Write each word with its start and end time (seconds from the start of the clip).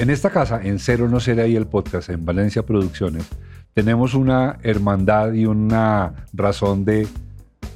En 0.00 0.10
esta 0.10 0.30
casa, 0.30 0.60
en 0.60 0.80
Cero 0.80 1.08
No 1.08 1.20
Será 1.20 1.46
y 1.46 1.54
el 1.54 1.68
podcast, 1.68 2.08
en 2.08 2.24
Valencia 2.24 2.66
Producciones, 2.66 3.28
tenemos 3.74 4.14
una 4.14 4.58
hermandad 4.64 5.32
y 5.34 5.46
una 5.46 6.26
razón 6.32 6.84
de, 6.84 7.06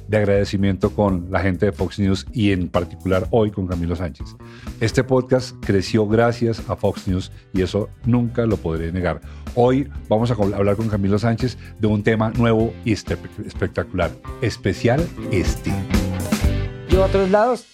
de 0.09 0.17
agradecimiento 0.17 0.89
con 0.89 1.31
la 1.31 1.39
gente 1.39 1.67
de 1.67 1.71
Fox 1.71 1.97
News 1.97 2.25
y 2.33 2.51
en 2.51 2.67
particular 2.67 3.25
hoy 3.31 3.51
con 3.51 3.67
Camilo 3.67 3.95
Sánchez. 3.95 4.35
Este 4.81 5.01
podcast 5.01 5.55
creció 5.65 6.05
gracias 6.07 6.69
a 6.69 6.75
Fox 6.75 7.07
News 7.07 7.31
y 7.53 7.61
eso 7.61 7.87
nunca 8.03 8.45
lo 8.45 8.57
podré 8.57 8.91
negar. 8.91 9.21
Hoy 9.55 9.89
vamos 10.09 10.29
a 10.29 10.33
hablar 10.33 10.75
con 10.75 10.89
Camilo 10.89 11.17
Sánchez 11.19 11.57
de 11.79 11.87
un 11.87 12.03
tema 12.03 12.31
nuevo 12.31 12.73
y 12.83 12.91
espectacular, 12.91 14.11
especial 14.41 15.07
este. 15.31 15.71
Yo 16.89 17.01
a 17.01 17.07
otros 17.07 17.29
lados, 17.31 17.65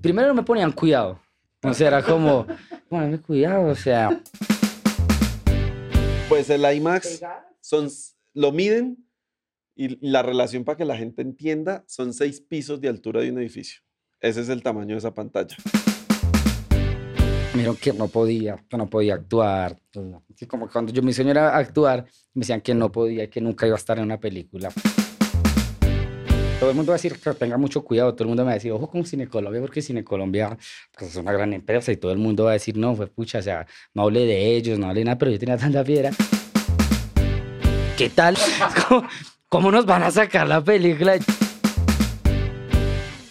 primero 0.00 0.34
me 0.34 0.42
ponían 0.42 0.72
cuidado. 0.72 1.20
O 1.64 1.72
sea, 1.72 1.88
era 1.88 2.02
como, 2.02 2.44
ponme 2.88 3.20
cuidado, 3.20 3.70
o 3.70 3.74
sea. 3.76 4.20
Pues 6.28 6.50
el 6.50 6.64
IMAX 6.64 7.22
son, 7.60 7.88
lo 8.34 8.50
miden 8.50 9.06
y 9.76 10.04
la 10.04 10.22
relación 10.22 10.64
para 10.64 10.76
que 10.76 10.84
la 10.84 10.96
gente 10.96 11.22
entienda 11.22 11.84
son 11.86 12.14
seis 12.14 12.40
pisos 12.40 12.80
de 12.80 12.88
altura 12.88 13.20
de 13.20 13.30
un 13.30 13.38
edificio. 13.38 13.80
Ese 14.20 14.40
es 14.40 14.48
el 14.48 14.60
tamaño 14.60 14.94
de 14.94 14.98
esa 14.98 15.14
pantalla. 15.14 15.56
Dijeron 17.54 17.76
que 17.76 17.92
no 17.92 18.08
podía, 18.08 18.64
que 18.68 18.76
no 18.76 18.90
podía 18.90 19.14
actuar. 19.14 19.78
Como 20.48 20.68
cuando 20.68 20.92
yo 20.92 21.00
mi 21.02 21.12
sueño 21.12 21.30
era 21.30 21.56
actuar, 21.56 22.06
me 22.34 22.40
decían 22.40 22.60
que 22.60 22.74
no 22.74 22.90
podía, 22.90 23.30
que 23.30 23.40
nunca 23.40 23.68
iba 23.68 23.76
a 23.76 23.78
estar 23.78 23.98
en 23.98 24.04
una 24.04 24.18
película. 24.18 24.72
Todo 26.62 26.70
el 26.70 26.76
mundo 26.76 26.90
va 26.90 26.94
a 26.94 26.98
decir 26.98 27.18
que 27.18 27.34
tenga 27.34 27.56
mucho 27.56 27.82
cuidado. 27.82 28.14
Todo 28.14 28.22
el 28.22 28.28
mundo 28.28 28.44
me 28.44 28.46
va 28.46 28.50
a 28.52 28.54
decir, 28.54 28.70
ojo 28.70 28.88
con 28.88 29.04
Cine 29.04 29.26
Colombia, 29.26 29.60
porque 29.60 29.82
Cine 29.82 30.04
Colombia 30.04 30.56
pues, 30.96 31.10
es 31.10 31.16
una 31.16 31.32
gran 31.32 31.52
empresa 31.52 31.90
y 31.90 31.96
todo 31.96 32.12
el 32.12 32.18
mundo 32.18 32.44
va 32.44 32.50
a 32.50 32.52
decir, 32.52 32.76
no, 32.76 32.94
fue 32.94 33.08
pucha, 33.08 33.40
o 33.40 33.42
sea, 33.42 33.66
no 33.94 34.02
hable 34.02 34.24
de 34.26 34.54
ellos, 34.54 34.78
no 34.78 34.86
hable 34.86 35.02
nada, 35.02 35.18
pero 35.18 35.32
yo 35.32 35.40
tenía 35.40 35.56
tanta 35.56 35.82
piedra. 35.82 36.12
¿Qué 37.98 38.08
tal? 38.10 38.36
¿Cómo, 38.88 39.08
¿Cómo 39.48 39.72
nos 39.72 39.86
van 39.86 40.04
a 40.04 40.12
sacar 40.12 40.46
la 40.46 40.62
película? 40.62 41.18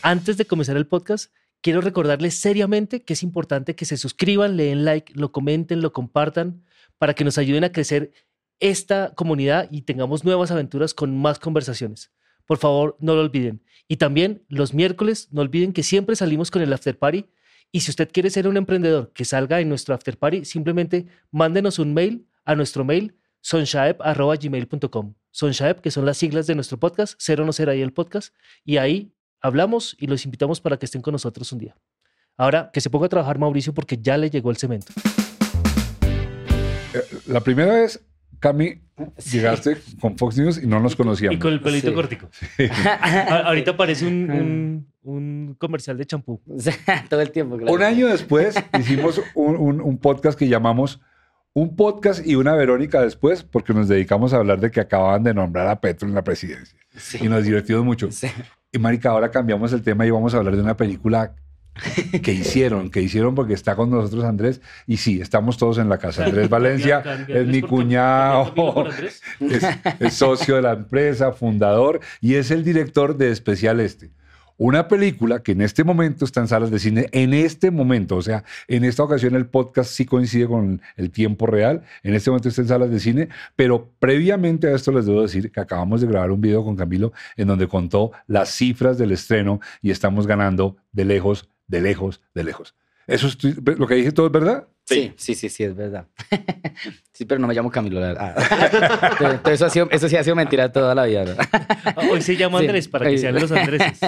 Antes 0.01 0.35
de 0.35 0.43
comenzar 0.43 0.75
el 0.75 0.85
podcast, 0.85 1.31
quiero 1.61 1.79
recordarles 1.79 2.35
seriamente 2.35 3.01
que 3.01 3.13
es 3.13 3.23
importante 3.23 3.77
que 3.77 3.85
se 3.85 3.95
suscriban, 3.95 4.57
le 4.57 4.66
den 4.66 4.83
like, 4.83 5.13
lo 5.16 5.31
comenten, 5.31 5.79
lo 5.79 5.93
compartan, 5.93 6.66
para 6.97 7.13
que 7.13 7.23
nos 7.23 7.38
ayuden 7.38 7.63
a 7.63 7.71
crecer 7.71 8.11
esta 8.59 9.13
comunidad 9.16 9.69
y 9.71 9.83
tengamos 9.83 10.25
nuevas 10.25 10.51
aventuras 10.51 10.93
con 10.93 11.17
más 11.17 11.39
conversaciones. 11.39 12.11
Por 12.52 12.57
favor, 12.57 12.97
no 12.99 13.16
lo 13.16 13.21
olviden. 13.21 13.63
Y 13.88 13.95
también 13.95 14.44
los 14.49 14.73
miércoles, 14.73 15.30
no 15.31 15.39
olviden 15.39 15.71
que 15.71 15.83
siempre 15.83 16.17
salimos 16.17 16.52
con 16.52 16.61
el 16.61 16.73
after 16.73 16.99
party. 16.99 17.30
Y 17.71 17.80
si 17.80 17.91
usted 17.91 18.09
quiere 18.11 18.30
ser 18.30 18.45
un 18.45 18.57
emprendedor 18.57 19.13
que 19.13 19.23
salga 19.23 19.61
en 19.61 19.69
nuestro 19.69 19.95
after 19.95 20.17
party, 20.17 20.44
simplemente 20.44 21.05
mándenos 21.31 21.79
un 21.79 21.94
mail 21.94 22.27
a 22.44 22.55
nuestro 22.55 22.83
mail 22.83 23.16
sonshaep.gmail.com. 23.39 25.13
Sonshaep, 25.31 25.79
que 25.79 25.91
son 25.91 26.05
las 26.05 26.17
siglas 26.17 26.45
de 26.45 26.55
nuestro 26.55 26.77
podcast, 26.77 27.16
cero 27.19 27.45
no 27.45 27.53
será 27.53 27.73
el 27.73 27.94
podcast, 27.94 28.35
y 28.66 28.75
ahí 28.75 29.13
hablamos 29.39 29.95
y 29.97 30.07
los 30.07 30.25
invitamos 30.25 30.59
para 30.59 30.75
que 30.75 30.88
estén 30.88 31.02
con 31.02 31.13
nosotros 31.13 31.49
un 31.53 31.59
día. 31.59 31.77
Ahora, 32.35 32.69
que 32.73 32.81
se 32.81 32.89
ponga 32.89 33.05
a 33.05 33.09
trabajar 33.09 33.39
Mauricio 33.39 33.73
porque 33.73 33.97
ya 33.97 34.17
le 34.17 34.29
llegó 34.29 34.52
el 34.52 34.57
cemento. 34.57 34.91
Eh, 36.94 37.02
la 37.27 37.39
primera 37.39 37.75
vez, 37.75 38.05
Cami, 38.42 38.81
llegaste 39.31 39.78
con 40.00 40.17
Fox 40.17 40.36
News 40.36 40.64
y 40.64 40.66
no 40.66 40.80
nos 40.80 40.95
conocíamos. 40.95 41.36
Y 41.36 41.39
con 41.39 41.53
el 41.53 41.61
pelito 41.61 41.94
cortico. 41.94 42.28
Ahorita 43.45 43.78
parece 43.78 44.08
un, 44.08 44.88
un, 45.03 45.56
comercial 45.59 45.95
de 45.95 46.08
champú. 46.08 46.42
Todo 47.09 47.22
el 47.22 47.30
tiempo, 47.30 47.56
claro. 47.58 47.72
Un 47.72 47.84
año 47.84 48.08
después 48.08 48.56
hicimos 48.80 49.22
un, 49.36 49.80
un, 49.80 49.97
podcast 50.00 50.39
que 50.39 50.47
llamamos 50.47 51.00
Un 51.53 51.75
podcast 51.75 52.25
y 52.25 52.34
una 52.34 52.56
Verónica 52.56 53.00
después, 53.02 53.44
porque 53.44 53.75
nos 53.75 53.88
dedicamos 53.88 54.34
a 54.34 54.38
hablar 54.38 54.59
de 54.59 54.72
que 54.72 54.80
acababan 54.80 55.22
de 55.22 55.36
nombrar 55.36 55.67
a 55.67 55.80
Petro 55.80 56.08
en 56.08 56.16
la 56.16 56.23
presidencia. 56.23 56.80
Y 57.22 57.28
nos 57.28 57.44
divertimos 57.44 57.85
mucho. 57.85 58.09
Y 58.72 58.80
Marica, 58.80 59.12
ahora 59.12 59.30
cambiamos 59.30 59.72
el 59.72 59.84
tema 59.84 60.03
y 60.07 60.09
vamos 60.09 60.34
a 60.34 60.38
hablar 60.38 60.56
de 60.56 60.63
una 60.63 60.75
película 60.75 61.35
que 62.23 62.33
hicieron, 62.33 62.89
que 62.89 63.01
hicieron 63.01 63.33
porque 63.35 63.53
está 63.53 63.75
con 63.75 63.89
nosotros 63.89 64.23
Andrés 64.23 64.61
y 64.87 64.97
sí, 64.97 65.21
estamos 65.21 65.57
todos 65.57 65.77
en 65.77 65.89
la 65.89 65.97
casa. 65.97 66.25
Andrés 66.27 66.49
Valencia 66.49 67.01
es 67.27 67.47
mi 67.47 67.61
cuñado, 67.61 68.87
es, 68.97 69.21
es, 69.99 70.13
socio 70.13 70.55
de 70.55 70.61
la 70.61 70.73
empresa, 70.73 71.31
fundador 71.31 72.01
y 72.19 72.35
es 72.35 72.51
el 72.51 72.63
director 72.63 73.17
de 73.17 73.31
Especial 73.31 73.79
Este. 73.79 74.11
Una 74.63 74.87
película 74.87 75.41
que 75.41 75.53
en 75.53 75.61
este 75.61 75.83
momento 75.83 76.23
está 76.23 76.39
en 76.41 76.47
salas 76.47 76.69
de 76.69 76.77
cine, 76.77 77.07
en 77.13 77.33
este 77.33 77.71
momento, 77.71 78.17
o 78.17 78.21
sea, 78.21 78.43
en 78.67 78.83
esta 78.83 79.01
ocasión 79.01 79.33
el 79.33 79.47
podcast 79.47 79.89
sí 79.89 80.05
coincide 80.05 80.45
con 80.45 80.83
el 80.97 81.09
tiempo 81.09 81.47
real, 81.47 81.81
en 82.03 82.13
este 82.13 82.29
momento 82.29 82.49
está 82.49 82.61
en 82.61 82.67
salas 82.67 82.91
de 82.91 82.99
cine, 82.99 83.29
pero 83.55 83.89
previamente 83.97 84.67
a 84.67 84.75
esto 84.75 84.91
les 84.91 85.07
debo 85.07 85.23
decir 85.23 85.51
que 85.51 85.59
acabamos 85.59 86.01
de 86.01 86.05
grabar 86.05 86.29
un 86.29 86.41
video 86.41 86.63
con 86.63 86.75
Camilo 86.75 87.11
en 87.38 87.47
donde 87.47 87.67
contó 87.67 88.11
las 88.27 88.49
cifras 88.49 88.99
del 88.99 89.13
estreno 89.13 89.61
y 89.81 89.89
estamos 89.89 90.27
ganando 90.27 90.77
de 90.91 91.05
lejos, 91.05 91.49
de 91.71 91.81
lejos, 91.81 92.21
de 92.35 92.43
lejos. 92.43 92.75
¿Eso 93.07 93.27
es 93.27 93.37
lo 93.43 93.87
que 93.87 93.95
dije 93.95 94.11
todo 94.11 94.27
es 94.27 94.31
verdad? 94.31 94.67
Sí, 94.85 95.13
sí, 95.15 95.35
sí, 95.35 95.49
sí, 95.49 95.63
es 95.63 95.75
verdad. 95.75 96.07
sí, 97.13 97.25
pero 97.25 97.39
no 97.39 97.47
me 97.47 97.53
llamo 97.53 97.71
Camilo, 97.71 97.99
la 97.99 98.07
verdad. 98.07 99.41
eso, 99.51 99.65
ha 99.65 99.69
sido, 99.69 99.89
eso 99.89 100.07
sí 100.09 100.17
ha 100.17 100.23
sido 100.23 100.35
mentira 100.35 100.71
toda 100.71 100.93
la 100.93 101.05
vida. 101.05 101.35
Hoy 102.11 102.21
se 102.21 102.35
llama 102.35 102.59
Andrés 102.59 102.87
para 102.87 103.09
que 103.09 103.17
sean 103.17 103.35
los 103.35 103.51
Andrés. 103.51 103.99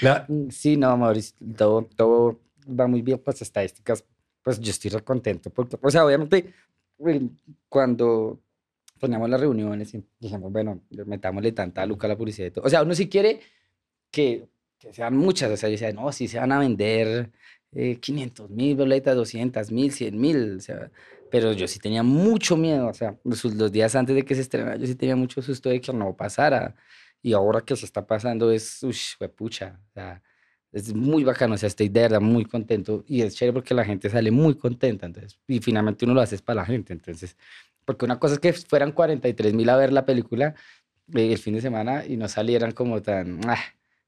Sí, 0.50 0.76
no, 0.76 0.96
Mauricio, 0.96 1.36
todo, 1.56 1.88
todo 1.94 2.40
va 2.68 2.86
muy 2.86 3.02
bien, 3.02 3.18
pues 3.18 3.42
estadísticas, 3.42 4.04
pues 4.42 4.58
yo 4.58 4.70
estoy 4.70 4.90
re 4.90 5.02
contento. 5.02 5.50
Porque, 5.50 5.76
o 5.80 5.90
sea, 5.90 6.04
obviamente, 6.04 6.52
cuando 7.68 8.40
poníamos 8.98 9.28
las 9.28 9.40
reuniones 9.40 9.92
y 9.94 10.04
dijimos, 10.18 10.50
bueno, 10.50 10.80
metámosle 11.06 11.52
tanta 11.52 11.84
luca 11.84 12.06
a 12.06 12.08
la 12.08 12.16
publicidad 12.16 12.48
y 12.48 12.50
todo. 12.52 12.64
O 12.64 12.70
sea, 12.70 12.82
uno 12.82 12.94
sí 12.94 13.08
quiere 13.08 13.40
que, 14.10 14.48
que 14.82 14.92
sean 14.92 15.16
muchas, 15.16 15.50
o 15.50 15.56
sea, 15.56 15.68
yo 15.68 15.72
decía, 15.72 15.92
no, 15.92 16.10
sí 16.12 16.26
se 16.26 16.38
van 16.38 16.52
a 16.52 16.58
vender 16.58 17.30
500 18.00 18.50
eh, 18.50 18.52
mil 18.52 18.76
boletas, 18.76 19.14
200 19.14 19.70
mil, 19.70 19.92
100 19.92 20.20
mil, 20.20 20.56
o 20.56 20.60
sea, 20.60 20.90
pero 21.30 21.52
yo 21.52 21.68
sí 21.68 21.78
tenía 21.78 22.02
mucho 22.02 22.56
miedo, 22.56 22.88
o 22.88 22.94
sea, 22.94 23.16
los, 23.24 23.72
días 23.72 23.94
antes 23.94 24.16
de 24.16 24.24
que 24.24 24.34
se 24.34 24.40
estrenara, 24.42 24.76
yo 24.76 24.86
sí 24.86 24.94
tenía 24.94 25.16
mucho 25.16 25.40
susto 25.40 25.68
de 25.68 25.80
que 25.80 25.92
no 25.92 26.16
pasara, 26.16 26.74
y 27.22 27.32
ahora 27.32 27.60
que 27.60 27.76
se 27.76 27.86
está 27.86 28.06
pasando 28.06 28.50
es, 28.50 28.82
uy, 28.82 28.96
pucha, 29.36 29.80
o 29.90 29.92
sea, 29.92 30.22
es 30.72 30.92
muy 30.94 31.22
bacano, 31.22 31.54
o 31.54 31.58
sea, 31.58 31.68
estoy 31.68 31.88
de 31.88 32.00
verdad 32.00 32.20
muy 32.20 32.44
contento, 32.44 33.04
y 33.06 33.22
es 33.22 33.36
chévere 33.36 33.52
porque 33.54 33.74
la 33.74 33.84
gente 33.84 34.10
sale 34.10 34.30
muy 34.32 34.56
contenta, 34.56 35.06
entonces, 35.06 35.38
y 35.46 35.60
finalmente 35.60 36.04
uno 36.04 36.14
lo 36.14 36.20
hace 36.22 36.38
para 36.38 36.62
la 36.62 36.66
gente, 36.66 36.92
entonces, 36.92 37.36
porque 37.84 38.04
una 38.04 38.18
cosa 38.18 38.34
es 38.34 38.40
que 38.40 38.52
fueran 38.52 38.92
43 38.92 39.54
mil 39.54 39.68
a 39.68 39.76
ver 39.76 39.92
la 39.92 40.04
película 40.04 40.54
eh, 41.14 41.32
el 41.32 41.38
fin 41.38 41.54
de 41.54 41.60
semana 41.60 42.04
y 42.06 42.16
no 42.16 42.28
salieran 42.28 42.72
como 42.72 43.00
tan, 43.02 43.40
ah, 43.48 43.58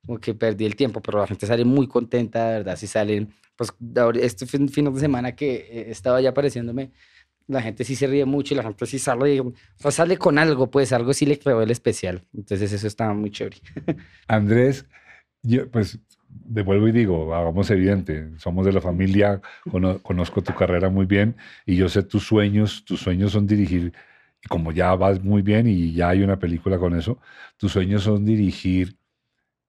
como 0.05 0.19
que 0.19 0.35
perdí 0.35 0.65
el 0.65 0.77
tiempo, 0.77 1.01
pero 1.01 1.19
la 1.19 1.27
gente 1.27 1.47
sale 1.47 1.65
muy 1.65 1.87
contenta, 1.87 2.49
de 2.49 2.59
verdad, 2.59 2.77
si 2.77 2.87
salen 2.87 3.33
pues 3.57 3.73
este 4.21 4.47
fin, 4.47 4.67
de 4.67 5.01
semana 5.01 5.35
que 5.35 5.55
eh, 5.55 5.91
estaba 5.91 6.21
ya 6.21 6.31
apareciéndome, 6.31 6.91
la 7.47 7.63
gente 7.63 7.85
sí 7.85 7.95
se 7.95 8.07
ríe 8.07 8.25
mucho 8.25 8.55
y 8.55 8.57
la 8.57 8.63
gente 8.63 8.87
sí 8.87 8.99
sale, 8.99 9.41
o 9.83 9.91
sale 9.91 10.17
con 10.17 10.39
algo, 10.39 10.71
pues 10.71 10.93
algo 10.93 11.13
sí 11.13 11.27
le 11.27 11.39
creó 11.39 11.63
el 11.63 11.71
especial. 11.71 12.23
Entonces 12.35 12.73
eso 12.73 12.87
estaba 12.87 13.13
muy 13.15 13.31
chévere. 13.31 13.59
Andrés, 14.29 14.87
yo 15.43 15.71
pues 15.71 15.99
devuelvo 16.29 16.89
y 16.89 16.93
digo, 16.93 17.35
hagamos 17.35 17.71
evidente, 17.71 18.31
somos 18.39 18.67
de 18.67 18.73
la 18.73 18.81
familia, 18.81 19.41
conozco 20.03 20.43
tu 20.43 20.55
carrera 20.55 20.89
muy 20.89 21.07
bien 21.07 21.37
y 21.65 21.77
yo 21.77 21.89
sé 21.89 22.03
tus 22.03 22.25
sueños, 22.27 22.85
tus 22.85 23.01
sueños 23.01 23.33
son 23.33 23.47
dirigir, 23.47 23.93
como 24.49 24.73
ya 24.73 24.95
vas 24.95 25.23
muy 25.23 25.43
bien 25.43 25.69
y 25.69 25.93
ya 25.93 26.09
hay 26.09 26.23
una 26.23 26.39
película 26.39 26.79
con 26.79 26.97
eso, 26.97 27.19
tus 27.57 27.73
sueños 27.73 28.03
son 28.03 28.25
dirigir 28.25 28.97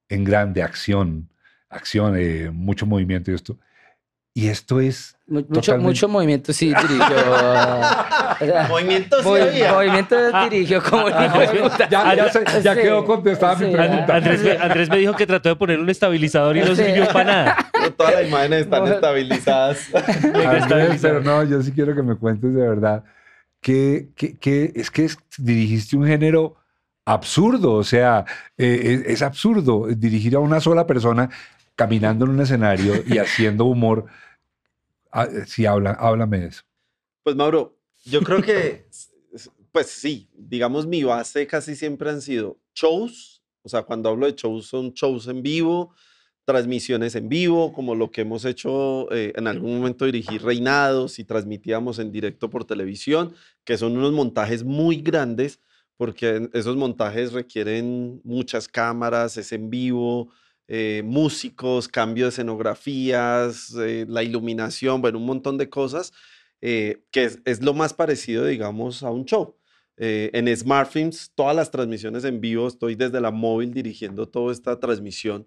en 0.10 0.24
grande 0.24 0.64
acción, 0.64 1.30
acción, 1.70 2.16
eh, 2.18 2.50
mucho 2.52 2.86
movimiento 2.86 3.32
y 3.32 3.36
esto. 3.36 3.58
Y 4.38 4.50
esto 4.50 4.82
es. 4.82 5.16
Mucho, 5.28 5.78
mucho 5.78 6.10
movimiento 6.10 6.52
sí 6.52 6.68
dirigió. 6.68 7.16
movimiento 8.70 9.24
sí 9.24 9.30
Movimiento 9.72 10.16
dirigió 10.50 10.84
como 10.84 11.08
Ya, 11.10 12.30
ya, 12.62 12.76
quedó 12.76 13.06
contestada 13.06 13.56
mi 13.56 13.72
pregunta. 13.72 14.16
Andrés 14.16 14.90
me, 14.90 14.98
dijo 14.98 15.16
que 15.16 15.26
trató 15.26 15.50
de 15.50 15.56
poner 15.56 15.80
un 15.80 15.90
estabilizador 15.90 16.58
y 16.58 16.62
no 16.62 16.76
sirvió 16.76 17.08
para 17.08 17.24
nada. 17.24 17.72
Todas 17.96 18.14
las 18.16 18.28
imágenes 18.28 18.60
están 18.62 18.86
estabilizadas. 18.88 19.90
pero 21.02 21.22
no, 21.22 21.44
yo 21.46 21.62
sí 21.62 21.72
quiero 21.72 21.96
que 21.96 22.04
me 22.04 22.18
cuentes 22.18 22.54
de 22.54 22.68
verdad 22.68 23.06
que, 23.66 24.10
que, 24.16 24.74
es 24.76 24.92
que 24.92 25.10
dirigiste 25.40 25.98
un 25.98 26.06
género 26.06 26.56
absurdo, 27.06 27.74
o 27.74 27.84
sea, 27.84 28.26
eh, 28.58 29.04
es, 29.06 29.14
es, 29.14 29.22
absurdo 29.22 29.88
dirigir 29.88 30.36
a 30.36 30.40
una 30.40 30.60
sola 30.60 30.86
persona 30.88 31.30
caminando 31.76 32.26
en 32.26 32.32
un 32.32 32.42
escenario 32.42 32.96
y 33.08 33.18
haciendo 33.20 33.66
humor 33.66 34.06
Ah, 35.18 35.30
eh, 35.32 35.46
sí, 35.48 35.66
habla, 35.66 35.92
háblame 35.92 36.42
de 36.42 36.48
eso. 36.48 36.64
Pues 37.24 37.38
Mauro, 37.38 37.80
yo 38.04 38.22
creo 38.22 38.42
que, 38.42 38.86
pues 39.72 39.88
sí, 39.88 40.28
digamos 40.34 40.86
mi 40.86 41.04
base 41.04 41.48
casi 41.48 41.74
siempre 41.74 42.10
han 42.10 42.22
sido 42.22 42.60
shows, 42.76 43.42
o 43.62 43.70
sea, 43.70 43.84
cuando 43.84 44.10
hablo 44.10 44.26
de 44.26 44.34
shows 44.34 44.66
son 44.68 44.92
shows 44.92 45.30
en 45.30 45.42
vivo, 45.42 45.96
transmisiones 46.44 47.16
en 47.16 47.30
vivo, 47.30 47.72
como 47.72 47.96
lo 47.96 48.12
que 48.12 48.22
hemos 48.22 48.44
hecho 48.44 49.10
eh, 49.14 49.32
en 49.38 49.48
algún 49.48 49.78
momento 49.78 50.04
dirigir 50.04 50.44
reinados 50.44 51.18
y 51.18 51.24
transmitíamos 51.24 51.98
en 52.00 52.12
directo 52.12 52.50
por 52.50 52.66
televisión, 52.66 53.34
que 53.64 53.78
son 53.78 53.96
unos 53.96 54.12
montajes 54.12 54.66
muy 54.66 54.98
grandes, 54.98 55.62
porque 55.98 56.50
esos 56.54 56.76
montajes 56.76 57.34
requieren 57.34 58.22
muchas 58.24 58.68
cámaras, 58.68 59.38
es 59.38 59.52
en 59.52 59.70
vivo, 59.70 60.32
eh, 60.68 61.02
músicos, 61.06 61.88
cambio 61.88 62.26
de 62.26 62.30
escenografías, 62.30 63.74
eh, 63.80 64.06
la 64.08 64.24
iluminación, 64.24 65.02
bueno, 65.02 65.20
un 65.20 65.26
montón 65.26 65.58
de 65.58 65.70
cosas, 65.70 66.14
que 66.62 67.02
es, 67.14 67.62
lo 67.62 67.76
más 67.76 67.94
parecido, 67.94 68.46
digamos, 68.46 69.04
a 69.04 69.12
un 69.12 69.26
show. 69.26 69.56
en 69.98 70.58
SmartFilms, 70.58 71.32
todas 71.36 71.56
las 71.56 71.70
transmisiones 71.70 72.24
en 72.24 72.42
vivo, 72.42 72.68
estoy 72.68 72.96
desde 72.96 73.22
la 73.22 73.30
móvil 73.32 73.72
dirigiendo 73.72 74.28
toda 74.28 74.52
esta 74.52 74.80
transmisión. 74.80 75.46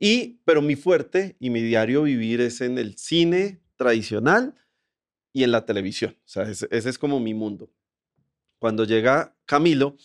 Y, 0.00 0.40
pero 0.44 0.62
mi 0.62 0.76
fuerte 0.76 1.36
y 1.38 1.50
mi 1.50 1.60
diario 1.60 2.02
vivir 2.02 2.40
es 2.40 2.62
en 2.62 2.78
el 2.78 2.96
cine 2.96 3.60
tradicional 3.76 4.54
y 5.32 5.44
en 5.44 5.52
la 5.52 5.66
televisión. 5.66 6.16
O 6.24 6.28
sea, 6.28 6.44
ese, 6.44 6.66
es 6.70 6.98
como 6.98 7.20
mi 7.20 7.34
mundo. 7.34 7.70
Cuando 8.60 8.84
llega 8.84 9.34
Camilo, 9.46 9.96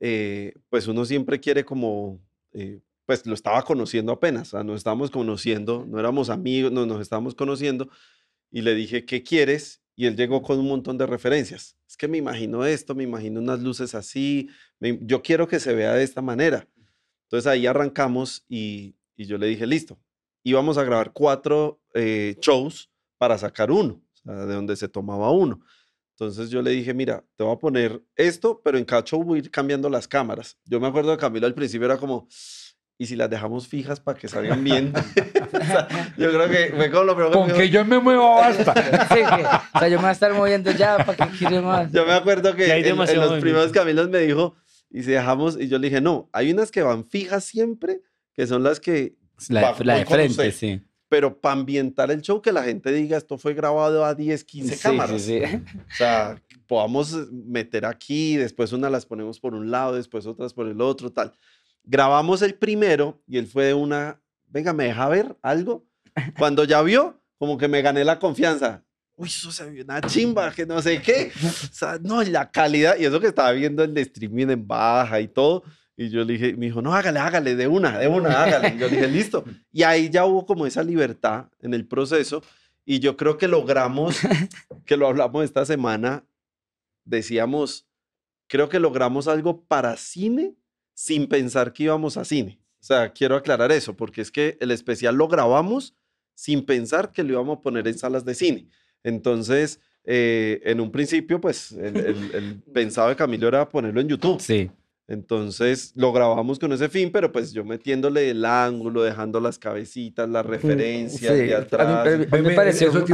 eh, 0.00 0.54
pues 0.68 0.88
uno 0.88 1.04
siempre 1.04 1.38
quiere 1.38 1.64
como, 1.64 2.20
eh, 2.52 2.80
pues 3.06 3.24
lo 3.24 3.34
estaba 3.34 3.62
conociendo 3.62 4.10
apenas, 4.10 4.48
o 4.48 4.50
sea, 4.50 4.64
nos 4.64 4.78
estábamos 4.78 5.12
conociendo, 5.12 5.86
no 5.88 6.00
éramos 6.00 6.28
amigos, 6.28 6.72
no, 6.72 6.84
nos 6.84 7.00
estábamos 7.00 7.36
conociendo, 7.36 7.88
y 8.50 8.62
le 8.62 8.74
dije, 8.74 9.04
¿qué 9.04 9.22
quieres? 9.22 9.82
Y 9.94 10.06
él 10.06 10.16
llegó 10.16 10.42
con 10.42 10.58
un 10.58 10.66
montón 10.66 10.98
de 10.98 11.06
referencias. 11.06 11.76
Es 11.86 11.96
que 11.96 12.08
me 12.08 12.18
imagino 12.18 12.64
esto, 12.66 12.96
me 12.96 13.04
imagino 13.04 13.40
unas 13.40 13.60
luces 13.60 13.94
así, 13.94 14.48
yo 14.80 15.22
quiero 15.22 15.46
que 15.46 15.60
se 15.60 15.72
vea 15.72 15.94
de 15.94 16.02
esta 16.02 16.22
manera. 16.22 16.68
Entonces 17.26 17.46
ahí 17.46 17.66
arrancamos 17.66 18.44
y, 18.48 18.96
yo 19.16 19.38
le 19.38 19.46
dije, 19.46 19.66
listo. 19.66 20.00
Íbamos 20.42 20.76
a 20.76 20.82
grabar 20.82 21.12
cuatro 21.12 21.80
eh, 21.94 22.36
shows 22.40 22.90
para 23.16 23.38
sacar 23.38 23.70
uno, 23.70 24.02
de 24.24 24.54
donde 24.54 24.74
se 24.74 24.88
tomaba 24.88 25.30
uno. 25.30 25.60
Entonces 26.12 26.50
yo 26.50 26.62
le 26.62 26.70
dije, 26.70 26.94
mira, 26.94 27.24
te 27.36 27.44
voy 27.44 27.54
a 27.54 27.58
poner 27.58 28.02
esto, 28.16 28.60
pero 28.62 28.78
en 28.78 28.84
cada 28.84 29.02
show 29.02 29.22
voy 29.22 29.38
a 29.38 29.42
ir 29.42 29.50
cambiando 29.50 29.88
las 29.88 30.06
cámaras. 30.06 30.58
Yo 30.64 30.78
me 30.78 30.86
acuerdo 30.86 31.10
de 31.10 31.16
Camilo 31.16 31.46
al 31.46 31.54
principio 31.54 31.86
era 31.86 31.96
como, 31.96 32.28
¿y 32.98 33.06
si 33.06 33.16
las 33.16 33.30
dejamos 33.30 33.66
fijas 33.66 33.98
para 33.98 34.18
que 34.18 34.28
salgan 34.28 34.62
bien? 34.62 34.92
yo 36.18 36.30
creo 36.30 36.48
que 36.48 36.72
fue 36.76 36.90
como 36.90 37.04
lo 37.04 37.16
primero 37.16 37.32
Con 37.32 37.52
que, 37.52 37.70
yo 37.70 37.84
me 37.84 37.98
muevo 37.98 38.36
basta. 38.36 38.74
sí, 39.14 39.20
o 39.74 39.78
sea, 39.78 39.88
yo 39.88 39.96
me 39.96 40.02
voy 40.02 40.08
a 40.10 40.12
estar 40.12 40.32
moviendo 40.34 40.70
ya 40.70 40.98
para 41.04 41.26
que 41.28 41.38
quiere 41.38 41.60
más. 41.60 41.90
Yo 41.90 42.06
me 42.06 42.12
acuerdo 42.12 42.54
que 42.54 42.72
en, 42.72 42.86
en, 42.86 42.96
los 42.96 43.40
primeros 43.40 43.72
Camilos 43.72 44.08
me 44.08 44.18
dijo, 44.18 44.54
y 44.90 45.02
si 45.02 45.12
dejamos, 45.12 45.58
y 45.58 45.68
yo 45.68 45.78
le 45.78 45.88
dije, 45.88 46.00
no, 46.00 46.28
hay 46.32 46.52
unas 46.52 46.70
que 46.70 46.82
van 46.82 47.04
fijas 47.04 47.44
siempre, 47.44 48.02
que 48.34 48.46
son 48.46 48.62
las 48.62 48.78
que... 48.78 49.16
La, 49.48 49.72
de 49.72 50.06
frente, 50.06 50.52
sí. 50.52 50.82
Pero 51.12 51.38
para 51.38 51.52
ambientar 51.52 52.10
el 52.10 52.22
show, 52.22 52.40
que 52.40 52.52
la 52.52 52.64
gente 52.64 52.90
diga, 52.90 53.18
esto 53.18 53.36
fue 53.36 53.52
grabado 53.52 54.02
a 54.02 54.14
10, 54.14 54.44
15 54.44 54.78
cámaras. 54.78 55.20
Sí, 55.20 55.42
sí. 55.44 55.62
O 55.92 55.94
sea, 55.94 56.42
podamos 56.66 57.30
meter 57.30 57.84
aquí, 57.84 58.36
después 58.38 58.72
una 58.72 58.88
las 58.88 59.04
ponemos 59.04 59.38
por 59.38 59.52
un 59.52 59.70
lado, 59.70 59.94
después 59.94 60.24
otras 60.24 60.54
por 60.54 60.66
el 60.66 60.80
otro, 60.80 61.12
tal. 61.12 61.30
Grabamos 61.84 62.40
el 62.40 62.54
primero 62.54 63.20
y 63.26 63.36
él 63.36 63.46
fue 63.46 63.66
de 63.66 63.74
una, 63.74 64.22
venga, 64.46 64.72
¿me 64.72 64.84
deja 64.84 65.06
ver 65.10 65.36
algo? 65.42 65.86
Cuando 66.38 66.64
ya 66.64 66.80
vio, 66.80 67.20
como 67.36 67.58
que 67.58 67.68
me 67.68 67.82
gané 67.82 68.06
la 68.06 68.18
confianza. 68.18 68.82
Uy, 69.14 69.28
eso 69.28 69.52
se 69.52 69.68
vio 69.68 69.84
una 69.84 70.00
chimba, 70.00 70.50
que 70.50 70.64
no 70.64 70.80
sé 70.80 71.02
qué. 71.02 71.30
O 71.44 71.74
sea, 71.74 71.98
no, 72.00 72.22
la 72.22 72.50
calidad, 72.50 72.96
y 72.98 73.04
eso 73.04 73.20
que 73.20 73.26
estaba 73.26 73.52
viendo 73.52 73.84
el 73.84 73.94
streaming 73.98 74.48
en 74.48 74.66
baja 74.66 75.20
y 75.20 75.28
todo, 75.28 75.62
y 75.96 76.08
yo 76.08 76.24
le 76.24 76.32
dije, 76.34 76.54
me 76.54 76.66
dijo, 76.66 76.80
no, 76.80 76.94
hágale, 76.94 77.18
hágale, 77.18 77.54
de 77.54 77.68
una, 77.68 77.98
de 77.98 78.08
una, 78.08 78.42
hágale. 78.42 78.74
Y 78.74 78.78
yo 78.78 78.88
le 78.88 78.96
dije, 78.96 79.08
listo. 79.08 79.44
Y 79.70 79.82
ahí 79.82 80.08
ya 80.08 80.24
hubo 80.24 80.46
como 80.46 80.66
esa 80.66 80.82
libertad 80.82 81.46
en 81.60 81.74
el 81.74 81.86
proceso. 81.86 82.42
Y 82.84 82.98
yo 82.98 83.16
creo 83.16 83.36
que 83.36 83.46
logramos, 83.46 84.18
que 84.86 84.96
lo 84.96 85.06
hablamos 85.06 85.44
esta 85.44 85.66
semana, 85.66 86.24
decíamos, 87.04 87.86
creo 88.48 88.68
que 88.68 88.80
logramos 88.80 89.28
algo 89.28 89.64
para 89.64 89.96
cine 89.96 90.54
sin 90.94 91.28
pensar 91.28 91.72
que 91.72 91.84
íbamos 91.84 92.16
a 92.16 92.24
cine. 92.24 92.58
O 92.80 92.84
sea, 92.84 93.12
quiero 93.12 93.36
aclarar 93.36 93.70
eso, 93.70 93.94
porque 93.94 94.22
es 94.22 94.30
que 94.30 94.56
el 94.60 94.70
especial 94.70 95.14
lo 95.16 95.28
grabamos 95.28 95.94
sin 96.34 96.64
pensar 96.64 97.12
que 97.12 97.22
lo 97.22 97.34
íbamos 97.34 97.58
a 97.58 97.60
poner 97.60 97.86
en 97.86 97.98
salas 97.98 98.24
de 98.24 98.34
cine. 98.34 98.66
Entonces, 99.04 99.78
eh, 100.04 100.60
en 100.64 100.80
un 100.80 100.90
principio, 100.90 101.40
pues, 101.40 101.72
el, 101.72 101.96
el 101.96 102.62
pensado 102.72 103.10
de 103.10 103.16
Camilo 103.16 103.46
era 103.46 103.68
ponerlo 103.68 104.00
en 104.00 104.08
YouTube. 104.08 104.40
Sí. 104.40 104.70
Entonces 105.12 105.92
lo 105.94 106.10
grabamos 106.10 106.58
con 106.58 106.72
ese 106.72 106.88
fin, 106.88 107.10
pero 107.12 107.30
pues 107.30 107.52
yo 107.52 107.64
metiéndole 107.64 108.30
el 108.30 108.46
ángulo, 108.46 109.02
dejando 109.02 109.40
las 109.40 109.58
cabecitas, 109.58 110.26
las 110.26 110.44
referencias 110.46 111.34
de 111.34 111.54
atrás. 111.54 112.06
A 112.06 112.36
mí, 112.36 112.42
me, 112.42 112.54
pareció 112.54 112.88
eso 112.88 113.04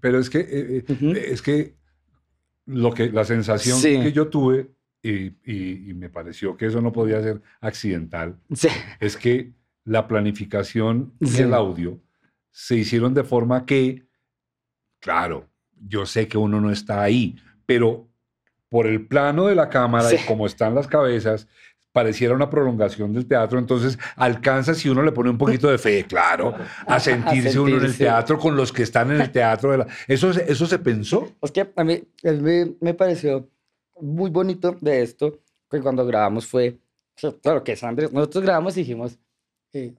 pero 0.00 0.18
es 0.18 0.30
que 0.30 0.38
eh, 0.38 0.84
eh, 0.88 1.26
es 1.30 1.42
que 1.42 1.76
lo 2.64 2.92
que 2.92 3.10
la 3.10 3.24
sensación 3.26 3.80
que 3.82 4.12
yo 4.12 4.28
tuve 4.28 4.70
y, 5.02 5.34
y, 5.44 5.94
me 5.94 6.08
pareció 6.08 6.56
que 6.56 6.66
eso 6.66 6.80
no 6.80 6.90
podía 6.90 7.22
ser 7.22 7.42
accidental 7.60 8.40
es 8.98 9.16
que 9.16 9.52
la 9.84 10.08
planificación 10.08 11.12
y 11.20 11.42
el 11.42 11.52
audio 11.52 12.00
se 12.50 12.76
hicieron 12.76 13.12
de 13.12 13.22
forma 13.22 13.66
que, 13.66 14.08
claro, 14.98 15.48
yo 15.78 16.06
sé 16.06 16.26
que 16.26 16.38
uno 16.38 16.60
no 16.60 16.72
está 16.72 17.02
ahí, 17.02 17.36
pero 17.66 18.08
por 18.68 18.86
el 18.86 19.06
plano 19.06 19.46
de 19.46 19.54
la 19.54 19.68
cámara 19.68 20.12
y 20.12 20.18
como 20.26 20.46
están 20.46 20.74
las 20.74 20.86
cabezas, 20.86 21.46
pareciera 21.96 22.34
una 22.34 22.50
prolongación 22.50 23.14
del 23.14 23.26
teatro, 23.26 23.58
entonces 23.58 23.98
alcanza 24.16 24.74
si 24.74 24.90
uno 24.90 25.02
le 25.02 25.12
pone 25.12 25.30
un 25.30 25.38
poquito 25.38 25.70
de 25.70 25.78
fe, 25.78 26.04
claro, 26.08 26.54
a 26.86 27.00
sentirse, 27.00 27.58
uno 27.58 27.78
en 27.78 27.84
el 27.84 27.96
teatro 27.96 28.38
con 28.38 28.54
los 28.54 28.70
que 28.70 28.82
están 28.82 29.10
en 29.12 29.22
el 29.22 29.32
teatro. 29.32 29.70
De 29.72 29.78
la... 29.78 29.86
¿Eso, 30.06 30.30
¿Eso 30.30 30.66
se 30.66 30.78
pensó? 30.78 31.32
Es 31.40 31.50
que 31.52 31.72
a 31.74 31.84
mí, 31.84 32.02
me 32.80 32.92
pareció 32.92 33.48
muy 33.98 34.30
bonito 34.30 34.76
de 34.78 35.02
esto, 35.02 35.38
que 35.70 35.80
cuando 35.80 36.04
grabamos 36.04 36.46
fue, 36.46 36.76
claro 37.42 37.64
que 37.64 37.72
es 37.72 37.82
Andrés, 37.82 38.12
nosotros 38.12 38.44
grabamos 38.44 38.76
y 38.76 38.80
dijimos, 38.80 39.18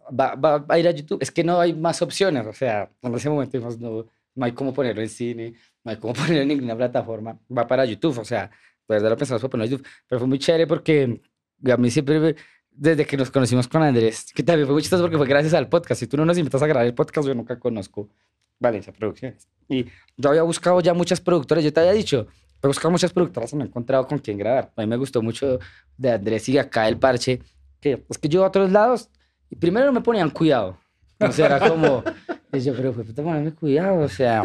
va, 0.08 0.36
va, 0.36 0.66
a 0.70 0.78
ir 0.78 0.88
a 0.88 0.92
YouTube, 0.92 1.18
es 1.22 1.32
que 1.32 1.44
no 1.44 1.60
hay 1.60 1.74
más 1.74 2.02
opciones, 2.04 2.46
o 2.46 2.54
sea, 2.54 2.92
en 3.02 3.16
ese 3.16 3.28
momento 3.28 3.58
dijimos, 3.58 3.80
no, 3.80 4.06
no 4.38 4.46
hay 4.46 4.54
cómo 4.54 4.74
ponerlo 4.74 5.02
en 5.02 5.10
cine, 5.10 5.54
no 5.84 5.92
hay 5.92 5.98
cómo 5.98 6.14
ponerlo 6.14 6.42
en 6.42 6.48
ninguna 6.48 6.76
plataforma, 6.76 7.38
va 7.56 7.68
para 7.68 7.86
YouTube, 7.86 8.20
o 8.20 8.26
sea, 8.26 8.50
pues 8.86 9.02
verdad 9.02 9.10
lo 9.10 9.18
pensamos 9.18 9.42
para 9.42 9.52
ponerlo 9.52 9.66
en 9.66 9.72
YouTube, 9.80 9.88
pero 10.08 10.20
fue 10.20 10.28
muy 10.28 10.40
chévere 10.40 10.68
porque 10.68 11.22
a 11.70 11.78
mí 11.78 11.92
siempre, 11.92 12.36
desde 12.72 13.06
que 13.06 13.18
nos 13.18 13.32
conocimos 13.32 13.68
con 13.68 13.84
Andrés, 13.84 14.32
que 14.34 14.44
también 14.44 14.68
fue 14.68 14.74
muy 14.74 14.82
chistoso 14.82 15.04
porque 15.04 15.18
fue 15.18 15.28
gracias 15.28 15.54
al 15.54 15.68
podcast, 15.68 16.00
si 16.00 16.08
tú 16.08 16.16
no 16.16 16.26
nos 16.26 16.38
invitas 16.38 16.62
a 16.62 16.68
grabar 16.68 16.86
el 16.86 16.94
podcast, 16.94 17.28
yo 17.28 17.36
nunca 17.36 17.60
conozco 17.60 18.10
Valencia 18.60 18.94
Producciones. 18.94 19.48
Y 19.68 19.86
yo 20.16 20.30
había 20.30 20.44
buscado 20.44 20.80
ya 20.82 20.94
muchas 20.94 21.20
productoras, 21.20 21.64
yo 21.64 21.74
te 21.74 21.80
había 21.80 21.94
dicho, 21.94 22.28
he 22.62 22.68
buscado 22.68 22.92
muchas 22.92 23.12
productoras 23.12 23.52
y 23.54 23.58
no 23.58 23.64
he 23.64 23.68
encontrado 23.68 24.08
con 24.08 24.20
quién 24.20 24.38
grabar. 24.38 24.72
A 24.76 24.82
mí 24.82 24.88
me 24.88 24.98
gustó 24.98 25.22
mucho 25.22 25.60
de 25.98 26.12
Andrés 26.12 26.48
y 26.50 26.58
acá 26.58 26.88
el 26.88 26.98
parche, 26.98 27.42
que 27.80 28.06
es 28.10 28.18
que 28.18 28.30
yo 28.30 28.44
a 28.44 28.48
otros 28.48 28.72
lados, 28.72 29.10
primero 29.60 29.88
no 29.88 29.94
me 29.94 30.02
ponían 30.02 30.30
cuidado. 30.30 30.78
O 31.20 31.32
sea, 31.32 31.48
era 31.48 31.70
como, 31.70 32.04
y 32.54 32.60
yo, 32.60 32.74
pero 32.76 32.94
fue 32.94 33.04
puta, 33.04 33.24
ponerme 33.24 33.54
cuidado, 33.54 34.06
o 34.06 34.10
sea, 34.10 34.44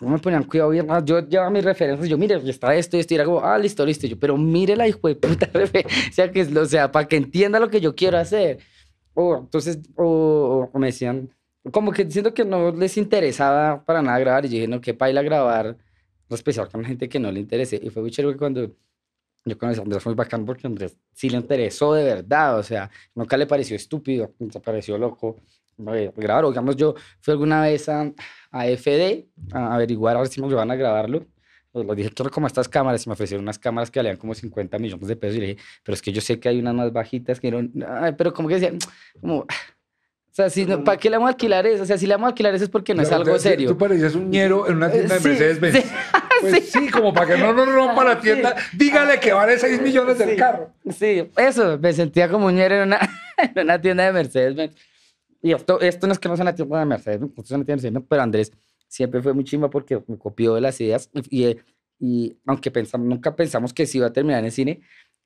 no 0.00 0.08
me 0.08 0.18
ponían 0.18 0.44
cuidado 0.44 0.70
bien. 0.70 0.86
Yo 1.04 1.20
llevaba 1.20 1.50
mis 1.50 1.64
referencias, 1.64 2.08
yo, 2.08 2.18
mire, 2.18 2.36
está 2.48 2.74
esto 2.74 2.96
y 2.96 3.00
esto, 3.00 3.14
y 3.14 3.16
era 3.16 3.24
como, 3.24 3.40
ah, 3.40 3.58
listo, 3.58 3.84
listo. 3.84 4.06
Yo, 4.06 4.18
pero 4.18 4.36
mire 4.36 4.76
la 4.76 4.86
hijo 4.86 5.08
de 5.08 5.16
puta 5.16 5.46
referencia, 5.52 6.30
que 6.30 6.42
o 6.42 6.66
sea, 6.66 6.90
para 6.92 7.08
que 7.08 7.16
entienda 7.16 7.58
lo 7.58 7.68
que 7.70 7.80
yo 7.80 7.94
quiero 7.94 8.18
hacer. 8.18 8.58
O 9.14 9.38
entonces, 9.38 9.78
o, 9.96 10.70
me 10.74 10.88
decían, 10.88 11.30
como 11.72 11.92
que 11.92 12.04
diciendo 12.04 12.34
que 12.34 12.44
no 12.44 12.70
les 12.72 12.96
interesaba 12.96 13.84
para 13.84 14.02
nada 14.02 14.18
grabar, 14.18 14.44
y 14.44 14.48
yo 14.48 14.54
dije, 14.54 14.68
no, 14.68 14.80
qué 14.80 14.94
paila 14.94 15.22
grabar, 15.22 15.76
especial 16.30 16.68
con 16.70 16.84
gente 16.84 17.08
que 17.08 17.18
no 17.18 17.32
le 17.32 17.40
interese. 17.40 17.80
Y 17.82 17.90
fue 17.90 18.02
muy 18.02 18.10
chévere 18.10 18.36
cuando 18.36 18.70
yo 19.46 19.58
conocí 19.58 19.80
a 19.80 19.82
Andrés, 19.82 20.04
muy 20.04 20.14
bacán 20.14 20.44
porque 20.44 20.66
Andrés 20.66 20.96
sí 21.12 21.30
le 21.30 21.38
interesó 21.38 21.94
de 21.94 22.04
verdad, 22.04 22.58
o 22.58 22.62
sea, 22.62 22.90
nunca 23.14 23.36
le 23.36 23.46
pareció 23.46 23.76
estúpido, 23.76 24.34
le 24.38 24.60
pareció 24.60 24.98
loco 24.98 25.36
grabar. 25.78 26.46
digamos, 26.46 26.76
yo 26.76 26.94
fui 27.20 27.32
alguna 27.32 27.62
vez 27.62 27.88
a, 27.88 28.12
a 28.50 28.66
FD 28.66 29.26
a 29.52 29.74
averiguar 29.74 30.16
a 30.16 30.20
ver 30.20 30.28
si 30.28 30.40
nos 30.40 30.52
van 30.52 30.70
a 30.70 30.76
grabarlo. 30.76 31.26
Lo 31.84 31.94
dije, 31.94 32.10
quiero 32.10 32.30
como 32.30 32.46
estas 32.46 32.68
cámaras, 32.68 33.04
y 33.04 33.08
me 33.08 33.12
ofrecieron 33.12 33.44
unas 33.44 33.58
cámaras 33.58 33.90
que 33.90 33.98
valían 33.98 34.16
como 34.16 34.34
50 34.34 34.78
millones 34.78 35.08
de 35.08 35.16
pesos. 35.16 35.36
Y 35.36 35.40
le 35.40 35.46
dije, 35.48 35.62
pero 35.82 35.94
es 35.94 36.00
que 36.00 36.12
yo 36.12 36.20
sé 36.20 36.40
que 36.40 36.48
hay 36.48 36.58
unas 36.58 36.74
más 36.74 36.92
bajitas 36.92 37.38
que 37.38 37.50
no. 37.50 37.58
Ay, 37.86 38.14
pero 38.16 38.32
como 38.32 38.48
que 38.48 38.54
decía, 38.54 38.72
como. 39.20 39.40
O 39.40 39.46
sea, 40.36 40.50
si 40.50 40.66
¿para 40.66 40.98
qué 40.98 41.08
le 41.08 41.16
vamos 41.16 41.28
a 41.28 41.30
alquilar 41.30 41.66
eso? 41.66 41.82
O 41.82 41.86
sea, 41.86 41.96
si 41.96 42.06
le 42.06 42.12
vamos 42.12 42.26
a 42.26 42.28
alquilar 42.28 42.54
eso 42.54 42.64
es 42.64 42.70
porque 42.70 42.94
no 42.94 43.02
es 43.02 43.10
algo 43.10 43.38
serio. 43.38 43.70
Tú 43.70 43.78
parecías 43.78 44.14
un 44.14 44.30
ñero 44.30 44.68
en 44.68 44.76
una 44.76 44.90
tienda 44.90 45.14
de 45.18 45.28
Mercedes-Benz. 45.28 45.76
Sí, 45.76 45.84
pues 46.42 46.68
sí. 46.68 46.90
como 46.90 47.14
para 47.14 47.34
que 47.34 47.40
no 47.40 47.54
nos 47.54 47.66
rompa 47.66 48.04
la 48.04 48.20
tienda, 48.20 48.54
dígale 48.74 49.18
que 49.18 49.32
vale 49.32 49.58
6 49.58 49.80
millones 49.80 50.18
del 50.18 50.36
carro. 50.36 50.72
Sí, 50.90 51.30
eso, 51.38 51.78
me 51.78 51.90
sentía 51.94 52.28
como 52.28 52.46
un 52.46 52.54
ñero 52.54 52.74
en 52.74 52.82
una, 52.82 52.98
en 53.38 53.62
una 53.62 53.80
tienda 53.80 54.04
de 54.04 54.12
Mercedes-Benz. 54.12 54.74
Y 55.46 55.52
esto, 55.52 55.80
esto 55.80 56.08
no 56.08 56.12
es 56.12 56.18
que 56.18 56.28
no 56.28 56.36
sea 56.36 56.52
tienda 56.56 56.80
de 56.80 56.86
Mercedes, 56.86 57.22
esto 57.22 57.40
es 57.40 57.50
una 57.52 57.64
tienda 57.64 57.80
de 57.80 57.90
Mercedes, 57.92 58.06
pero 58.08 58.22
Andrés 58.22 58.52
siempre 58.88 59.22
fue 59.22 59.32
muy 59.32 59.44
chimba 59.44 59.70
porque 59.70 60.02
me 60.08 60.18
copió 60.18 60.56
de 60.56 60.60
las 60.60 60.80
ideas 60.80 61.08
y, 61.30 61.56
y, 62.00 62.36
aunque 62.46 62.72
pensamos, 62.72 63.06
nunca 63.06 63.36
pensamos 63.36 63.72
que 63.72 63.86
se 63.86 63.98
iba 63.98 64.08
a 64.08 64.12
terminar 64.12 64.44
en 64.44 64.50
cine, 64.50 64.80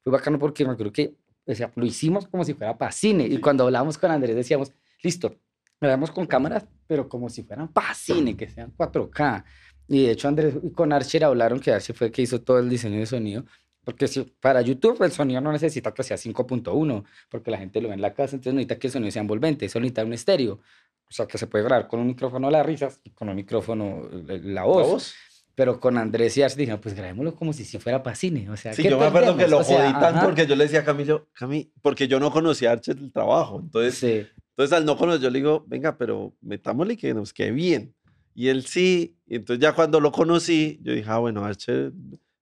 fue 0.04 0.12
bacano 0.12 0.38
porque 0.38 0.66
me 0.66 0.76
creo 0.76 0.92
que 0.92 1.14
o 1.46 1.54
sea, 1.54 1.72
lo 1.74 1.86
hicimos 1.86 2.28
como 2.28 2.44
si 2.44 2.52
fuera 2.52 2.76
para 2.76 2.92
cine. 2.92 3.24
Y 3.24 3.38
cuando 3.38 3.64
hablábamos 3.64 3.96
con 3.96 4.10
Andrés 4.10 4.36
decíamos, 4.36 4.74
listo, 5.02 5.34
grabamos 5.80 6.10
con 6.10 6.26
cámaras, 6.26 6.66
pero 6.86 7.08
como 7.08 7.30
si 7.30 7.42
fueran 7.42 7.68
para 7.72 7.94
cine, 7.94 8.36
que 8.36 8.46
sean 8.46 8.74
4K. 8.76 9.42
Y 9.88 10.04
de 10.04 10.10
hecho 10.10 10.28
Andrés 10.28 10.54
y 10.62 10.70
con 10.70 10.92
Archer 10.92 11.24
hablaron 11.24 11.60
que 11.60 11.72
Archer 11.72 11.96
fue 11.96 12.08
el 12.08 12.12
que 12.12 12.20
hizo 12.20 12.42
todo 12.42 12.58
el 12.58 12.68
diseño 12.68 12.98
de 12.98 13.06
sonido. 13.06 13.46
Porque 13.84 14.08
si, 14.08 14.22
para 14.40 14.60
YouTube 14.60 15.02
el 15.02 15.12
sonido 15.12 15.40
no 15.40 15.52
necesita 15.52 15.92
que 15.92 16.02
sea 16.02 16.16
5.1, 16.16 17.04
porque 17.28 17.50
la 17.50 17.58
gente 17.58 17.80
lo 17.80 17.88
ve 17.88 17.94
en 17.94 18.02
la 18.02 18.12
casa, 18.12 18.36
entonces 18.36 18.54
necesita 18.54 18.78
que 18.78 18.86
el 18.88 18.92
sonido 18.92 19.10
sea 19.10 19.22
envolvente, 19.22 19.68
solo 19.68 19.82
necesita 19.82 20.04
un 20.04 20.12
estéreo. 20.12 20.60
O 21.08 21.12
sea, 21.12 21.26
que 21.26 21.38
se 21.38 21.46
puede 21.46 21.64
grabar 21.64 21.88
con 21.88 21.98
un 21.98 22.06
micrófono 22.06 22.50
las 22.50 22.64
risas 22.64 23.00
y 23.02 23.10
con 23.10 23.28
un 23.28 23.36
micrófono 23.36 24.08
la 24.26 24.64
voz. 24.64 25.14
Pero 25.56 25.80
con 25.80 25.98
Andrés 25.98 26.36
y 26.36 26.42
Archer 26.42 26.58
dijeron, 26.58 26.80
pues 26.80 26.94
grabémoslo 26.94 27.34
como 27.34 27.52
si, 27.52 27.64
si 27.64 27.78
fuera 27.78 28.02
para 28.02 28.14
cine. 28.14 28.48
O 28.48 28.56
sea, 28.56 28.72
sí, 28.72 28.84
yo 28.84 28.98
me 28.98 29.06
acuerdo 29.06 29.36
que 29.36 29.48
lo 29.48 29.62
jodí 29.64 29.92
tanto 29.92 30.24
porque 30.24 30.46
yo 30.46 30.54
le 30.54 30.64
decía 30.64 30.80
a 30.80 30.84
Camilo, 30.84 31.28
Cami, 31.32 31.70
porque 31.82 32.06
yo 32.06 32.20
no 32.20 32.30
conocía 32.30 32.70
a 32.70 32.72
Archer 32.74 32.96
del 32.96 33.12
trabajo. 33.12 33.60
Entonces, 33.60 33.94
sí. 33.96 34.26
entonces 34.50 34.72
al 34.76 34.84
no 34.86 34.96
conocer, 34.96 35.20
yo 35.20 35.30
le 35.30 35.40
digo, 35.40 35.64
venga, 35.66 35.98
pero 35.98 36.32
metámosle 36.40 36.96
que 36.96 37.12
nos 37.12 37.32
quede 37.32 37.50
bien. 37.50 37.94
Y 38.34 38.48
él 38.48 38.64
sí, 38.64 39.16
y 39.26 39.36
entonces 39.36 39.60
ya 39.60 39.74
cuando 39.74 40.00
lo 40.00 40.12
conocí, 40.12 40.78
yo 40.82 40.94
dije, 40.94 41.10
ah, 41.10 41.18
bueno, 41.18 41.44
Archer, 41.44 41.92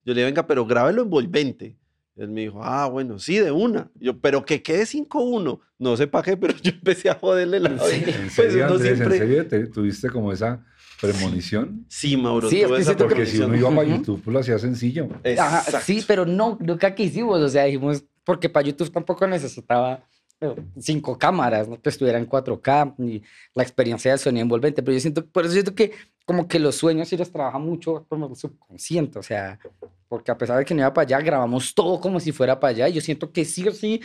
yo 0.05 0.13
le 0.13 0.21
dije, 0.21 0.25
venga, 0.25 0.47
pero 0.47 0.65
grábelo 0.65 1.03
envolvente. 1.03 1.77
Él 2.15 2.29
me 2.29 2.41
dijo, 2.41 2.61
ah, 2.61 2.87
bueno, 2.87 3.17
sí, 3.17 3.37
de 3.37 3.51
una. 3.51 3.89
yo, 3.95 4.19
pero 4.19 4.43
que 4.43 4.61
quede 4.61 4.83
5-1. 4.83 5.59
No 5.77 5.95
sé 5.95 6.07
para 6.07 6.23
qué, 6.23 6.35
pero 6.35 6.53
yo 6.61 6.71
empecé 6.71 7.09
a 7.09 7.15
joderle 7.15 7.61
la 7.61 7.79
sí. 7.79 8.03
¿En 8.05 8.29
pues 8.35 8.55
¿En 8.55 9.09
serio 9.09 9.47
tuviste 9.71 10.09
como 10.09 10.33
esa 10.33 10.65
premonición? 10.99 11.85
Sí, 11.87 12.17
Mauro. 12.17 12.49
Sí, 12.49 12.61
tuve 12.67 12.79
esa 12.79 12.97
porque 12.97 13.25
si 13.25 13.39
uno 13.39 13.55
iba 13.55 13.73
para 13.73 13.87
YouTube, 13.87 14.21
pues 14.21 14.33
lo 14.33 14.39
hacía 14.41 14.59
sencillo. 14.59 15.07
Ajá, 15.37 15.79
sí, 15.79 16.03
pero 16.05 16.25
no, 16.25 16.57
nunca 16.59 16.93
quisimos. 16.93 17.39
O 17.39 17.47
sea, 17.47 17.63
dijimos, 17.63 18.03
porque 18.25 18.49
para 18.49 18.67
YouTube 18.67 18.91
tampoco 18.91 19.25
necesitaba 19.25 20.03
cinco 20.79 21.17
cámaras, 21.17 21.67
no 21.67 21.81
que 21.81 21.89
estuviera 21.89 22.17
en 22.17 22.27
4K 22.27 22.95
y 22.99 23.23
la 23.53 23.63
experiencia 23.63 24.11
del 24.11 24.19
sonido 24.19 24.43
envolvente, 24.43 24.81
pero 24.81 24.93
yo 24.93 25.01
siento, 25.01 25.25
por 25.25 25.43
eso 25.43 25.53
siento 25.53 25.75
que 25.75 25.91
como 26.25 26.47
que 26.47 26.59
los 26.59 26.75
sueños 26.75 27.09
sí 27.09 27.17
los 27.17 27.31
trabaja 27.31 27.57
mucho 27.57 28.05
como 28.07 28.33
subconsciente, 28.35 29.19
o 29.19 29.23
sea, 29.23 29.59
porque 30.07 30.31
a 30.31 30.37
pesar 30.37 30.57
de 30.57 30.65
que 30.65 30.73
no 30.73 30.81
iba 30.81 30.93
para 30.93 31.05
allá, 31.05 31.25
grabamos 31.25 31.73
todo 31.73 31.99
como 31.99 32.19
si 32.19 32.31
fuera 32.31 32.59
para 32.59 32.71
allá 32.71 32.89
y 32.89 32.93
yo 32.93 33.01
siento 33.01 33.31
que 33.31 33.45
sí 33.45 33.67
o 33.67 33.71
sí, 33.71 34.01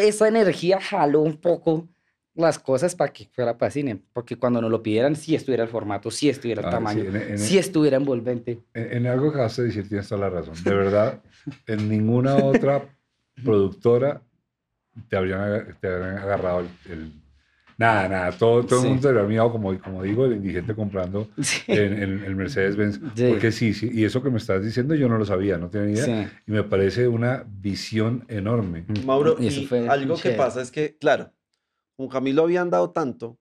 esa 0.00 0.28
energía 0.28 0.80
jaló 0.80 1.20
un 1.20 1.36
poco 1.36 1.88
las 2.34 2.58
cosas 2.58 2.94
para 2.94 3.12
que 3.12 3.28
fuera 3.32 3.58
para 3.58 3.70
cine, 3.72 4.00
porque 4.12 4.36
cuando 4.36 4.60
nos 4.60 4.70
lo 4.70 4.80
pidieran, 4.80 5.16
sí 5.16 5.34
estuviera 5.34 5.64
el 5.64 5.68
formato, 5.68 6.10
sí 6.10 6.28
estuviera 6.28 6.60
el 6.60 6.68
ah, 6.68 6.70
tamaño, 6.70 7.04
sí, 7.36 7.58
estuviera 7.58 7.96
envolvente. 7.96 8.60
En, 8.74 8.92
en 8.98 9.06
algo 9.08 9.32
que 9.32 9.38
vas 9.38 9.58
a 9.58 9.62
decir 9.62 9.88
tienes 9.88 10.08
toda 10.08 10.20
la 10.20 10.30
razón, 10.30 10.54
de 10.62 10.74
verdad, 10.74 11.20
en 11.66 11.88
ninguna 11.88 12.36
otra 12.36 12.88
productora 13.44 14.22
te 15.08 15.16
habrían, 15.16 15.76
te 15.80 15.88
habrían 15.88 16.18
agarrado 16.18 16.66
el, 16.88 17.12
Nada, 17.78 18.08
nada, 18.08 18.32
todo, 18.32 18.66
todo 18.66 18.82
el 18.82 18.88
mundo 18.88 19.02
se 19.02 19.08
habría 19.08 19.22
mirado, 19.22 19.52
como, 19.52 19.78
como 19.78 20.02
digo, 20.02 20.26
el 20.26 20.32
indigente 20.32 20.74
comprando 20.74 21.28
en, 21.68 22.24
el 22.24 22.34
Mercedes-Benz. 22.34 22.98
Porque 23.28 23.52
sí, 23.52 23.72
sí, 23.72 23.88
y 23.92 24.04
eso 24.04 24.20
que 24.20 24.30
me 24.30 24.38
estás 24.38 24.64
diciendo 24.64 24.96
yo 24.96 25.08
no 25.08 25.16
lo 25.16 25.24
sabía, 25.24 25.58
no 25.58 25.70
tenía 25.70 26.04
idea. 26.04 26.40
Y 26.44 26.50
me 26.50 26.64
parece 26.64 27.06
una 27.06 27.46
visión 27.46 28.24
enorme. 28.26 28.84
Mm. 28.88 29.06
Mauro, 29.06 29.36
y, 29.38 29.68
algo 29.88 30.16
que 30.16 30.30
pasa 30.30 30.60
es 30.60 30.72
que, 30.72 30.96
claro, 30.98 31.32
con 31.96 32.08
Camilo 32.08 32.42
habían 32.42 32.68
dado 32.68 32.90
tanto, 32.90 33.38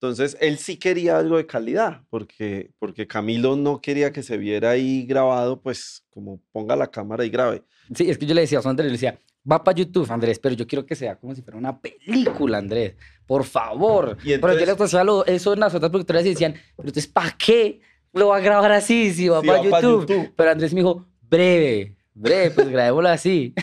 entonces 0.00 0.36
él 0.40 0.58
sí 0.58 0.76
quería 0.76 1.18
algo 1.18 1.36
de 1.36 1.46
calidad, 1.46 2.02
porque, 2.10 2.70
porque 2.78 3.08
Camilo 3.08 3.56
no 3.56 3.80
quería 3.80 4.12
que 4.12 4.22
se 4.22 4.36
viera 4.36 4.70
ahí 4.70 5.04
grabado, 5.04 5.60
pues 5.60 6.04
como 6.10 6.40
ponga 6.52 6.76
la 6.76 6.92
cámara 6.92 7.24
y 7.24 7.30
grabe. 7.30 7.64
Sí, 7.92 8.08
es 8.08 8.18
que 8.18 8.26
yo 8.26 8.34
le 8.34 8.42
decía 8.42 8.60
a 8.64 8.68
Andrés, 8.68 8.86
le 8.86 8.92
decía, 8.92 9.18
va 9.50 9.62
para 9.62 9.76
YouTube, 9.76 10.10
Andrés, 10.10 10.38
pero 10.38 10.54
yo 10.54 10.66
quiero 10.66 10.86
que 10.86 10.94
sea 10.94 11.16
como 11.16 11.34
si 11.34 11.42
fuera 11.42 11.58
una 11.58 11.80
película, 11.80 12.58
Andrés. 12.58 12.94
Por 13.26 13.44
favor. 13.44 14.16
Y 14.24 14.32
entonces, 14.32 14.58
pero 14.66 14.86
yo 14.86 14.98
le 14.98 15.04
lo, 15.04 15.26
eso 15.26 15.52
en 15.52 15.60
las 15.60 15.74
otras 15.74 15.90
productoras 15.90 16.24
decían, 16.24 16.52
pero 16.76 16.88
entonces, 16.88 17.06
¿para 17.06 17.36
qué 17.36 17.80
lo 18.12 18.28
va 18.28 18.38
a 18.38 18.40
grabar 18.40 18.72
así 18.72 19.12
si 19.12 19.28
va, 19.28 19.42
para, 19.42 19.62
YouTube? 19.62 20.32
Pero 20.34 20.50
Andrés 20.50 20.72
me 20.72 20.80
dijo, 20.80 21.06
breve, 21.22 21.96
breve, 22.14 22.50
pues 22.50 22.68
grabémoslo 22.68 23.08
así. 23.08 23.54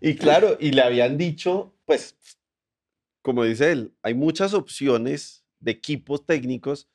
y 0.00 0.14
claro, 0.14 0.56
y 0.60 0.70
le 0.72 0.82
habían 0.82 1.16
dicho, 1.18 1.74
pues, 1.84 2.16
como 3.22 3.44
dice 3.44 3.72
él, 3.72 3.94
hay 4.02 4.14
muchas 4.14 4.54
opciones 4.54 5.44
de 5.60 5.72
equipos 5.72 6.24
técnicos. 6.24 6.88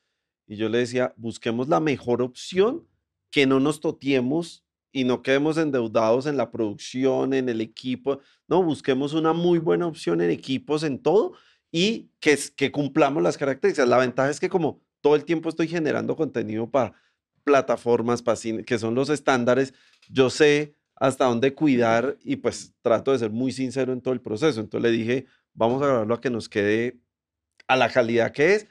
Y 0.46 0.56
yo 0.56 0.68
le 0.68 0.78
decía, 0.78 1.14
busquemos 1.16 1.68
la 1.68 1.80
mejor 1.80 2.22
opción, 2.22 2.86
que 3.30 3.46
no 3.46 3.60
nos 3.60 3.80
totiemos 3.80 4.64
y 4.92 5.04
no 5.04 5.22
quedemos 5.22 5.56
endeudados 5.56 6.26
en 6.26 6.36
la 6.36 6.50
producción, 6.50 7.32
en 7.32 7.48
el 7.48 7.60
equipo. 7.60 8.20
No, 8.48 8.62
busquemos 8.62 9.12
una 9.14 9.32
muy 9.32 9.58
buena 9.58 9.86
opción 9.86 10.20
en 10.20 10.30
equipos, 10.30 10.82
en 10.82 10.98
todo 10.98 11.32
y 11.70 12.10
que, 12.20 12.38
que 12.56 12.72
cumplamos 12.72 13.22
las 13.22 13.38
características. 13.38 13.88
La 13.88 13.98
ventaja 13.98 14.30
es 14.30 14.40
que 14.40 14.48
como 14.48 14.80
todo 15.00 15.14
el 15.14 15.24
tiempo 15.24 15.48
estoy 15.48 15.68
generando 15.68 16.16
contenido 16.16 16.70
para 16.70 16.94
plataformas, 17.44 18.22
para 18.22 18.38
que 18.66 18.78
son 18.78 18.94
los 18.94 19.08
estándares, 19.08 19.74
yo 20.08 20.30
sé 20.30 20.74
hasta 20.96 21.24
dónde 21.24 21.54
cuidar 21.54 22.18
y 22.22 22.36
pues 22.36 22.74
trato 22.82 23.12
de 23.12 23.18
ser 23.18 23.30
muy 23.30 23.52
sincero 23.52 23.92
en 23.92 24.00
todo 24.00 24.12
el 24.12 24.20
proceso. 24.20 24.60
Entonces 24.60 24.90
le 24.90 24.96
dije, 24.96 25.26
vamos 25.54 25.82
a 25.82 25.86
grabarlo 25.86 26.14
a 26.14 26.20
que 26.20 26.30
nos 26.30 26.48
quede 26.48 27.00
a 27.66 27.76
la 27.76 27.88
calidad 27.88 28.32
que 28.32 28.54
es 28.54 28.66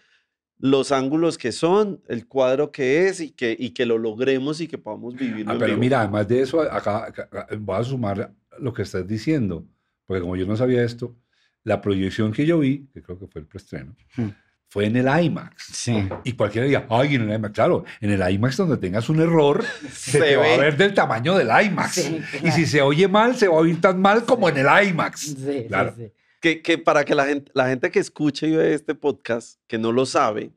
los 0.59 0.91
ángulos 0.91 1.37
que 1.37 1.51
son, 1.51 2.01
el 2.07 2.27
cuadro 2.27 2.71
que 2.71 3.07
es 3.07 3.21
y 3.21 3.31
que, 3.31 3.55
y 3.57 3.71
que 3.71 3.85
lo 3.85 3.97
logremos 3.97 4.59
y 4.59 4.67
que 4.67 4.77
podamos 4.77 5.15
vivirlo. 5.15 5.53
Ah, 5.53 5.57
pero 5.57 5.77
mira, 5.77 6.01
además 6.01 6.27
de 6.27 6.41
eso, 6.41 6.61
acá, 6.61 7.11
voy 7.59 7.77
a 7.77 7.83
sumar 7.83 8.33
lo 8.59 8.73
que 8.73 8.81
estás 8.81 9.07
diciendo, 9.07 9.65
porque 10.05 10.21
como 10.21 10.35
yo 10.35 10.45
no 10.45 10.57
sabía 10.57 10.83
esto, 10.83 11.15
la 11.63 11.81
proyección 11.81 12.33
que 12.33 12.45
yo 12.45 12.59
vi, 12.59 12.87
que 12.93 13.01
creo 13.01 13.17
que 13.17 13.27
fue 13.27 13.41
el 13.41 13.47
preestreno, 13.47 13.95
hmm. 14.17 14.27
fue 14.67 14.85
en 14.85 14.97
el 14.97 15.23
IMAX. 15.23 15.63
Sí. 15.63 16.09
Y 16.25 16.33
cualquiera 16.33 16.67
diga, 16.67 16.85
ay, 16.89 17.15
en 17.15 17.29
el 17.29 17.35
IMAX. 17.35 17.53
Claro, 17.53 17.85
en 18.01 18.11
el 18.11 18.33
IMAX 18.33 18.57
donde 18.57 18.77
tengas 18.77 19.07
un 19.07 19.21
error, 19.21 19.63
se, 19.93 20.19
te 20.19 20.35
va 20.35 20.43
a 20.43 20.57
ver 20.57 20.75
del 20.75 20.93
tamaño 20.93 21.37
del 21.37 21.47
IMAX. 21.47 22.11
Y 22.43 22.51
si 22.51 22.65
se 22.65 22.81
oye 22.81 23.07
mal, 23.07 23.35
se 23.37 23.47
va 23.47 23.55
a 23.55 23.59
oír 23.59 23.79
tan 23.79 24.01
mal 24.01 24.25
como 24.25 24.49
en 24.49 24.57
el 24.57 24.89
IMAX. 24.89 25.21
Sí, 25.21 25.65
claro. 25.69 25.93
sí, 25.95 26.11
que, 26.39 26.77
para 26.77 27.03
que 27.05 27.15
la 27.15 27.25
gente, 27.25 27.51
la 27.53 27.67
gente 27.67 27.91
que 27.91 27.99
escuche 27.99 28.47
y 28.47 28.55
ve 28.55 28.73
este 28.73 28.95
podcast, 28.95 29.59
que 29.67 29.77
no 29.77 29.91
lo 29.91 30.05
sabe, 30.05 30.51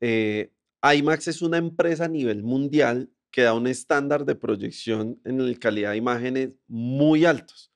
eh, 0.00 0.52
IMAX 0.82 1.28
es 1.28 1.42
una 1.42 1.58
empresa 1.58 2.04
a 2.04 2.08
nivel 2.08 2.42
mundial 2.42 3.10
que 3.30 3.42
da 3.42 3.54
un 3.54 3.66
estándar 3.66 4.24
de 4.24 4.34
proyección 4.34 5.20
en 5.24 5.54
calidad 5.54 5.92
de 5.92 5.98
imágenes 5.98 6.50
muy 6.66 7.24
altos. 7.24 7.72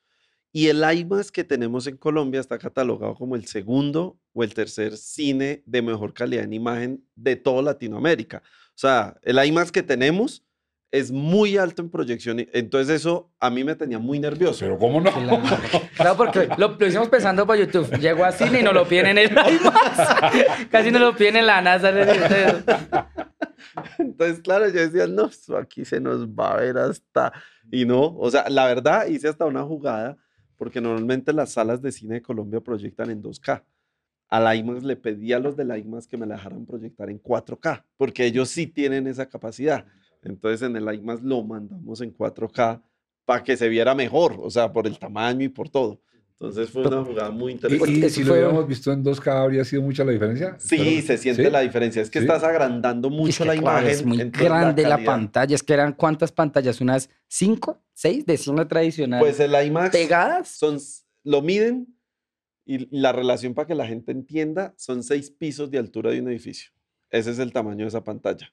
Y 0.53 0.67
el 0.67 0.83
IMAX 0.83 1.33
que 1.33 1.45
tenemos 1.45 1.87
en 1.87 1.97
Colombia 1.97 2.41
está 2.41 2.59
catalogado 2.59 3.15
como 3.15 3.37
el 3.37 3.47
segundo 3.47 4.19
o 4.33 4.45
el 4.45 4.53
tercer 4.55 4.97
cine 4.97 5.63
de 5.67 5.83
mejor 5.83 6.13
calidad 6.13 6.45
en 6.45 6.53
imagen 6.53 7.07
de 7.15 7.37
toda 7.37 7.63
Latinoamérica. 7.63 8.43
O 8.69 8.79
sea, 8.79 9.19
el 9.23 9.43
IMAX 9.45 9.73
que 9.73 9.83
tenemos 9.83 10.45
es 10.93 11.11
muy 11.11 11.57
alto 11.57 11.81
en 11.81 11.91
proyección. 11.91 12.47
Entonces 12.53 13.01
eso 13.01 13.33
a 13.41 13.49
mí 13.49 13.65
me 13.65 13.75
tenía 13.75 13.99
muy 13.99 14.21
nervioso. 14.21 14.61
Pero 14.61 14.79
¿cómo 14.79 15.01
no? 15.01 15.11
Claro, 15.97 16.17
porque 16.19 16.49
lo, 16.59 16.77
hicimos 16.87 17.09
pensando 17.09 17.47
para 17.47 17.61
YouTube. 17.61 17.99
Llegó 17.99 18.27
a 18.27 18.31
cine 18.31 18.61
y 18.61 18.63
no 18.63 18.73
lo 18.73 18.87
piden 18.87 19.07
en 19.07 19.19
el 19.19 19.31
IMAX. 19.31 20.69
Casi 20.71 20.91
no 20.91 20.99
lo 20.99 21.17
piden 21.17 21.39
en 21.39 21.47
la 21.47 21.63
NASA. 21.63 21.93
Entonces, 23.99 24.41
claro, 24.41 24.69
yo 24.69 24.81
decía, 24.81 25.07
no, 25.07 25.31
aquí 25.59 25.87
se 25.87 25.99
nos 25.99 26.29
va 26.29 26.53
a 26.53 26.57
ver 26.59 26.77
hasta... 26.77 27.33
Y 27.71 27.87
no, 27.87 28.15
o 28.15 28.31
sea, 28.31 28.51
la 28.51 28.67
verdad 28.67 29.07
hice 29.07 29.29
hasta 29.29 29.47
una 29.47 29.63
jugada, 29.63 30.19
porque 30.59 30.83
normalmente 30.83 31.33
las 31.33 31.53
salas 31.53 31.81
de 31.81 31.91
cine 31.91 32.17
de 32.17 32.23
Colombia 32.23 32.61
proyectan 32.61 33.09
en 33.09 33.23
2K. 33.23 33.65
A 34.29 34.41
la 34.41 34.55
IMAX 34.55 34.83
le 34.83 34.97
pedí 34.97 35.33
a 35.33 35.39
los 35.39 35.57
de 35.57 35.65
la 35.65 35.79
IMAX 35.79 36.07
que 36.07 36.19
me 36.19 36.27
la 36.27 36.35
dejaran 36.35 36.67
proyectar 36.67 37.09
en 37.09 37.23
4K, 37.23 37.83
porque 37.97 38.27
ellos 38.27 38.51
sí 38.51 38.67
tienen 38.67 39.07
esa 39.07 39.27
capacidad. 39.27 39.87
Entonces 40.23 40.63
en 40.63 40.77
el 40.77 40.95
IMAX 40.95 41.23
lo 41.23 41.43
mandamos 41.43 42.01
en 42.01 42.15
4K 42.15 42.83
para 43.25 43.43
que 43.43 43.57
se 43.57 43.69
viera 43.69 43.95
mejor, 43.95 44.37
o 44.41 44.51
sea, 44.51 44.73
por 44.73 44.87
el 44.87 44.99
tamaño 44.99 45.45
y 45.45 45.49
por 45.49 45.69
todo. 45.69 46.01
Entonces 46.43 46.71
fue 46.71 46.85
una 46.85 47.05
jugada 47.05 47.31
muy 47.31 47.53
interesante. 47.53 48.07
¿Y, 48.07 48.11
si 48.11 48.25
lo 48.25 48.33
hubiéramos 48.33 48.67
visto 48.67 48.93
en 48.93 49.05
2K 49.05 49.45
habría 49.45 49.65
sido 49.65 49.81
mucha 49.83 50.05
la 50.05 50.11
diferencia? 50.11 50.57
Sí, 50.59 51.01
se 51.01 51.17
siente 51.17 51.49
la 51.49 51.61
diferencia. 51.61 52.03
Es 52.03 52.11
que 52.11 52.19
estás 52.19 52.43
agrandando 52.43 53.11
mucho 53.11 53.45
la 53.45 53.55
imagen. 53.55 53.89
Es 53.89 54.05
muy 54.05 54.19
grande 54.29 54.83
la, 54.83 54.99
pantalla. 54.99 55.55
Es 55.55 55.63
que 55.63 55.73
eran 55.73 55.93
cuántas 55.93 56.33
pantallas, 56.33 56.81
unas 56.81 57.09
5, 57.29 57.81
6 57.93 58.27
de 58.27 58.37
cine 58.37 58.65
tradicional. 58.65 59.21
Pues 59.21 59.39
el 59.39 59.55
IMAX. 59.55 59.91
Pegadas. 59.91 60.49
Son, 60.49 60.79
lo 61.23 61.43
miden 61.43 61.97
y 62.65 62.89
la 62.91 63.13
relación 63.13 63.55
para 63.55 63.69
que 63.69 63.77
la 63.77 63.87
gente 63.87 64.11
entienda 64.11 64.75
son 64.77 65.05
6 65.05 65.31
pisos 65.39 65.71
de 65.71 65.79
altura 65.79 66.11
de 66.11 66.23
un 66.23 66.29
edificio. 66.29 66.73
Ese 67.11 67.31
es 67.31 67.39
el 67.39 67.53
tamaño 67.53 67.85
de 67.85 67.89
esa 67.89 68.03
pantalla. 68.03 68.53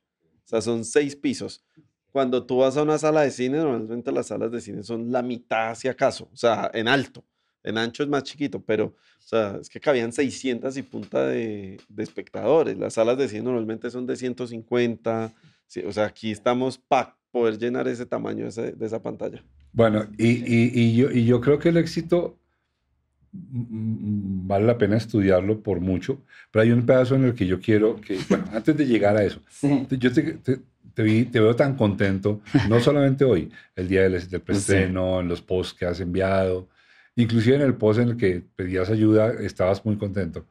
O 0.50 0.51
sea, 0.51 0.62
son 0.62 0.84
seis 0.84 1.15
pisos. 1.15 1.63
Cuando 2.12 2.44
tú 2.44 2.58
vas 2.58 2.75
a 2.75 2.82
una 2.82 2.98
sala 2.98 3.22
de 3.22 3.29
cine, 3.29 3.60
normalmente 3.60 4.12
las 4.12 4.27
salas 4.27 4.51
de 4.51 4.60
cine 4.62 4.82
son 4.82 5.12
la 5.12 5.22
mitad, 5.22 5.75
si 5.75 5.88
acaso, 5.88 6.27
o 6.34 6.36
sea, 6.36 6.72
en 6.74 6.88
alto. 6.88 7.24
En 7.62 7.77
ancho 7.77 8.01
es 8.01 8.10
más 8.10 8.24
chiquito, 8.24 8.60
pero, 8.60 8.86
o 8.86 9.27
sea, 9.27 9.60
es 9.62 9.70
que 9.70 9.79
cabían 9.79 10.12
600 10.12 10.75
y 10.75 10.82
punta 10.82 11.27
de, 11.27 11.79
espectadores. 11.98 12.75
Las 12.79 12.96
salas 12.96 13.15
de 13.20 13.27
cine 13.27 13.44
normalmente 13.44 13.91
son 13.91 14.08
de 14.08 14.15
150. 14.15 15.34
o 15.86 15.91
sea, 15.91 16.06
aquí 16.06 16.32
estamos 16.32 16.79
para 16.79 17.15
poder 17.29 17.60
llenar 17.60 17.88
ese 17.88 18.08
tamaño 18.08 18.50
de, 18.50 18.75
esa 18.82 19.03
pantalla. 19.03 19.44
Bueno, 19.72 20.08
y 20.18 21.25
yo 21.25 21.41
creo 21.41 21.60
que 21.60 21.70
el 21.70 21.77
éxito 21.77 22.39
vale 23.32 24.66
la 24.66 24.78
pena 24.78 24.98
estudiarlo 24.98 25.62
por 25.62 25.80
mucho, 25.80 26.22
pero 26.52 26.64
hay 26.64 26.72
un 26.72 26.86
pedazo 26.86 27.16
en 27.16 27.26
el 27.26 27.34
que 27.34 27.46
yo 27.46 27.60
quiero 27.60 28.00
que, 28.02 28.20
bueno, 28.30 28.46
antes 28.54 28.76
de 28.76 28.86
llegar 28.86 29.18
a 29.18 29.24
eso, 29.24 29.42
yo 29.90 30.12
te, 30.12 30.40
te, 30.94 31.40
veo 31.40 31.56
tan 31.56 31.76
contento, 31.76 32.42
no 32.68 32.80
solamente 32.82 33.24
hoy, 33.24 33.52
el 33.76 33.88
día 33.88 34.04
del, 34.04 34.28
del 34.28 34.42
preestreno, 34.42 35.20
en 35.20 35.28
los 35.28 35.42
posts 35.42 35.78
que 35.78 35.86
has 35.86 36.00
enviado, 36.00 36.68
inclusive 37.16 37.56
en 37.56 37.62
el 37.62 37.76
post 37.76 38.00
en 38.00 38.10
el 38.10 38.18
que 38.18 38.44
pedías 38.56 38.90
ayuda, 38.90 39.34
estabas 39.42 39.86
muy 39.86 39.98
contento. 39.98 40.46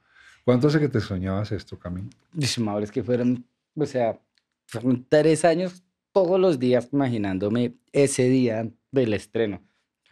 ¿Cuánto 0.45 0.69
hace 0.69 0.81
que 0.81 0.89
te 0.89 1.01
soñabas 1.01 1.53
esto, 1.53 1.79
Camilo? 1.79 2.09
Es 2.39 2.91
que 2.91 3.03
fueron, 3.03 3.45
o 3.75 3.85
sea, 3.85 4.19
fueron 4.67 5.05
tres 5.07 5.45
años 5.45 5.83
todos 6.13 6.41
los 6.41 6.59
días 6.59 6.89
imaginándome 6.93 7.75
ese 7.93 8.29
día 8.29 8.67
del 8.91 9.13
estreno. 9.13 9.63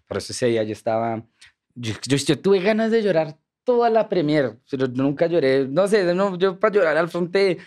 Por 0.07 0.19
eso 0.19 0.33
ese 0.33 0.47
día 0.47 0.63
yo 0.63 0.73
estaba, 0.73 1.27
yo, 1.77 1.95
yo, 2.17 2.41
tuve 2.41 2.61
ganas 2.61 2.91
de 2.91 3.03
llorar 3.03 3.37
toda 3.65 3.91
la 3.91 4.09
premier, 4.09 4.57
pero 4.71 4.87
nunca 4.89 5.27
lloré, 5.27 5.69
no 5.69 5.87
sé, 5.87 6.15
no, 6.15 6.39
yo 6.39 6.59
para 6.59 6.75
llorar 6.75 6.97
al 6.97 7.09
frente, 7.09 7.59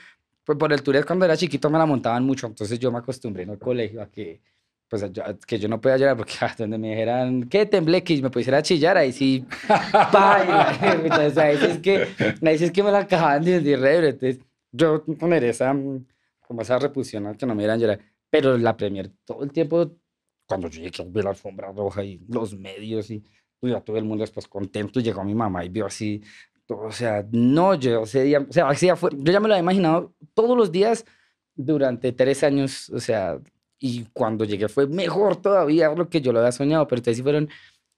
pues 0.43 0.57
por 0.57 0.73
el 0.73 0.81
tour 0.81 1.05
cuando 1.05 1.25
era 1.25 1.37
chiquito 1.37 1.69
me 1.69 1.77
la 1.77 1.85
montaban 1.85 2.25
mucho, 2.25 2.47
entonces 2.47 2.79
yo 2.79 2.91
me 2.91 2.99
acostumbré 2.99 3.43
en 3.43 3.51
el 3.51 3.59
colegio 3.59 4.01
a 4.01 4.09
que, 4.09 4.41
pues 4.89 5.05
que 5.45 5.59
yo 5.59 5.69
no 5.69 5.79
podía 5.79 5.97
llorar 5.97 6.17
porque 6.17 6.33
ah, 6.41 6.55
donde 6.57 6.77
me 6.77 6.89
dijeran 6.89 7.43
que 7.47 7.65
temblé 7.65 8.03
que 8.03 8.21
me 8.21 8.29
pusiera 8.31 8.57
a 8.57 8.61
chillar 8.63 8.97
ahí 8.97 9.11
sí 9.13 9.45
baila 10.11 10.79
entonces 10.81 11.37
ahí 11.37 11.57
sí 11.57 11.65
es 11.65 11.77
que 11.77 12.07
ahí 12.45 12.57
sí 12.57 12.65
es 12.65 12.71
que 12.71 12.81
me 12.81 12.91
la 12.91 12.99
acababan 12.99 13.43
de 13.43 13.61
decir 13.61 13.85
entonces 13.85 14.39
yo 14.71 15.05
poner 15.19 15.43
esa 15.43 15.75
como 16.41 16.61
esa 16.61 16.79
repulsión 16.79 17.27
a 17.27 17.35
que 17.35 17.45
no 17.45 17.53
me 17.53 17.61
dieran 17.61 17.79
llorar 17.79 17.99
pero 18.31 18.57
la 18.57 18.75
premier 18.75 19.11
todo 19.25 19.43
el 19.43 19.51
tiempo 19.51 19.91
cuando 20.47 20.67
yo 20.67 20.81
llegué 20.81 21.03
a 21.03 21.05
ver 21.07 21.23
la 21.23 21.29
alfombra 21.29 21.71
roja 21.71 22.03
y 22.03 22.19
los 22.27 22.57
medios 22.57 23.11
y 23.11 23.23
pues, 23.59 23.73
ya 23.73 23.81
todo 23.81 23.97
el 23.97 24.05
mundo 24.05 24.23
después 24.23 24.47
contento, 24.47 24.99
llegó 24.99 25.23
mi 25.23 25.35
mamá 25.35 25.65
y 25.65 25.69
vio 25.69 25.85
así, 25.85 26.21
todo, 26.65 26.81
o 26.81 26.91
sea, 26.91 27.25
no, 27.31 27.75
yo 27.75 28.03
ese 28.03 28.23
día, 28.23 28.45
o 28.47 28.53
sea, 28.53 28.69
ese 28.71 28.87
día 28.87 28.95
fue, 28.95 29.11
yo 29.15 29.31
ya 29.31 29.39
me 29.39 29.47
lo 29.47 29.53
había 29.53 29.63
imaginado 29.63 30.13
todos 30.33 30.57
los 30.57 30.71
días 30.71 31.05
durante 31.55 32.11
tres 32.11 32.43
años, 32.43 32.89
o 32.89 32.99
sea, 32.99 33.39
y 33.79 34.05
cuando 34.13 34.45
llegué 34.45 34.67
fue 34.67 34.87
mejor 34.87 35.37
todavía 35.37 35.89
lo 35.93 36.09
que 36.09 36.21
yo 36.21 36.31
lo 36.31 36.39
había 36.39 36.51
soñado, 36.51 36.87
pero 36.87 36.99
entonces 36.99 37.17
sí 37.17 37.23
fueron 37.23 37.49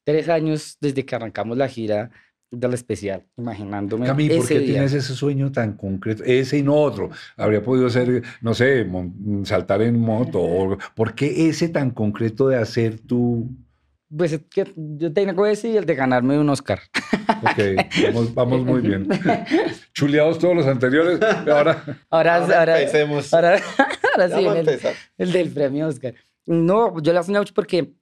tres 0.03 0.29
años 0.29 0.77
desde 0.79 1.05
que 1.05 1.15
arrancamos 1.15 1.57
la 1.57 1.67
gira 1.67 2.11
del 2.51 2.73
especial, 2.73 3.25
imaginándome. 3.37 4.05
Camille, 4.05 4.37
¿por 4.37 4.47
qué 4.47 4.59
tienes 4.59 4.93
ese 4.93 5.15
sueño 5.15 5.51
tan 5.51 5.73
concreto? 5.77 6.23
Ese 6.25 6.57
y 6.57 6.63
no 6.63 6.75
otro. 6.75 7.09
Habría 7.37 7.63
podido 7.63 7.89
ser, 7.89 8.23
no 8.41 8.53
sé, 8.53 8.85
saltar 9.45 9.81
en 9.81 9.97
moto. 9.97 10.77
¿Por 10.93 11.15
qué 11.15 11.47
ese 11.47 11.69
tan 11.69 11.91
concreto 11.91 12.49
de 12.49 12.57
hacer 12.57 12.99
tu...? 12.99 13.49
Pues 14.15 14.33
es 14.33 14.41
que 14.49 14.71
yo 14.75 15.13
tengo 15.13 15.45
ese 15.45 15.69
y 15.69 15.77
el 15.77 15.85
de 15.85 15.95
ganarme 15.95 16.37
un 16.37 16.49
Oscar. 16.49 16.81
Ok, 17.43 17.59
vamos, 18.05 18.33
vamos 18.33 18.65
muy 18.65 18.81
bien. 18.81 19.07
Chuleados 19.93 20.37
todos 20.37 20.55
los 20.55 20.67
anteriores. 20.67 21.19
Ahora, 21.21 21.83
ahora, 22.09 22.35
ahora, 22.35 22.77
ahora, 23.31 23.59
ahora, 24.15 24.29
sí, 24.29 24.45
el, 24.45 24.79
el, 25.17 25.31
del 25.31 25.49
premio 25.51 25.87
Oscar. 25.87 26.13
No, 26.45 27.01
yo 27.01 27.13
le 27.13 27.23
soñado 27.23 27.43
mucho 27.43 27.53
porque, 27.53 27.93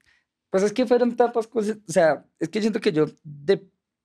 pues 0.50 0.64
es 0.64 0.74
que 0.74 0.88
fueron 0.88 1.16
tantas 1.16 1.48
cosas. 1.48 1.78
O 1.88 1.92
sea, 1.92 2.26
es 2.40 2.50
que 2.50 2.62
siento 2.62 2.80
que 2.80 2.92
yo 2.92 3.06
de 3.24 3.62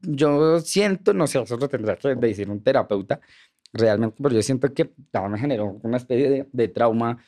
yo 0.06 0.61
siento, 0.61 1.12
no 1.12 1.26
sé, 1.26 1.40
eso 1.40 1.56
lo 1.56 1.68
tendrá 1.68 1.96
que 1.96 2.14
decir 2.14 2.50
un 2.50 2.62
terapeuta 2.62 3.20
realmente, 3.73 4.16
pero 4.23 4.34
yo 4.34 4.42
siento 4.42 4.73
que 4.73 4.90
me 5.28 5.38
generó 5.38 5.80
una 5.82 5.96
especie 5.96 6.30
de, 6.30 6.46
de, 6.52 6.68
trauma 6.68 7.18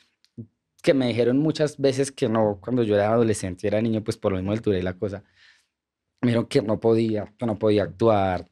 que 0.81 0.93
me 0.93 1.07
dijeron 1.07 1.37
muchas 1.37 1.77
veces 1.77 2.11
que 2.11 2.29
no, 2.29 2.59
cuando 2.61 2.83
yo 2.83 2.95
era 2.95 3.11
adolescente 3.11 3.67
era 3.67 3.81
niño, 3.81 4.03
pues 4.03 4.17
por 4.17 4.31
lo 4.31 4.37
mismo 4.37 4.51
altura 4.51 4.77
y 4.77 4.81
la 4.81 4.93
cosa. 4.93 5.23
Me 6.21 6.29
dijeron 6.29 6.47
que 6.47 6.61
no 6.63 6.79
podía, 6.79 7.33
que 7.37 7.45
no 7.45 7.59
podía 7.59 7.83
actuar. 7.83 8.49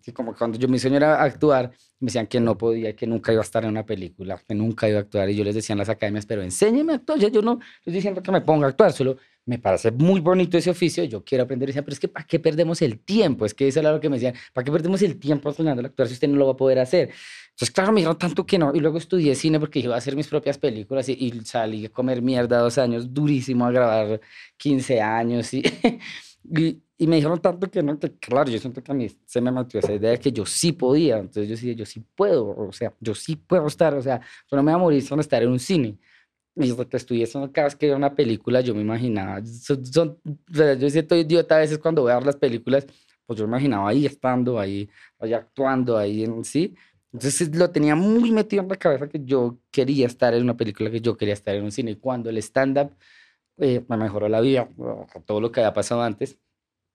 Así 0.00 0.12
como 0.12 0.34
cuando 0.34 0.58
yo 0.58 0.66
mi 0.68 0.78
sueño 0.78 0.96
era 0.96 1.22
actuar, 1.22 1.70
me 2.00 2.06
decían 2.06 2.26
que 2.26 2.40
no 2.40 2.58
podía, 2.58 2.96
que 2.96 3.06
nunca 3.06 3.32
iba 3.32 3.40
a 3.40 3.44
estar 3.44 3.64
en 3.64 3.70
una 3.70 3.86
película, 3.86 4.40
que 4.46 4.54
nunca 4.54 4.88
iba 4.88 4.98
a 4.98 5.02
actuar. 5.02 5.30
Y 5.30 5.36
yo 5.36 5.44
les 5.44 5.54
decía 5.54 5.74
en 5.74 5.78
las 5.78 5.88
academias, 5.88 6.26
pero 6.26 6.42
enséñeme 6.42 6.92
a 6.94 6.96
actuar. 6.96 7.18
yo 7.18 7.42
no 7.42 7.60
estoy 7.78 7.92
diciendo 7.92 8.22
que 8.22 8.32
me 8.32 8.40
ponga 8.40 8.66
a 8.66 8.70
actuar, 8.70 8.92
solo 8.92 9.16
me 9.46 9.58
parece 9.58 9.90
muy 9.90 10.20
bonito 10.20 10.56
ese 10.56 10.70
oficio, 10.70 11.04
yo 11.04 11.22
quiero 11.24 11.44
aprender. 11.44 11.68
Decía, 11.68 11.82
pero 11.82 11.92
es 11.92 12.00
que 12.00 12.08
¿para 12.08 12.26
qué 12.26 12.38
perdemos 12.38 12.80
el 12.82 12.98
tiempo? 13.00 13.44
Es 13.44 13.54
que 13.54 13.68
eso 13.68 13.80
era 13.80 13.92
lo 13.92 14.00
que 14.00 14.08
me 14.08 14.16
decían, 14.16 14.34
¿para 14.52 14.64
qué 14.64 14.72
perdemos 14.72 15.02
el 15.02 15.18
tiempo 15.18 15.52
soñando 15.52 15.82
la 15.82 15.88
actuar 15.88 16.08
si 16.08 16.14
usted 16.14 16.28
no 16.28 16.36
lo 16.36 16.46
va 16.46 16.52
a 16.52 16.56
poder 16.56 16.78
hacer? 16.78 17.10
Entonces, 17.50 17.70
claro, 17.70 17.92
me 17.92 18.00
dijeron 18.00 18.18
tanto 18.18 18.44
que 18.46 18.58
no. 18.58 18.74
Y 18.74 18.80
luego 18.80 18.98
estudié 18.98 19.34
cine 19.34 19.60
porque 19.60 19.78
iba 19.78 19.94
a 19.94 19.98
hacer 19.98 20.16
mis 20.16 20.28
propias 20.28 20.58
películas 20.58 21.08
y, 21.08 21.12
y 21.12 21.40
salí 21.44 21.86
a 21.86 21.88
comer 21.90 22.22
mierda 22.22 22.58
dos 22.58 22.78
años, 22.78 23.12
durísimo 23.12 23.66
a 23.66 23.70
grabar 23.70 24.20
15 24.56 25.00
años. 25.00 25.50
Y, 26.46 26.82
y, 26.98 27.06
me 27.06 27.16
dijeron 27.16 27.40
tanto 27.40 27.70
que 27.70 27.82
no, 27.82 27.98
que 27.98 28.18
claro, 28.18 28.50
yo 28.50 28.58
siento 28.58 28.82
que 28.82 28.92
a 28.92 28.94
mí 28.94 29.08
se 29.24 29.40
me 29.40 29.50
metió 29.50 29.80
esa 29.80 29.94
idea 29.94 30.10
de 30.10 30.18
que 30.18 30.30
yo 30.30 30.44
sí 30.44 30.72
podía. 30.72 31.16
Entonces 31.16 31.48
yo 31.48 31.56
sí, 31.56 31.74
yo 31.74 31.86
sí 31.86 32.04
puedo, 32.14 32.54
o 32.54 32.70
sea, 32.70 32.92
yo 33.00 33.14
sí 33.14 33.36
puedo 33.36 33.66
estar, 33.66 33.94
o 33.94 34.02
sea, 34.02 34.20
yo 34.20 34.56
no 34.56 34.62
me 34.62 34.72
voy 34.72 34.78
a 34.78 34.82
morir 34.82 35.02
sin 35.02 35.18
estar 35.20 35.42
en 35.42 35.48
un 35.48 35.58
cine. 35.58 35.98
Y 36.56 36.68
lo 36.68 36.88
que 36.88 36.96
estudié 36.96 37.28
cada 37.52 37.66
vez 37.66 37.74
que 37.76 37.86
veía 37.86 37.96
una 37.96 38.14
película, 38.14 38.60
yo 38.60 38.74
me 38.74 38.82
imaginaba, 38.82 39.44
son, 39.44 40.18
yo 40.52 40.90
siento 40.90 41.16
idiota 41.16 41.56
a 41.56 41.58
veces 41.58 41.78
cuando 41.78 42.02
voy 42.02 42.12
a 42.12 42.16
ver 42.16 42.26
las 42.26 42.36
películas, 42.36 42.86
pues 43.26 43.38
yo 43.38 43.46
me 43.46 43.52
imaginaba 43.52 43.88
ahí 43.88 44.06
estando, 44.06 44.60
ahí, 44.60 44.88
ahí 45.18 45.32
actuando, 45.32 45.96
ahí 45.96 46.24
en 46.24 46.44
sí. 46.44 46.74
Entonces 47.12 47.54
lo 47.56 47.70
tenía 47.70 47.96
muy 47.96 48.30
metido 48.30 48.62
en 48.62 48.68
la 48.68 48.76
cabeza 48.76 49.08
que 49.08 49.20
yo 49.24 49.58
quería 49.70 50.06
estar 50.06 50.34
en 50.34 50.42
una 50.42 50.56
película, 50.56 50.90
que 50.90 51.00
yo 51.00 51.16
quería 51.16 51.34
estar 51.34 51.54
en 51.54 51.64
un 51.64 51.72
cine. 51.72 51.92
Y 51.92 51.96
cuando 51.96 52.30
el 52.30 52.38
stand-up 52.38 52.92
eh, 53.56 53.84
me 53.88 53.96
mejoró 53.96 54.28
la 54.28 54.40
vida, 54.40 54.68
todo 55.26 55.40
lo 55.40 55.50
que 55.50 55.60
había 55.60 55.72
pasado 55.72 56.02
antes, 56.02 56.38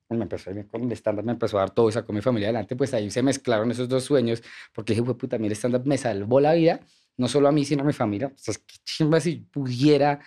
me 0.09 0.23
empezó 0.23 0.51
a 0.51 0.63
con 0.63 0.83
el 0.83 0.91
stand-up, 0.93 1.25
me 1.25 1.33
empezó 1.33 1.57
a 1.57 1.61
dar 1.61 1.71
todo 1.71 1.89
y 1.89 1.91
sacó 1.91 2.13
mi 2.13 2.21
familia 2.21 2.47
adelante, 2.47 2.75
pues 2.75 2.93
ahí 2.93 3.11
se 3.11 3.21
mezclaron 3.23 3.71
esos 3.71 3.87
dos 3.89 4.03
sueños, 4.03 4.41
porque 4.73 4.93
dije, 4.93 5.13
puta, 5.13 5.37
mira, 5.37 5.51
el 5.51 5.57
stand-up 5.57 5.85
me 5.85 5.97
salvó 5.97 6.39
la 6.39 6.53
vida 6.53 6.81
no 7.19 7.27
solo 7.27 7.47
a 7.47 7.51
mí, 7.51 7.65
sino 7.65 7.83
a 7.83 7.85
mi 7.85 7.93
familia. 7.93 8.27
O 8.27 8.37
sea, 8.37 8.53
qué 8.55 8.77
chimba 8.83 9.19
si 9.19 9.35
pudiera 9.35 10.19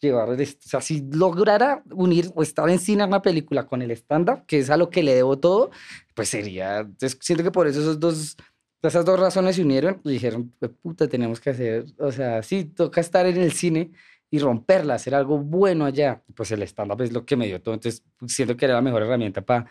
llevar, 0.00 0.28
o 0.28 0.36
sea, 0.60 0.80
si 0.80 1.08
lograra 1.10 1.82
unir 1.90 2.30
o 2.34 2.42
estar 2.42 2.68
en 2.68 2.78
cine 2.78 3.04
una 3.04 3.22
película 3.22 3.66
con 3.66 3.80
el 3.80 3.90
stand-up, 3.92 4.44
que 4.46 4.58
es 4.58 4.68
a 4.68 4.76
lo 4.76 4.90
que 4.90 5.02
le 5.02 5.14
debo 5.14 5.38
todo, 5.38 5.70
pues 6.14 6.28
sería, 6.28 6.80
entonces, 6.80 7.18
siento 7.22 7.42
que 7.42 7.50
por 7.50 7.66
eso 7.66 7.80
esos 7.80 7.98
dos, 7.98 8.36
esas 8.82 9.04
dos 9.04 9.18
razones 9.18 9.56
se 9.56 9.62
unieron 9.62 10.00
y 10.04 10.12
dijeron, 10.12 10.52
puta, 10.82 11.08
tenemos 11.08 11.40
que 11.40 11.50
hacer, 11.50 11.86
o 11.98 12.12
sea, 12.12 12.42
sí, 12.42 12.64
toca 12.64 13.00
estar 13.00 13.24
en 13.26 13.38
el 13.38 13.52
cine 13.52 13.92
y 14.30 14.40
romperla, 14.40 14.94
hacer 14.94 15.14
algo 15.14 15.38
bueno 15.38 15.86
allá. 15.86 16.22
Pues 16.34 16.50
el 16.50 16.62
stand-up 16.64 17.00
es 17.02 17.12
lo 17.12 17.24
que 17.24 17.36
me 17.36 17.46
dio 17.46 17.62
todo, 17.62 17.74
entonces 17.74 18.02
siento 18.26 18.56
que 18.56 18.64
era 18.66 18.74
la 18.74 18.82
mejor 18.82 19.02
herramienta 19.02 19.40
para... 19.40 19.70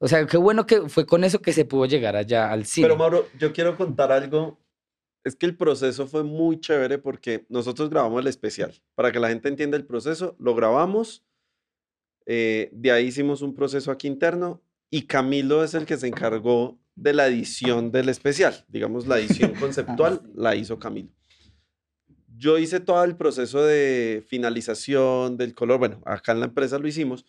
O 0.00 0.08
sea, 0.08 0.24
qué 0.26 0.36
bueno 0.36 0.64
que 0.64 0.88
fue 0.88 1.04
con 1.06 1.24
eso 1.24 1.40
que 1.40 1.52
se 1.52 1.64
pudo 1.64 1.84
llegar 1.84 2.14
allá 2.16 2.50
al 2.50 2.64
cine. 2.64 2.86
Pero 2.86 2.96
Mauro, 2.96 3.26
yo 3.38 3.52
quiero 3.52 3.76
contar 3.76 4.12
algo 4.12 4.58
es 5.24 5.36
que 5.36 5.46
el 5.46 5.56
proceso 5.56 6.06
fue 6.06 6.22
muy 6.22 6.60
chévere 6.60 6.98
porque 6.98 7.46
nosotros 7.48 7.90
grabamos 7.90 8.20
el 8.20 8.28
especial. 8.28 8.74
Para 8.94 9.12
que 9.12 9.20
la 9.20 9.28
gente 9.28 9.48
entienda 9.48 9.76
el 9.76 9.86
proceso, 9.86 10.36
lo 10.38 10.54
grabamos. 10.54 11.24
Eh, 12.26 12.70
de 12.72 12.92
ahí 12.92 13.06
hicimos 13.06 13.42
un 13.42 13.54
proceso 13.54 13.90
aquí 13.90 14.06
interno 14.06 14.62
y 14.90 15.02
Camilo 15.02 15.64
es 15.64 15.74
el 15.74 15.86
que 15.86 15.96
se 15.96 16.06
encargó 16.06 16.78
de 16.94 17.14
la 17.14 17.26
edición 17.26 17.90
del 17.90 18.08
especial. 18.08 18.64
Digamos, 18.68 19.06
la 19.06 19.18
edición 19.18 19.54
conceptual 19.60 20.22
la 20.34 20.54
hizo 20.56 20.78
Camilo. 20.78 21.10
Yo 22.36 22.58
hice 22.58 22.80
todo 22.80 23.02
el 23.04 23.16
proceso 23.16 23.64
de 23.64 24.24
finalización 24.26 25.36
del 25.36 25.54
color. 25.54 25.78
Bueno, 25.78 26.02
acá 26.06 26.32
en 26.32 26.40
la 26.40 26.46
empresa 26.46 26.78
lo 26.78 26.86
hicimos. 26.86 27.24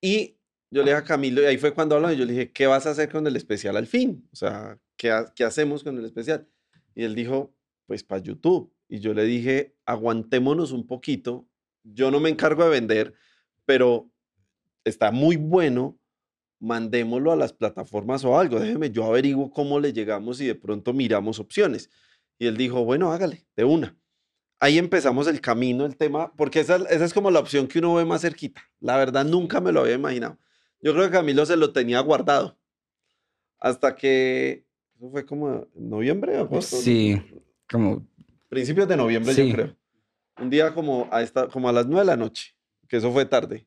Y 0.00 0.36
yo 0.70 0.82
le 0.82 0.90
dije 0.90 0.96
a 0.96 1.04
Camilo, 1.04 1.42
y 1.42 1.46
ahí 1.46 1.58
fue 1.58 1.72
cuando 1.72 1.94
hablamos, 1.94 2.16
y 2.16 2.20
yo 2.20 2.24
le 2.24 2.32
dije, 2.32 2.52
¿qué 2.52 2.66
vas 2.66 2.86
a 2.86 2.90
hacer 2.90 3.10
con 3.10 3.26
el 3.26 3.36
especial 3.36 3.76
al 3.76 3.86
fin? 3.86 4.28
O 4.32 4.36
sea, 4.36 4.78
¿qué, 4.98 5.44
hacemos 5.44 5.82
con 5.82 5.96
el 5.98 6.04
especial? 6.04 6.46
Y 6.94 7.04
él 7.04 7.14
dijo, 7.14 7.54
pues 7.86 8.04
para 8.04 8.22
YouTube. 8.22 8.70
Y 8.88 9.00
yo 9.00 9.14
le 9.14 9.24
dije, 9.24 9.74
aguantémonos 9.86 10.72
un 10.72 10.86
poquito. 10.86 11.48
Yo 11.84 12.10
no 12.10 12.20
me 12.20 12.28
encargo 12.28 12.64
de 12.64 12.70
vender, 12.70 13.14
pero 13.64 14.10
está 14.84 15.10
muy 15.10 15.36
bueno. 15.36 15.98
Mandémoslo 16.60 17.30
a 17.30 17.36
las 17.36 17.52
plataformas 17.52 18.24
o 18.24 18.36
algo. 18.38 18.58
Déjeme, 18.58 18.90
yo 18.90 19.04
averiguo 19.04 19.50
cómo 19.50 19.78
le 19.78 19.92
llegamos 19.92 20.40
y 20.40 20.46
de 20.46 20.56
pronto 20.56 20.92
miramos 20.92 21.38
opciones. 21.38 21.88
Y 22.36 22.46
él 22.46 22.56
dijo, 22.56 22.84
bueno, 22.84 23.12
hágale, 23.12 23.46
de 23.56 23.64
una. 23.64 23.96
Ahí 24.58 24.76
empezamos 24.76 25.28
el 25.28 25.40
camino, 25.40 25.86
el 25.86 25.96
tema, 25.96 26.34
porque 26.34 26.58
esa, 26.58 26.76
esa 26.90 27.04
es 27.04 27.14
como 27.14 27.30
la 27.30 27.38
opción 27.38 27.68
que 27.68 27.78
uno 27.78 27.94
ve 27.94 28.04
más 28.04 28.22
cerquita. 28.22 28.60
La 28.80 28.96
verdad, 28.96 29.24
nunca 29.24 29.60
me 29.60 29.70
lo 29.70 29.80
había 29.82 29.94
imaginado. 29.94 30.36
Yo 30.80 30.92
creo 30.92 31.06
que 31.06 31.12
Camilo 31.12 31.44
se 31.46 31.56
lo 31.56 31.72
tenía 31.72 32.00
guardado. 32.00 32.58
Hasta 33.58 33.96
que. 33.96 34.67
Eso 34.98 35.10
fue 35.10 35.24
como 35.24 35.68
noviembre, 35.76 36.36
agosto. 36.36 36.76
Sí, 36.76 37.22
como. 37.70 38.04
Principios 38.48 38.88
de 38.88 38.96
noviembre, 38.96 39.32
yo 39.32 39.54
creo. 39.54 39.76
Un 40.40 40.50
día 40.50 40.74
como 40.74 41.08
a, 41.12 41.22
esta, 41.22 41.46
como 41.46 41.68
a 41.68 41.72
las 41.72 41.86
nueve 41.86 42.00
de 42.00 42.06
la 42.06 42.16
noche, 42.16 42.56
que 42.88 42.96
eso 42.96 43.12
fue 43.12 43.24
tarde. 43.24 43.64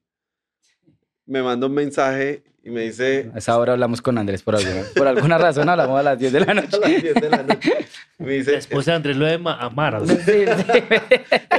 Me 1.26 1.42
manda 1.42 1.68
un 1.68 1.74
mensaje 1.74 2.44
y 2.64 2.70
me 2.70 2.82
dice... 2.82 3.32
A 3.34 3.40
esa 3.40 3.58
hora 3.58 3.74
hablamos 3.74 4.02
con 4.02 4.18
Andrés 4.18 4.44
por 4.44 4.56
alguna, 4.56 4.84
por 4.96 5.08
alguna 5.08 5.38
razón, 5.38 5.68
hablamos 5.68 6.00
a 6.00 6.04
las 6.04 6.20
10 6.20 6.34
de 6.34 6.40
la 6.42 6.54
noche. 6.54 6.78
A 6.84 6.88
las 6.88 7.02
10 7.02 7.16
de 7.16 7.30
la 7.30 7.44
noche. 7.44 7.72
Me 8.20 8.34
dice... 8.34 8.52
La 8.52 8.58
esposa 8.60 8.92
de 8.92 8.98
Andrés 8.98 9.18
lo 9.18 9.26
de 9.26 9.34
Amara. 9.34 10.06
Sí, 10.06 10.16
sí. 10.26 10.46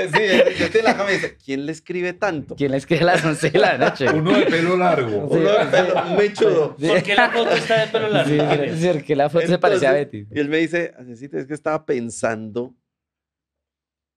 Sí, 0.03 0.59
yo 0.59 0.71
te 0.71 0.83
la 0.83 0.97
cama 0.97 1.13
y 1.13 1.15
dice, 1.15 1.37
¿quién 1.45 1.65
le 1.65 1.71
escribe 1.71 2.13
tanto? 2.13 2.57
¿Quién 2.57 2.73
le 2.73 2.79
escribe 2.79 3.03
a 3.03 3.07
las 3.07 3.25
11 3.25 3.51
de 3.51 3.59
la 3.59 3.79
noche? 3.79 4.11
Uno 4.11 4.37
de 4.37 4.47
pelo 4.47 4.77
largo. 4.77 5.29
Sí. 5.31 5.39
Uno 5.39 5.51
de 5.51 5.67
pelo, 5.67 6.03
un 6.07 6.17
mechudo. 6.17 6.77
Sí. 6.79 6.89
¿Por 6.89 7.03
qué 7.05 7.15
la 7.15 7.31
foto 7.31 7.51
está 7.51 7.81
de 7.81 7.87
pelo 7.87 8.09
largo? 8.09 8.29
Sí, 8.29 8.39
sí, 8.71 8.81
sí, 8.81 8.89
porque 8.93 9.17
la 9.17 9.31
foto 9.31 9.47
se 9.47 9.59
parecía 9.59 9.91
a 9.91 9.99
Entonces, 9.99 10.29
Betty. 10.29 10.37
Y 10.37 10.41
él 10.41 10.49
me 10.49 10.57
dice, 10.59 10.93
es 11.33 11.47
que 11.47 11.55
estaba 11.55 11.87
pensando, 11.87 12.75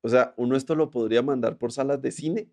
o 0.02 0.10
sea, 0.10 0.34
uno 0.38 0.58
esto 0.58 0.74
lo 0.74 0.90
podría 0.90 1.22
mandar 1.22 1.58
por 1.58 1.72
salas 1.72 2.02
de 2.02 2.12
cine. 2.12 2.48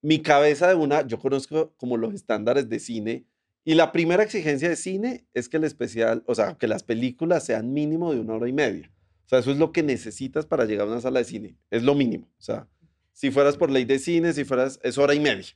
Mi 0.00 0.20
cabeza 0.20 0.68
de 0.68 0.74
una, 0.74 1.06
yo 1.06 1.18
conozco 1.18 1.74
como 1.76 1.96
los 1.96 2.14
estándares 2.14 2.68
de 2.68 2.78
cine, 2.78 3.26
y 3.64 3.74
la 3.74 3.92
primera 3.92 4.22
exigencia 4.22 4.68
de 4.68 4.76
cine 4.76 5.26
es 5.34 5.48
que 5.48 5.58
el 5.58 5.64
especial, 5.64 6.22
o 6.26 6.34
sea, 6.34 6.56
que 6.56 6.68
las 6.68 6.82
películas 6.82 7.44
sean 7.44 7.72
mínimo 7.72 8.14
de 8.14 8.20
una 8.20 8.34
hora 8.34 8.48
y 8.48 8.52
media. 8.52 8.90
O 9.26 9.28
sea, 9.28 9.40
eso 9.40 9.50
es 9.50 9.58
lo 9.58 9.72
que 9.72 9.82
necesitas 9.82 10.46
para 10.46 10.64
llegar 10.64 10.88
a 10.88 10.90
una 10.90 11.02
sala 11.02 11.18
de 11.18 11.26
cine. 11.26 11.56
Es 11.70 11.82
lo 11.82 11.94
mínimo. 11.94 12.30
O 12.38 12.42
sea, 12.42 12.66
si 13.12 13.30
fueras 13.30 13.58
por 13.58 13.70
ley 13.70 13.84
de 13.84 13.98
cine, 13.98 14.32
si 14.32 14.44
fueras, 14.44 14.80
es 14.82 14.96
hora 14.96 15.14
y 15.14 15.20
media. 15.20 15.48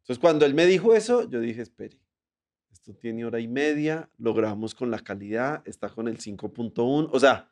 Entonces, 0.00 0.18
cuando 0.18 0.44
él 0.44 0.52
me 0.52 0.66
dijo 0.66 0.94
eso, 0.94 1.30
yo 1.30 1.40
dije, 1.40 1.62
espere, 1.62 1.98
esto 2.70 2.92
tiene 2.94 3.24
hora 3.24 3.40
y 3.40 3.48
media, 3.48 4.10
lo 4.18 4.34
grabamos 4.34 4.74
con 4.74 4.90
la 4.90 4.98
calidad, 4.98 5.62
está 5.64 5.88
con 5.88 6.08
el 6.08 6.18
5.1, 6.18 7.08
o 7.10 7.20
sea, 7.20 7.50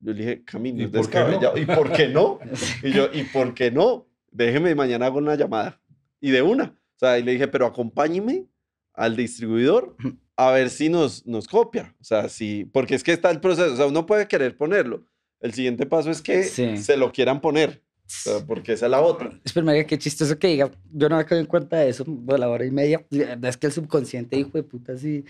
yo 0.00 0.12
le 0.12 0.18
dije, 0.18 0.44
Camino, 0.44 0.82
¿Y 0.82 0.88
no? 0.88 1.56
¿Y 1.56 1.64
por 1.64 1.92
qué 1.92 2.08
no? 2.08 2.38
Y 2.82 2.92
yo, 2.92 3.08
¿y 3.12 3.22
por 3.22 3.54
qué 3.54 3.70
no? 3.70 4.06
Déjeme, 4.30 4.74
mañana 4.74 5.06
hago 5.06 5.18
una 5.18 5.34
llamada. 5.34 5.80
Y 6.20 6.30
de 6.30 6.42
una. 6.42 6.64
O 6.96 6.98
sea, 6.98 7.18
y 7.18 7.22
le 7.22 7.32
dije, 7.32 7.48
pero 7.48 7.66
acompáñeme 7.66 8.46
al 8.94 9.16
distribuidor 9.16 9.96
a 10.36 10.50
ver 10.50 10.70
si 10.70 10.88
nos, 10.88 11.26
nos 11.26 11.46
copia. 11.48 11.94
O 12.00 12.04
sea, 12.04 12.28
si, 12.28 12.64
porque 12.66 12.94
es 12.94 13.04
que 13.04 13.12
está 13.12 13.30
el 13.30 13.40
proceso. 13.40 13.72
O 13.72 13.76
sea, 13.76 13.86
uno 13.86 14.06
puede 14.06 14.28
querer 14.28 14.56
ponerlo. 14.56 15.04
El 15.40 15.52
siguiente 15.52 15.86
paso 15.86 16.10
es 16.10 16.22
que 16.22 16.42
Sí. 16.44 16.76
se 16.78 16.96
lo 16.96 17.12
quieran 17.12 17.40
poner. 17.40 17.82
O 18.04 18.08
sea, 18.08 18.46
porque 18.46 18.72
esa 18.72 18.86
es 18.86 18.90
la 18.90 19.00
otra. 19.00 19.38
Espera, 19.44 19.66
marica, 19.66 19.88
qué 19.88 19.98
chistoso 19.98 20.38
que 20.38 20.46
diga. 20.48 20.70
Yo 20.92 21.08
no 21.08 21.16
me 21.16 21.26
quedé 21.26 21.40
en 21.40 21.46
cuenta 21.46 21.76
de 21.78 21.88
eso, 21.90 22.04
de 22.06 22.38
la 22.38 22.48
hora 22.48 22.64
y 22.64 22.70
media. 22.70 23.04
La 23.10 23.26
verdad 23.26 23.50
es 23.50 23.56
que 23.56 23.66
el 23.66 23.72
subconsciente, 23.72 24.38
hijo 24.38 24.50
de 24.54 24.62
puta, 24.62 24.96
sí. 24.96 25.24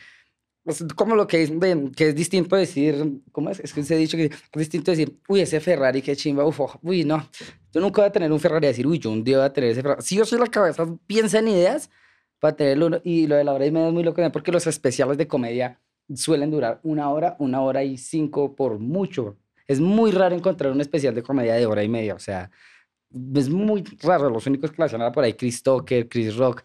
Es 0.66 0.84
como 0.96 1.14
lo 1.14 1.26
que 1.26 1.46
de- 1.46 1.92
que 1.96 2.08
es 2.08 2.14
distinto 2.14 2.56
decir, 2.56 3.20
¿cómo 3.32 3.50
es? 3.50 3.60
Es 3.60 3.72
que 3.72 3.82
se 3.84 3.94
ha 3.94 3.96
dicho 3.96 4.16
que 4.16 4.24
es 4.24 4.32
distinto 4.52 4.90
decir, 4.90 5.16
uy, 5.28 5.40
ese 5.40 5.60
Ferrari, 5.60 6.02
qué 6.02 6.16
chimba, 6.16 6.44
uf, 6.44 6.60
uy, 6.82 7.04
no. 7.04 7.28
Yo 7.72 7.80
nunca 7.80 8.02
voy 8.02 8.08
a 8.08 8.12
tener 8.12 8.32
un 8.32 8.40
Ferrari 8.40 8.66
y 8.66 8.68
decir, 8.68 8.86
uy, 8.86 8.98
yo 8.98 9.10
un 9.10 9.22
día 9.22 9.38
voy 9.38 9.46
a 9.46 9.52
tener 9.52 9.70
ese 9.70 9.82
Ferrari. 9.82 10.02
Si 10.02 10.16
yo 10.16 10.24
soy 10.24 10.38
la 10.40 10.48
cabeza, 10.48 10.84
piensa 11.06 11.38
en 11.38 11.48
ideas 11.48 11.88
para 12.40 12.56
tenerlo. 12.56 12.86
uno. 12.86 13.00
Y 13.04 13.26
lo 13.28 13.36
de 13.36 13.44
la 13.44 13.52
hora 13.52 13.64
y 13.66 13.70
media 13.70 13.88
es 13.88 13.94
muy 13.94 14.02
loco, 14.02 14.20
porque 14.32 14.50
los 14.52 14.66
especiales 14.66 15.16
de 15.18 15.28
comedia 15.28 15.80
suelen 16.14 16.50
durar 16.50 16.80
una 16.82 17.10
hora, 17.10 17.36
una 17.38 17.60
hora 17.62 17.84
y 17.84 17.96
cinco 17.96 18.54
por 18.56 18.78
mucho. 18.78 19.36
Es 19.68 19.80
muy 19.80 20.10
raro 20.10 20.34
encontrar 20.34 20.72
un 20.72 20.80
especial 20.80 21.14
de 21.14 21.22
comedia 21.22 21.54
de 21.54 21.66
hora 21.66 21.82
y 21.82 21.88
media, 21.88 22.14
o 22.14 22.18
sea, 22.20 22.50
es 23.34 23.48
muy 23.48 23.84
raro. 24.02 24.30
Los 24.30 24.46
únicos 24.46 24.70
que 24.72 24.82
era 24.82 25.12
por 25.12 25.24
ahí 25.24 25.34
Chris 25.34 25.62
Tucker, 25.62 26.08
Chris 26.08 26.36
Rock. 26.36 26.62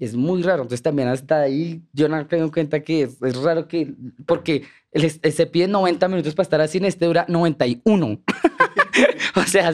Es 0.00 0.16
muy 0.16 0.42
raro. 0.42 0.62
Entonces 0.62 0.82
también 0.82 1.08
hasta 1.08 1.40
ahí 1.42 1.82
yo 1.92 2.08
no 2.08 2.26
tengo 2.26 2.44
en 2.44 2.50
cuenta 2.50 2.80
que 2.80 3.02
es, 3.02 3.22
es 3.22 3.36
raro 3.36 3.68
que, 3.68 3.94
porque 4.26 4.62
el, 4.92 5.08
se 5.10 5.46
pide 5.46 5.68
90 5.68 6.08
minutos 6.08 6.34
para 6.34 6.42
estar 6.44 6.60
así, 6.60 6.78
en 6.78 6.86
este 6.86 7.04
dura 7.06 7.26
91. 7.28 8.20
o 9.36 9.42
sea, 9.42 9.72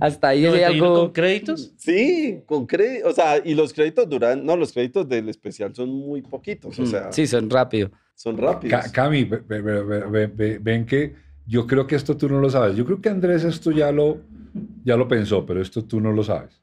hasta 0.00 0.28
ahí 0.28 0.44
hay 0.46 0.50
91 0.50 0.84
algo... 0.86 1.00
con 1.04 1.12
créditos? 1.12 1.72
Sí, 1.76 2.40
con 2.46 2.66
crédito. 2.66 3.08
O 3.08 3.12
sea, 3.12 3.38
y 3.44 3.54
los 3.54 3.72
créditos 3.72 4.08
duran. 4.08 4.44
No, 4.44 4.56
los 4.56 4.72
créditos 4.72 5.08
del 5.08 5.28
especial 5.28 5.74
son 5.74 5.90
muy 5.90 6.22
poquitos. 6.22 6.78
O 6.78 6.86
sea, 6.86 7.12
Sí, 7.12 7.26
son 7.26 7.48
rápido. 7.50 7.90
son 8.14 8.36
rápidos. 8.38 8.82
Ca- 8.82 8.90
Cami, 8.92 9.24
ve- 9.24 9.42
ve- 9.46 9.60
ve- 9.60 9.82
ve- 9.82 10.26
ve- 10.26 10.58
ven 10.58 10.86
que 10.86 11.14
yo 11.46 11.66
creo 11.66 11.86
que 11.86 11.94
esto 11.96 12.16
tú 12.16 12.28
no 12.28 12.40
lo 12.40 12.48
sabes. 12.50 12.76
Yo 12.76 12.84
creo 12.86 13.00
que 13.00 13.08
Andrés 13.10 13.44
esto 13.44 13.70
ya 13.70 13.92
lo, 13.92 14.18
ya 14.84 14.96
lo 14.96 15.06
pensó, 15.06 15.44
pero 15.46 15.60
esto 15.60 15.84
tú 15.84 16.00
no 16.00 16.12
lo 16.12 16.24
sabes. 16.24 16.60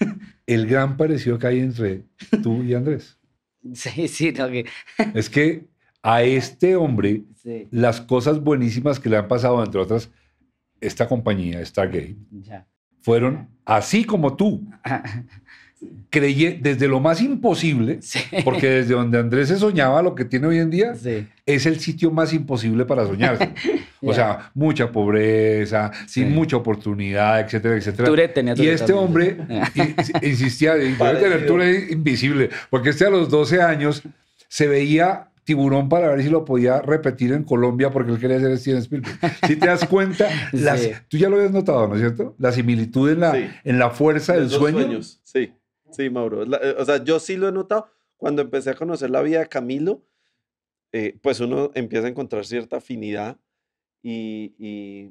El 0.46 0.66
gran 0.66 0.96
parecido 0.96 1.38
que 1.38 1.46
hay 1.46 1.60
entre 1.60 2.04
tú 2.42 2.62
y 2.62 2.74
Andrés. 2.74 3.18
Sí, 3.72 4.08
sí, 4.08 4.30
no, 4.32 4.50
que... 4.50 4.66
Es 5.14 5.30
que 5.30 5.64
a 6.02 6.22
este 6.22 6.76
hombre 6.76 7.24
Sí, 7.36 7.66
las 7.70 8.02
cosas 8.02 8.40
buenísimas 8.42 9.00
que 9.00 9.08
le 9.08 9.16
han 9.16 9.26
pasado, 9.26 9.64
entre 9.64 9.80
otras, 9.80 10.10
esta 10.82 11.08
compañía, 11.08 11.64
Stargate, 11.64 12.16
ya. 12.30 12.66
fueron 13.00 13.48
así 13.64 14.04
como 14.04 14.36
tú. 14.36 14.66
Creyé 16.10 16.58
desde 16.62 16.86
lo 16.86 17.00
más 17.00 17.20
imposible, 17.20 17.98
Sí. 18.00 18.20
porque 18.44 18.68
desde 18.68 18.94
donde 18.94 19.18
Andrés 19.18 19.48
se 19.48 19.56
soñaba 19.56 20.00
lo 20.02 20.14
que 20.14 20.24
tiene 20.24 20.46
hoy 20.46 20.58
en 20.58 20.70
día, 20.70 20.94
Sí. 20.94 21.26
es 21.44 21.66
el 21.66 21.80
sitio 21.80 22.10
más 22.12 22.32
imposible 22.32 22.84
para 22.84 23.04
soñarse. 23.06 23.52
O 24.06 24.12
sea, 24.12 24.50
mucha 24.54 24.92
pobreza, 24.92 25.90
sin 26.06 26.30
mucha 26.34 26.58
oportunidad, 26.58 27.40
etcétera, 27.40 27.76
etcétera. 27.76 28.32
Tenía 28.34 28.52
y 28.54 28.66
este 28.68 28.92
también. 28.92 28.98
hombre 28.98 29.36
insistía, 30.22 30.76
y 30.76 30.92
debe 30.92 31.14
tener. 31.20 31.46
Tourette 31.46 31.90
invisible, 31.90 32.50
porque 32.70 32.90
este 32.90 33.06
a 33.06 33.10
los 33.10 33.30
12 33.30 33.62
años 33.62 34.02
se 34.48 34.66
veía 34.68 35.28
tiburón 35.44 35.88
para 35.88 36.08
ver 36.08 36.22
si 36.22 36.28
lo 36.30 36.44
podía 36.44 36.80
repetir 36.82 37.32
en 37.32 37.44
Colombia 37.44 37.90
porque 37.90 38.12
él 38.12 38.18
quería 38.18 38.40
ser 38.40 38.56
Steven 38.58 38.78
Spielberg. 38.80 39.16
Si 39.46 39.56
te 39.56 39.66
das 39.66 39.86
cuenta, 39.86 40.28
las- 40.52 40.80
Sí. 40.82 40.90
tú 41.08 41.16
ya 41.18 41.28
lo 41.28 41.36
habías 41.36 41.52
notado, 41.52 41.88
¿no 41.88 41.94
es 41.94 42.00
cierto? 42.00 42.34
La 42.38 42.52
similitud 42.52 43.10
en 43.10 43.20
la, 43.20 43.32
Sí. 43.32 43.46
en 43.64 43.78
la 43.78 43.90
fuerza 43.90 44.34
del 44.34 44.42
Los 44.44 44.52
dos 44.52 44.60
sueño. 44.60 44.78
sueños. 44.80 45.20
Sí, 45.24 45.52
sí, 45.94 46.10
Mauro. 46.10 46.44
La- 46.44 46.58
eh, 46.58 46.74
o 46.78 46.84
sea, 46.84 47.02
yo 47.02 47.18
sí 47.20 47.36
lo 47.36 47.48
he 47.48 47.52
notado. 47.52 47.88
Cuando 48.16 48.42
empecé 48.42 48.70
a 48.70 48.74
conocer 48.74 49.10
la 49.10 49.22
vida 49.22 49.40
de 49.40 49.48
Camilo, 49.48 50.02
eh, 50.92 51.18
pues 51.22 51.40
uno 51.40 51.70
empieza 51.74 52.06
a 52.06 52.10
encontrar 52.10 52.46
cierta 52.46 52.76
afinidad 52.76 53.38
y, 54.02 54.54
y, 54.58 55.10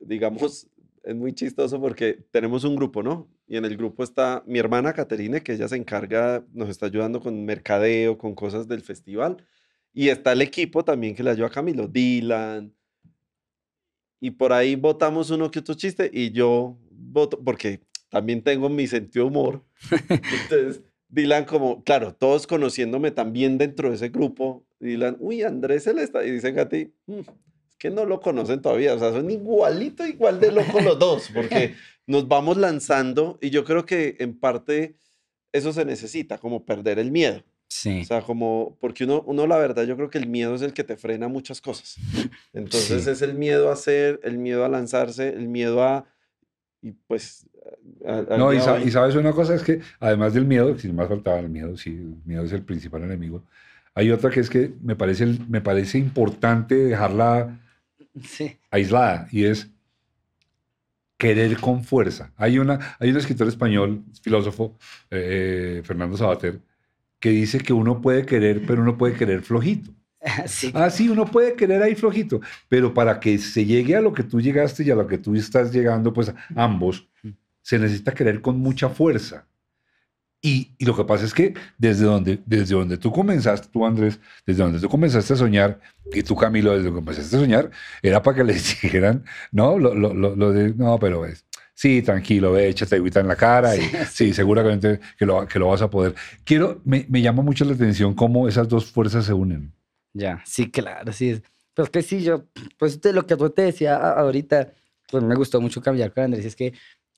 digamos, 0.00 0.68
es 1.04 1.14
muy 1.14 1.32
chistoso 1.32 1.80
porque 1.80 2.14
tenemos 2.30 2.64
un 2.64 2.76
grupo, 2.76 3.02
¿no? 3.02 3.28
Y 3.46 3.56
en 3.56 3.64
el 3.64 3.76
grupo 3.76 4.04
está 4.04 4.42
mi 4.46 4.58
hermana 4.58 4.92
Caterine, 4.92 5.42
que 5.42 5.54
ella 5.54 5.68
se 5.68 5.76
encarga, 5.76 6.44
nos 6.52 6.68
está 6.68 6.86
ayudando 6.86 7.20
con 7.20 7.44
mercadeo, 7.44 8.18
con 8.18 8.34
cosas 8.34 8.68
del 8.68 8.82
festival. 8.82 9.44
Y 9.94 10.08
está 10.08 10.32
el 10.32 10.42
equipo 10.42 10.84
también 10.84 11.14
que 11.14 11.22
le 11.22 11.30
ayuda 11.30 11.48
a 11.48 11.50
Camilo, 11.50 11.88
Dylan. 11.88 12.72
Y 14.20 14.30
por 14.30 14.52
ahí 14.52 14.76
votamos 14.76 15.30
uno 15.30 15.50
que 15.50 15.58
otro 15.58 15.74
chiste 15.74 16.08
y 16.12 16.30
yo 16.30 16.78
voto, 16.90 17.38
porque 17.42 17.80
también 18.12 18.42
tengo 18.42 18.68
mi 18.68 18.86
sentido 18.86 19.26
humor. 19.26 19.64
Entonces, 20.08 20.82
Dylan 21.08 21.46
como, 21.46 21.82
claro, 21.82 22.14
todos 22.14 22.46
conociéndome 22.46 23.10
también 23.10 23.56
dentro 23.58 23.88
de 23.88 23.96
ese 23.96 24.10
grupo, 24.10 24.64
Dylan, 24.80 25.16
uy, 25.18 25.42
Andrés 25.42 25.86
le 25.86 26.02
está, 26.02 26.24
y 26.24 26.30
dicen 26.30 26.58
a 26.58 26.68
ti, 26.68 26.92
"Mm, 27.06 27.20
es 27.20 27.76
que 27.78 27.90
no 27.90 28.04
lo 28.04 28.20
conocen 28.20 28.60
todavía, 28.60 28.94
o 28.94 28.98
sea, 28.98 29.12
son 29.12 29.30
igualito, 29.30 30.06
igual 30.06 30.38
de 30.40 30.52
locos 30.52 30.84
los 30.84 30.98
dos, 30.98 31.30
porque 31.34 31.74
nos 32.06 32.28
vamos 32.28 32.56
lanzando 32.58 33.38
y 33.40 33.48
yo 33.50 33.64
creo 33.64 33.86
que 33.86 34.16
en 34.20 34.38
parte 34.38 34.94
eso 35.52 35.72
se 35.72 35.84
necesita, 35.86 36.36
como 36.38 36.64
perder 36.66 36.98
el 36.98 37.10
miedo. 37.10 37.42
Sí. 37.68 38.02
O 38.02 38.04
sea, 38.04 38.20
como, 38.20 38.76
porque 38.80 39.04
uno, 39.04 39.22
uno 39.26 39.46
la 39.46 39.56
verdad, 39.56 39.84
yo 39.84 39.96
creo 39.96 40.10
que 40.10 40.18
el 40.18 40.26
miedo 40.26 40.54
es 40.54 40.60
el 40.62 40.74
que 40.74 40.84
te 40.84 40.96
frena 40.98 41.28
muchas 41.28 41.60
cosas. 41.62 41.96
Entonces 42.52 43.04
Sí. 43.04 43.10
es 43.10 43.22
el 43.22 43.32
miedo 43.34 43.70
a 43.70 43.72
hacer, 43.72 44.20
el 44.24 44.36
miedo 44.38 44.64
a 44.64 44.68
lanzarse, 44.68 45.28
el 45.30 45.48
miedo 45.48 45.82
a, 45.82 46.04
y 46.82 46.92
pues... 46.92 47.46
a- 48.06 48.36
No, 48.36 48.52
y, 48.52 48.56
día 48.56 48.64
sa- 48.64 48.72
de 48.74 48.82
hoy- 48.82 48.88
y 48.88 48.90
sabes 48.90 49.14
una 49.14 49.32
cosa, 49.32 49.54
es 49.54 49.62
que 49.62 49.80
además 50.00 50.34
del 50.34 50.44
miedo, 50.44 50.76
si 50.78 50.92
más 50.92 51.08
faltaba 51.08 51.38
el 51.38 51.48
miedo, 51.48 51.76
sí, 51.76 51.90
el 51.90 52.16
miedo 52.24 52.42
es 52.44 52.52
el 52.52 52.62
principal 52.62 53.02
enemigo. 53.04 53.42
Hay 53.94 54.10
otra 54.10 54.30
que 54.30 54.40
es 54.40 54.50
que 54.50 54.72
me 54.82 54.96
parece, 54.96 55.26
me 55.48 55.60
parece 55.60 55.98
importante 55.98 56.74
dejarla 56.74 57.58
Sí. 58.22 58.56
aislada 58.70 59.28
y 59.30 59.44
es 59.44 59.70
querer 61.18 61.56
con 61.58 61.84
fuerza. 61.84 62.32
Hay, 62.36 62.58
una, 62.58 62.96
hay 62.98 63.10
un 63.10 63.16
escritor 63.16 63.46
español, 63.48 64.02
filósofo, 64.22 64.76
eh, 65.10 65.82
Fernando 65.84 66.16
Sabater, 66.16 66.60
que 67.20 67.30
dice 67.30 67.60
que 67.60 67.72
uno 67.72 68.00
puede 68.00 68.26
querer, 68.26 68.62
pero 68.66 68.82
uno 68.82 68.98
puede 68.98 69.14
querer 69.14 69.42
flojito. 69.42 69.92
Sí. 70.46 70.70
Ah, 70.74 70.90
sí, 70.90 71.08
uno 71.08 71.26
puede 71.26 71.54
querer 71.54 71.82
ahí 71.82 71.94
flojito, 71.94 72.40
pero 72.68 72.94
para 72.94 73.20
que 73.20 73.38
se 73.38 73.64
llegue 73.64 73.96
a 73.96 74.00
lo 74.00 74.12
que 74.12 74.22
tú 74.22 74.40
llegaste 74.40 74.84
y 74.84 74.90
a 74.90 74.94
lo 74.94 75.06
que 75.06 75.18
tú 75.18 75.34
estás 75.34 75.72
llegando, 75.72 76.12
pues 76.12 76.32
ambos, 76.54 77.08
se 77.60 77.78
necesita 77.78 78.12
querer 78.12 78.40
con 78.40 78.58
mucha 78.58 78.88
fuerza. 78.88 79.46
Y, 80.44 80.74
y 80.76 80.86
lo 80.86 80.96
que 80.96 81.04
pasa 81.04 81.24
es 81.24 81.32
que 81.32 81.54
desde 81.78 82.04
donde, 82.04 82.42
desde 82.46 82.74
donde 82.74 82.96
tú 82.98 83.12
comenzaste, 83.12 83.68
tú 83.72 83.86
Andrés, 83.86 84.18
desde 84.44 84.64
donde 84.64 84.80
tú 84.80 84.88
comenzaste 84.88 85.34
a 85.34 85.36
soñar, 85.36 85.80
y 86.12 86.22
tú 86.24 86.34
Camilo, 86.34 86.72
desde 86.72 86.86
donde 86.86 87.00
comenzaste 87.00 87.36
a 87.36 87.40
soñar, 87.40 87.70
era 88.02 88.20
para 88.22 88.38
que 88.38 88.44
les 88.52 88.82
dijeran, 88.82 89.24
no, 89.52 89.78
lo, 89.78 89.94
lo, 89.94 90.12
lo, 90.12 90.34
lo 90.34 90.52
de, 90.52 90.74
no, 90.74 90.98
pero 90.98 91.20
ves, 91.20 91.46
sí, 91.74 92.02
tranquilo, 92.02 92.52
ve, 92.52 92.68
échate 92.68 92.96
agüita 92.96 93.20
en 93.20 93.28
la 93.28 93.36
cara 93.36 93.76
y 93.76 93.82
sí, 94.10 94.34
seguramente 94.34 94.98
que 95.16 95.26
lo, 95.26 95.46
que 95.46 95.60
lo 95.60 95.68
vas 95.68 95.82
a 95.82 95.90
poder. 95.90 96.16
Quiero, 96.44 96.80
me, 96.84 97.06
me 97.08 97.22
llama 97.22 97.42
mucho 97.44 97.64
la 97.64 97.74
atención 97.74 98.14
cómo 98.14 98.48
esas 98.48 98.68
dos 98.68 98.90
fuerzas 98.90 99.24
se 99.26 99.32
unen. 99.32 99.72
Ya, 100.14 100.42
sí, 100.44 100.70
claro, 100.70 101.12
sí. 101.12 101.30
es. 101.30 101.42
Pues 101.74 101.88
que 101.88 102.02
sí, 102.02 102.22
yo, 102.22 102.44
pues 102.78 103.00
de 103.00 103.12
lo 103.12 103.26
que 103.26 103.36
te 103.36 103.62
decía 103.62 103.96
ahorita, 103.96 104.72
pues 105.10 105.22
me 105.22 105.34
gustó 105.34 105.60
mucho 105.60 105.80
cambiar 105.80 106.12
con 106.12 106.24
Andrés, 106.24 106.44
es 106.44 106.54
que 106.54 106.74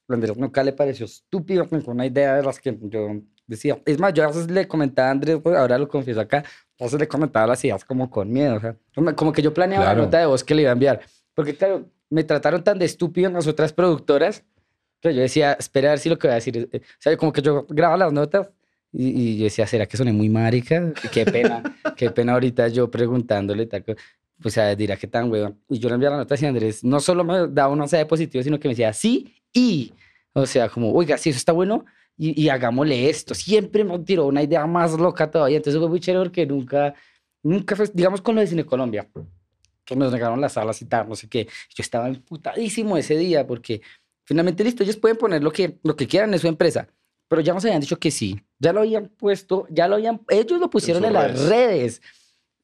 Andrés 0.09 0.37
nunca 0.37 0.63
le 0.63 0.73
pareció 0.73 1.07
estúpido 1.07 1.69
con 1.69 1.83
una 1.87 2.07
idea 2.07 2.37
de 2.37 2.43
las 2.43 2.61
que 2.61 2.77
yo 2.83 3.21
decía. 3.47 3.81
Es 3.85 3.99
más, 3.99 4.15
yo 4.15 4.23
a 4.23 4.29
veces 4.29 4.49
le 4.51 4.69
comentaba 4.69 5.09
a 5.09 5.11
Andrés, 5.11 5.41
pues, 5.43 5.57
ahora 5.57 5.77
lo 5.77 5.89
confieso 5.89 6.21
acá, 6.21 6.45
a 6.79 6.85
veces 6.85 7.01
le 7.01 7.09
comentaba 7.09 7.49
las 7.49 7.65
ideas 7.65 7.85
como 7.85 8.09
con 8.09 8.31
miedo, 8.33 8.57
o 8.57 8.61
sea, 8.61 8.77
como 9.17 9.33
que 9.33 9.43
yo 9.43 9.53
planeaba 9.53 9.87
la 9.87 9.95
nota 9.95 10.19
de 10.19 10.27
voz 10.27 10.45
que 10.45 10.55
le 10.55 10.63
iba 10.63 10.71
a 10.71 10.75
enviar. 10.75 11.01
Porque 11.35 11.57
claro, 11.57 11.91
me 12.11 12.23
trataron 12.23 12.63
tan 12.63 12.79
de 12.79 12.85
estúpido 12.85 13.29
en 13.29 13.35
las 13.35 13.49
otras 13.49 13.73
productoras 13.73 14.45
que 15.01 15.15
yo 15.15 15.21
decía, 15.21 15.55
espera 15.55 15.89
a 15.89 15.93
ver 15.93 15.99
si 15.99 16.09
lo 16.09 16.19
que 16.19 16.29
voy 16.29 16.33
a 16.33 16.37
decir. 16.37 16.71
O 16.73 16.79
sea, 16.99 17.17
como 17.17 17.33
que 17.33 17.43
yo 17.43 17.67
grabo 17.69 17.97
las 17.97 18.13
notas 18.13 18.51
y, 18.97 19.09
y 19.09 19.39
yo 19.39 19.45
decía, 19.45 19.67
¿será 19.67 19.87
que 19.87 19.97
soné 19.97 20.13
muy 20.13 20.29
marica? 20.29 20.93
Qué 21.13 21.25
pena, 21.25 21.63
qué 21.97 22.11
pena 22.11 22.35
ahorita 22.35 22.69
yo 22.69 22.91
preguntándole 22.91 23.67
tal 23.67 23.83
pues, 23.83 23.99
o 24.45 24.51
sea, 24.51 24.75
dirá 24.75 24.97
que 24.97 25.07
tan 25.07 25.31
weón. 25.31 25.61
Y 25.69 25.79
yo 25.79 25.89
le 25.89 25.95
enviaba 25.95 26.17
la 26.17 26.23
nota 26.23 26.37
y 26.41 26.45
Andrés 26.45 26.85
no 26.85 27.01
solo 27.01 27.25
me 27.25 27.49
daba 27.49 27.73
un 27.73 27.85
de 27.85 28.07
positivo, 28.07 28.43
sino 28.43 28.59
que 28.59 28.69
me 28.69 28.75
decía, 28.75 28.93
sí, 28.93 29.35
y. 29.53 29.93
O 30.33 30.47
sea, 30.47 30.69
como, 30.69 30.93
oiga, 30.93 31.17
si 31.17 31.31
eso 31.31 31.39
está 31.39 31.53
bueno, 31.53 31.85
y, 32.17 32.41
y, 32.41 32.49
hagámosle 32.49 33.09
esto. 33.09 33.35
Siempre 33.35 33.85
me 33.85 33.99
tiró 34.01 34.27
una 34.27 34.43
idea 34.43 34.67
más 34.67 34.93
loca 34.99 35.31
todavía. 35.31 35.57
Entonces 35.59 35.79
fue 35.81 35.89
muy 35.89 36.01
chévere 36.01 36.25
porque 36.25 36.47
nunca, 36.47 36.95
nunca 37.43 37.77
fue, 37.77 37.87
digamos 37.93 38.21
con 38.21 38.35
lo 38.35 38.41
de 38.41 38.47
Cine 38.49 38.65
Colombia, 38.65 39.09
que 39.85 39.97
nos 39.97 40.13
negaron 40.13 40.41
las 40.41 40.55
salas 40.55 40.81
y 40.83 40.87
tal, 40.87 41.09
no 41.09 41.15
sé 41.15 41.29
qué. 41.29 41.47
Yo 41.47 41.83
estaba 41.83 42.09
emputadísimo 42.09 42.97
ese 42.97 43.17
día 43.17 43.47
porque 43.47 43.81
finalmente 44.25 44.65
listo, 44.65 44.83
ellos 44.83 44.97
pueden 44.97 45.17
poner 45.17 45.43
lo 45.43 45.53
que, 45.53 45.79
lo 45.83 45.97
que 45.97 46.07
quieran 46.07 46.33
en 46.33 46.41
su 46.41 46.49
empresa, 46.49 46.89
pero 47.29 47.41
ya 47.41 47.55
nos 47.55 47.65
habían 47.65 47.81
dicho 47.81 47.99
que 47.99 48.11
sí. 48.11 48.41
Ya 48.59 48.73
lo 48.73 48.81
habían 48.81 49.09
puesto, 49.09 49.67
ya 49.71 49.89
lo 49.89 49.97
habían, 49.97 50.21
ellos 50.29 50.61
lo 50.61 50.71
pusieron 50.71 51.05
en, 51.05 51.13
las 51.13 51.41
redes. 51.49 52.03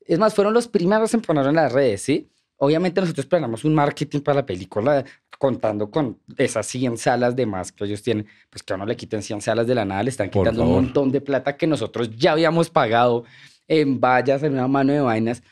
Es 0.01 0.18
más, 0.18 0.35
fueron 0.35 0.55
los 0.55 0.68
primeros 0.68 1.12
en 1.14 1.20
ponerlo 1.20 1.51
en 1.51 1.57
las 1.57 1.73
redes, 1.73 2.03
¿sí? 2.03 2.29
Obviamente 2.57 3.01
nosotros 3.01 3.25
planeamos 3.27 3.64
un 3.64 3.75
marketing 3.75 4.20
para 4.20 4.40
la 4.40 4.46
película 4.46 5.05
contando 5.38 5.90
con 5.90 6.18
esas 6.37 6.66
100 6.66 6.99
salas 6.99 7.35
de 7.35 7.46
más 7.46 7.73
que 7.73 7.85
ellos 7.85 8.03
tienen, 8.03 8.27
pues 8.51 8.62
que 8.62 8.75
a 8.75 8.77
uno 8.77 8.85
le 8.85 8.96
quiten 8.96 9.23
100 9.23 9.40
salas 9.40 9.66
de 9.66 9.75
la 9.75 9.87
nada, 9.87 10.03
le 10.03 10.11
están 10.11 10.29
quitando 10.29 10.64
un 10.64 10.73
montón 10.73 11.11
de 11.11 11.23
plata 11.23 11.57
que 11.57 11.66
nosotros 11.66 12.11
ya 12.14 12.33
habíamos 12.33 12.68
pagado 12.68 13.25
en 13.66 13.99
vallas, 13.99 14.42
en 14.42 14.53
una 14.53 14.68
mano 14.68 14.92
de 14.92 15.01
vainas. 15.01 15.42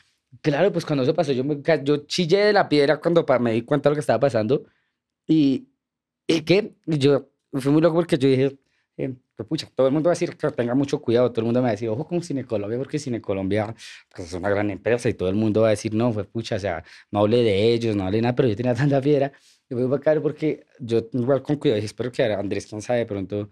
Claro, 0.41 0.71
pues 0.71 0.85
cuando 0.85 1.03
eso 1.03 1.15
pasó, 1.15 1.31
yo, 1.31 1.43
me, 1.43 1.59
yo 1.83 2.05
chillé 2.05 2.45
de 2.45 2.53
la 2.53 2.69
piedra 2.69 2.99
cuando 2.99 3.25
me 3.39 3.53
di 3.53 3.63
cuenta 3.63 3.89
de 3.89 3.91
lo 3.91 3.95
que 3.95 4.01
estaba 4.01 4.19
pasando. 4.19 4.65
Y, 5.25 5.67
y 6.27 6.41
que 6.41 6.75
yo 6.85 7.29
fui 7.53 7.71
muy 7.71 7.81
loco 7.81 7.95
porque 7.95 8.17
yo 8.19 8.29
dije, 8.29 8.59
eh, 8.99 9.15
pucha, 9.47 9.69
todo 9.73 9.87
el 9.87 9.93
mundo 9.93 10.09
va 10.09 10.11
a 10.11 10.15
decir 10.15 10.35
que 10.35 10.51
tenga 10.51 10.75
mucho 10.75 11.01
cuidado, 11.01 11.31
todo 11.31 11.41
el 11.41 11.45
mundo 11.45 11.61
me 11.61 11.63
va 11.63 11.69
a 11.69 11.71
decir, 11.71 11.87
ojo 11.87 12.05
con 12.05 12.21
Cine 12.21 12.43
Colombia, 12.43 12.77
porque 12.77 12.99
Cine 12.99 13.21
Colombia 13.21 13.73
pues, 14.13 14.27
es 14.27 14.33
una 14.33 14.49
gran 14.49 14.69
empresa 14.69 15.07
y 15.07 15.13
todo 15.13 15.29
el 15.29 15.35
mundo 15.35 15.61
va 15.61 15.67
a 15.67 15.69
decir, 15.71 15.93
no, 15.93 16.11
fue 16.11 16.25
pucha, 16.25 16.57
o 16.57 16.59
sea, 16.59 16.83
no 17.09 17.19
hable 17.19 17.41
de 17.43 17.73
ellos, 17.73 17.95
no 17.95 18.05
hable 18.05 18.21
nada, 18.21 18.35
pero 18.35 18.49
yo 18.49 18.55
tenía 18.55 18.75
tanta 18.75 18.99
piedra 18.99 19.31
y 19.69 19.73
voy 19.73 19.83
a 19.83 19.87
bacán 19.87 20.21
porque 20.21 20.65
yo 20.79 21.07
igual 21.13 21.41
con 21.41 21.55
cuidado, 21.55 21.81
y 21.81 21.85
espero 21.85 22.11
que 22.11 22.23
Andrés, 22.23 22.65
quién 22.67 22.81
sabe, 22.81 23.05
pronto 23.05 23.49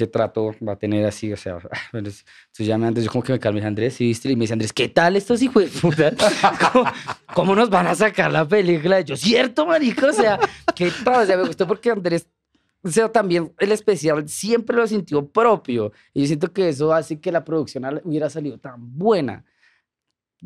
qué 0.00 0.06
trato 0.06 0.54
va 0.66 0.72
a 0.72 0.76
tener 0.76 1.04
así, 1.04 1.30
o 1.30 1.36
sea, 1.36 1.54
bueno, 1.92 2.08
entonces 2.08 2.66
ya 2.66 2.76
antes 2.76 3.04
yo 3.04 3.10
como 3.10 3.22
que 3.22 3.32
me 3.32 3.38
calmé, 3.38 3.62
Andrés, 3.62 3.94
¿sí 3.94 4.06
viste? 4.06 4.30
Y 4.30 4.36
me 4.36 4.44
dice, 4.44 4.54
Andrés, 4.54 4.72
¿qué 4.72 4.88
tal 4.88 5.16
estos 5.16 5.42
hijos 5.42 5.64
de 5.64 5.68
puta? 5.78 6.12
¿Cómo, 7.34 7.54
nos 7.54 7.68
van 7.68 7.86
a 7.86 7.94
sacar 7.94 8.32
la 8.32 8.48
película? 8.48 9.02
yo, 9.02 9.14
¿cierto, 9.14 9.66
marico? 9.66 10.06
O 10.06 10.12
sea, 10.12 10.38
¿qué 10.74 10.90
tal? 11.04 11.22
O 11.22 11.26
sea, 11.26 11.36
me 11.36 11.46
gustó 11.46 11.66
porque 11.66 11.90
Andrés, 11.90 12.26
o 12.82 12.88
sea, 12.88 13.10
también 13.10 13.52
el 13.58 13.72
especial 13.72 14.28
siempre 14.28 14.76
lo 14.76 14.86
sintió 14.86 15.26
propio, 15.26 15.92
y 16.14 16.22
yo 16.22 16.26
siento 16.26 16.52
que 16.52 16.68
eso 16.68 16.92
hace 16.92 17.20
que 17.20 17.32
la 17.32 17.44
producción 17.44 17.84
hubiera 18.04 18.30
salido 18.30 18.58
tan 18.58 18.96
buena, 18.98 19.44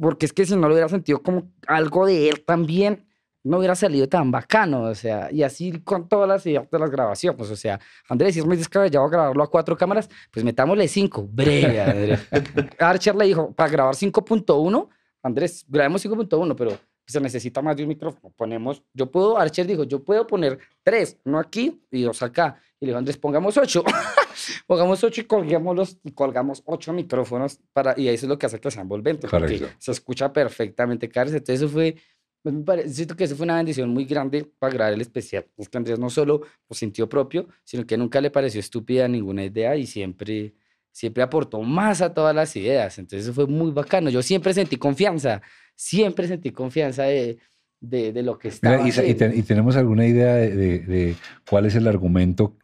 porque 0.01 0.27
es 0.27 0.33
que 0.33 0.45
si 0.45 0.57
no 0.57 0.69
lo 0.69 0.75
hubiera 0.75 0.89
sentido 0.89 1.23
como 1.23 1.53
algo 1.67 2.07
de 2.07 2.29
él 2.29 2.45
también, 2.45 3.07
no 3.45 3.59
hubiera 3.59 3.75
salido 3.77 4.09
tan 4.09 4.31
bacano, 4.31 4.83
o 4.85 4.95
sea, 4.95 5.31
y 5.31 5.43
así 5.43 5.81
con 5.81 6.09
todas 6.09 6.27
las 6.27 6.47
ideas 6.47 6.69
de 6.71 6.79
las 6.79 6.91
grabaciones, 6.91 7.51
o 7.51 7.57
sea, 7.57 7.79
Andrés, 8.09 8.35
si 8.35 8.41
es 8.41 8.47
muy 8.47 8.57
descabellado 8.57 9.09
grabarlo 9.09 9.43
a 9.43 9.51
cuatro 9.51 9.77
cámaras, 9.77 10.09
pues 10.33 10.45
metámosle 10.45 10.89
cinco, 10.89 11.29
breve, 11.31 11.81
Andrés. 11.81 12.27
Archer 12.79 13.15
le 13.15 13.27
dijo, 13.27 13.53
para 13.53 13.71
grabar 13.71 13.95
5.1, 13.95 14.89
Andrés, 15.23 15.65
grabemos 15.69 16.05
5.1, 16.05 16.55
pero 16.57 16.79
se 17.07 17.21
necesita 17.21 17.63
más 17.63 17.77
de 17.77 17.83
un 17.83 17.91
micrófono, 17.91 18.33
ponemos, 18.37 18.83
yo 18.93 19.11
puedo, 19.11 19.39
Archer 19.39 19.67
dijo, 19.67 19.85
yo 19.85 20.03
puedo 20.03 20.27
poner 20.27 20.59
tres, 20.83 21.19
uno 21.25 21.39
aquí 21.39 21.83
y 21.91 22.03
dos 22.03 22.23
acá, 22.23 22.61
y 22.81 22.87
le 22.87 22.91
dijo, 22.91 22.99
Andrés, 22.99 23.17
pongamos 23.19 23.57
ocho, 23.57 23.85
pongamos 24.67 25.03
ocho 25.05 25.21
y 25.21 25.25
colgamos, 25.25 25.77
los, 25.77 25.99
y 26.03 26.13
colgamos 26.13 26.63
ocho 26.65 26.93
micrófonos, 26.93 27.61
para, 27.73 27.95
y 27.97 28.09
eso 28.09 28.27
es 28.27 28.31
lo 28.31 28.39
que 28.39 28.47
hace 28.47 28.61
que 28.61 28.71
sea 28.71 28.83
envolvente, 28.83 29.29
porque 29.29 29.69
se 29.79 29.93
escucha 29.93 30.33
perfectamente, 30.33 31.09
Carlos, 31.09 31.35
entonces 31.35 31.63
eso 31.63 31.69
fue 31.69 31.97
pues 32.45 32.55
me 32.55 32.63
parece, 32.63 32.91
siento 32.91 33.17
que 33.17 33.25
eso 33.25 33.37
fue 33.37 33.45
una 33.45 33.57
bendición 33.57 33.89
muy 33.89 34.05
grande 34.05 34.45
para 34.59 34.71
grabar 34.71 34.93
el 34.93 35.01
especial. 35.01 35.47
Es 35.57 35.67
que 35.67 35.79
Andrés 35.79 35.99
no 35.99 36.11
solo 36.11 36.43
pues, 36.69 36.79
sintió 36.79 37.09
propio, 37.09 37.49
sino 37.65 37.87
que 37.87 37.97
nunca 37.97 38.21
le 38.21 38.31
pareció 38.31 38.61
estúpida 38.61 39.09
ninguna 39.09 39.45
idea 39.45 39.75
y 39.77 39.87
siempre, 39.87 40.53
siempre 40.93 41.23
aportó 41.23 41.63
más 41.63 42.03
a 42.03 42.13
todas 42.13 42.37
las 42.37 42.55
ideas. 42.55 42.99
Entonces 42.99 43.25
eso 43.25 43.33
fue 43.33 43.47
muy 43.47 43.71
bacano. 43.71 44.11
Yo 44.11 44.23
siempre 44.23 44.53
sentí 44.53 44.77
confianza, 44.77 45.41
siempre 45.75 46.29
sentí 46.29 46.51
confianza 46.51 47.05
de, 47.05 47.39
de, 47.81 48.13
de 48.13 48.23
lo 48.23 48.39
que 48.39 48.49
estaba. 48.49 48.89
y, 48.89 48.91
y, 48.91 49.43
tenemos 49.43 49.77
alguna 49.77 50.07
idea 50.07 50.35
de, 50.35 50.79
de, 50.81 51.17
cuál 51.49 51.67
es 51.67 51.75
el 51.75 51.87
argumento 51.87 52.57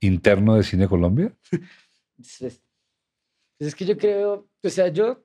interno 0.00 0.56
de 0.56 0.62
Cine 0.62 0.88
Colombia? 0.88 1.32
es, 2.18 2.60
es 3.58 3.74
que 3.74 3.84
yo 3.84 3.96
creo, 3.96 4.48
o 4.62 4.68
sea, 4.68 4.88
yo, 4.88 5.22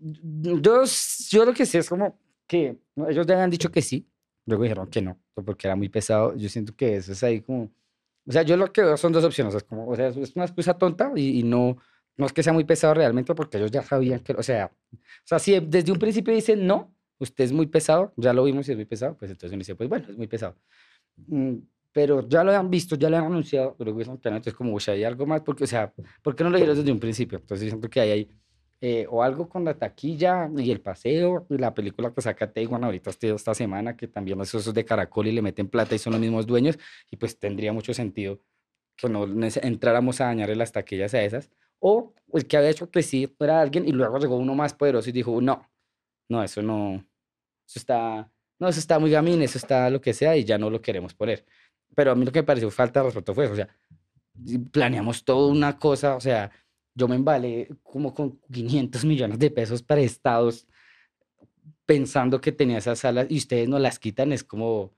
yo, 0.00 0.84
yo 1.30 1.44
lo 1.44 1.54
que 1.54 1.66
sé 1.66 1.78
es 1.78 1.88
como 1.88 2.18
que 2.46 2.78
ellos 3.08 3.26
ya 3.26 3.34
habían 3.34 3.50
dicho 3.50 3.70
que 3.70 3.82
sí, 3.82 4.06
luego 4.46 4.64
dijeron 4.64 4.88
que 4.88 5.02
no, 5.02 5.18
porque 5.34 5.66
era 5.66 5.76
muy 5.76 5.88
pesado. 5.88 6.36
Yo 6.36 6.48
siento 6.48 6.74
que 6.74 6.96
eso 6.96 7.12
es 7.12 7.22
ahí 7.22 7.40
como, 7.40 7.72
o 8.26 8.32
sea, 8.32 8.42
yo 8.42 8.56
lo 8.56 8.72
que 8.72 8.82
veo 8.82 8.96
son 8.96 9.12
dos 9.12 9.24
opciones, 9.24 9.54
es 9.54 9.64
como, 9.64 9.88
o 9.88 9.96
sea, 9.96 10.08
es 10.08 10.36
una 10.36 10.44
excusa 10.44 10.74
tonta 10.74 11.12
y, 11.16 11.42
no, 11.42 11.76
no 12.16 12.26
es 12.26 12.32
que 12.32 12.42
sea 12.42 12.52
muy 12.52 12.64
pesado 12.64 12.94
realmente, 12.94 13.34
porque 13.34 13.58
ellos 13.58 13.70
ya 13.70 13.82
sabían 13.82 14.20
que, 14.20 14.32
o 14.32 14.42
sea, 14.42 14.70
o 14.92 14.98
sea, 15.24 15.38
si 15.38 15.58
desde 15.60 15.92
un 15.92 15.98
principio 15.98 16.34
dicen 16.34 16.66
no, 16.66 16.94
usted 17.18 17.44
es 17.44 17.52
muy 17.52 17.66
pesado, 17.66 18.12
ya 18.16 18.32
lo 18.32 18.44
vimos 18.44 18.68
y 18.68 18.72
es 18.72 18.76
muy 18.76 18.86
pesado, 18.86 19.16
pues 19.16 19.30
entonces 19.30 19.52
uno 19.52 19.60
dice, 19.60 19.74
pues 19.74 19.88
bueno, 19.88 20.06
es 20.08 20.16
muy 20.16 20.26
pesado. 20.26 20.56
Mm, 21.26 21.58
pero 21.92 22.26
ya 22.28 22.42
lo 22.42 22.52
han 22.52 22.70
visto, 22.70 22.96
ya 22.96 23.10
lo 23.10 23.18
han 23.18 23.24
anunciado, 23.24 23.76
pero 23.78 23.90
entonces 23.90 24.54
como, 24.54 24.74
o 24.74 24.80
sea, 24.80 24.94
hay 24.94 25.04
algo 25.04 25.26
más, 25.26 25.42
porque, 25.42 25.64
o 25.64 25.66
sea, 25.66 25.92
¿por 26.22 26.34
qué 26.34 26.44
no 26.44 26.50
lo 26.50 26.56
dijeron 26.56 26.76
desde 26.76 26.92
un 26.92 27.00
principio? 27.00 27.38
Entonces 27.38 27.68
siento 27.68 27.88
que 27.88 28.00
hay 28.00 28.10
ahí 28.10 28.30
eh, 28.84 29.06
o 29.08 29.22
algo 29.22 29.48
con 29.48 29.64
la 29.64 29.74
taquilla 29.74 30.50
y 30.56 30.72
el 30.72 30.80
paseo, 30.80 31.46
y 31.48 31.56
la 31.56 31.72
película 31.72 32.12
que 32.12 32.20
saca 32.20 32.52
Taiwan 32.52 32.82
ahorita 32.82 33.10
este, 33.10 33.30
esta 33.30 33.54
semana, 33.54 33.96
que 33.96 34.08
también 34.08 34.40
es 34.40 34.52
esos 34.52 34.74
de 34.74 34.84
Caracol 34.84 35.28
y 35.28 35.32
le 35.32 35.40
meten 35.40 35.68
plata 35.68 35.94
y 35.94 35.98
son 35.98 36.14
los 36.14 36.20
mismos 36.20 36.46
dueños, 36.46 36.78
y 37.08 37.16
pues 37.16 37.38
tendría 37.38 37.72
mucho 37.72 37.94
sentido 37.94 38.40
que 38.96 39.08
no 39.08 39.24
entráramos 39.62 40.20
a 40.20 40.26
dañarle 40.26 40.56
las 40.56 40.72
taquillas 40.72 41.14
a 41.14 41.22
esas, 41.22 41.48
o 41.84 42.14
el 42.32 42.46
que 42.46 42.56
había 42.56 42.70
hecho 42.70 42.90
que 42.90 43.02
sí 43.02 43.34
era 43.40 43.60
alguien 43.60 43.86
y 43.86 43.92
luego 43.92 44.18
llegó 44.18 44.36
uno 44.36 44.54
más 44.54 44.72
poderoso 44.72 45.10
y 45.10 45.12
dijo, 45.12 45.40
no, 45.40 45.68
no, 46.28 46.42
eso 46.42 46.62
no, 46.62 47.04
eso 47.66 47.78
está, 47.78 48.30
no, 48.60 48.68
eso 48.68 48.78
está 48.78 49.00
muy 49.00 49.10
gamín, 49.10 49.42
eso 49.42 49.58
está 49.58 49.90
lo 49.90 50.00
que 50.00 50.14
sea 50.14 50.36
y 50.36 50.44
ya 50.44 50.56
no 50.58 50.70
lo 50.70 50.80
queremos 50.80 51.12
poner. 51.12 51.44
Pero 51.94 52.12
a 52.12 52.14
mí 52.14 52.24
lo 52.24 52.30
que 52.30 52.38
me 52.38 52.44
pareció 52.44 52.70
falta 52.70 53.00
de 53.00 53.06
respeto 53.06 53.34
fue 53.34 53.44
eso, 53.46 53.54
o 53.54 53.56
sea, 53.56 53.68
planeamos 54.70 55.24
toda 55.24 55.50
una 55.50 55.76
cosa, 55.76 56.14
o 56.14 56.20
sea, 56.20 56.52
yo 56.94 57.08
me 57.08 57.16
embalé 57.16 57.68
como 57.82 58.14
con 58.14 58.38
500 58.52 59.04
millones 59.04 59.38
de 59.40 59.50
pesos 59.50 59.82
prestados 59.82 60.68
pensando 61.84 62.40
que 62.40 62.52
tenía 62.52 62.78
esas 62.78 63.00
salas 63.00 63.26
y 63.28 63.38
ustedes 63.38 63.68
no 63.68 63.80
las 63.80 63.98
quitan, 63.98 64.32
es 64.32 64.44
como, 64.44 64.94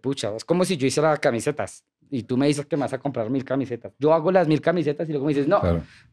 pucha, 0.00 0.34
es 0.34 0.46
como 0.46 0.64
si 0.64 0.78
yo 0.78 0.86
hiciera 0.86 1.14
camisetas 1.18 1.84
y 2.10 2.22
tú 2.22 2.36
me 2.36 2.46
dices 2.46 2.66
que 2.66 2.76
me 2.76 2.82
vas 2.82 2.92
a 2.92 2.98
comprar 2.98 3.30
mil 3.30 3.44
camisetas. 3.44 3.92
Yo 3.98 4.12
hago 4.12 4.30
las 4.30 4.48
mil 4.48 4.60
camisetas 4.60 5.08
y 5.08 5.12
luego 5.12 5.26
me 5.26 5.34
dices, 5.34 5.48
no, 5.48 5.60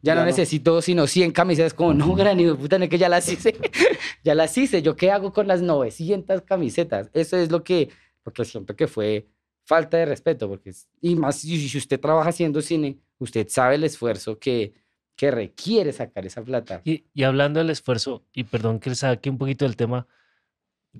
ya, 0.02 0.16
no, 0.16 0.26
necesito 0.26 0.82
sino 0.82 1.08
100 1.08 1.32
camisetas. 1.32 1.74
Como, 1.74 1.94
no, 1.94 2.16
gran 2.16 2.38
puta, 2.58 2.80
no, 2.80 2.90
que 2.90 2.98
ya 2.98 3.10
las 3.10 3.28
hice. 3.30 3.56
ya 4.24 4.36
las 4.36 4.58
hice. 4.58 4.82
¿Yo 4.82 4.96
qué 4.96 5.12
hago 5.12 5.34
con 5.34 5.48
las 5.48 5.62
900 5.62 6.42
camisetas? 6.42 7.10
Eso 7.14 7.38
es 7.38 7.52
lo 7.52 7.64
que, 7.64 7.90
porque 8.24 8.46
siento 8.46 8.76
que 8.76 8.88
fue 8.88 9.28
falta 9.66 9.98
de 9.98 10.06
respeto. 10.06 10.48
Porque, 10.48 10.74
y 11.02 11.16
más 11.16 11.38
si 11.38 11.78
usted 11.78 12.00
trabaja 12.00 12.30
haciendo 12.30 12.62
cine, 12.62 12.98
usted 13.20 13.48
sabe 13.50 13.76
el 13.76 13.84
esfuerzo 13.84 14.40
que, 14.40 14.74
que 15.16 15.32
requiere 15.32 15.92
sacar 15.92 16.26
esa 16.26 16.44
plata. 16.44 16.82
Y, 16.84 17.04
hablando 17.24 17.60
del 17.60 17.70
esfuerzo, 17.70 18.24
y 18.34 18.44
perdón 18.44 18.80
que 18.80 18.94
saque 18.96 19.30
un 19.30 19.38
poquito 19.38 19.66
del 19.66 19.76
tema, 19.76 20.08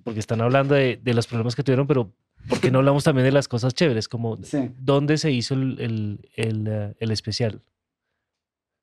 porque 0.04 0.20
están 0.20 0.42
hablando 0.42 0.76
de, 0.76 1.00
los 1.04 1.28
problemas 1.28 1.56
que 1.56 1.64
tuvieron, 1.64 1.88
pero 1.88 2.12
¿por 2.48 2.60
qué 2.60 2.72
no 2.72 2.80
hablamos 2.80 3.04
también 3.04 3.26
de 3.26 3.32
las 3.32 3.48
cosas 3.48 3.74
chéveres? 3.74 4.08
Como 4.08 4.38
dónde 4.78 5.18
se 5.18 5.32
hizo 5.32 5.54
el, 5.54 5.80
el, 5.80 6.68
eh, 6.68 6.96
el, 7.00 7.12
especial. 7.12 7.62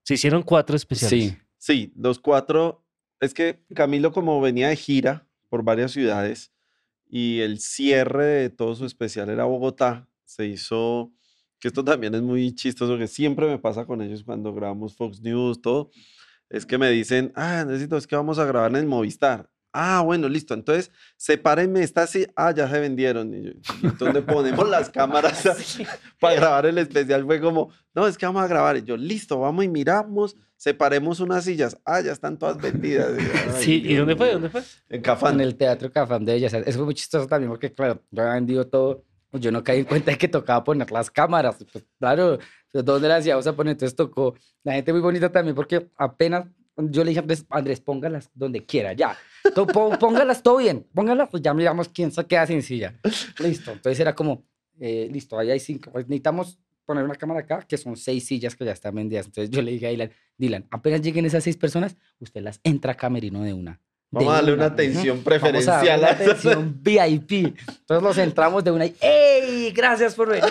Se 0.03 0.15
hicieron 0.15 0.43
cuatro 0.43 0.77
especiales. 0.77 1.31
Sí. 1.31 1.39
Sí, 1.59 1.93
los 1.95 2.19
cuatro. 2.19 2.87
Es 3.21 3.35
que 3.35 3.63
Camilo, 3.75 4.13
como 4.13 4.41
venía 4.41 4.69
de 4.69 4.77
gira 4.77 5.27
por 5.51 5.63
varias 5.63 5.93
ciudades 5.93 6.53
y 7.07 7.41
el 7.41 7.61
cierre 7.61 8.25
de 8.25 8.51
todo 8.51 8.75
su 8.75 8.87
especial 8.87 9.29
era 9.29 9.45
Bogotá, 9.45 10.09
se 10.25 10.47
hizo 10.47 11.13
que 11.61 11.69
esto 11.69 11.85
también 11.85 12.15
es 12.15 12.23
muy 12.23 12.55
chistoso, 12.55 12.97
que 12.97 13.07
siempre 13.07 13.47
me 13.47 13.59
pasa 13.59 13.85
con 13.85 14.01
ellos 14.01 14.25
cuando 14.25 14.55
grabamos 14.55 14.97
Fox 14.97 15.21
News, 15.21 15.61
todo, 15.61 15.91
es 16.49 16.65
que 16.65 16.79
me 16.79 16.91
dicen, 16.91 17.33
ah, 17.37 17.65
necesito, 17.67 17.99
es 17.99 18.07
que 18.07 18.17
vamos 18.17 18.39
a 18.39 18.47
grabar 18.47 18.71
en 18.71 18.77
el 18.77 18.87
Movistar. 18.87 19.51
Ah, 19.73 20.03
bueno, 20.05 20.29
listo. 20.29 20.55
Entonces, 20.55 20.91
sepárenme 21.17 21.83
esta 21.83 22.03
así. 22.03 22.27
Ah, 22.35 22.53
ya 22.53 22.69
se 22.69 22.81
vendieron. 22.81 23.33
Y, 23.35 23.43
yo, 23.45 23.51
¿y 23.83 23.87
entonces 23.87 24.23
ponemos 24.25 24.69
las 24.69 24.91
cámaras 24.91 25.45
para 26.19 26.35
grabar 26.35 26.67
el 26.67 26.79
especial. 26.79 27.25
Fue 27.25 27.41
como, 27.41 27.71
no, 27.95 28.07
es 28.07 28.19
que 28.19 28.27
vamos 28.27 28.43
a 28.43 28.49
grabar. 28.49 28.77
Y 28.77 28.83
yo, 28.83 28.97
listo, 28.97 29.39
vamos 29.39 29.65
y 29.65 29.69
miramos, 29.69 30.37
separemos 30.57 31.21
unas 31.21 31.45
sillas. 31.45 31.77
Ah, 31.85 32.01
ya 32.01 32.13
están 32.13 32.39
todas 32.39 32.59
vendidas. 32.59 33.11
Y 33.19 33.23
yo, 33.23 33.31
"Ay, 33.57 33.63
Sí, 33.65 33.75
¿y 33.77 33.81
Dios 33.83 33.99
dónde 34.01 34.17
fue? 34.17 34.27
mío". 34.27 34.35
¿Dónde 34.35 34.51
fue? 34.51 34.63
En 34.89 35.03
Cafán. 35.03 35.35
En 35.35 35.41
el 35.43 35.55
Teatro 35.57 35.91
Cafam 35.93 36.25
de 36.25 36.33
Bellas. 36.35 36.53
Eso 36.55 36.79
fue 36.79 36.85
muy 36.87 36.95
chistoso 36.95 37.27
también 37.27 37.51
porque, 37.51 37.73
claro, 37.73 38.03
yo 38.11 38.23
había 38.23 38.35
vendido 38.35 38.67
todo. 38.67 39.05
pues 39.31 39.43
Yo 39.43 39.53
no 39.53 39.63
caí 39.63 39.81
en 39.81 39.85
cuenta 39.85 40.11
de 40.11 40.19
que 40.19 40.27
tocaba 40.29 40.65
poner 40.65 40.91
las 40.91 41.11
cámaras. 41.11 41.57
Pues, 41.73 41.85
claro, 41.99 42.39
pues, 42.73 42.85
¿dónde 42.85 43.07
las 43.09 43.25
íbamos 43.25 43.47
a 43.47 43.55
poner? 43.55 43.73
Entonces 43.73 43.95
tocó. 43.95 44.35
La 44.65 44.73
gente 44.73 44.93
muy 44.93 45.01
bonita 45.01 45.31
también 45.31 45.55
porque 45.55 45.89
apenas 45.97 46.47
yo 46.89 47.05
le 47.05 47.11
dije 47.11 47.21
a 47.21 47.23
Andrés, 47.23 47.45
Andrés, 47.51 47.81
póngalas 47.81 48.31
donde 48.35 48.65
quiera, 48.65 48.93
ya. 48.93 49.17
Póngalas 50.01 50.43
todo 50.43 50.59
bien. 50.59 50.87
Póngalas, 50.95 51.29
pues 51.31 51.43
ya 51.43 51.55
miramos 51.55 51.89
quién 51.89 52.11
se 52.13 52.25
queda 52.27 52.47
sin 52.47 52.63
silla. 52.63 52.99
Listo. 53.39 53.73
Entonces 53.73 53.99
era 54.01 54.15
como, 54.15 54.45
eh, 54.79 55.09
listo, 55.11 55.39
ahí 55.39 55.51
hay 55.51 55.61
cinco. 55.61 55.91
pues, 55.93 56.07
necesitamos 56.07 56.59
poner 56.85 57.05
una 57.05 57.15
cámara 57.15 57.41
acá, 57.41 57.65
que 57.69 57.77
son 57.77 57.97
seis 57.97 58.27
sillas 58.27 58.57
que 58.57 58.65
ya 58.65 58.73
están 58.73 58.95
vendidas. 58.95 59.27
Entonces 59.27 59.51
yo 59.51 59.63
le 59.63 59.71
dije 59.71 59.87
a 59.87 59.91
Dylan, 59.91 60.11
Dylan, 60.37 60.67
apenas 60.71 61.01
lleguen 61.03 61.25
esas 61.25 61.45
seis 61.45 61.57
personas, 61.57 61.97
usted 62.19 62.43
las 62.43 62.61
entra 62.65 62.93
a 62.93 62.97
camerino 62.97 63.43
de 63.43 63.53
una. 63.53 63.81
Vamos 64.13 64.33
a 64.33 64.37
darle 64.37 64.53
una 64.55 64.65
ujú. 64.67 64.73
atención 64.75 65.23
Vamos 65.25 65.27
a 65.43 65.47
darle 65.47 65.61
preferencial. 65.63 65.99
una 66.01 66.09
atención 66.11 66.77
VIP. 66.83 67.33
Entonces 67.69 68.03
los 68.03 68.19
entramos 68.19 68.65
de 68.65 68.71
una 68.73 68.87
y 68.87 68.97
¡Ey! 69.01 69.71
Gracias 69.73 70.15
por 70.17 70.29
venir. 70.31 70.45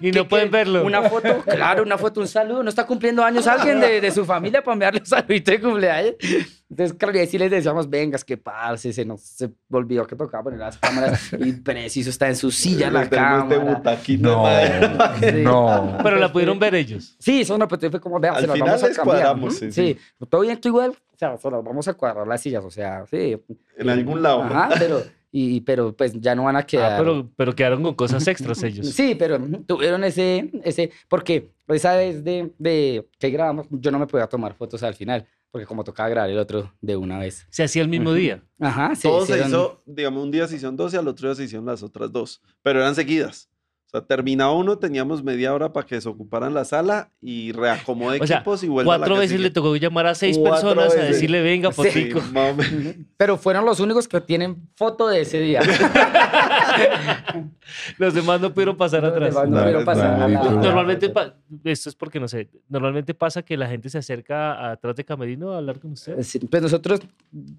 Y 0.00 0.10
¿Qué- 0.10 0.18
no 0.18 0.28
pueden 0.28 0.48
qué? 0.50 0.56
verlo. 0.58 0.84
Una 0.84 1.02
foto, 1.08 1.42
claro, 1.46 1.82
una 1.82 1.96
foto, 1.96 2.20
un 2.20 2.28
saludo. 2.28 2.62
¿No 2.62 2.68
está 2.68 2.86
cumpliendo 2.86 3.24
años 3.24 3.46
alguien 3.46 3.80
de, 3.80 4.00
de 4.00 4.10
su 4.10 4.24
familia 4.26 4.62
para 4.62 4.74
enviarle 4.74 5.00
un 5.00 5.06
saludito 5.06 5.50
de 5.52 5.60
cumpleaños? 5.60 6.14
Entonces, 6.68 6.96
claro, 6.98 7.16
y 7.16 7.20
ahí 7.20 7.26
sí 7.26 7.38
les 7.38 7.50
decíamos, 7.50 7.88
vengas, 7.88 8.24
que 8.24 8.36
parce, 8.38 8.92
se 8.92 9.04
nos 9.04 9.20
se 9.22 9.50
olvidó 9.70 10.06
que 10.06 10.16
tocaba 10.16 10.44
poner 10.44 10.58
las 10.58 10.78
cámaras 10.78 11.30
y 11.38 11.52
preciso 11.52 12.08
está 12.10 12.28
en 12.28 12.36
su 12.36 12.50
silla 12.50 12.90
la 12.90 13.02
este 13.04 13.16
cámara. 13.16 13.58
butaquito 13.60 14.46
de 14.48 14.88
No. 14.88 15.18
Sí. 15.20 15.42
no. 15.42 15.98
Pero 16.02 16.16
la 16.16 16.32
pudieron 16.32 16.58
ver 16.58 16.74
ellos. 16.74 17.14
Sí, 17.18 17.40
eso 17.42 17.56
no, 17.58 17.68
pero 17.68 17.90
fue 17.90 18.00
como, 18.00 18.18
vea, 18.20 18.32
Al 18.32 18.46
se 18.46 18.52
final 18.52 18.68
vamos 18.68 18.82
a 18.84 18.90
cambiar. 18.92 19.36
Ujú, 19.36 19.50
sí, 19.50 19.72
Sí, 19.72 19.98
todo 20.30 20.42
bien, 20.42 20.60
tú 20.60 20.68
igual. 20.68 20.94
O 21.30 21.38
sea, 21.38 21.38
se 21.38 21.50
las 21.50 21.62
vamos 21.64 21.86
a 21.88 21.94
cuadrar 21.94 22.26
las 22.26 22.40
sillas, 22.40 22.64
o 22.64 22.70
sea, 22.70 23.04
sí. 23.06 23.36
En 23.76 23.88
algún 23.90 24.22
lado. 24.22 24.42
Ajá, 24.42 24.70
pero, 24.78 25.02
y, 25.32 25.60
pero 25.60 25.94
pues 25.96 26.12
ya 26.20 26.34
no 26.34 26.44
van 26.44 26.56
a 26.56 26.62
quedar. 26.64 26.92
Ah, 26.92 26.98
pero, 26.98 27.30
pero 27.36 27.54
quedaron 27.54 27.82
con 27.82 27.94
cosas 27.94 28.26
extras 28.26 28.62
ellos. 28.62 28.88
Sí, 28.90 29.14
pero 29.18 29.38
tuvieron 29.66 30.02
ese, 30.04 30.50
ese, 30.64 30.90
porque 31.08 31.50
esa 31.68 31.96
vez 31.96 32.24
de, 32.24 32.52
de 32.58 33.06
que 33.18 33.30
grabamos, 33.30 33.66
yo 33.70 33.90
no 33.90 33.98
me 33.98 34.06
podía 34.06 34.26
tomar 34.26 34.54
fotos 34.54 34.82
al 34.82 34.94
final, 34.94 35.26
porque 35.50 35.66
como 35.66 35.84
tocaba 35.84 36.08
grabar 36.08 36.30
el 36.30 36.38
otro 36.38 36.72
de 36.80 36.96
una 36.96 37.18
vez. 37.18 37.46
Se 37.50 37.62
hacía 37.62 37.82
el 37.82 37.88
mismo 37.88 38.12
día. 38.12 38.42
Ajá, 38.58 38.94
se 38.94 39.08
Todo 39.08 39.24
se 39.26 39.32
hicieron- 39.32 39.48
hizo, 39.50 39.82
digamos, 39.86 40.24
un 40.24 40.30
día 40.30 40.46
se 40.48 40.56
hicieron 40.56 40.76
dos 40.76 40.92
y 40.92 40.96
al 40.96 41.06
otro 41.08 41.28
día 41.28 41.34
se 41.36 41.44
hicieron 41.44 41.66
las 41.66 41.82
otras 41.82 42.10
dos. 42.10 42.42
Pero 42.62 42.80
eran 42.80 42.94
seguidas. 42.94 43.48
O 43.94 43.98
sea, 43.98 44.06
terminaba 44.06 44.52
uno, 44.54 44.78
teníamos 44.78 45.22
media 45.22 45.52
hora 45.52 45.70
para 45.70 45.86
que 45.86 45.96
desocuparan 45.96 46.54
la 46.54 46.64
sala 46.64 47.10
y 47.20 47.52
reacomode 47.52 48.20
O 48.22 48.26
sea, 48.26 48.38
equipos 48.38 48.64
y 48.64 48.68
vuelva 48.68 48.94
a 48.94 48.98
la 48.98 49.04
Cuatro 49.06 49.20
veces 49.20 49.38
le 49.38 49.50
tocó 49.50 49.76
llamar 49.76 50.06
a 50.06 50.14
seis 50.14 50.38
Cuatro 50.38 50.70
personas 50.70 50.92
a 50.94 50.96
veces. 50.96 51.10
decirle, 51.16 51.42
venga, 51.42 51.70
Sí. 51.72 51.90
Sí, 51.90 52.08
Pero 53.18 53.36
fueron 53.36 53.66
los 53.66 53.80
únicos 53.80 54.08
que 54.08 54.18
tienen 54.22 54.70
foto 54.76 55.08
de 55.08 55.20
ese 55.20 55.40
día. 55.40 55.60
Los 57.98 58.14
demás 58.14 58.40
no 58.40 58.52
pudieron 58.52 58.76
pasar 58.76 59.02
Los 59.02 59.12
atrás. 59.12 59.48
no 59.48 59.84
pasar 59.84 60.18
no, 60.18 60.24
a 60.24 60.52
Normalmente, 60.52 61.10
pa- 61.10 61.34
esto 61.64 61.88
es 61.90 61.94
porque 61.94 62.18
no 62.18 62.28
sé, 62.28 62.48
normalmente 62.68 63.14
pasa 63.14 63.42
que 63.42 63.56
la 63.56 63.68
gente 63.68 63.90
se 63.90 63.98
acerca 63.98 64.52
a- 64.54 64.72
atrás 64.72 64.96
de 64.96 65.04
Camerino 65.04 65.52
a 65.52 65.58
hablar 65.58 65.78
con 65.78 65.92
ustedes. 65.92 66.26
Sí, 66.26 66.38
Pues 66.38 66.62
nosotros, 66.62 67.00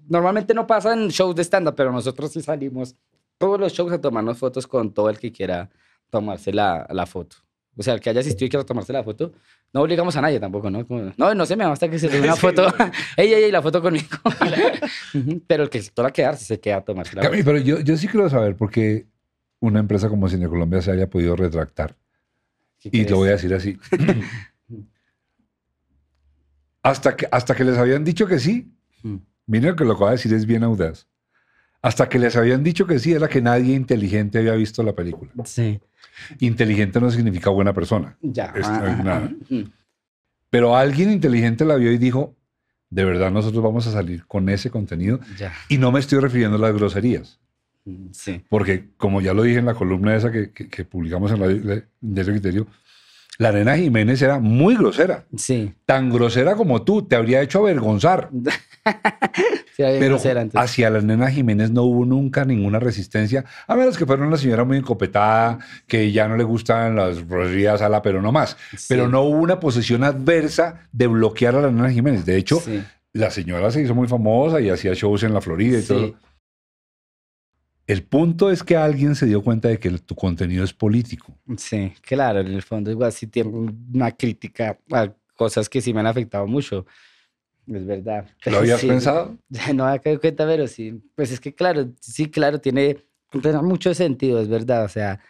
normalmente 0.08 0.52
no 0.54 0.66
pasan 0.66 1.08
shows 1.08 1.34
de 1.36 1.42
stand-up, 1.42 1.74
pero 1.76 1.92
nosotros 1.92 2.32
sí 2.32 2.42
salimos 2.42 2.96
todos 3.38 3.58
los 3.60 3.72
shows 3.72 3.92
a 3.92 4.00
tomarnos 4.00 4.38
fotos 4.38 4.66
con 4.66 4.92
todo 4.92 5.08
el 5.10 5.18
que 5.18 5.30
quiera 5.32 5.70
tomarse 6.18 6.52
la, 6.52 6.86
la 6.90 7.06
foto. 7.06 7.36
O 7.76 7.82
sea, 7.82 7.94
el 7.94 8.00
que 8.00 8.08
haya 8.10 8.20
asistido 8.20 8.46
y 8.46 8.50
quiera 8.50 8.64
tomarse 8.64 8.92
la 8.92 9.02
foto, 9.02 9.32
no 9.72 9.80
obligamos 9.82 10.14
a 10.14 10.20
nadie 10.20 10.38
tampoco, 10.38 10.70
¿no? 10.70 10.86
Como, 10.86 11.12
no, 11.16 11.34
no 11.34 11.44
se 11.44 11.56
me 11.56 11.64
va 11.64 11.72
hasta 11.72 11.90
que 11.90 11.98
se 11.98 12.06
tome 12.08 12.20
una 12.22 12.36
foto. 12.46 12.66
ey, 13.16 13.32
ey, 13.32 13.44
ey, 13.44 13.50
la 13.50 13.60
foto 13.60 13.82
conmigo. 13.82 14.06
Pero 15.48 15.64
el 15.64 15.70
que 15.70 15.82
se 15.82 15.90
quiera 15.90 16.12
quedar, 16.12 16.36
sí 16.36 16.44
se 16.44 16.60
queda 16.60 16.76
a 16.76 16.84
tomarse 16.84 17.16
la 17.16 17.22
foto. 17.22 17.32
Cami, 17.32 17.42
pero 17.42 17.58
yo, 17.58 17.80
yo 17.80 17.96
sí 17.96 18.06
quiero 18.06 18.30
saber 18.30 18.54
por 18.56 18.70
qué 18.70 19.06
una 19.60 19.80
empresa 19.80 20.08
como 20.08 20.28
Cine 20.28 20.46
Colombia 20.48 20.80
se 20.82 20.92
haya 20.92 21.10
podido 21.10 21.34
retractar. 21.34 21.96
¿Qué 22.78 22.90
Y 22.92 23.04
lo 23.08 23.16
voy 23.16 23.30
a 23.30 23.36
crees? 23.36 23.50
decir 23.50 23.78
así. 23.90 24.22
hasta, 26.82 27.16
que, 27.16 27.26
hasta 27.30 27.54
que 27.54 27.64
les 27.64 27.76
habían 27.78 28.04
dicho 28.04 28.26
que 28.26 28.38
sí. 28.38 28.72
Mm. 29.02 29.16
Miren 29.46 29.70
lo 29.70 29.76
que 29.76 29.84
lo 29.84 29.94
que 29.94 30.00
voy 30.00 30.08
a 30.08 30.12
decir 30.12 30.32
es 30.32 30.46
bien 30.46 30.62
audaz. 30.62 31.08
Hasta 31.82 32.08
que 32.08 32.18
les 32.18 32.36
habían 32.36 32.62
dicho 32.62 32.86
que 32.86 32.98
sí, 32.98 33.12
era 33.12 33.28
que 33.28 33.42
nadie 33.42 33.74
inteligente 33.74 34.38
había 34.38 34.54
visto 34.54 34.82
la 34.82 34.94
película. 34.94 35.30
Sí, 35.44 35.80
Inteligente 36.40 37.00
no 37.00 37.10
significa 37.10 37.50
buena 37.50 37.72
persona. 37.72 38.16
ya. 38.22 38.52
Es 38.56 38.66
nada. 38.68 39.30
mm. 39.48 39.62
Pero 40.50 40.76
alguien 40.76 41.10
inteligente 41.10 41.64
la 41.64 41.76
vio 41.76 41.92
y 41.92 41.98
dijo, 41.98 42.34
de 42.90 43.04
verdad 43.04 43.30
nosotros 43.32 43.62
vamos 43.62 43.86
a 43.86 43.92
salir 43.92 44.24
con 44.26 44.48
ese 44.48 44.70
contenido. 44.70 45.18
Ya. 45.36 45.52
Y 45.68 45.78
no 45.78 45.90
me 45.90 46.00
estoy 46.00 46.20
refiriendo 46.20 46.56
a 46.56 46.60
las 46.60 46.74
groserías. 46.74 47.40
mm, 47.84 48.06
Sí. 48.12 48.42
Porque, 48.48 48.88
como 48.96 49.20
ya 49.20 49.34
lo 49.34 49.42
dije 49.42 49.58
en 49.58 49.66
la 49.66 49.74
columna 49.74 50.14
esa 50.16 50.30
que, 50.30 50.50
que- 50.52 50.68
que 50.68 50.84
publicamos 50.84 51.30
en 51.32 51.40
Radio 51.40 51.82
de 52.00 52.20
ese 52.20 52.30
criterio, 52.30 52.66
la 53.38 53.52
nena 53.52 53.76
Jiménez 53.76 54.20
era 54.22 54.38
muy 54.38 54.76
grosera. 54.76 55.24
Sí. 55.36 55.72
Tan 55.86 56.10
grosera 56.10 56.54
como 56.56 56.82
tú, 56.82 57.02
te 57.02 57.16
habría 57.16 57.40
hecho 57.42 57.58
avergonzar. 57.60 58.30
Sí, 59.76 59.82
Pero 59.82 60.10
grosera 60.10 60.42
antes. 60.42 60.60
hacia 60.60 60.88
la 60.90 61.00
nena 61.00 61.30
Jiménez 61.30 61.70
no 61.72 61.82
hubo 61.82 62.04
nunca 62.04 62.44
ninguna 62.44 62.78
resistencia, 62.78 63.44
a 63.66 63.74
menos 63.74 63.98
que 63.98 64.06
fuera 64.06 64.24
una 64.24 64.36
señora 64.36 64.62
muy 64.64 64.76
encopetada, 64.76 65.58
que 65.88 66.12
ya 66.12 66.28
no 66.28 66.36
le 66.36 66.44
gustan 66.44 66.94
las 66.94 67.26
groserías 67.26 67.82
a 67.82 67.88
la, 67.88 68.00
pero 68.02 68.22
no 68.22 68.30
más. 68.30 68.56
Pero 68.88 69.08
no 69.08 69.22
hubo 69.22 69.38
una 69.38 69.58
posición 69.58 70.04
adversa 70.04 70.86
de 70.92 71.08
bloquear 71.08 71.56
a 71.56 71.62
la 71.62 71.70
nena 71.72 71.90
Jiménez. 71.90 72.24
De 72.24 72.36
hecho, 72.36 72.60
Sí. 72.60 72.84
la 73.14 73.30
señora 73.32 73.70
se 73.72 73.82
hizo 73.82 73.94
muy 73.96 74.06
famosa 74.06 74.60
y 74.60 74.70
hacía 74.70 74.92
shows 74.94 75.24
en 75.24 75.34
la 75.34 75.40
Florida 75.40 75.78
y 75.78 75.82
Sí. 75.82 75.88
todo. 75.88 76.14
El 77.86 78.02
punto 78.02 78.50
es 78.50 78.62
que 78.62 78.76
alguien 78.76 79.14
se 79.14 79.26
dio 79.26 79.42
cuenta 79.42 79.68
de 79.68 79.78
que 79.78 79.90
tu 79.90 80.14
contenido 80.14 80.64
es 80.64 80.72
político. 80.72 81.36
Sí, 81.58 81.92
claro, 82.00 82.40
en 82.40 82.48
el 82.48 82.62
fondo 82.62 82.90
igual 82.90 83.12
sí 83.12 83.26
tiene 83.26 83.50
una 83.50 84.10
crítica 84.12 84.78
a 84.90 85.12
cosas 85.36 85.68
que 85.68 85.80
sí 85.80 85.92
me 85.92 86.00
han 86.00 86.06
afectado 86.06 86.46
mucho. 86.46 86.86
Es 87.66 87.84
verdad. 87.86 88.26
¿Lo 88.46 88.58
habías 88.58 88.80
Sí, 88.80 88.88
pensado? 88.88 89.36
No 89.74 89.90
me 89.90 90.00
quedado 90.00 90.20
cuenta, 90.20 90.46
pero 90.46 90.66
sí. 90.66 91.02
Pues 91.14 91.30
es 91.32 91.40
que 91.40 91.54
claro, 91.54 91.92
sí, 92.00 92.30
claro, 92.30 92.58
tiene, 92.58 92.98
tiene 93.30 93.62
mucho 93.62 93.92
sentido, 93.94 94.40
es 94.40 94.48
verdad. 94.48 94.84
O 94.84 94.88
sea, 94.88 95.20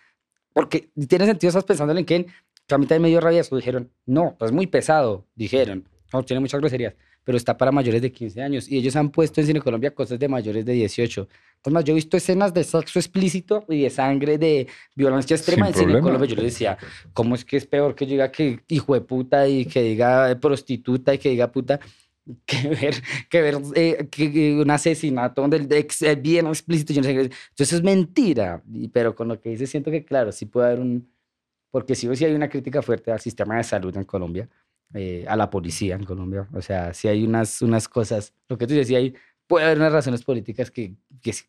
porque 0.53 0.90
tiene 1.09 1.27
sentido, 1.27 1.49
estás 1.49 1.64
pensando 1.64 1.93
en 1.97 2.05
que, 2.05 2.27
a 2.71 2.79
mí 2.79 2.87
también 2.87 3.03
me 3.03 3.09
dio 3.09 3.21
rabia 3.21 3.40
eso. 3.40 3.57
Dijeron, 3.57 3.90
no, 4.07 4.37
pues 4.38 4.51
es 4.51 4.55
muy 4.55 4.67
pesado. 4.67 5.27
Dijeron, 5.35 5.88
no, 6.12 6.23
tiene 6.23 6.40
muchas 6.40 6.61
groserías, 6.61 6.95
pero 7.25 7.37
está 7.39 7.57
para 7.57 7.73
mayores 7.73 8.03
de 8.03 8.13
15 8.13 8.43
años. 8.43 8.69
Y 8.71 8.79
ellos 8.79 8.95
han 8.97 9.11
puesto 9.11 9.41
en 9.41 9.47
Cine 9.47 9.61
Colombia 9.61 9.95
cosas 9.95 10.19
de 10.19 10.29
mayores 10.29 10.65
de 10.65 10.73
18. 10.75 11.29
Además, 11.65 11.85
yo 11.85 11.93
he 11.93 11.95
visto 11.95 12.17
escenas 12.17 12.53
de 12.53 12.63
sexo 12.63 12.99
explícito 12.99 13.65
y 13.69 13.83
de 13.83 13.91
sangre, 13.91 14.37
de 14.37 14.69
violencia 14.95 15.35
extrema 15.35 15.67
Sin 15.67 15.73
en 15.73 15.75
Cine 15.75 15.85
problema. 15.87 16.05
Colombia. 16.05 16.29
Yo 16.29 16.37
les 16.37 16.53
decía, 16.53 16.79
¿cómo 17.13 17.35
es 17.35 17.45
que 17.45 17.57
es 17.57 17.67
peor 17.67 17.95
que 17.95 18.05
yo 18.07 18.13
diga 18.13 18.31
que 18.31 18.61
hijo 18.69 18.95
de 18.95 19.01
puta 19.01 19.49
y 19.49 19.65
que 19.65 19.83
diga 19.83 20.39
prostituta 20.39 21.15
y 21.15 21.19
que 21.19 21.31
diga 21.31 21.51
puta? 21.51 21.81
que 22.47 22.69
ver, 22.69 22.95
que 23.29 23.43
ver 23.43 23.59
eh, 23.75 24.09
que, 24.11 24.59
un 24.61 24.71
asesinato 24.71 25.43
donde 25.43 25.59
el 25.59 25.73
ex 25.73 26.03
es 26.03 26.21
bien 26.21 26.47
explícito. 26.47 26.93
Yo 26.93 27.03
no 27.03 27.07
sé 27.09 27.15
qué. 27.15 27.21
Entonces 27.21 27.73
es 27.73 27.83
mentira. 27.83 28.63
Pero 28.93 29.15
con 29.15 29.29
lo 29.29 29.41
que 29.41 29.51
dice, 29.51 29.67
siento 29.67 29.91
que, 29.91 30.05
claro, 30.05 30.33
sí 30.33 30.47
puede 30.47 30.69
haber 30.69 30.81
un. 30.81 31.09
Porque 31.71 31.95
sí 31.95 32.07
o 32.07 32.15
sí 32.15 32.25
hay 32.25 32.35
una 32.35 32.49
crítica 32.49 32.83
fuerte 32.83 33.11
al 33.11 33.21
sistema 33.21 33.57
de 33.57 33.65
salud 33.65 33.97
en 33.97 34.05
Colombia, 34.05 34.49
eh, 34.95 35.25
a 35.29 35.37
la 35.37 35.51
policía 35.51 35.95
en 35.97 36.05
Colombia. 36.05 36.49
O 36.55 36.63
sea, 36.63 36.95
sí 36.95 37.09
hay 37.09 37.25
unas, 37.25 37.61
unas 37.63 37.89
cosas. 37.89 38.33
Lo 38.49 38.57
que 38.57 38.67
tú 38.67 38.75
decías, 38.75 38.99
hay, 39.01 39.15
puede 39.47 39.67
haber 39.67 39.79
unas 39.79 39.93
razones 39.93 40.23
políticas 40.25 40.71
que, 40.71 40.95
que 41.21 41.33
sí- 41.33 41.45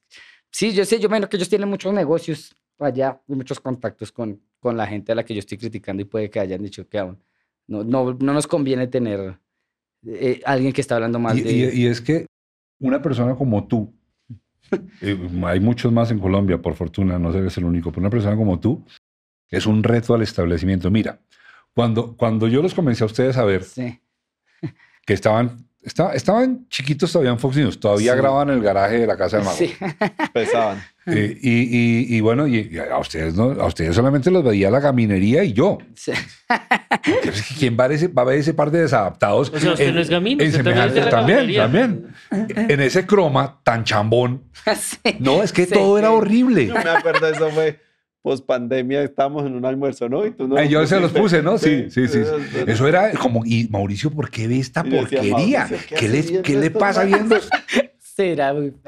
sí, 0.51 0.73
yo 0.73 0.83
sé, 0.85 0.99
yo 0.99 1.09
menos 1.09 1.29
que 1.29 1.37
ellos 1.37 1.49
tienen 1.49 1.69
muchos 1.69 1.93
negocios 1.93 2.55
allá 2.79 3.21
y 3.27 3.35
muchos 3.35 3.59
contactos 3.59 4.11
con, 4.11 4.41
con 4.59 4.75
la 4.75 4.85
gente 4.87 5.11
a 5.11 5.15
la 5.15 5.23
que 5.23 5.33
yo 5.33 5.39
estoy 5.39 5.57
criticando 5.57 6.01
y 6.01 6.05
puede 6.05 6.29
que 6.29 6.39
hayan 6.39 6.61
dicho 6.61 6.87
que 6.89 6.97
aún 6.99 7.17
no, 7.67 7.83
no, 7.83 8.13
no 8.13 8.33
nos 8.33 8.47
conviene 8.47 8.87
tener 8.87 9.39
eh, 10.05 10.41
alguien 10.45 10.73
que 10.73 10.81
está 10.81 10.95
hablando 10.95 11.19
mal 11.19 11.37
Y, 11.37 11.41
de... 11.41 11.51
y- 11.51 11.83
y 11.83 11.87
es 11.87 12.01
que 12.01 12.25
una 12.79 13.01
persona 13.01 13.35
como 13.35 13.65
tú, 13.67 13.93
eh, 15.01 15.17
hay 15.45 15.59
muchos 15.59 15.91
más 15.91 16.11
en 16.11 16.19
Colombia, 16.19 16.61
por 16.61 16.73
fortuna, 16.75 17.17
no 17.19 17.31
eres 17.33 17.57
el 17.57 17.65
único, 17.65 17.91
pero 17.91 18.01
una 18.01 18.09
persona 18.09 18.35
como 18.35 18.59
tú 18.59 18.83
es 19.49 19.65
un 19.65 19.83
reto 19.83 20.13
al 20.13 20.21
establecimiento. 20.23 20.89
Mira, 20.91 21.19
cuando, 21.75 22.15
cuando 22.17 22.47
yo 22.47 22.61
los 22.61 22.73
comencé 22.73 23.03
a 23.03 23.07
ustedes 23.07 23.37
a 23.37 23.43
ver 23.43 23.63
Sí, 23.63 23.99
que 25.05 25.13
estaban, 25.13 25.67
esta- 25.83 26.13
estaban 26.15 26.67
chiquitos 26.69 27.11
todavía 27.11 27.31
en 27.31 27.37
Fox 27.39 27.57
News, 27.57 27.79
todavía 27.79 28.13
Sí. 28.13 28.17
grababan 28.17 28.49
en 28.49 28.55
el 28.55 28.63
garaje 28.63 28.99
de 28.99 29.05
la 29.07 29.17
casa 29.17 29.37
del 29.37 29.45
mago. 29.45 29.57
sí, 29.57 29.75
Pesaban. 30.33 30.81
Eh, 31.07 31.37
y, 31.39 32.15
y, 32.17 32.21
bueno, 32.21 32.47
y, 32.47 32.75
a 32.91 32.97
ustedes 32.97 33.35
no, 33.35 33.51
a 33.51 33.67
ustedes 33.67 33.95
solamente 33.95 34.31
los 34.31 34.43
veía 34.43 34.71
la 34.71 34.79
gaminería 34.79 35.43
y 35.43 35.53
yo. 35.53 35.77
Sí. 35.93 36.13
¿Quién 37.59 37.77
va 37.79 37.85
a, 37.85 37.93
ese, 37.93 38.07
va 38.07 38.23
a 38.23 38.25
ver 38.25 38.39
ese 38.39 38.53
par 38.55 38.71
de 38.71 38.81
desadaptados? 38.81 39.51
O 39.53 39.59
sea, 39.59 39.73
usted 39.73 39.93
no 39.93 39.99
es 40.01 40.09
gamín. 40.09 40.39
también, 40.39 41.09
también, 41.11 41.55
también, 41.55 42.07
En 42.31 42.81
ese 42.81 43.05
croma 43.05 43.59
tan 43.63 43.83
chambón. 43.83 44.45
no, 45.19 45.43
es 45.43 45.53
que 45.53 45.67
todo 45.67 45.99
era 45.99 46.09
horrible. 46.11 46.65
No 46.67 46.73
me 46.75 46.89
acuerdo, 46.89 47.27
eso 47.29 47.49
fue 47.51 47.79
post 48.25 48.43
pandemia, 48.43 49.03
estábamos 49.03 49.45
en 49.45 49.53
un 49.53 49.63
almuerzo, 49.65 50.09
¿no? 50.09 50.25
Y 50.25 50.31
tú 50.31 50.47
no 50.47 50.61
yo 50.63 50.87
se 50.87 50.99
los 50.99 51.11
puse, 51.11 51.43
¿no? 51.43 51.59
Sí, 51.59 51.91
sí, 51.91 52.07
sí. 52.07 52.23
Eso 52.65 52.87
era 52.87 53.11
como, 53.11 53.45
y 53.45 53.67
Mauricio, 53.69 54.09
¿por 54.09 54.31
qué 54.31 54.47
ve 54.47 54.57
esta 54.57 54.83
porquería? 54.83 55.69
¿Qué, 55.95 56.09
le, 56.09 56.41
¿qué 56.41 56.55
le 56.55 56.71
pasa 56.71 57.03
viendo? 57.03 57.37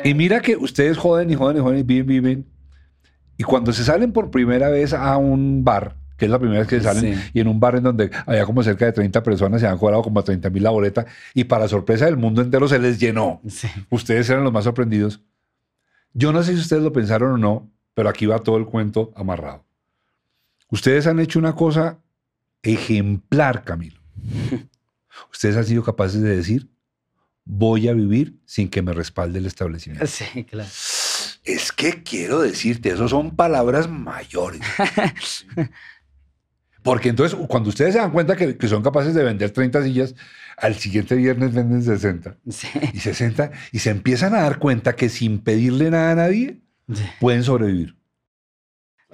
Y 0.04 0.16
mira 0.16 0.42
que 0.42 0.56
ustedes 0.56 0.98
joden 0.98 1.30
y 1.30 1.36
joden 1.36 1.58
y 1.58 1.60
joden 1.60 1.78
y 1.78 1.84
viven, 1.84 2.08
viven. 2.08 2.46
Y 3.38 3.44
cuando 3.44 3.72
se 3.74 3.84
salen 3.84 4.12
por 4.12 4.32
primera 4.32 4.70
vez 4.70 4.92
a 4.92 5.16
un 5.18 5.64
bar, 5.64 5.98
que 6.18 6.26
es 6.26 6.32
la 6.32 6.40
primera 6.40 6.62
vez 6.62 6.68
que 6.68 6.82
salen, 6.82 7.22
y 7.32 7.40
en 7.40 7.48
un 7.48 7.60
bar 7.60 7.76
en 7.76 7.84
donde 7.84 8.10
había 8.26 8.44
como 8.44 8.64
cerca 8.64 8.86
de 8.86 8.94
30 8.94 9.22
personas, 9.22 9.62
se 9.62 9.68
han 9.68 9.78
cobrado 9.78 10.02
como 10.02 10.24
30 10.24 10.50
mil 10.50 10.64
la 10.64 10.72
boleta, 10.72 11.06
y 11.36 11.44
para 11.44 11.68
sorpresa 11.68 12.06
del 12.06 12.18
mundo 12.18 12.42
entero 12.42 12.68
se 12.68 12.80
les 12.80 13.00
llenó. 13.00 13.40
Ustedes 13.92 14.28
eran 14.32 14.44
los 14.44 14.52
más 14.52 14.64
sorprendidos. 14.64 15.22
Yo 16.14 16.34
no 16.34 16.42
sé 16.42 16.54
si 16.54 16.60
ustedes 16.60 16.82
lo 16.82 16.92
pensaron 16.92 17.34
o 17.34 17.38
no, 17.38 17.70
pero 17.98 18.10
aquí 18.10 18.28
va 18.28 18.38
todo 18.38 18.58
el 18.58 18.68
cuento 18.68 19.12
amarrado. 19.16 19.66
Ustedes 20.70 21.08
han 21.08 21.20
hecho 21.20 21.40
una 21.40 21.56
cosa 21.56 21.98
ejemplar, 22.62 23.64
Camilo. 23.64 24.00
Ustedes 25.32 25.58
han 25.58 25.66
sido 25.66 25.84
capaces 25.84 26.22
de 26.22 26.36
decir, 26.36 26.70
voy 27.44 27.88
a 27.88 27.94
vivir 27.94 28.40
sin 28.46 28.70
que 28.70 28.84
me 28.84 28.94
respalde 28.94 29.40
el 29.40 29.48
establecimiento. 29.48 30.06
Sí, 30.06 30.44
claro. 30.44 30.70
Es 31.44 31.72
que 31.76 32.04
quiero 32.04 32.42
decirte, 32.42 32.90
eso 32.90 33.08
son 33.08 33.36
palabras 33.36 33.90
mayores. 33.90 34.62
Porque 36.84 37.10
entonces, 37.10 37.36
cuando 37.48 37.70
ustedes 37.70 37.96
se 37.96 38.00
dan 38.00 38.12
cuenta 38.12 38.36
que, 38.36 38.56
son 38.68 38.84
capaces 38.84 39.16
de 39.16 39.24
vender 39.24 39.50
30 39.50 39.84
sillas, 39.84 40.14
al 40.56 40.76
siguiente 40.76 41.16
viernes 41.16 41.52
venden 41.52 41.82
60. 41.82 42.38
Y 42.94 43.00
60. 43.00 43.52
Y 43.72 43.80
se 43.80 43.90
empiezan 43.90 44.36
a 44.36 44.42
dar 44.42 44.60
cuenta 44.60 44.96
que 44.96 45.10
sin 45.10 45.40
pedirle 45.40 45.90
nada 45.90 46.12
a 46.12 46.16
nadie, 46.16 46.62
pueden 47.20 47.44
sobrevivir. 47.44 47.96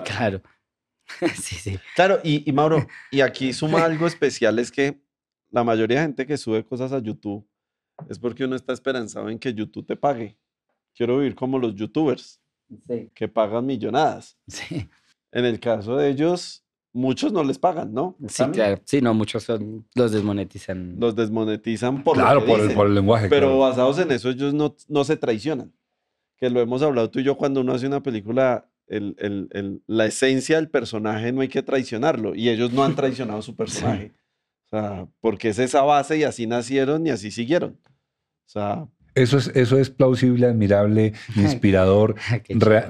Claro. 0.06 0.42
sí, 1.36 1.56
sí. 1.56 1.80
Claro, 1.96 2.20
y, 2.24 2.48
y 2.50 2.54
Mauro, 2.54 2.88
y 3.12 3.22
aquí 3.22 3.54
suma 3.54 3.84
algo 3.84 4.08
especial, 4.08 4.60
es 4.60 4.72
que 4.72 5.02
la 5.52 5.64
mayoría 5.64 6.00
de 6.00 6.06
gente 6.06 6.26
que 6.26 6.38
sube 6.38 6.66
cosas 6.66 6.92
a 6.92 7.00
YouTube 7.00 7.48
es 8.10 8.18
porque 8.18 8.44
uno 8.44 8.56
está 8.56 8.74
esperanzado 8.74 9.30
en 9.30 9.38
que 9.38 9.54
YouTube 9.54 9.86
te 9.86 9.96
pague. 9.96 10.38
Quiero 10.96 11.18
vivir 11.18 11.36
como 11.36 11.60
los 11.60 11.76
youtubers 11.76 12.40
que 13.14 13.28
pagan 13.28 13.66
millonadas. 13.66 14.38
Sí. 14.48 14.90
En 15.32 15.46
el 15.46 15.60
caso 15.60 15.96
de 15.96 16.10
ellos, 16.10 16.64
muchos 16.92 17.32
no 17.32 17.44
les 17.44 17.58
pagan, 17.58 17.94
¿no? 17.94 18.16
Sí, 18.28 18.44
claro. 18.52 18.80
Sí, 18.86 19.02
no, 19.02 19.14
muchos 19.14 19.48
los 19.96 20.12
desmonetizan. 20.12 21.00
Los 21.00 21.16
desmonetizan 21.16 22.04
por 22.04 22.18
Claro, 22.18 22.46
por, 22.46 22.60
el, 22.60 22.74
por, 22.74 22.88
el, 22.88 22.96
lenguaje. 22.96 23.30
Pero 23.30 23.58
basados 23.60 23.98
en 24.00 24.12
eso, 24.12 24.30
ellos 24.30 24.54
no, 24.54 24.76
no 24.88 25.04
se 25.04 25.18
traicionan. 25.18 25.74
Que 26.44 26.50
lo 26.50 26.60
hemos 26.60 26.82
hablado 26.82 27.10
tú 27.10 27.20
y 27.20 27.24
yo 27.24 27.38
cuando 27.38 27.62
uno 27.62 27.72
hace 27.72 27.88
una 27.88 28.04
película, 28.04 28.70
el, 28.88 29.16
el, 29.18 29.82
la 29.88 30.08
esencia 30.08 30.58
del 30.58 30.70
personaje 30.70 31.32
no 31.32 31.40
hay 31.40 31.48
que 31.48 31.64
traicionarlo. 31.64 32.36
Y 32.36 32.50
ellos 32.50 32.74
no 32.74 32.84
han 32.84 32.98
traicionado 32.98 33.42
su 33.42 33.56
personaje. 33.56 34.12
O 34.66 34.70
sea, 34.70 35.08
porque 35.22 35.48
es 35.48 35.60
esa 35.60 35.84
base 35.84 36.18
y 36.18 36.24
así 36.24 36.46
nacieron 36.46 37.08
y 37.08 37.12
así 37.12 37.32
siguieron. 37.32 37.80
O 37.86 38.50
sea, 38.50 38.88
eso 39.16 39.38
es, 39.38 39.54
eso 39.56 39.80
es 39.80 39.90
plausible, 39.90 40.46
admirable, 40.46 41.14
inspirador. 41.38 42.16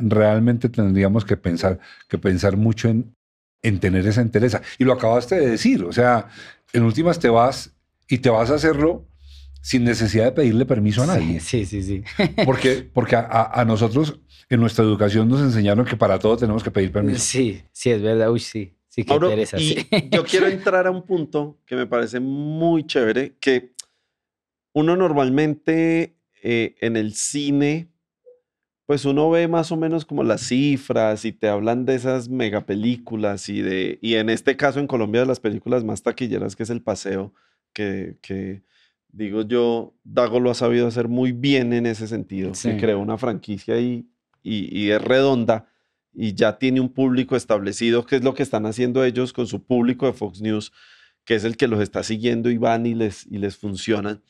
realmente 0.02 0.68
tendríamos 0.68 1.24
que 1.24 1.38
pensar, 1.38 1.78
que 2.10 2.18
pensar 2.18 2.58
mucho 2.58 2.90
en, 2.90 3.16
en 3.62 3.80
tener 3.80 4.08
esa 4.08 4.22
entereza. 4.22 4.64
Y 4.80 4.84
lo 4.84 4.94
acabaste 4.94 5.40
de 5.40 5.48
decir, 5.48 5.84
o 5.84 5.94
sea, 5.94 6.28
en 6.74 6.82
últimas 6.82 7.20
te 7.20 7.30
vas 7.30 7.76
y 8.08 8.18
te 8.18 8.32
vas 8.32 8.50
a 8.50 8.56
hacerlo 8.56 9.06
sin 9.64 9.86
necesidad 9.86 10.26
de 10.26 10.32
pedirle 10.34 10.66
permiso 10.66 11.04
a 11.04 11.08
nadie. 11.08 11.40
Sí, 11.40 11.66
sí, 11.66 11.82
sí. 11.82 12.04
Porque, 12.44 12.90
porque 12.94 13.16
a, 13.16 13.50
a, 13.54 13.64
nosotros 13.64 14.20
en 14.50 14.60
nuestra 14.60 14.84
educación 14.84 15.30
nos 15.30 15.40
enseñaron 15.40 15.86
que 15.86 15.96
para 15.96 16.20
todo 16.20 16.36
tenemos 16.36 16.62
que 16.62 16.70
pedir 16.70 16.92
permiso. 16.92 17.20
Sí, 17.20 17.64
sí, 17.72 17.90
es 17.90 18.02
verdad. 18.02 18.30
Uy, 18.30 18.42
sí. 18.42 18.76
Sí, 18.90 19.04
yo 20.12 20.24
quiero 20.30 20.48
entrar 20.48 20.86
a 20.86 20.92
un 20.92 21.02
punto 21.02 21.58
que 21.66 21.76
me 21.76 21.88
parece 21.88 22.20
muy 22.20 22.86
chévere, 22.86 23.36
que 23.40 23.74
uno 24.74 24.96
normalmente 24.96 26.18
eh, 26.44 26.76
en 26.80 26.96
el 26.96 27.16
cine, 27.16 27.90
pues 28.86 29.06
uno 29.06 29.32
ve 29.32 29.48
más 29.48 29.72
o 29.72 29.78
menos 29.78 30.06
como 30.06 30.24
las 30.24 30.42
cifras 30.42 31.26
y 31.26 31.32
te 31.32 31.48
hablan 31.48 31.86
de 31.86 31.96
esas 31.96 32.30
megapelículas 32.30 33.50
y 33.50 33.62
de, 33.64 33.98
y 34.00 34.14
en 34.16 34.30
este 34.30 34.58
caso 34.58 34.80
en 34.80 34.86
Colombia 34.86 35.22
de 35.22 35.28
las 35.28 35.40
películas 35.40 35.84
más 35.84 36.04
taquilleras 36.04 36.56
que 36.56 36.62
es 36.62 36.70
El 36.70 36.84
Paseo, 36.84 37.34
que, 37.74 38.18
que 38.22 38.62
digo 39.14 39.44
yo, 39.44 39.94
Dago 40.04 40.42
lo 40.42 40.52
ha 40.52 40.56
sabido 40.56 40.88
hacer 40.88 41.08
muy 41.08 41.32
bien 41.32 41.72
en 41.72 41.86
ese 41.86 42.08
sentido, 42.08 42.54
se 42.56 42.76
creó 42.78 43.00
una 43.00 43.18
franquicia 43.18 43.80
y, 43.80 44.10
y, 44.42 44.78
y 44.78 44.92
es 44.92 45.02
redonda 45.02 45.70
y 46.14 46.34
ya 46.34 46.58
tiene 46.58 46.82
un 46.82 46.90
público 46.90 47.36
establecido, 47.36 48.06
que 48.06 48.18
es 48.18 48.24
lo 48.24 48.34
que 48.34 48.44
están 48.44 48.66
haciendo 48.66 49.04
ellos 49.04 49.32
con 49.32 49.48
su 49.48 49.64
público 49.64 50.06
de 50.06 50.14
Fox 50.14 50.42
News, 50.42 50.74
que 51.26 51.36
es 51.36 51.44
el 51.44 51.58
que 51.58 51.68
los 51.68 51.80
está 51.80 52.04
siguiendo 52.04 52.50
y 52.50 52.58
van 52.58 52.86
y 52.86 52.96
les, 52.96 53.26
y 53.28 53.38
les 53.38 53.56
funcionan, 53.56 54.22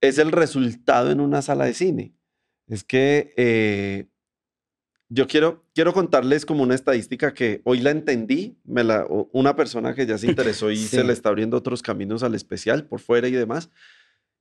es 0.00 0.18
el 0.18 0.32
resultado 0.32 1.10
en 1.10 1.20
una 1.20 1.42
sala 1.42 1.66
de 1.66 1.74
cine. 1.74 2.14
Es 2.66 2.82
que 2.82 3.32
eh, 3.36 4.06
yo 5.08 5.26
quiero, 5.28 5.64
quiero 5.74 5.92
contarles 5.92 6.44
como 6.44 6.62
una 6.62 6.74
estadística 6.74 7.32
que 7.32 7.60
hoy 7.64 7.80
la 7.80 7.90
entendí, 7.90 8.58
me 8.64 8.82
la, 8.82 9.06
una 9.08 9.54
persona 9.54 9.94
que 9.94 10.06
ya 10.06 10.18
se 10.18 10.26
interesó 10.26 10.70
y 10.70 10.76
se 10.78 11.04
le 11.04 11.12
está 11.12 11.28
abriendo 11.28 11.56
otros 11.56 11.82
caminos 11.82 12.22
al 12.22 12.34
especial 12.34 12.86
por 12.86 13.00
fuera 13.00 13.28
y 13.28 13.32
demás, 13.32 13.70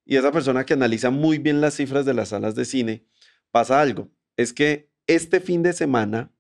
y 0.06 0.18
esa 0.18 0.32
persona 0.32 0.66
que 0.66 0.74
analiza 0.74 1.10
muy 1.10 1.38
bien 1.38 1.62
las 1.62 1.76
cifras 1.76 2.06
de 2.06 2.14
las 2.14 2.30
salas 2.30 2.56
de 2.56 2.66
cine, 2.66 3.06
pasa 3.52 3.82
algo, 3.82 4.12
es 4.38 4.54
que 4.54 4.90
este 5.08 5.40
fin 5.40 5.64
de 5.64 5.74
semana, 5.74 6.32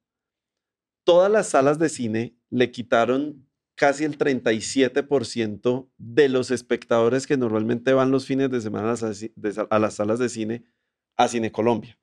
todas 1.03 1.31
las 1.31 1.49
salas 1.49 1.77
de 1.77 1.89
cine 1.89 2.35
le 2.49 2.71
quitaron 2.71 3.47
casi 3.75 4.05
el 4.05 4.17
37% 4.17 5.89
de 5.97 6.29
los 6.29 6.49
espectadores 6.49 7.27
que 7.27 7.37
normalmente 7.37 7.93
van 7.93 8.11
los 8.11 8.25
fines 8.25 8.49
de 8.49 8.61
semana 8.61 8.95
a 9.69 9.79
las 9.79 9.93
salas 9.93 10.19
de 10.19 10.29
cine 10.29 10.65
a 11.17 11.27
Cine 11.27 11.51
Colombia. 11.51 11.97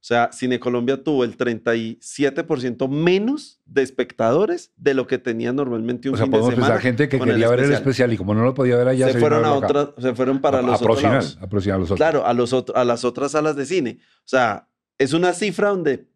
O 0.00 0.04
sea, 0.08 0.30
Cine 0.32 0.60
Colombia 0.60 1.02
tuvo 1.02 1.24
el 1.24 1.36
37% 1.36 2.88
menos 2.88 3.60
de 3.66 3.82
espectadores 3.82 4.72
de 4.76 4.94
lo 4.94 5.08
que 5.08 5.18
tenía 5.18 5.52
normalmente 5.52 6.08
un 6.08 6.16
fin 6.16 6.30
de 6.30 6.38
semana. 6.38 6.74
O 6.76 6.78
gente 6.78 7.08
que 7.08 7.18
quería 7.18 7.48
ver 7.48 7.60
el 7.60 7.72
especial 7.72 8.12
y 8.12 8.16
como 8.16 8.32
no 8.32 8.44
lo 8.44 8.54
podía 8.54 8.76
ver 8.76 8.88
allá, 8.88 9.12
se, 9.12 9.18
fueron 9.18 9.44
a 9.44 9.52
otra, 9.52 9.92
se 9.98 10.14
fueron 10.14 10.40
para 10.40 10.62
los 10.62 10.80
otros 10.80 11.02
lados. 11.02 11.38
A 11.40 11.46
los 11.46 11.90
otros. 11.90 11.96
Claro, 11.96 12.24
a, 12.24 12.32
los 12.32 12.52
a 12.52 12.84
las 12.84 13.04
otras 13.04 13.32
salas 13.32 13.56
de 13.56 13.66
cine. 13.66 13.98
O 14.18 14.28
sea, 14.28 14.68
es 14.98 15.12
una 15.12 15.32
cifra 15.32 15.70
donde 15.70 16.08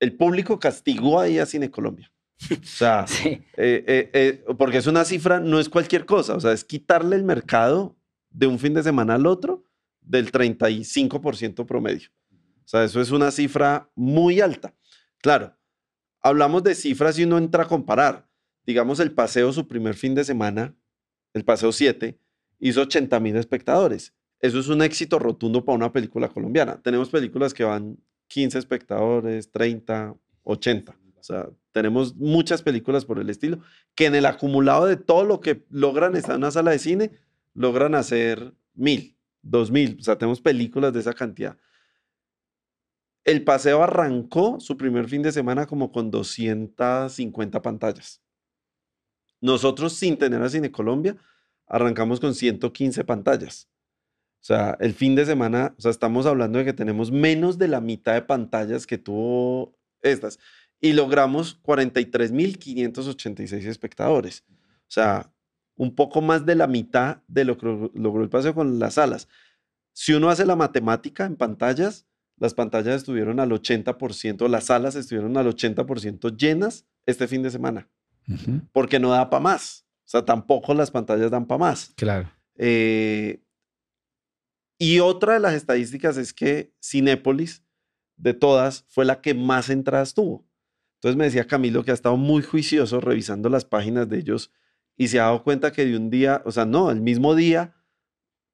el 0.00 0.16
público 0.16 0.58
castigó 0.58 1.20
ahí 1.20 1.38
a 1.38 1.46
Cine 1.46 1.70
Colombia. 1.70 2.10
O 2.50 2.64
sea, 2.64 3.04
eh, 3.24 3.42
eh, 3.56 4.10
eh, 4.12 4.44
porque 4.58 4.78
es 4.78 4.86
una 4.86 5.04
cifra, 5.04 5.38
no 5.38 5.60
es 5.60 5.68
cualquier 5.68 6.06
cosa, 6.06 6.34
o 6.34 6.40
sea, 6.40 6.52
es 6.52 6.64
quitarle 6.64 7.14
el 7.14 7.24
mercado 7.24 7.96
de 8.30 8.46
un 8.46 8.58
fin 8.58 8.74
de 8.74 8.82
semana 8.82 9.14
al 9.14 9.26
otro 9.26 9.64
del 10.00 10.32
35% 10.32 11.66
promedio. 11.66 12.08
O 12.64 12.68
sea, 12.68 12.84
eso 12.84 13.00
es 13.00 13.10
una 13.10 13.30
cifra 13.30 13.90
muy 13.94 14.40
alta. 14.40 14.74
Claro, 15.18 15.56
hablamos 16.20 16.62
de 16.62 16.74
cifras 16.74 17.18
y 17.18 17.24
uno 17.24 17.38
entra 17.38 17.64
a 17.64 17.68
comparar. 17.68 18.28
Digamos, 18.64 19.00
el 19.00 19.12
paseo, 19.12 19.52
su 19.52 19.66
primer 19.66 19.94
fin 19.94 20.14
de 20.14 20.24
semana, 20.24 20.74
el 21.34 21.44
paseo 21.44 21.72
7, 21.72 22.18
hizo 22.60 22.82
80 22.82 23.18
mil 23.20 23.36
espectadores. 23.36 24.14
Eso 24.40 24.58
es 24.58 24.68
un 24.68 24.82
éxito 24.82 25.18
rotundo 25.18 25.64
para 25.64 25.76
una 25.76 25.92
película 25.92 26.28
colombiana. 26.28 26.80
Tenemos 26.82 27.10
películas 27.10 27.54
que 27.54 27.64
van 27.64 27.98
15 28.28 28.58
espectadores, 28.58 29.50
30, 29.50 30.16
80. 30.42 30.96
O 31.18 31.22
sea, 31.22 31.48
tenemos 31.70 32.16
muchas 32.16 32.62
películas 32.62 33.04
por 33.04 33.20
el 33.20 33.30
estilo 33.30 33.60
que 33.94 34.06
en 34.06 34.16
el 34.16 34.26
acumulado 34.26 34.86
de 34.86 34.96
todo 34.96 35.24
lo 35.24 35.40
que 35.40 35.64
logran 35.70 36.16
estar 36.16 36.34
en 36.34 36.38
una 36.38 36.50
sala 36.50 36.72
de 36.72 36.80
cine, 36.80 37.12
logran 37.54 37.94
hacer 37.94 38.54
mil, 38.74 39.16
dos 39.42 39.70
mil. 39.70 39.96
O 40.00 40.02
sea, 40.02 40.18
tenemos 40.18 40.40
películas 40.40 40.92
de 40.92 41.00
esa 41.00 41.12
cantidad. 41.12 41.56
El 43.24 43.44
paseo 43.44 43.82
arrancó 43.82 44.60
su 44.60 44.76
primer 44.76 45.08
fin 45.08 45.22
de 45.22 45.32
semana 45.32 45.66
como 45.66 45.92
con 45.92 46.10
250 46.10 47.62
pantallas. 47.62 48.20
Nosotros, 49.40 49.92
sin 49.92 50.18
tener 50.18 50.42
a 50.42 50.48
Cine 50.48 50.72
Colombia, 50.72 51.16
arrancamos 51.66 52.18
con 52.20 52.34
115 52.34 53.04
pantallas. 53.04 53.68
O 54.40 54.44
sea, 54.44 54.76
el 54.80 54.94
fin 54.94 55.14
de 55.14 55.24
semana, 55.24 55.72
o 55.78 55.80
sea, 55.80 55.92
estamos 55.92 56.26
hablando 56.26 56.58
de 56.58 56.64
que 56.64 56.72
tenemos 56.72 57.12
menos 57.12 57.58
de 57.58 57.68
la 57.68 57.80
mitad 57.80 58.14
de 58.14 58.22
pantallas 58.22 58.88
que 58.88 58.98
tuvo 58.98 59.78
estas. 60.00 60.40
Y 60.80 60.94
logramos 60.94 61.62
43.586 61.62 63.66
espectadores. 63.66 64.42
O 64.48 64.88
sea, 64.88 65.32
un 65.76 65.94
poco 65.94 66.22
más 66.22 66.44
de 66.44 66.56
la 66.56 66.66
mitad 66.66 67.22
de 67.28 67.44
lo 67.44 67.56
que 67.56 67.66
logró 67.94 68.24
el 68.24 68.30
paseo 68.30 68.52
con 68.54 68.80
las 68.80 68.94
salas. 68.94 69.28
Si 69.92 70.12
uno 70.12 70.28
hace 70.28 70.44
la 70.44 70.56
matemática 70.56 71.24
en 71.24 71.36
pantallas, 71.36 72.08
las 72.42 72.54
pantallas 72.54 72.96
estuvieron 72.96 73.38
al 73.38 73.50
80%, 73.52 74.48
las 74.48 74.64
salas 74.64 74.96
estuvieron 74.96 75.36
al 75.36 75.46
80% 75.46 76.36
llenas 76.36 76.88
este 77.06 77.28
fin 77.28 77.40
de 77.40 77.52
semana, 77.52 77.88
porque 78.72 78.98
no 78.98 79.10
da 79.10 79.30
para 79.30 79.44
más. 79.44 79.86
O 80.00 80.08
sea, 80.08 80.24
tampoco 80.24 80.74
las 80.74 80.90
pantallas 80.90 81.30
dan 81.30 81.46
para 81.46 81.58
más. 81.60 81.92
Claro. 81.94 82.32
Eh, 82.56 83.44
y 84.76 84.98
otra 84.98 85.34
de 85.34 85.38
las 85.38 85.54
estadísticas 85.54 86.16
es 86.16 86.32
que 86.32 86.74
Cinépolis, 86.82 87.62
de 88.16 88.34
todas, 88.34 88.86
fue 88.88 89.04
la 89.04 89.20
que 89.20 89.34
más 89.34 89.70
entradas 89.70 90.12
tuvo. 90.12 90.44
Entonces 90.96 91.16
me 91.16 91.26
decía 91.26 91.46
Camilo 91.46 91.84
que 91.84 91.92
ha 91.92 91.94
estado 91.94 92.16
muy 92.16 92.42
juicioso 92.42 93.00
revisando 93.00 93.50
las 93.50 93.64
páginas 93.64 94.08
de 94.08 94.18
ellos 94.18 94.50
y 94.96 95.06
se 95.06 95.20
ha 95.20 95.24
dado 95.26 95.44
cuenta 95.44 95.70
que 95.70 95.84
de 95.84 95.96
un 95.96 96.10
día, 96.10 96.42
o 96.44 96.50
sea, 96.50 96.64
no, 96.64 96.90
el 96.90 97.02
mismo 97.02 97.36
día 97.36 97.76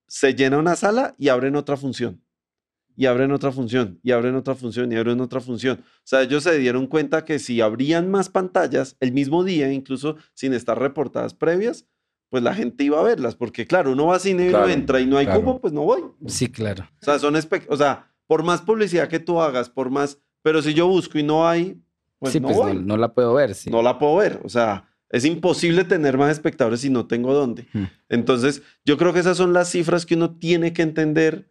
se 0.08 0.34
llena 0.34 0.58
una 0.58 0.76
sala 0.76 1.14
y 1.16 1.30
abren 1.30 1.56
otra 1.56 1.78
función. 1.78 2.22
Y 3.00 3.06
abren 3.06 3.30
otra 3.30 3.52
función, 3.52 4.00
y 4.02 4.10
abren 4.10 4.34
otra 4.34 4.56
función, 4.56 4.90
y 4.90 4.96
abren 4.96 5.20
otra 5.20 5.38
función. 5.38 5.78
O 5.78 6.02
sea, 6.02 6.22
ellos 6.22 6.42
se 6.42 6.58
dieron 6.58 6.88
cuenta 6.88 7.24
que 7.24 7.38
si 7.38 7.60
abrían 7.60 8.10
más 8.10 8.28
pantallas 8.28 8.96
el 8.98 9.12
mismo 9.12 9.44
día, 9.44 9.72
incluso 9.72 10.16
sin 10.34 10.52
estar 10.52 10.76
reportadas 10.80 11.32
previas, 11.32 11.86
pues 12.28 12.42
la 12.42 12.56
gente 12.56 12.82
iba 12.82 12.98
a 12.98 13.04
verlas, 13.04 13.36
porque 13.36 13.68
claro, 13.68 13.92
uno 13.92 14.06
va 14.06 14.16
a 14.16 14.18
cine 14.18 14.48
y 14.48 14.50
no 14.50 14.68
entra 14.68 15.00
y 15.00 15.06
no 15.06 15.16
hay 15.16 15.28
cubo, 15.28 15.60
pues 15.60 15.72
no 15.72 15.82
voy. 15.82 16.02
Sí, 16.26 16.48
claro. 16.48 16.88
O 17.00 17.04
sea, 17.04 17.20
son 17.20 17.36
o 17.36 17.76
sea, 17.76 18.10
por 18.26 18.42
más 18.42 18.62
publicidad 18.62 19.06
que 19.06 19.20
tú 19.20 19.40
hagas, 19.40 19.70
por 19.70 19.90
más, 19.90 20.18
pero 20.42 20.60
si 20.60 20.74
yo 20.74 20.88
busco 20.88 21.20
y 21.20 21.22
no 21.22 21.48
hay, 21.48 21.80
pues, 22.18 22.40
no, 22.40 22.48
pues 22.48 22.74
no, 22.82 22.96
la 22.96 23.14
puedo 23.14 23.32
ver, 23.32 23.54
sí. 23.54 23.70
No 23.70 23.80
la 23.80 24.00
puedo 24.00 24.16
ver, 24.16 24.40
o 24.42 24.48
sea, 24.48 24.88
es 25.08 25.24
imposible 25.24 25.84
tener 25.84 26.18
más 26.18 26.32
espectadores 26.32 26.80
si 26.80 26.90
no 26.90 27.06
tengo 27.06 27.32
dónde. 27.32 27.68
Hmm. 27.72 27.84
Entonces, 28.08 28.62
yo 28.84 28.98
creo 28.98 29.12
que 29.12 29.20
esas 29.20 29.36
son 29.36 29.52
las 29.52 29.70
cifras 29.70 30.04
que 30.04 30.16
uno 30.16 30.36
tiene 30.36 30.72
que 30.72 30.82
entender 30.82 31.48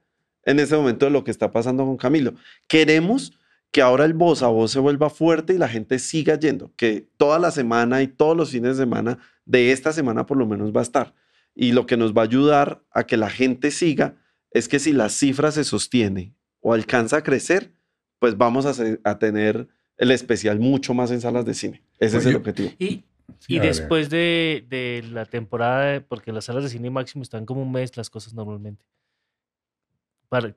en 0.48 0.60
ese 0.60 0.76
momento 0.78 1.06
de 1.06 1.12
lo 1.12 1.24
que 1.24 1.30
está 1.30 1.52
pasando 1.52 1.86
con 1.86 1.98
Camilo. 1.98 2.34
Queremos 2.68 3.38
que 3.72 3.82
ahora 3.82 4.06
el 4.06 4.14
voz 4.14 4.42
a 4.42 4.48
voz 4.48 4.72
se 4.72 4.80
vuelva 4.80 5.10
fuerte 5.10 5.54
y 5.54 5.58
la 5.58 5.68
gente 5.68 6.00
siga 6.00 6.40
yendo, 6.40 6.72
que 6.78 7.06
toda 7.18 7.38
la 7.38 7.52
semana 7.52 8.02
y 8.02 8.08
todos 8.08 8.36
los 8.36 8.52
fines 8.52 8.78
de 8.78 8.84
semana 8.84 9.20
de 9.46 9.74
esta 9.74 9.92
semana 9.92 10.26
por 10.26 10.38
lo 10.38 10.48
menos 10.48 10.72
va 10.74 10.80
a 10.80 10.84
estar. 10.84 11.14
Y 11.54 11.74
lo 11.74 11.86
que 11.86 11.98
nos 11.98 12.14
va 12.14 12.22
a 12.22 12.26
ayudar 12.26 12.82
a 12.92 13.04
que 13.06 13.18
la 13.18 13.30
gente 13.30 13.72
siga 13.72 14.16
es 14.52 14.70
que 14.70 14.80
si 14.80 14.94
la 14.94 15.10
cifra 15.10 15.52
se 15.52 15.66
sostiene 15.66 16.34
o 16.62 16.74
alcanza 16.74 17.18
a 17.18 17.24
crecer, 17.24 17.74
pues 18.20 18.38
vamos 18.38 18.66
a, 18.66 19.20
tener 19.20 19.68
el 19.98 20.12
especial 20.12 20.60
mucho 20.60 20.94
más 20.94 21.12
en 21.12 21.20
salas 21.20 21.46
de 21.46 21.56
cine. 21.56 21.84
Ese 22.00 22.20
es 22.20 22.26
el 22.26 22.38
objetivo. 22.38 22.70
Y, 22.80 23.04
y 23.50 23.60
después 23.60 24.10
de, 24.10 24.66
de, 24.70 25.04
la 25.12 25.26
temporada, 25.26 26.00
porque 26.08 26.32
las 26.32 26.46
salas 26.46 26.64
de 26.64 26.70
cine 26.70 26.90
máximo 26.90 27.22
están 27.22 27.46
como 27.46 27.64
un 27.64 27.72
mes 27.74 27.98
las 27.98 28.10
cosas 28.10 28.34
normalmente. 28.34 28.86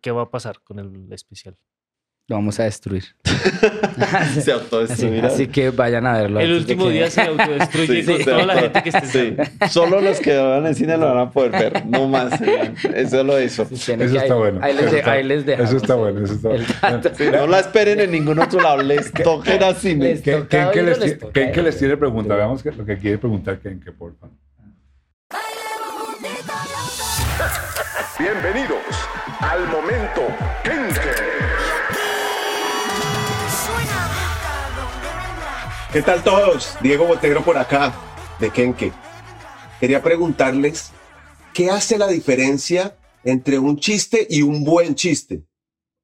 ¿Qué 0.01 0.11
va 0.11 0.23
a 0.23 0.31
pasar 0.31 0.61
con 0.63 0.79
el 0.79 1.13
especial? 1.13 1.57
lo 2.31 2.37
vamos 2.37 2.61
a 2.61 2.63
destruir. 2.63 3.03
se 4.41 4.53
autodestruirá. 4.53 5.27
Así, 5.27 5.49
que 5.49 5.71
vayan 5.71 6.07
a 6.07 6.13
verlo. 6.13 6.39
El 6.39 6.53
último 6.53 6.89
día 6.89 7.11
se 7.11 7.21
autodestruye 7.23 8.05
con 8.05 8.25
toda 8.25 8.47
la 8.47 8.57
gente 8.57 8.83
que 8.85 8.89
esté 8.91 9.37
Solo 9.69 10.01
los 10.01 10.21
que 10.21 10.39
van 10.39 10.65
al 10.65 10.77
cine 10.77 10.97
lo 10.97 11.07
van 11.13 11.19
a 11.19 11.31
poder 11.31 11.51
ver, 11.51 11.87
no 11.87 12.07
más. 12.09 12.41
Es 12.95 13.11
solo 13.11 13.37
eso. 13.37 13.67
eso 13.69 13.95
está 13.95 14.35
bueno. 14.37 14.61
Ahí 14.63 14.75
les, 14.75 15.07
ahí 15.07 15.25
les 15.25 15.47
Eso 15.49 15.77
está 15.79 15.97
bueno, 15.97 16.25
eso 16.25 16.35
está 16.35 16.51
bueno. 16.51 16.67
no 17.33 17.47
la 17.49 17.59
esperen 17.59 17.99
en 17.99 18.13
ningún 18.13 18.39
otro 18.39 18.61
lado, 18.61 18.81
les 18.81 19.13
toquen 19.13 19.65
a 19.65 19.75
cine. 19.75 20.21
¿Quién 20.23 20.47
que 20.47 20.83
les, 20.83 21.65
les 21.65 21.79
tiene 21.79 21.97
pregunta? 21.97 22.37
Veamos 22.37 22.65
lo 22.65 22.87
que 22.87 22.97
quiere 22.97 23.19
preguntar 23.19 23.59
Ken, 23.59 23.81
que 23.81 23.91
por 23.91 24.15
Bienvenidos 28.21 28.85
al 29.41 29.67
momento 29.69 30.21
Kenke. 30.63 31.15
¿Qué 35.91 36.03
tal 36.03 36.23
todos? 36.23 36.77
Diego 36.83 37.07
Botero 37.07 37.43
por 37.43 37.57
acá, 37.57 37.95
de 38.39 38.51
Kenke. 38.51 38.93
Quería 39.81 40.03
preguntarles, 40.03 40.93
¿qué 41.55 41.71
hace 41.71 41.97
la 41.97 42.09
diferencia 42.09 42.95
entre 43.25 43.59
un 43.59 43.79
chiste 43.79 44.27
y 44.29 44.43
un 44.43 44.65
buen 44.65 44.97
chiste? 44.97 45.47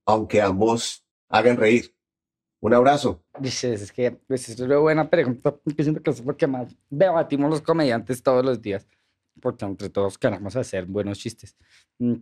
Aunque 0.07 0.41
ambos 0.41 1.05
hagan 1.29 1.59
reír. 1.59 1.95
Un 2.61 2.73
abrazo. 2.73 3.23
Dices, 3.39 3.83
es 3.83 3.93
que 3.93 4.13
pues, 4.13 4.49
es 4.49 4.59
una 4.59 4.79
buena 4.79 5.11
pregunta. 5.11 5.55
Yo 5.67 5.85
siento 5.85 6.03
que 6.03 6.13
es 6.13 6.23
porque 6.23 6.47
más 6.47 6.75
debatimos 6.89 7.51
los 7.51 7.61
comediantes 7.61 8.23
todos 8.23 8.43
los 8.43 8.63
días. 8.63 8.87
Porque 9.41 9.65
entre 9.65 9.91
todos 9.91 10.19
queremos 10.19 10.57
hacer 10.57 10.87
buenos 10.87 11.19
chistes. 11.19 11.57
Mm, 11.99 12.15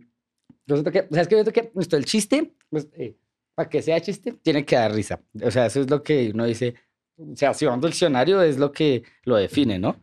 siento 0.67 0.91
que, 0.91 1.07
o 1.09 1.13
sea, 1.13 1.21
es 1.21 1.27
que 1.27 1.71
esto, 1.75 1.97
el 1.97 2.05
chiste, 2.05 2.53
pues, 2.69 2.87
eh, 2.93 3.17
para 3.55 3.69
que 3.69 3.81
sea 3.81 4.01
chiste, 4.01 4.33
tiene 4.33 4.65
que 4.65 4.75
dar 4.75 4.93
risa. 4.93 5.21
O 5.41 5.51
sea, 5.51 5.67
eso 5.67 5.81
es 5.81 5.89
lo 5.89 6.03
que 6.03 6.31
uno 6.33 6.45
dice, 6.45 6.75
o 7.17 7.35
sea, 7.35 7.53
si 7.53 7.65
vamos 7.65 7.83
al 7.83 7.91
diccionario 7.91 8.41
es 8.41 8.57
lo 8.57 8.71
que 8.71 9.03
lo 9.23 9.37
define, 9.37 9.79
¿no? 9.79 10.01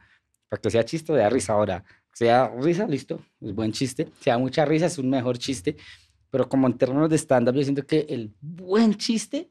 Para 0.48 0.60
que 0.60 0.70
sea 0.70 0.84
chiste, 0.84 1.12
da 1.12 1.28
risa. 1.28 1.52
Ahora, 1.52 1.84
sea 2.12 2.48
risa, 2.58 2.86
listo, 2.86 3.20
es 3.40 3.54
buen 3.54 3.72
chiste. 3.72 4.08
Sea 4.20 4.38
mucha 4.38 4.64
risa, 4.64 4.86
es 4.86 4.98
un 4.98 5.10
mejor 5.10 5.38
chiste. 5.38 5.76
Pero 6.30 6.48
como 6.48 6.66
en 6.66 6.78
términos 6.78 7.10
de 7.10 7.18
stand-up, 7.18 7.54
yo 7.54 7.62
siento 7.62 7.86
que 7.86 8.06
el 8.08 8.32
buen 8.40 8.94
chiste 8.94 9.50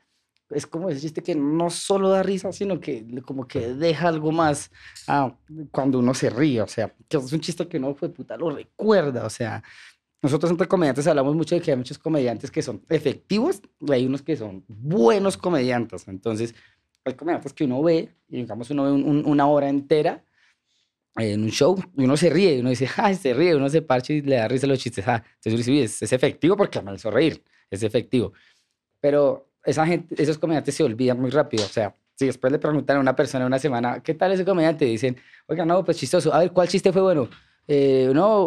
es 0.54 0.68
como 0.68 0.90
ese 0.90 1.02
chiste 1.02 1.22
que 1.22 1.36
no 1.36 1.70
solo 1.70 2.10
da 2.10 2.24
risa, 2.24 2.52
sino 2.52 2.80
que 2.80 3.06
como 3.26 3.48
que 3.48 3.74
deja 3.74 4.08
algo 4.08 4.32
más 4.32 4.72
ah, 5.08 5.36
cuando 5.72 6.00
uno 6.00 6.14
se 6.14 6.30
ríe. 6.30 6.62
O 6.62 6.68
sea, 6.68 6.94
que 7.08 7.18
es 7.18 7.34
un 7.34 7.40
chiste 7.40 7.68
que 7.68 7.78
uno 7.78 7.96
fue 7.96 8.10
puta 8.10 8.38
lo 8.38 8.52
recuerda. 8.52 9.26
O 9.26 9.30
sea, 9.30 9.64
nosotros 10.22 10.52
entre 10.52 10.68
comediantes 10.68 11.08
hablamos 11.08 11.36
mucho 11.36 11.56
de 11.56 11.62
que 11.62 11.72
hay 11.72 11.78
muchos 11.78 11.98
comediantes 11.98 12.52
que 12.52 12.62
son 12.62 12.84
efectivos 12.90 13.62
y 13.80 13.92
hay 13.92 14.06
unos 14.06 14.22
que 14.22 14.36
son 14.36 14.64
buenos 14.68 15.38
comediantes. 15.38 16.08
Entonces, 16.08 16.54
hay 17.04 17.14
comediantes 17.14 17.54
que 17.54 17.64
uno 17.64 17.82
ve, 17.82 18.14
y 18.30 18.38
digamos 18.38 18.70
uno 18.70 18.84
ve 18.84 18.92
una 18.92 19.48
hora 19.48 19.70
entera 19.70 20.24
en 21.16 21.44
un 21.44 21.50
show, 21.50 21.78
y 21.98 22.06
uno 22.06 22.16
se 22.16 22.30
ríe, 22.30 22.60
uno 22.60 22.70
dice, 22.70 22.88
ah, 22.98 23.14
se 23.14 23.34
ríe, 23.34 23.56
uno 23.56 23.68
se 23.70 23.82
parche 23.82 24.14
y 24.14 24.22
le 24.22 24.36
da 24.36 24.48
risa 24.48 24.66
a 24.66 24.70
los 24.70 24.80
chistes, 24.80 25.06
ah, 25.08 25.22
entonces 25.44 25.68
es, 25.68 26.02
es 26.04 26.14
efectivo 26.14 26.56
porque 26.56 26.82
me 26.82 26.94
hizo 26.94 27.12
reír, 27.12 27.44
es 27.70 27.84
efectivo. 27.84 28.32
Pero 29.02 29.51
esa 29.64 29.86
gente, 29.86 30.22
esos 30.22 30.38
comediantes 30.38 30.76
se 30.76 30.84
olvidan 30.84 31.20
muy 31.20 31.30
rápido, 31.30 31.66
o 31.66 31.70
sea, 31.70 31.96
si 32.16 32.26
después 32.28 32.52
le 32.52 32.60
preguntan 32.60 32.98
a 32.98 33.00
una 33.00 33.16
persona 33.16 33.46
una 33.46 33.60
semana, 33.60 34.02
¿qué 34.02 34.14
tal 34.14 34.32
ese 34.32 34.46
comediante? 34.46 34.86
Dicen, 34.86 35.18
oiga, 35.48 35.66
no, 35.66 35.84
pues 35.84 35.98
chistoso, 35.98 36.34
a 36.34 36.40
ver, 36.40 36.52
¿cuál 36.52 36.68
chiste 36.68 36.92
fue 36.92 37.02
bueno? 37.02 37.30
Eh, 37.68 38.12
no, 38.14 38.46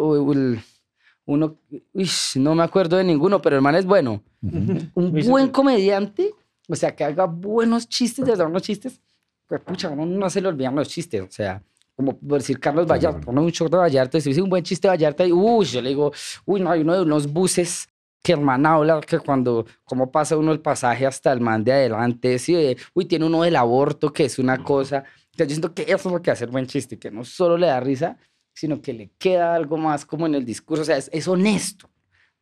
uno, 1.27 1.57
uy, 1.93 2.09
no 2.35 2.55
me 2.55 2.63
acuerdo 2.63 2.97
de 2.97 3.03
ninguno, 3.03 3.41
pero 3.41 3.55
el 3.55 3.61
man 3.61 3.75
es 3.75 3.85
bueno. 3.85 4.23
Un 4.41 4.91
buen 5.25 5.49
comediante 5.49 6.33
o 6.67 6.75
sea, 6.75 6.95
que 6.95 7.03
haga 7.03 7.25
buenos 7.25 7.87
chistes, 7.87 8.25
de 8.25 8.31
verdad, 8.31 8.47
unos 8.47 8.63
chistes, 8.63 8.99
pues 9.47 9.61
pucha, 9.61 9.89
uno 9.89 10.05
no 10.05 10.29
se 10.29 10.41
le 10.41 10.47
olvidan 10.47 10.75
los 10.75 10.87
chistes, 10.87 11.21
o 11.21 11.29
sea, 11.29 11.61
como 11.95 12.17
por 12.17 12.39
decir 12.39 12.59
Carlos 12.59 12.87
Vallarta, 12.87 13.29
uno 13.29 13.43
un 13.43 13.51
show 13.51 13.69
de 13.69 13.77
Vallarta, 13.77 14.19
si 14.19 14.29
dice 14.29 14.41
un 14.41 14.49
buen 14.49 14.63
chiste 14.63 14.87
de 14.87 14.93
Vallarta, 14.93 15.25
y 15.25 15.31
uy, 15.31 15.65
yo 15.65 15.81
le 15.81 15.89
digo, 15.89 16.11
uy, 16.45 16.61
no, 16.61 16.71
hay 16.71 16.81
uno 16.81 16.95
de 16.95 17.01
unos 17.01 17.31
buses 17.31 17.87
que 18.25 18.31
el 18.31 18.41
man 18.41 18.65
habla 18.65 18.99
que 19.01 19.19
cuando, 19.19 19.67
cómo 19.83 20.09
pasa 20.11 20.35
uno 20.35 20.51
el 20.51 20.59
pasaje 20.59 21.05
hasta 21.05 21.31
el 21.31 21.41
man 21.41 21.63
de 21.63 21.73
adelante, 21.73 22.39
sí, 22.39 22.75
uy, 22.95 23.05
tiene 23.05 23.25
uno 23.25 23.43
del 23.43 23.55
aborto, 23.55 24.11
que 24.11 24.25
es 24.25 24.39
una 24.39 24.63
cosa, 24.63 25.03
yo 25.33 25.45
siento 25.45 25.75
que 25.75 25.83
eso 25.83 26.09
es 26.09 26.13
lo 26.13 26.21
que 26.23 26.31
hace 26.31 26.45
el 26.45 26.49
buen 26.49 26.65
chiste, 26.65 26.97
que 26.97 27.11
no 27.11 27.23
solo 27.23 27.55
le 27.55 27.67
da 27.67 27.79
risa, 27.79 28.17
sino 28.51 28.81
que 28.81 28.93
le 28.93 29.11
queda 29.19 29.53
algo 29.53 29.77
más 29.77 30.07
como 30.07 30.25
en 30.25 30.33
el 30.33 30.43
discurso, 30.43 30.81
o 30.81 30.85
sea, 30.85 30.97
es 30.97 31.27
honesto. 31.27 31.87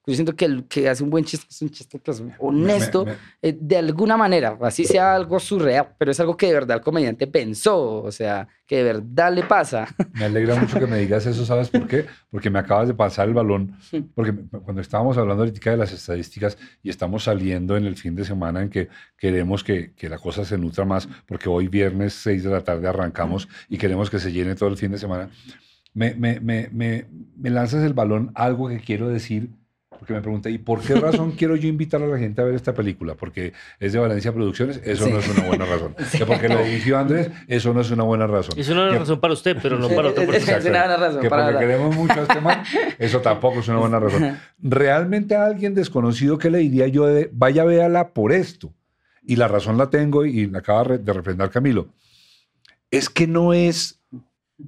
Yo 0.05 0.13
siento 0.13 0.35
que 0.35 0.43
el 0.43 0.65
que 0.65 0.89
hace 0.89 1.01
un 1.01 1.09
buen 1.09 1.23
chiste 1.23 1.47
es 1.49 1.61
un 1.61 1.69
chiste 1.69 1.97
que 1.97 2.11
es 2.11 2.21
honesto 2.37 3.05
eh, 3.41 3.57
de 3.57 3.77
alguna 3.77 4.17
manera, 4.17 4.57
así 4.61 4.83
sea 4.83 5.15
algo 5.15 5.39
surreal, 5.39 5.95
pero 5.97 6.11
es 6.11 6.19
algo 6.19 6.35
que 6.35 6.47
de 6.47 6.53
verdad 6.53 6.77
el 6.77 6.83
comediante 6.83 7.25
pensó, 7.25 8.03
o 8.03 8.11
sea, 8.11 8.49
que 8.67 8.77
de 8.77 8.83
verdad 8.83 9.33
le 9.33 9.43
pasa. 9.43 9.87
Me 10.13 10.25
alegra 10.25 10.55
mucho 10.55 10.77
que 10.77 10.87
me 10.87 10.97
digas 10.97 11.25
eso, 11.25 11.45
¿sabes 11.45 11.69
por 11.69 11.87
qué? 11.87 12.05
Porque 12.29 12.49
me 12.49 12.59
acabas 12.59 12.89
de 12.89 12.93
pasar 12.93 13.29
el 13.29 13.33
balón, 13.33 13.77
porque 14.13 14.33
cuando 14.63 14.81
estábamos 14.81 15.17
hablando 15.17 15.43
ahorita 15.43 15.71
de 15.71 15.77
las 15.77 15.93
estadísticas 15.93 16.57
y 16.81 16.89
estamos 16.89 17.23
saliendo 17.23 17.77
en 17.77 17.85
el 17.85 17.95
fin 17.95 18.13
de 18.15 18.25
semana 18.25 18.61
en 18.61 18.69
que 18.69 18.89
queremos 19.17 19.63
que, 19.63 19.93
que 19.93 20.09
la 20.09 20.17
cosa 20.17 20.43
se 20.43 20.57
nutra 20.57 20.83
más, 20.83 21.07
porque 21.25 21.47
hoy 21.47 21.69
viernes 21.69 22.13
6 22.13 22.43
de 22.43 22.49
la 22.49 22.61
tarde 22.61 22.87
arrancamos 22.89 23.47
y 23.69 23.77
queremos 23.77 24.09
que 24.09 24.19
se 24.19 24.33
llene 24.33 24.55
todo 24.55 24.69
el 24.69 24.77
fin 24.77 24.91
de 24.91 24.97
semana, 24.97 25.29
me, 25.93 26.13
me, 26.15 26.39
me, 26.41 26.69
me 26.71 27.49
lanzas 27.49 27.83
el 27.83 27.93
balón 27.93 28.31
algo 28.35 28.67
que 28.67 28.79
quiero 28.79 29.07
decir 29.07 29.49
porque 30.03 30.15
me 30.15 30.21
pregunté, 30.21 30.51
¿y 30.51 30.57
por 30.57 30.81
qué 30.81 30.95
razón 30.95 31.31
quiero 31.37 31.55
yo 31.55 31.69
invitar 31.69 32.03
a 32.03 32.07
la 32.07 32.17
gente 32.17 32.41
a 32.41 32.43
ver 32.43 32.55
esta 32.55 32.73
película? 32.73 33.15
Porque 33.15 33.53
es 33.79 33.93
de 33.93 33.99
Valencia 33.99 34.33
Producciones, 34.33 34.81
eso 34.83 35.07
no 35.07 35.19
es 35.19 35.29
una 35.29 35.47
buena 35.47 35.65
razón. 35.65 35.95
Que 36.11 36.25
porque 36.25 36.49
lo 36.49 36.61
dirigió 36.61 36.97
Andrés, 36.97 37.31
eso 37.47 37.73
no 37.73 37.79
es 37.79 37.89
una 37.89 38.03
buena 38.03 38.27
razón. 38.27 38.59
Es 38.59 38.67
una 38.67 38.83
buena 38.83 38.99
razón 38.99 39.21
para 39.21 39.33
usted, 39.33 39.55
pero 39.61 39.79
no 39.79 39.87
para 39.87 40.09
otra 40.09 40.25
persona. 40.25 40.57
Es 40.57 40.65
una 40.65 40.79
buena 40.79 40.97
razón 40.97 41.21
que 41.21 41.29
porque 41.29 41.57
queremos 41.57 41.95
mucho 41.95 42.19
a 42.19 42.23
este 42.23 42.41
man, 42.41 42.63
eso 42.99 43.21
tampoco 43.21 43.61
es 43.61 43.67
una 43.69 43.77
buena 43.77 43.99
razón. 43.99 44.37
Realmente 44.59 45.35
a 45.35 45.45
alguien 45.45 45.73
desconocido, 45.73 46.37
¿qué 46.37 46.49
le 46.49 46.57
diría 46.57 46.87
yo 46.89 47.05
de, 47.05 47.29
vaya, 47.31 47.63
véala 47.63 48.09
por 48.09 48.33
esto? 48.33 48.73
Y 49.21 49.37
la 49.37 49.47
razón 49.47 49.77
la 49.77 49.89
tengo 49.89 50.25
y 50.25 50.47
la 50.47 50.59
acaba 50.59 50.97
de 50.97 51.13
refrendar 51.13 51.49
Camilo. 51.49 51.87
Es 52.91 53.09
que 53.09 53.25
no 53.25 53.53
es 53.53 54.02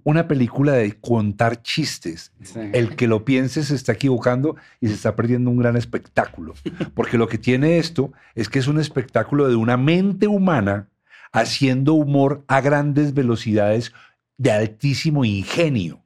una 0.03 0.27
película 0.27 0.73
de 0.73 0.99
contar 0.99 1.61
chistes. 1.61 2.31
El 2.73 2.95
que 2.95 3.07
lo 3.07 3.25
piense 3.25 3.63
se 3.63 3.75
está 3.75 3.93
equivocando 3.93 4.55
y 4.81 4.87
se 4.87 4.93
está 4.93 5.15
perdiendo 5.15 5.49
un 5.49 5.57
gran 5.57 5.77
espectáculo. 5.77 6.53
Porque 6.93 7.17
lo 7.17 7.27
que 7.27 7.37
tiene 7.37 7.77
esto 7.77 8.11
es 8.33 8.49
que 8.49 8.59
es 8.59 8.67
un 8.67 8.79
espectáculo 8.79 9.47
de 9.47 9.55
una 9.55 9.77
mente 9.77 10.27
humana 10.27 10.89
haciendo 11.31 11.93
humor 11.93 12.43
a 12.47 12.61
grandes 12.61 13.13
velocidades 13.13 13.93
de 14.37 14.51
altísimo 14.51 15.25
ingenio 15.25 16.04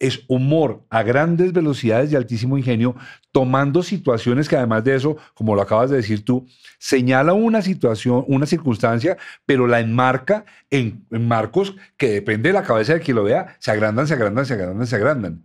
es 0.00 0.24
humor 0.28 0.84
a 0.90 1.02
grandes 1.02 1.52
velocidades 1.52 2.12
y 2.12 2.16
altísimo 2.16 2.56
ingenio, 2.56 2.94
tomando 3.32 3.82
situaciones 3.82 4.48
que 4.48 4.56
además 4.56 4.84
de 4.84 4.94
eso, 4.94 5.16
como 5.34 5.54
lo 5.54 5.62
acabas 5.62 5.90
de 5.90 5.96
decir 5.96 6.24
tú, 6.24 6.46
señala 6.78 7.32
una 7.32 7.62
situación, 7.62 8.24
una 8.28 8.46
circunstancia, 8.46 9.16
pero 9.46 9.66
la 9.66 9.80
enmarca 9.80 10.44
en, 10.70 11.06
marcos 11.10 11.74
que 11.96 12.08
depende 12.08 12.50
de 12.50 12.52
la 12.54 12.62
cabeza 12.62 12.94
de 12.94 13.00
quien 13.00 13.16
lo 13.16 13.24
vea, 13.24 13.56
se 13.58 13.70
agrandan, 13.70 14.06
se 14.06 14.14
agrandan, 14.14 14.46
se 14.46 14.54
agrandan, 14.54 14.86
se 14.86 14.96
agrandan. 14.96 15.44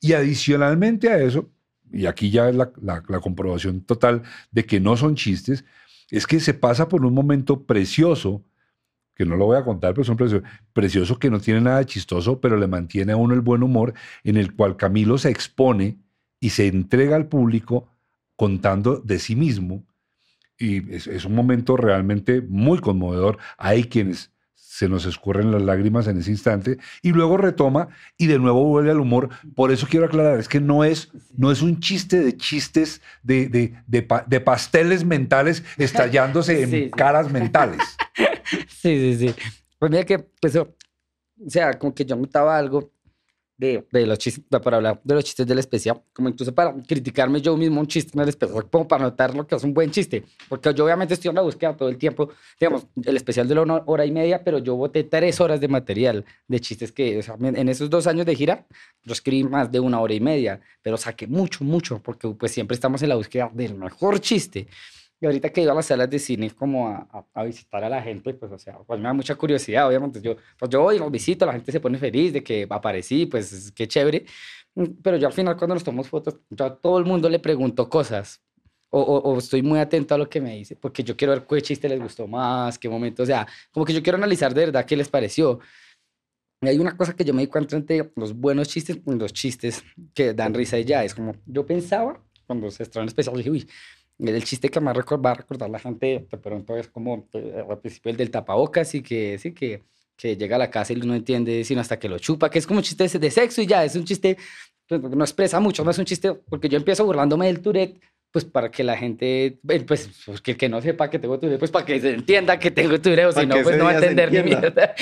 Y 0.00 0.14
adicionalmente 0.14 1.08
a 1.08 1.18
eso, 1.18 1.50
y 1.92 2.06
aquí 2.06 2.30
ya 2.30 2.48
es 2.48 2.56
la, 2.56 2.72
la 2.82 3.20
comprobación 3.20 3.82
total 3.82 4.22
de 4.50 4.64
que 4.64 4.80
no 4.80 4.96
son 4.96 5.14
chistes, 5.14 5.64
es 6.10 6.26
que 6.26 6.40
se 6.40 6.54
pasa 6.54 6.88
por 6.88 7.04
un 7.04 7.14
momento 7.14 7.64
precioso 7.64 8.44
que 9.22 9.30
no 9.30 9.36
lo 9.36 9.46
voy 9.46 9.56
a 9.56 9.64
contar, 9.64 9.92
pero 9.92 10.02
es 10.02 10.08
un 10.08 10.16
precioso, 10.16 10.44
precioso 10.72 11.18
que 11.18 11.30
no 11.30 11.38
tiene 11.38 11.60
nada 11.60 11.86
chistoso, 11.86 12.40
pero 12.40 12.56
le 12.56 12.66
mantiene 12.66 13.12
a 13.12 13.16
uno 13.16 13.34
el 13.34 13.40
buen 13.40 13.62
humor, 13.62 13.94
en 14.24 14.36
el 14.36 14.52
cual 14.54 14.76
Camilo 14.76 15.16
se 15.16 15.30
expone 15.30 15.96
y 16.40 16.50
se 16.50 16.66
entrega 16.66 17.14
al 17.14 17.28
público 17.28 17.88
contando 18.34 18.96
de 18.96 19.20
sí 19.20 19.36
mismo. 19.36 19.84
Y 20.58 20.92
es, 20.92 21.06
es 21.06 21.24
un 21.24 21.36
momento 21.36 21.76
realmente 21.76 22.42
muy 22.42 22.80
conmovedor. 22.80 23.38
Hay 23.58 23.84
quienes 23.84 24.32
se 24.72 24.88
nos 24.88 25.06
escurren 25.06 25.52
las 25.52 25.62
lágrimas 25.62 26.08
en 26.08 26.18
ese 26.18 26.32
instante 26.32 26.78
y 27.02 27.12
luego 27.12 27.36
retoma 27.36 27.88
y 28.18 28.26
de 28.26 28.40
nuevo 28.40 28.64
vuelve 28.64 28.90
al 28.90 28.98
humor. 28.98 29.28
Por 29.54 29.70
eso 29.70 29.86
quiero 29.88 30.06
aclarar, 30.06 30.40
es 30.40 30.48
que 30.48 30.60
no 30.60 30.82
es, 30.82 31.10
no 31.36 31.52
es 31.52 31.62
un 31.62 31.78
chiste 31.78 32.18
de 32.18 32.36
chistes 32.36 33.00
de, 33.22 33.48
de, 33.48 33.74
de, 33.86 34.40
pasteles 34.40 35.04
mentales 35.04 35.62
estallándose 35.76 36.62
en 36.62 36.90
caras 36.90 37.30
mentales. 37.30 37.80
Sí, 38.82 39.16
sí, 39.16 39.28
sí. 39.28 39.34
Pues 39.78 39.92
mira 39.92 40.04
que, 40.04 40.18
pues, 40.18 40.56
o 40.56 40.74
sea, 41.46 41.78
como 41.78 41.94
que 41.94 42.04
yo 42.04 42.16
notaba 42.16 42.58
algo 42.58 42.90
de, 43.56 43.86
de, 43.92 44.06
los 44.06 44.18
chistes, 44.18 44.44
para 44.60 44.78
hablar 44.78 45.00
de 45.04 45.14
los 45.14 45.22
chistes 45.22 45.46
del 45.46 45.60
especial, 45.60 46.02
como 46.12 46.28
incluso 46.28 46.52
para 46.52 46.74
criticarme 46.82 47.40
yo 47.40 47.56
mismo 47.56 47.80
un 47.80 47.86
chiste 47.86 48.10
en 48.14 48.22
el 48.22 48.30
especial, 48.30 48.68
como 48.68 48.88
para 48.88 49.04
notar 49.04 49.36
lo 49.36 49.46
que 49.46 49.54
es 49.54 49.62
un 49.62 49.72
buen 49.72 49.92
chiste, 49.92 50.24
porque 50.48 50.74
yo 50.74 50.84
obviamente 50.84 51.14
estoy 51.14 51.28
en 51.28 51.36
la 51.36 51.42
búsqueda 51.42 51.76
todo 51.76 51.88
el 51.88 51.96
tiempo, 51.96 52.30
digamos, 52.58 52.88
el 53.04 53.16
especial 53.16 53.46
de 53.46 53.54
la 53.54 53.62
una 53.62 53.82
hora 53.86 54.04
y 54.04 54.10
media, 54.10 54.42
pero 54.42 54.58
yo 54.58 54.74
boté 54.74 55.04
tres 55.04 55.40
horas 55.40 55.60
de 55.60 55.68
material 55.68 56.24
de 56.48 56.58
chistes 56.58 56.90
que, 56.90 57.18
o 57.18 57.22
sea, 57.22 57.36
en 57.40 57.68
esos 57.68 57.88
dos 57.88 58.08
años 58.08 58.26
de 58.26 58.34
gira, 58.34 58.66
yo 59.04 59.12
escribí 59.12 59.44
más 59.44 59.70
de 59.70 59.78
una 59.78 60.00
hora 60.00 60.14
y 60.14 60.20
media, 60.20 60.60
pero 60.82 60.96
saqué 60.96 61.28
mucho, 61.28 61.62
mucho, 61.62 62.02
porque 62.02 62.28
pues 62.30 62.50
siempre 62.50 62.74
estamos 62.74 63.00
en 63.02 63.10
la 63.10 63.14
búsqueda 63.14 63.48
del 63.54 63.76
mejor 63.76 64.18
chiste. 64.18 64.66
Y 65.22 65.26
ahorita 65.26 65.50
que 65.50 65.62
iba 65.62 65.70
a 65.70 65.76
las 65.76 65.86
salas 65.86 66.10
de 66.10 66.18
cine 66.18 66.50
como 66.50 66.88
a, 66.88 67.26
a, 67.32 67.44
visitar 67.44 67.84
a 67.84 67.88
la 67.88 68.02
gente, 68.02 68.34
pues, 68.34 68.50
o 68.50 68.58
sea, 68.58 68.78
pues 68.78 68.98
me 68.98 69.04
da 69.04 69.12
mucha 69.12 69.36
curiosidad, 69.36 69.86
obviamente. 69.86 70.20
Yo, 70.20 70.34
pues 70.58 70.68
yo 70.68 70.82
voy 70.82 70.98
los 70.98 71.12
visito, 71.12 71.46
la 71.46 71.52
gente 71.52 71.70
se 71.70 71.78
pone 71.78 71.96
feliz 71.96 72.32
de 72.32 72.42
que 72.42 72.66
aparecí, 72.68 73.26
pues 73.26 73.70
qué 73.70 73.86
chévere. 73.86 74.24
Mm, 74.74 74.84
pero 75.00 75.16
yo 75.18 75.28
al 75.28 75.32
final 75.32 75.56
cuando 75.56 75.74
nos 75.74 75.84
tomamos 75.84 76.08
fotos, 76.08 76.40
yo 76.50 76.64
a 76.64 76.76
todo 76.76 76.98
el 76.98 77.04
mundo 77.04 77.28
le 77.28 77.38
pregunto 77.38 77.88
cosas. 77.88 78.42
O, 78.90 79.00
o, 79.00 79.38
estoy 79.38 79.62
muy 79.62 79.78
atento 79.78 80.14
a 80.14 80.18
lo 80.18 80.28
que 80.28 80.40
me 80.40 80.56
dice, 80.56 80.74
porque 80.74 81.04
yo 81.04 81.16
quiero 81.16 81.34
ver 81.34 81.46
qué 81.46 81.62
chiste 81.62 81.88
les 81.88 82.00
gustó 82.00 82.26
más, 82.26 82.78
qué 82.78 82.88
momento, 82.88 83.22
o 83.22 83.26
sea, 83.26 83.46
como 83.70 83.86
que 83.86 83.94
yo 83.94 84.02
quiero 84.02 84.18
analizar 84.18 84.52
de 84.52 84.66
verdad 84.66 84.84
qué 84.84 84.96
les 84.96 85.08
pareció. 85.08 85.60
Y 86.60 86.68
hay 86.68 86.78
una 86.78 86.96
cosa 86.96 87.14
que 87.14 87.24
yo 87.24 87.32
me 87.32 87.42
di 87.42 87.48
cuenta 87.48 87.76
entre 87.76 88.10
los 88.16 88.34
buenos 88.34 88.68
chistes 88.68 88.98
y 89.06 89.10
los 89.14 89.32
chistes 89.32 89.84
que 90.14 90.34
dan 90.34 90.52
risa 90.52 90.78
y 90.78 90.84
ya. 90.84 91.04
Es 91.04 91.14
como, 91.14 91.36
yo 91.46 91.64
pensaba, 91.64 92.20
cuando 92.46 92.70
se 92.72 92.82
estrenó 92.82 93.04
el 93.04 93.08
especial, 93.08 93.36
dije, 93.36 93.50
uy, 93.50 93.68
el 94.18 94.44
chiste 94.44 94.68
que 94.68 94.80
más 94.80 94.96
va 94.96 95.30
a 95.30 95.34
recordar 95.34 95.70
la 95.70 95.78
gente 95.78 96.26
de 96.30 96.38
pronto 96.38 96.76
es 96.76 96.88
como 96.88 97.28
eh, 97.32 97.64
al 97.68 97.78
principio 97.78 98.10
el 98.10 98.16
del 98.16 98.30
tapabocas 98.30 98.94
y 98.94 99.02
que 99.02 99.38
sí 99.38 99.52
que, 99.52 99.82
que 100.16 100.36
llega 100.36 100.56
a 100.56 100.58
la 100.58 100.70
casa 100.70 100.92
y 100.92 100.96
no 100.96 101.14
entiende 101.14 101.64
sino 101.64 101.80
hasta 101.80 101.98
que 101.98 102.08
lo 102.08 102.18
chupa, 102.18 102.50
que 102.50 102.58
es 102.58 102.66
como 102.66 102.78
un 102.78 102.84
chiste 102.84 103.06
de 103.18 103.30
sexo 103.30 103.62
y 103.62 103.66
ya, 103.66 103.84
es 103.84 103.96
un 103.96 104.04
chiste, 104.04 104.36
pues, 104.86 105.00
no 105.02 105.24
expresa 105.24 105.60
mucho, 105.60 105.84
no 105.84 105.90
es 105.90 105.98
un 105.98 106.04
chiste, 106.04 106.34
porque 106.34 106.68
yo 106.68 106.76
empiezo 106.76 107.04
burlándome 107.04 107.46
del 107.46 107.60
Tourette, 107.60 108.00
pues 108.30 108.44
para 108.46 108.70
que 108.70 108.82
la 108.82 108.96
gente, 108.96 109.58
eh, 109.68 109.84
pues, 109.86 110.08
pues 110.24 110.40
que, 110.40 110.56
que 110.56 110.68
no 110.68 110.80
sepa 110.80 111.10
que 111.10 111.18
tengo 111.18 111.38
Tourette, 111.38 111.58
pues 111.58 111.70
para 111.70 111.84
que 111.84 112.00
se 112.00 112.14
entienda 112.14 112.58
que 112.58 112.70
tengo 112.70 113.00
Tourette, 113.00 113.26
o 113.26 113.32
si 113.32 113.46
no, 113.46 113.56
pues 113.62 113.76
no 113.76 113.84
va 113.84 113.90
a 113.90 113.94
entender 113.94 114.32
ni 114.32 114.42
mierda. 114.42 114.94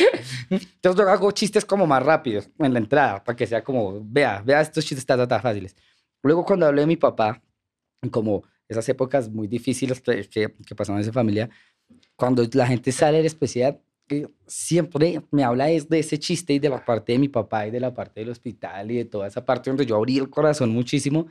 Entonces 0.51 1.05
yo 1.05 1.09
hago 1.09 1.31
chistes 1.33 1.65
como 1.65 1.87
más 1.87 2.03
rápidos 2.03 2.51
en 2.59 2.73
la 2.73 2.79
entrada, 2.79 3.23
para 3.23 3.37
que 3.37 3.47
sea 3.47 3.63
como, 3.63 4.01
vea, 4.03 4.43
vea 4.45 4.61
estos 4.61 4.85
chistes 4.85 5.07
tan, 5.07 5.27
tan 5.29 5.41
fáciles. 5.41 5.77
Luego 6.23 6.45
cuando 6.45 6.67
hablé 6.67 6.83
de 6.83 6.87
mi 6.87 6.97
papá, 6.97 7.41
como 8.11 8.43
esas 8.71 8.89
épocas 8.89 9.29
muy 9.29 9.49
difíciles 9.49 10.01
que, 10.01 10.29
que 10.29 10.75
pasaron 10.75 10.99
en 10.99 11.03
esa 11.03 11.13
familia, 11.13 11.51
cuando 12.15 12.45
la 12.53 12.67
gente 12.67 12.93
sale 12.93 13.19
del 13.19 13.27
especial, 13.27 13.81
siempre 14.47 15.23
me 15.31 15.45
habla 15.45 15.67
de 15.67 15.99
ese 15.99 16.19
chiste 16.19 16.55
y 16.55 16.59
de 16.59 16.69
la 16.69 16.85
parte 16.85 17.13
de 17.13 17.19
mi 17.19 17.29
papá 17.29 17.67
y 17.67 17.71
de 17.71 17.81
la 17.81 17.93
parte 17.93 18.21
del 18.21 18.31
hospital 18.31 18.91
y 18.91 18.97
de 18.99 19.05
toda 19.05 19.27
esa 19.27 19.45
parte 19.45 19.71
donde 19.71 19.87
yo 19.87 19.97
abrí 19.97 20.19
el 20.19 20.31
corazón 20.31 20.71
muchísimo. 20.71 21.27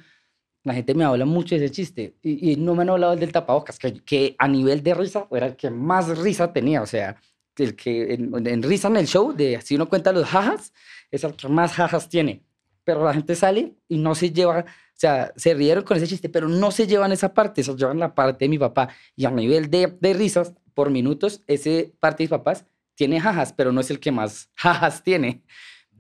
La 0.63 0.73
gente 0.73 0.93
me 0.93 1.05
habla 1.05 1.25
mucho 1.25 1.55
de 1.55 1.65
ese 1.65 1.73
chiste 1.73 2.15
y, 2.21 2.55
no 2.57 2.75
me 2.75 2.81
han 2.81 2.89
hablado 2.89 3.15
del 3.15 3.31
tapabocas, 3.31 3.79
que, 3.79 3.93
que, 4.03 4.35
a 4.37 4.47
nivel 4.47 4.83
de 4.83 4.93
risa 4.93 5.27
era 5.31 5.47
el 5.47 5.55
que 5.55 5.69
más 5.69 6.17
risa 6.17 6.51
tenía. 6.51 6.81
O 6.81 6.85
sea, 6.85 7.15
el 7.57 7.75
que 7.75 8.13
en, 8.13 8.47
en 8.47 8.63
risa 8.63 8.89
en 8.89 8.97
el 8.97 9.07
show, 9.07 9.33
de 9.33 9.61
si 9.61 9.75
uno 9.75 9.87
cuenta 9.87 10.11
los 10.11 10.25
jajas, 10.25 10.73
es 11.11 11.23
el 11.23 11.33
que 11.35 11.47
más 11.47 11.73
jajas 11.73 12.09
tiene. 12.09 12.43
Pero 12.89 13.05
la 13.05 13.13
gente 13.13 13.35
sale 13.35 13.75
y 13.87 13.97
no 13.97 14.15
se 14.15 14.31
lleva 14.31 14.65
o 14.99 14.99
sea, 14.99 15.31
se 15.37 15.53
rieron 15.53 15.85
con 15.85 15.95
ese 15.95 16.07
chiste, 16.07 16.27
pero 16.27 16.49
no 16.49 16.71
se 16.71 16.85
llevan 16.85 17.13
esa 17.13 17.33
parte, 17.33 17.63
se 17.63 17.73
llevan 17.73 17.99
la 17.99 18.13
parte 18.13 18.43
de 18.43 18.49
mi 18.49 18.57
papá. 18.57 18.89
Y 19.15 19.23
a 19.23 19.31
nivel 19.31 19.69
de, 19.69 19.95
risas 20.13 20.53
por 20.73 20.89
minutos, 20.89 21.41
ese 21.47 21.93
parte 22.01 22.17
de 22.17 22.25
mis 22.25 22.31
papás 22.31 22.65
tiene 22.95 23.21
jajas, 23.21 23.53
pero 23.53 23.71
no 23.71 23.79
es 23.79 23.89
el 23.91 24.01
que 24.01 24.11
más 24.11 24.49
jajas 24.55 25.01
tiene. 25.01 25.41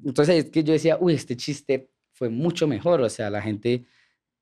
Entonces 0.03 0.43
es 0.43 0.51
que 0.51 0.65
yo 0.65 0.73
decía, 0.73 0.97
uy, 0.99 1.13
este 1.13 1.37
chiste 1.37 1.89
fue 2.11 2.27
mucho 2.27 2.67
mejor, 2.67 2.99
o 2.99 3.07
sea, 3.07 3.29
la 3.29 3.41
gente 3.41 3.85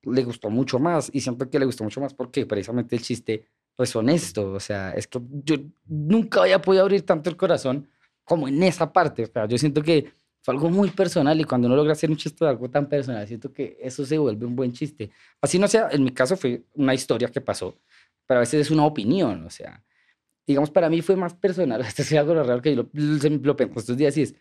le 0.01 0.23
gustó 0.23 0.49
mucho 0.49 0.79
más 0.79 1.11
y 1.13 1.21
siempre 1.21 1.47
que 1.51 1.59
le 1.59 1.65
gustó 1.65 1.83
mucho 1.83 2.01
más 2.01 2.15
porque 2.15 2.47
precisamente 2.47 2.95
el 2.95 3.03
chiste 3.03 3.45
pues 3.75 3.95
honesto, 3.95 4.53
o 4.53 4.59
sea, 4.59 4.89
es 4.93 5.05
que 5.05 5.19
yo 5.43 5.57
nunca 5.85 6.41
había 6.41 6.59
podido 6.59 6.81
abrir 6.81 7.03
tanto 7.03 7.29
el 7.29 7.37
corazón 7.37 7.87
como 8.23 8.47
en 8.47 8.63
esa 8.63 8.91
parte, 8.91 9.25
o 9.25 9.27
sea, 9.27 9.45
yo 9.47 9.59
siento 9.59 9.83
que 9.83 10.13
fue 10.47 10.53
algo 10.53 10.69
muy 10.69 10.91
personal 10.91 11.37
y 11.41 11.43
cuando 11.43 11.67
uno 11.67 11.75
logra 11.75 11.91
hacer 11.91 12.09
un 12.09 12.15
chiste 12.15 12.45
de 12.45 12.51
algo 12.51 12.69
tan 12.69 12.87
personal, 12.87 13.27
siento 13.27 13.51
que 13.51 13.77
eso 13.81 14.05
se 14.05 14.17
vuelve 14.17 14.45
un 14.45 14.55
buen 14.55 14.71
chiste. 14.71 15.11
Así 15.41 15.59
no 15.59 15.67
sea, 15.67 15.89
en 15.91 16.05
mi 16.05 16.11
caso 16.11 16.37
fue 16.37 16.63
una 16.73 16.93
historia 16.93 17.27
que 17.27 17.41
pasó, 17.41 17.77
pero 18.25 18.37
a 18.37 18.41
veces 18.41 18.61
es 18.61 18.71
una 18.71 18.85
opinión, 18.85 19.45
o 19.45 19.49
sea, 19.49 19.83
digamos, 20.45 20.71
para 20.71 20.89
mí 20.89 21.01
fue 21.01 21.17
más 21.17 21.33
personal, 21.33 21.81
esto 21.85 22.01
es 22.01 22.13
algo 22.13 22.33
raro 22.33 22.61
que 22.61 22.73
yo 22.73 22.83
lo, 22.83 22.89
lo, 22.93 23.55
lo 23.55 23.57
estos 23.75 23.97
días 23.97 24.15
y 24.15 24.21
es, 24.21 24.35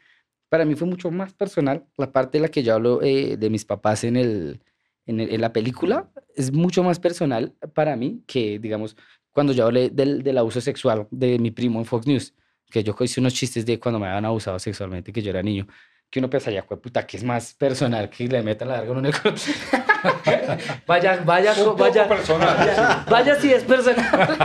para 0.49 0.65
mí 0.65 0.77
fue 0.77 0.87
mucho 0.87 1.11
más 1.11 1.35
personal 1.35 1.85
la 1.97 2.13
parte 2.13 2.39
de 2.39 2.43
la 2.43 2.49
que 2.51 2.63
yo 2.63 2.75
hablo 2.75 3.03
eh, 3.03 3.37
de 3.37 3.51
mis 3.51 3.65
papás 3.65 4.05
en, 4.05 4.17
el, 4.17 4.61
en, 5.07 5.19
en, 5.19 5.41
la 5.41 5.53
película, 5.53 6.09
es 6.37 6.53
mucho 6.53 6.85
más 6.85 7.01
personal 7.01 7.53
para 7.75 7.97
mí 7.97 8.23
que, 8.29 8.61
digamos, 8.61 8.97
cuando 9.33 9.53
yo 9.53 9.65
hablé 9.65 9.91
del, 9.91 10.23
del 10.23 10.39
abuso 10.39 10.61
sexual 10.61 11.09
de 11.11 11.41
mi 11.41 11.51
primo 11.51 11.81
en 11.81 11.85
Fox 11.85 12.07
News, 12.07 12.33
que 12.71 12.85
yo 12.85 12.95
hice 13.01 13.19
unos 13.19 13.35
chistes 13.35 13.67
de 13.67 13.81
cuando 13.81 13.99
me 13.99 14.07
habían 14.07 14.25
abusado 14.25 14.61
sexualmente, 14.61 15.13
que 15.13 15.21
yo 15.21 15.31
era 15.31 15.43
niño 15.43 15.67
que 16.11 16.21
uno 16.21 16.31
pensaría, 16.31 16.65
puta, 16.65 17.07
que 17.07 17.17
es 17.17 17.25
más 17.25 17.53
personal 17.55 18.09
que 18.09 18.29
le 18.29 18.43
metan 18.43 18.69
la 18.69 18.77
larga 18.79 18.99
en 18.99 19.07
el 19.07 19.13
vaya, 20.87 21.23
vaya, 21.25 21.55
vaya. 21.77 22.09
Personal, 22.09 23.05
vaya, 23.11 23.41
si 23.41 23.53
es 23.53 23.65
personal. 23.65 24.39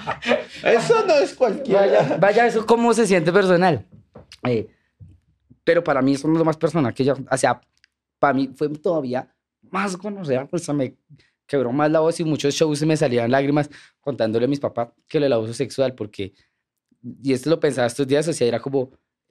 eso 0.62 1.06
no 1.06 1.14
es 1.14 1.34
cualquiera. 1.34 1.80
Vaya, 1.80 2.16
vaya, 2.18 2.46
eso 2.46 2.66
cómo 2.66 2.92
se 2.92 3.06
siente 3.06 3.32
personal. 3.32 3.86
Eh, 4.44 4.68
pero 5.64 5.82
para 5.82 6.02
mí 6.02 6.12
eso 6.12 6.28
no 6.28 6.34
es 6.34 6.38
lo 6.38 6.44
más 6.44 6.56
personal 6.56 6.92
que 6.94 7.04
yo, 7.04 7.14
o 7.30 7.36
sea, 7.36 7.60
para 8.18 8.34
mí 8.34 8.50
fue 8.54 8.68
todavía 8.70 9.34
más 9.70 9.96
conocer, 9.96 10.46
pues 10.48 10.68
me 10.70 10.96
quebró 11.46 11.72
más 11.72 11.90
la 11.90 12.00
voz 12.00 12.20
y 12.20 12.24
muchos 12.24 12.54
shows 12.54 12.82
me 12.84 12.96
salían 12.96 13.30
lágrimas 13.30 13.70
contándole 14.00 14.44
a 14.44 14.48
mis 14.48 14.60
papás 14.60 14.88
que 15.06 15.18
el 15.18 15.32
abuso 15.32 15.54
sexual, 15.54 15.94
porque, 15.94 16.32
y 17.22 17.32
esto 17.32 17.50
lo 17.50 17.58
pensaba 17.60 17.86
estos 17.86 18.06
días, 18.06 18.28
o 18.28 18.32
sea, 18.32 18.46
era 18.46 18.60
como, 18.60 18.90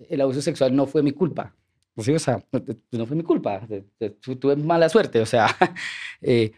el 0.09 0.21
abuso 0.21 0.41
sexual 0.41 0.75
no 0.75 0.85
fue 0.85 1.01
mi 1.01 1.11
culpa 1.11 1.55
Sí, 1.97 2.13
o 2.13 2.19
sea, 2.19 2.43
no 2.91 3.05
fue 3.07 3.15
mi 3.15 3.23
culpa, 3.23 3.67
tuve 4.39 4.55
mala 4.55 4.87
suerte, 4.87 5.19
o 5.19 5.25
sea, 5.25 5.47
eh, 6.21 6.51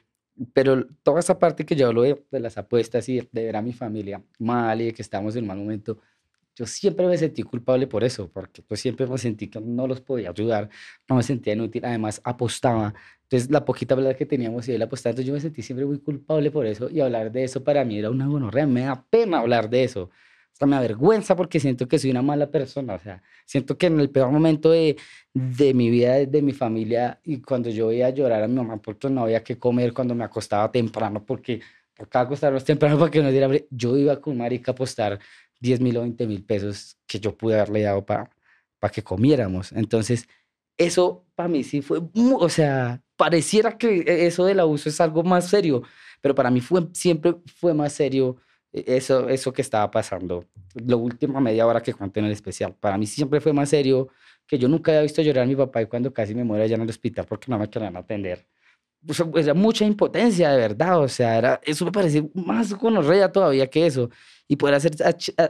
pero 0.54 0.86
toda 1.02 1.20
esa 1.22 1.40
parte 1.40 1.66
que 1.66 1.76
yo 1.76 1.88
hablo 1.88 2.02
de, 2.02 2.18
las 2.32 2.58
apuestas 2.58 3.08
y 3.10 3.22
de 3.32 3.44
ver 3.46 3.56
a 3.56 3.62
mi 3.62 3.72
familia 3.74 4.22
mal 4.38 4.82
y 4.82 4.86
de 4.86 4.94
que 4.94 5.02
estamos 5.02 5.36
en 5.36 5.44
un 5.44 5.48
mal 5.48 5.58
momento, 5.58 6.00
yo 6.56 6.66
siempre 6.66 7.08
me 7.08 7.18
sentí 7.18 7.44
culpable 7.44 7.88
por 7.88 8.04
eso, 8.04 8.30
porque 8.30 8.62
pues 8.62 8.82
siempre 8.82 9.08
me 9.08 9.18
sentí 9.18 9.48
que 9.50 9.62
no 9.62 9.88
los 9.88 10.02
podía 10.02 10.30
ayudar, 10.30 10.70
no 11.08 11.16
me 11.16 11.24
sentía 11.24 11.54
inútil, 11.54 11.86
además 11.86 12.22
apostaba, 12.26 12.94
entonces 13.24 13.50
la 13.50 13.64
poquita 13.64 13.96
verdad 13.96 14.18
que 14.18 14.26
teníamos 14.26 14.68
y 14.68 14.74
él 14.74 14.82
apostaba, 14.82 15.12
entonces 15.12 15.28
yo 15.28 15.34
me 15.34 15.42
sentí 15.42 15.62
siempre 15.62 15.86
muy 15.86 16.00
culpable 16.00 16.52
por 16.52 16.66
eso 16.66 16.90
y 16.90 17.00
hablar 17.00 17.32
de 17.32 17.46
eso 17.46 17.64
para 17.64 17.86
mí 17.86 17.98
era 18.00 18.10
una 18.10 18.28
gonorrea, 18.28 18.68
me 18.68 18.82
da 18.82 19.06
pena 19.10 19.40
hablar 19.40 19.70
de 19.70 19.86
eso, 19.86 20.10
sea, 20.60 20.68
me 20.68 20.76
avergüenza 20.76 21.36
porque 21.36 21.60
siento 21.60 21.88
que 21.88 22.00
soy 22.00 22.12
una 22.12 22.22
mala 22.22 22.52
persona. 22.52 22.96
O 22.96 23.00
sea, 23.00 23.24
siento 23.46 23.78
que 23.78 23.88
en 23.88 24.00
el 24.00 24.10
peor 24.10 24.32
momento 24.32 24.72
de, 24.72 24.98
de 25.34 25.74
mi 25.74 25.90
vida, 25.90 26.18
de 26.26 26.42
mi 26.42 26.54
familia, 26.54 27.20
y 27.24 27.42
cuando 27.42 27.70
yo 27.70 27.92
iba 27.92 28.08
a 28.08 28.12
llorar 28.12 28.44
a 28.44 28.48
mi 28.48 28.56
mamá 28.56 28.82
porque 28.82 29.10
no 29.10 29.24
había 29.24 29.44
que 29.44 29.58
comer, 29.58 29.94
cuando 29.94 30.16
me 30.16 30.24
acostaba 30.24 30.72
temprano, 30.72 31.26
porque 31.26 31.62
acaba 31.98 32.26
acostarnos 32.26 32.64
temprano 32.64 32.98
para 33.00 33.12
que 33.12 33.22
no 33.22 33.32
diera 33.32 33.50
yo 33.70 33.98
iba 33.98 34.20
con 34.22 34.38
marica 34.38 34.72
a 34.72 34.74
apostar 34.74 35.20
10 35.60 35.82
mil 35.82 35.98
o 35.98 36.02
20 36.02 36.28
mil 36.28 36.44
pesos 36.44 36.98
que 37.06 37.20
yo 37.20 37.36
pude 37.36 37.56
haberle 37.56 37.82
dado 37.82 38.06
para 38.06 38.30
para 38.80 38.92
que 38.92 39.04
comiéramos. 39.04 39.72
Entonces, 39.74 40.28
eso 40.78 41.26
para 41.36 41.50
mí 41.50 41.64
sí 41.64 41.82
fue, 41.82 42.02
o 42.40 42.50
sea, 42.50 43.02
pareciera 43.18 43.78
que 43.78 44.26
eso 44.26 44.46
del 44.46 44.62
abuso 44.62 44.90
es 44.90 45.02
algo 45.02 45.24
más 45.24 45.50
serio, 45.50 45.84
pero 46.22 46.34
para 46.34 46.50
mí 46.50 46.62
fue, 46.62 46.88
siempre 46.94 47.36
fue 47.58 47.74
más 47.74 47.94
serio 47.94 48.38
e, 48.38 48.49
eso, 48.72 49.30
eso 49.30 49.52
que 49.54 49.62
estaba 49.62 49.90
pasando. 49.90 50.46
Lo 50.76 50.98
último 50.98 51.42
media 51.42 51.66
hora 51.66 51.82
que 51.82 51.94
conté 51.94 52.20
en 52.20 52.28
el 52.28 52.32
especial, 52.32 52.76
para 52.80 52.98
mí 52.98 53.06
siempre 53.06 53.40
fue 53.42 53.54
más 53.54 53.70
serio 53.70 54.10
que 54.46 54.58
yo 54.58 54.68
nunca 54.68 54.92
había 54.92 55.04
visto 55.04 55.22
llorar 55.22 55.44
a 55.44 55.48
mi 55.48 55.56
papá 55.56 55.82
y 55.82 55.86
cuando 55.86 56.12
casi 56.12 56.34
me 56.34 56.44
muero 56.44 56.64
allá 56.64 56.76
en 56.76 56.82
el 56.82 56.90
hospital 56.90 57.26
porque 57.28 57.52
no 57.52 57.60
me 57.60 57.70
querían 57.70 57.96
atender. 57.96 58.48
O 59.08 59.40
era 59.40 59.54
mucha 59.54 59.86
impotencia, 59.86 60.52
de 60.52 60.58
verdad. 60.58 61.00
O 61.00 61.08
sea, 61.08 61.38
era, 61.38 61.62
eso 61.64 61.86
me 61.86 61.92
parece 61.92 62.30
más 62.34 62.74
conorrea 62.74 63.32
todavía 63.32 63.68
que 63.68 63.86
eso. 63.86 64.10
Y 64.48 64.56
poder 64.56 64.76
hacer, 64.76 64.92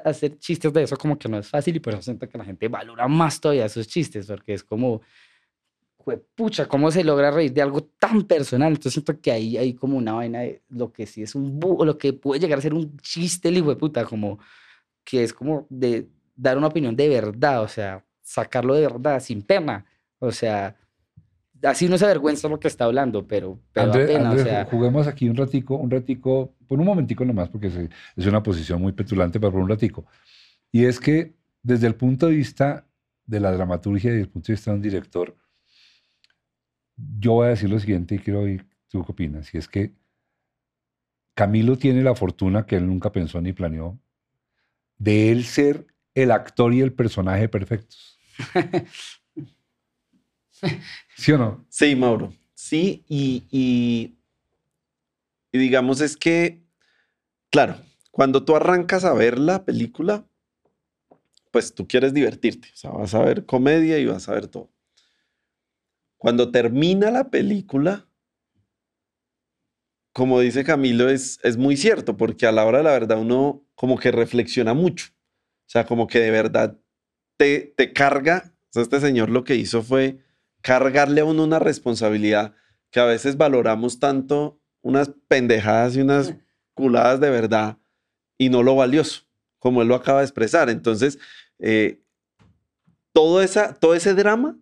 hacer 0.03 0.37
chistes 0.37 0.71
de 0.73 0.83
eso 0.83 0.97
como 0.97 1.17
que 1.17 1.29
no 1.29 1.39
es 1.39 1.47
fácil 1.47 1.75
y 1.75 1.79
por 1.79 1.93
eso 1.93 2.01
siento 2.01 2.27
que 2.27 2.37
la 2.37 2.43
gente 2.43 2.67
valora 2.67 3.07
más 3.07 3.39
todavía 3.39 3.65
esos 3.65 3.87
chistes, 3.87 4.27
porque 4.27 4.53
es 4.53 4.63
como, 4.63 5.01
pucha, 6.35 6.67
¿cómo 6.67 6.91
se 6.91 7.03
logra 7.03 7.31
reír 7.31 7.53
de 7.53 7.61
algo 7.61 7.83
tan 7.83 8.23
personal? 8.23 8.69
Entonces 8.69 8.93
siento 8.93 9.19
que 9.19 9.31
ahí 9.31 9.57
hay 9.57 9.73
como 9.73 9.97
una 9.97 10.13
vaina 10.13 10.39
de 10.39 10.61
lo 10.69 10.91
que 10.91 11.05
sí 11.05 11.21
es 11.21 11.35
un, 11.35 11.59
lo 11.59 11.97
que 11.97 12.13
puede 12.13 12.39
llegar 12.39 12.59
a 12.59 12.61
ser 12.61 12.73
un 12.73 12.97
chiste, 12.97 13.49
el 13.49 13.57
hijo 13.57 13.69
de 13.69 13.75
puta, 13.75 14.05
como 14.05 14.39
que 15.03 15.23
es 15.23 15.33
como 15.33 15.67
de 15.69 16.07
dar 16.35 16.57
una 16.57 16.67
opinión 16.67 16.95
de 16.95 17.09
verdad, 17.09 17.61
o 17.61 17.67
sea, 17.67 18.03
sacarlo 18.21 18.75
de 18.75 18.81
verdad, 18.81 19.19
sin 19.19 19.41
pena. 19.41 19.85
O 20.19 20.31
sea, 20.31 20.75
así 21.63 21.87
no 21.89 21.97
se 21.97 22.05
avergüenza 22.05 22.47
lo 22.47 22.59
que 22.59 22.67
está 22.67 22.85
hablando, 22.85 23.27
pero, 23.27 23.59
pero 23.73 23.91
Andrés, 23.91 24.67
juguemos 24.69 25.07
aquí 25.07 25.27
un 25.29 25.35
ratico, 25.35 25.75
un 25.75 25.91
ratico, 25.91 26.53
por 26.67 26.79
un 26.79 26.85
momentico 26.85 27.25
nomás, 27.25 27.49
porque 27.49 27.89
es 28.15 28.25
una 28.25 28.43
posición 28.43 28.81
muy 28.81 28.93
petulante, 28.93 29.39
pero 29.39 29.51
por 29.51 29.61
un 29.61 29.69
ratico. 29.69 30.05
Y 30.71 30.85
es 30.85 30.99
que 30.99 31.33
desde 31.63 31.87
el 31.87 31.95
punto 31.95 32.27
de 32.27 32.35
vista 32.35 32.85
de 33.25 33.39
la 33.39 33.51
dramaturgia 33.51 34.09
y 34.09 34.13
desde 34.13 34.23
el 34.23 34.29
punto 34.29 34.47
de 34.47 34.53
vista 34.53 34.71
de 34.71 34.77
un 34.77 34.81
director, 34.81 35.35
yo 37.19 37.33
voy 37.33 37.47
a 37.47 37.49
decir 37.49 37.69
lo 37.69 37.79
siguiente 37.79 38.15
y 38.15 38.19
quiero 38.19 38.41
oír 38.41 38.65
tú 38.89 39.03
qué 39.05 39.11
opinas. 39.11 39.53
Y 39.53 39.57
es 39.57 39.67
que 39.67 39.93
Camilo 41.33 41.77
tiene 41.77 42.03
la 42.03 42.15
fortuna 42.15 42.65
que 42.65 42.75
él 42.75 42.87
nunca 42.87 43.11
pensó 43.11 43.41
ni 43.41 43.53
planeó 43.53 43.99
de 44.97 45.31
él 45.31 45.45
ser 45.45 45.87
el 46.13 46.31
actor 46.31 46.73
y 46.73 46.81
el 46.81 46.93
personaje 46.93 47.49
perfectos. 47.49 48.19
¿Sí 51.15 51.31
o 51.31 51.37
no? 51.37 51.65
Sí, 51.69 51.95
Mauro. 51.95 52.33
Sí, 52.53 53.05
y, 53.07 53.45
y, 53.49 54.17
digamos 55.57 56.01
es 56.01 56.17
que, 56.17 56.61
claro, 57.49 57.77
cuando 58.11 58.43
tú 58.43 58.55
arrancas 58.55 59.05
a 59.05 59.13
ver 59.13 59.39
la 59.39 59.63
película, 59.63 60.25
pues 61.51 61.73
tú 61.73 61.87
quieres 61.87 62.13
divertirte. 62.13 62.67
O 62.73 62.77
sea, 62.77 62.91
vas 62.91 63.13
a 63.13 63.19
ver 63.19 63.45
comedia 63.45 63.97
y 63.97 64.05
vas 64.05 64.27
a 64.27 64.33
ver 64.33 64.47
todo. 64.47 64.69
Cuando 66.19 66.51
termina 66.51 67.09
la 67.11 67.29
película, 67.29 68.05
como 70.13 70.41
dice 70.41 70.65
Camilo, 70.65 71.09
es, 71.09 71.39
es 71.43 71.55
muy 71.55 71.77
cierto, 71.77 72.17
porque 72.17 72.45
a 72.45 72.51
la 72.51 72.65
hora 72.65 72.79
de 72.79 72.83
la 72.83 72.91
verdad 72.91 73.19
uno 73.19 73.65
como 73.73 73.97
que 73.97 74.11
reflexiona 74.11 74.73
mucho. 74.73 75.07
O 75.13 75.71
sea, 75.71 75.85
como 75.85 76.07
que 76.07 76.19
de 76.19 76.29
verdad 76.29 76.77
te, 77.37 77.73
te 77.77 77.93
carga. 77.93 78.53
O 78.69 78.73
sea, 78.73 78.83
este 78.83 78.99
señor 78.99 79.29
lo 79.29 79.45
que 79.45 79.55
hizo 79.55 79.81
fue 79.81 80.19
cargarle 80.61 81.21
a 81.21 81.25
uno 81.25 81.45
una 81.45 81.57
responsabilidad 81.57 82.53
que 82.91 82.99
a 82.99 83.05
veces 83.05 83.37
valoramos 83.37 83.99
tanto 83.99 84.61
unas 84.81 85.11
pendejadas 85.29 85.95
y 85.95 86.01
unas 86.01 86.35
culadas 86.73 87.21
de 87.21 87.29
verdad 87.29 87.77
y 88.37 88.49
no 88.49 88.61
lo 88.61 88.75
valioso, 88.75 89.21
como 89.57 89.81
él 89.81 89.87
lo 89.87 89.95
acaba 89.95 90.19
de 90.19 90.25
expresar. 90.25 90.69
Entonces, 90.69 91.17
eh, 91.59 92.03
todo, 93.13 93.41
esa, 93.41 93.73
todo 93.73 93.93
ese 93.93 94.13
drama 94.15 94.59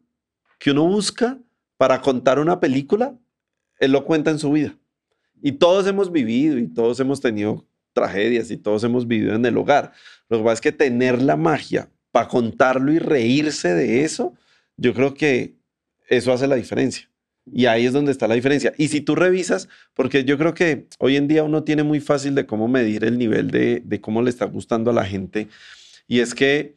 que 0.60 0.70
uno 0.70 0.86
busca 0.86 1.39
para 1.78 2.02
contar 2.02 2.40
una 2.40 2.60
película, 2.60 3.16
él 3.80 3.92
lo 3.92 4.04
cuenta 4.06 4.32
en 4.32 4.40
su 4.40 4.52
vida. 4.52 4.76
Y 5.42 5.54
todos 5.54 5.86
hemos 5.88 6.12
vivido 6.12 6.58
y 6.58 6.68
todos 6.68 7.00
hemos 7.00 7.22
tenido 7.22 7.66
tragedias 7.94 8.52
y 8.52 8.58
todos 8.58 8.84
hemos 8.84 9.08
vivido 9.08 9.36
en 9.36 9.46
el 9.46 9.58
hogar. 9.58 9.94
Lo 10.30 10.38
que 10.38 10.44
pasa 10.44 10.54
es 10.54 10.62
que 10.62 10.72
tener 10.72 11.22
la 11.22 11.38
magia 11.38 11.90
para 12.12 12.28
contarlo 12.28 12.92
y 12.92 13.00
reírse 13.00 13.74
de 13.74 14.04
eso, 14.04 14.34
yo 14.76 14.94
creo 14.94 15.14
que 15.14 15.56
eso 16.10 16.34
hace 16.34 16.48
la 16.48 16.56
diferencia. 16.56 17.10
Y 17.52 17.66
ahí 17.68 17.86
es 17.86 17.94
donde 17.94 18.12
está 18.12 18.28
la 18.28 18.36
diferencia. 18.36 18.74
Y 18.78 18.90
si 18.90 19.02
tú 19.02 19.16
revisas, 19.16 19.70
porque 19.94 20.26
yo 20.26 20.38
creo 20.38 20.54
que 20.54 20.88
hoy 21.00 21.16
en 21.16 21.28
día 21.28 21.44
uno 21.44 21.64
tiene 21.64 21.84
muy 21.84 22.00
fácil 22.00 22.36
de 22.36 22.46
cómo 22.46 22.68
medir 22.68 23.06
el 23.06 23.18
nivel 23.18 23.52
de, 23.52 23.82
de 23.86 24.02
cómo 24.02 24.22
le 24.22 24.30
está 24.30 24.46
gustando 24.46 24.92
a 24.92 24.94
la 24.94 25.06
gente. 25.06 25.48
Y 26.08 26.20
es 26.20 26.36
que 26.36 26.76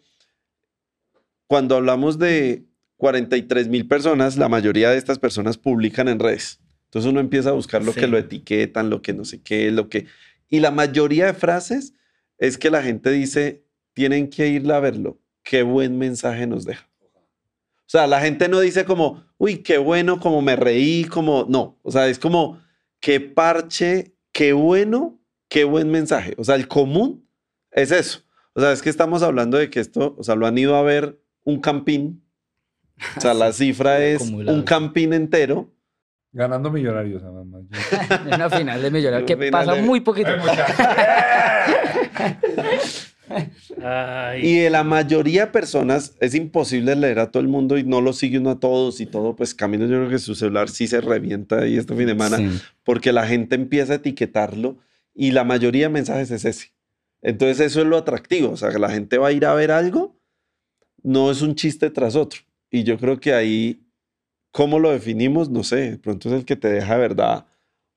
cuando 1.47 1.77
hablamos 1.77 2.19
de 2.19 2.65
43 3.01 3.69
mil 3.69 3.89
personas, 3.89 4.37
la 4.37 4.51
mayoría 4.51 4.91
de 4.91 4.99
estas 4.99 5.19
personas 5.19 5.57
publican 5.57 6.07
en 6.07 6.19
redes. 6.19 6.61
Entonces 6.85 7.11
uno 7.11 7.21
empieza 7.21 7.49
a 7.49 7.55
buscar 7.55 7.83
lo 7.83 7.95
que 7.95 8.07
lo 8.07 8.19
etiquetan, 8.19 8.91
lo 8.91 9.01
que 9.01 9.15
no 9.15 9.25
sé 9.25 9.41
qué, 9.41 9.71
lo 9.71 9.89
que... 9.89 10.07
Y 10.51 10.61
la 10.61 10.71
mayoría 10.71 11.27
de 11.27 11.33
frases 11.33 11.95
es 12.37 12.59
que 12.59 12.69
la 12.69 12.83
gente 12.83 13.11
dice, 13.11 13.65
tienen 13.95 14.29
que 14.29 14.49
irla 14.49 14.77
a 14.77 14.81
verlo. 14.81 15.19
Qué 15.43 15.63
buen 15.63 15.97
mensaje 15.97 16.47
nos 16.47 16.67
deja. 16.67 16.91
O 17.15 17.91
sea, 17.91 18.07
la 18.07 18.21
gente 18.21 18.49
no 18.49 18.61
dice 18.61 18.85
como, 18.85 19.25
uy, 19.39 19.59
qué 19.63 19.79
bueno, 19.79 20.21
como 20.21 20.43
me 20.43 20.57
reí, 20.57 21.05
como, 21.05 21.47
no. 21.49 21.79
O 21.83 21.91
sea, 21.91 22.07
es 22.07 22.19
como, 22.19 22.61
qué 23.01 23.19
parche, 23.19 24.15
qué 24.33 24.53
bueno, 24.53 25.19
qué 25.49 25.65
buen 25.65 25.91
mensaje. 25.91 26.35
O 26.37 26.45
sea, 26.45 26.55
el 26.55 26.69
común 26.69 27.27
es 27.71 27.93
eso. 27.93 28.21
O 28.53 28.61
sea, 28.61 28.73
es 28.73 28.83
que 28.83 28.91
estamos 28.91 29.23
hablando 29.23 29.57
de 29.57 29.71
que 29.71 29.81
esto, 29.81 30.15
o 30.19 30.23
sea, 30.23 30.35
lo 30.35 30.47
han 30.47 30.59
ido 30.59 30.77
a 30.77 30.83
ver 30.83 31.19
un 31.45 31.61
campín. 31.61 32.23
O 33.17 33.21
sea, 33.21 33.35
la 33.35 33.53
cifra 33.55 34.05
es 34.05 34.23
un 34.23 34.63
campín 34.63 35.13
entero. 35.13 35.71
Ganando 36.33 36.71
millonarios, 36.71 37.23
además. 37.23 37.63
Una 38.27 38.49
final 38.51 38.83
de 38.83 38.91
millonarios 38.91 39.27
que 39.27 39.51
pasa 39.51 39.75
muy 39.77 40.01
poquito. 40.01 40.31
Y 44.43 44.59
de 44.59 44.71
la 44.71 44.85
mayoría 44.85 45.47
de 45.47 45.53
personas 45.53 46.17
es 46.21 46.35
imposible 46.35 46.97
leer 46.97 47.21
a 47.21 47.31
todo 47.31 47.41
el 47.41 47.49
mundo 47.49 47.79
y 47.79 47.85
no 47.85 48.01
lo 48.01 48.13
sigue 48.13 48.39
uno 48.39 48.51
a 48.51 48.61
todos 48.61 49.01
y 49.01 49.07
todo, 49.07 49.37
pues 49.37 49.55
Camilo 49.55 49.87
yo 49.87 49.99
creo 49.99 50.11
que 50.11 50.19
su 50.19 50.35
celular 50.35 50.69
sí 50.69 50.87
se 50.89 51.01
revienta 51.01 51.61
ahí 51.61 51.77
este 51.77 51.95
fin 51.95 52.07
de 52.07 52.13
semana 52.13 52.39
porque 52.83 53.13
la 53.13 53.27
gente 53.27 53.55
empieza 53.55 53.95
a 53.95 53.97
etiquetarlo 53.97 54.79
y 55.15 55.31
la 55.31 55.45
mayoría 55.45 55.87
de 55.87 55.91
mensajes 55.91 56.31
es 56.31 56.45
ese. 56.45 56.73
Entonces 57.23 57.61
eso 57.61 57.81
es 57.81 57.87
lo 57.87 57.97
atractivo, 57.97 58.51
o 58.51 58.57
sea, 58.57 58.71
que 58.71 58.79
la 58.79 58.91
gente 58.91 59.19
va 59.19 59.29
a 59.29 59.33
ir 59.33 59.45
a 59.47 59.55
ver 59.55 59.71
algo, 59.71 60.19
no 61.03 61.31
es 61.31 61.43
un 61.43 61.55
chiste 61.55 61.91
tras 61.91 62.17
otro. 62.17 62.41
Y 62.71 62.85
yo 62.85 62.99
creo 62.99 63.19
que 63.19 63.35
ahí, 63.35 63.83
¿cómo 64.53 64.79
lo 64.79 64.91
definimos? 64.91 65.51
No 65.51 65.65
sé, 65.65 65.93
de 65.93 65.99
pronto 65.99 66.29
es 66.29 66.35
el 66.35 66.45
que 66.45 66.57
te 66.57 66.69
deja 66.69 66.95
de 66.95 67.01
verdad 67.01 67.47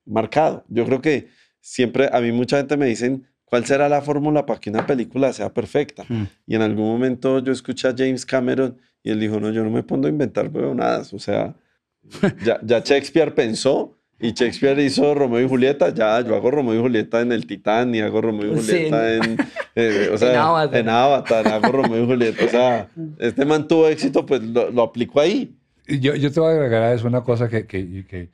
marcado. 0.05 0.65
Yo 0.67 0.85
creo 0.85 1.01
que 1.01 1.29
siempre, 1.61 2.09
a 2.11 2.19
mí 2.19 2.31
mucha 2.31 2.57
gente 2.57 2.77
me 2.77 2.87
dicen, 2.87 3.27
¿Cuál 3.53 3.67
será 3.67 3.87
la 3.87 4.01
fórmula 4.01 4.47
para 4.47 4.59
que 4.59 4.71
una 4.71 4.83
película 4.83 5.31
sea 5.31 5.53
perfecta? 5.53 6.05
Mm. 6.09 6.23
Y 6.47 6.55
en 6.55 6.63
algún 6.63 6.87
momento 6.87 7.37
yo 7.37 7.51
escuché 7.51 7.87
a 7.87 7.93
James 7.95 8.25
Cameron 8.25 8.79
y 9.03 9.11
él 9.11 9.19
dijo, 9.19 9.39
no, 9.39 9.51
yo 9.51 9.63
no 9.63 9.69
me 9.69 9.83
pongo 9.83 10.07
a 10.07 10.09
inventar 10.09 10.51
nada. 10.51 11.03
O 11.11 11.19
sea, 11.19 11.55
ya, 12.43 12.59
ya, 12.63 12.79
Shakespeare 12.79 13.35
pensó 13.35 13.95
y 14.19 14.31
Shakespeare 14.33 14.81
hizo 14.81 15.13
Romeo 15.13 15.41
y 15.41 15.47
Julieta. 15.47 15.93
Ya, 15.93 16.21
yo 16.21 16.35
hago 16.35 16.51
Romeo 16.51 16.75
y 16.75 16.81
Julieta 16.81 17.21
en 17.21 17.31
El 17.31 17.45
Titán 17.45 17.93
y 17.93 18.01
hago 18.01 18.21
Romeo 18.21 18.53
y 18.53 18.55
Julieta 18.55 19.15
en, 19.15 19.37
eh, 19.75 20.09
o 20.13 20.17
sea, 20.19 20.31
en, 20.31 20.39
Avatar. 20.39 20.79
en 20.79 20.89
Avatar. 20.89 21.47
hago 21.47 21.71
Romeo 21.71 22.03
y 22.03 22.05
Julieta. 22.05 22.45
O 22.45 22.49
sea, 22.49 22.89
este 23.19 23.45
man 23.45 23.67
tuvo 23.67 23.87
éxito, 23.87 24.25
pues 24.25 24.41
lo, 24.41 24.71
lo 24.71 24.83
aplicó 24.83 25.19
ahí. 25.19 25.55
Yo, 25.87 26.15
yo 26.15 26.31
te 26.31 26.39
voy 26.39 26.53
a 26.53 26.55
agregar 26.55 26.83
a 26.83 26.93
eso 26.93 27.07
una 27.07 27.23
cosa 27.23 27.49
que, 27.49 27.67
que, 27.67 28.05
que, 28.05 28.29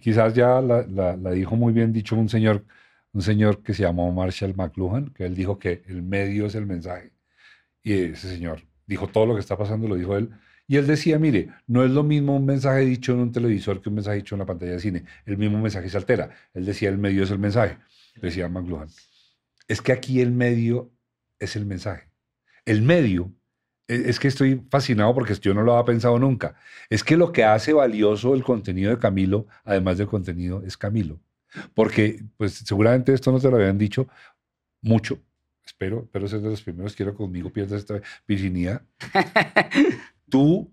quizás 0.00 0.34
ya 0.34 0.60
la, 0.60 0.86
la, 0.86 1.16
la 1.16 1.30
dijo 1.32 1.56
muy 1.56 1.72
bien 1.72 1.92
dicho 1.92 2.14
un 2.14 2.28
señor 2.28 2.64
un 3.12 3.22
señor 3.22 3.62
que 3.62 3.74
se 3.74 3.82
llamó 3.82 4.12
Marshall 4.12 4.54
McLuhan, 4.54 5.10
que 5.10 5.24
él 5.26 5.34
dijo 5.34 5.58
que 5.58 5.82
el 5.88 6.02
medio 6.02 6.46
es 6.46 6.54
el 6.54 6.66
mensaje. 6.66 7.12
Y 7.82 7.94
ese 7.94 8.28
señor 8.28 8.62
dijo 8.86 9.08
todo 9.08 9.26
lo 9.26 9.34
que 9.34 9.40
está 9.40 9.56
pasando, 9.56 9.88
lo 9.88 9.96
dijo 9.96 10.16
él. 10.16 10.30
Y 10.70 10.76
él 10.76 10.86
decía, 10.86 11.18
mire, 11.18 11.48
no 11.66 11.84
es 11.84 11.90
lo 11.90 12.04
mismo 12.04 12.36
un 12.36 12.46
mensaje 12.46 12.82
dicho 12.82 13.10
en 13.10 13.18
un 13.18 13.32
televisor 13.32 13.82
que 13.82 13.88
un 13.88 13.96
mensaje 13.96 14.18
dicho 14.18 14.36
en 14.36 14.38
la 14.38 14.46
pantalla 14.46 14.70
de 14.70 14.78
cine. 14.78 15.04
El 15.26 15.36
mismo 15.36 15.58
mensaje 15.60 15.90
se 15.90 15.96
altera. 15.96 16.30
Él 16.54 16.64
decía, 16.64 16.90
el 16.90 16.96
medio 16.96 17.24
es 17.24 17.32
el 17.32 17.40
mensaje. 17.40 17.78
Decía 18.22 18.48
McLuhan. 18.48 18.86
Es 19.66 19.82
que 19.82 19.90
aquí 19.90 20.20
el 20.20 20.30
medio 20.30 20.92
es 21.40 21.56
el 21.56 21.66
mensaje. 21.66 22.08
El 22.64 22.82
medio, 22.82 23.32
e, 23.88 24.10
es 24.10 24.20
que 24.20 24.28
estoy 24.28 24.64
fascinado 24.70 25.12
porque 25.12 25.34
yo 25.34 25.54
no 25.54 25.62
lo 25.64 25.72
había 25.72 25.86
pensado 25.86 26.20
nunca. 26.20 26.54
Es 26.88 27.02
que 27.02 27.16
lo 27.16 27.32
que 27.32 27.42
hace 27.42 27.72
valioso 27.72 28.32
el 28.32 28.44
contenido 28.44 28.92
de 28.92 28.98
Camilo, 29.00 29.48
además 29.64 29.98
del 29.98 30.06
contenido, 30.06 30.62
es 30.64 30.76
Camilo. 30.76 31.18
Porque, 31.74 32.22
pues 32.36 32.52
seguramente 32.52 33.12
esto 33.12 33.32
no 33.32 33.40
te 33.40 33.50
lo 33.50 33.56
habían 33.56 33.76
dicho 33.76 34.06
mucho, 34.82 35.18
espero, 35.64 36.08
pero 36.12 36.28
ser 36.28 36.40
de 36.42 36.50
los 36.50 36.62
primeros, 36.62 36.94
quiero 36.94 37.12
conmigo 37.12 37.52
pierdas 37.52 37.80
esta 37.80 38.00
virginidad. 38.28 38.82
tú, 40.30 40.72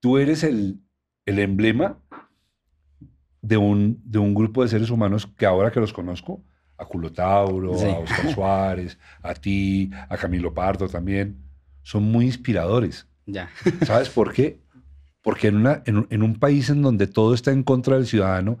tú 0.00 0.18
eres 0.18 0.42
el, 0.44 0.80
el 1.26 1.38
emblema 1.38 1.98
de 3.42 3.56
un, 3.56 4.00
de 4.04 4.18
un 4.18 4.34
grupo 4.34 4.62
de 4.62 4.68
seres 4.68 4.90
humanos 4.90 5.28
que 5.36 5.46
ahora 5.46 5.70
que 5.70 5.80
los 5.80 5.92
conozco, 5.92 6.42
a 6.76 6.84
Culotauro, 6.86 7.74
a 7.74 7.98
Oscar 7.98 8.32
Suárez, 8.34 8.98
a 9.22 9.34
ti, 9.34 9.90
a 10.08 10.16
Camilo 10.16 10.52
Pardo 10.52 10.88
también, 10.88 11.36
son 11.82 12.04
muy 12.04 12.24
inspiradores. 12.26 13.06
Ya. 13.26 13.50
¿Sabes 13.86 14.08
por 14.08 14.32
qué? 14.32 14.60
Porque 15.22 15.48
en, 15.48 15.56
una, 15.56 15.82
en, 15.84 16.22
un 16.22 16.38
país 16.38 16.70
en 16.70 16.80
donde 16.80 17.06
todo 17.06 17.34
está 17.34 17.52
en 17.52 17.62
contra 17.62 17.96
del 17.96 18.06
ciudadano, 18.06 18.58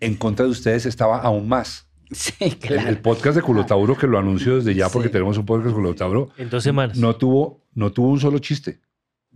en 0.00 0.16
contra 0.16 0.44
de 0.44 0.50
ustedes 0.50 0.84
estaba 0.84 1.18
aún 1.20 1.48
más. 1.48 1.88
Sí, 2.10 2.50
claro. 2.56 2.88
El, 2.90 2.98
podcast 2.98 3.36
de 3.36 3.42
Culotauro, 3.42 3.96
que 3.96 4.06
lo 4.06 4.18
anuncio 4.18 4.56
desde 4.56 4.74
ya 4.74 4.90
porque 4.90 5.08
tenemos 5.08 5.38
un 5.38 5.46
podcast 5.46 5.68
de 5.68 5.74
Culotauro. 5.74 6.28
En 6.36 6.50
dos 6.50 6.62
semanas. 6.62 6.98
No 6.98 7.16
tuvo, 7.16 7.64
no 7.72 7.90
tuvo 7.90 8.08
un 8.08 8.20
solo 8.20 8.38
chiste. 8.38 8.80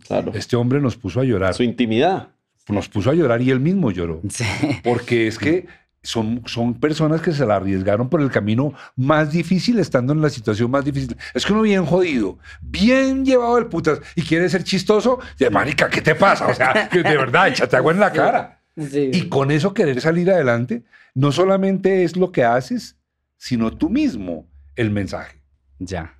Claro. 0.07 0.33
Este 0.35 0.57
hombre 0.57 0.81
nos 0.81 0.97
puso 0.97 1.21
a 1.21 1.25
llorar. 1.25 1.55
Su 1.55 1.63
intimidad. 1.63 2.29
Nos 2.69 2.89
puso 2.89 3.11
a 3.11 3.15
llorar 3.15 3.41
y 3.41 3.51
él 3.51 3.61
mismo 3.61 3.91
lloró. 3.91 4.21
Sí. 4.29 4.45
Porque 4.85 5.27
es 5.27 5.39
que 5.39 5.67
son, 6.03 6.43
son 6.47 6.75
personas 6.75 7.21
que 7.21 7.33
se 7.33 7.45
la 7.45 7.57
arriesgaron 7.57 8.09
por 8.09 8.21
el 8.21 8.31
camino 8.31 8.73
más 8.97 9.33
difícil, 9.33 9.79
estando 9.79 10.13
en 10.13 10.23
la 10.23 10.31
situación 10.31 10.71
más 10.71 10.85
difícil. 10.85 11.17
Es 11.35 11.45
que 11.45 11.53
uno 11.53 11.63
bien 11.63 11.85
jodido, 11.85 12.39
bien 12.61 13.25
llevado 13.25 13.57
del 13.57 13.67
putas 13.67 14.01
y 14.15 14.23
quiere 14.23 14.49
ser 14.49 14.65
chistoso. 14.65 15.19
De 15.39 15.51
marica, 15.51 15.89
¿qué 15.89 16.01
te 16.01 16.15
pasa? 16.15 16.47
O 16.47 16.55
sea, 16.55 16.89
de 16.93 17.03
verdad, 17.03 17.49
échate 17.49 17.77
agua 17.77 17.93
en 17.93 18.01
la 18.01 18.13
cara. 18.13 18.63
Y 18.77 19.29
con 19.29 19.51
eso 19.51 19.75
querer 19.75 20.01
salir 20.01 20.31
adelante, 20.31 20.85
no 21.15 21.33
solamente 21.33 22.05
es 22.05 22.17
lo 22.17 22.31
que 22.31 22.45
haces, 22.45 22.97
sino 23.37 23.77
tú 23.77 23.91
mismo 23.91 24.49
el 24.77 24.91
mensaje. 24.91 25.43
Ya. 25.79 26.15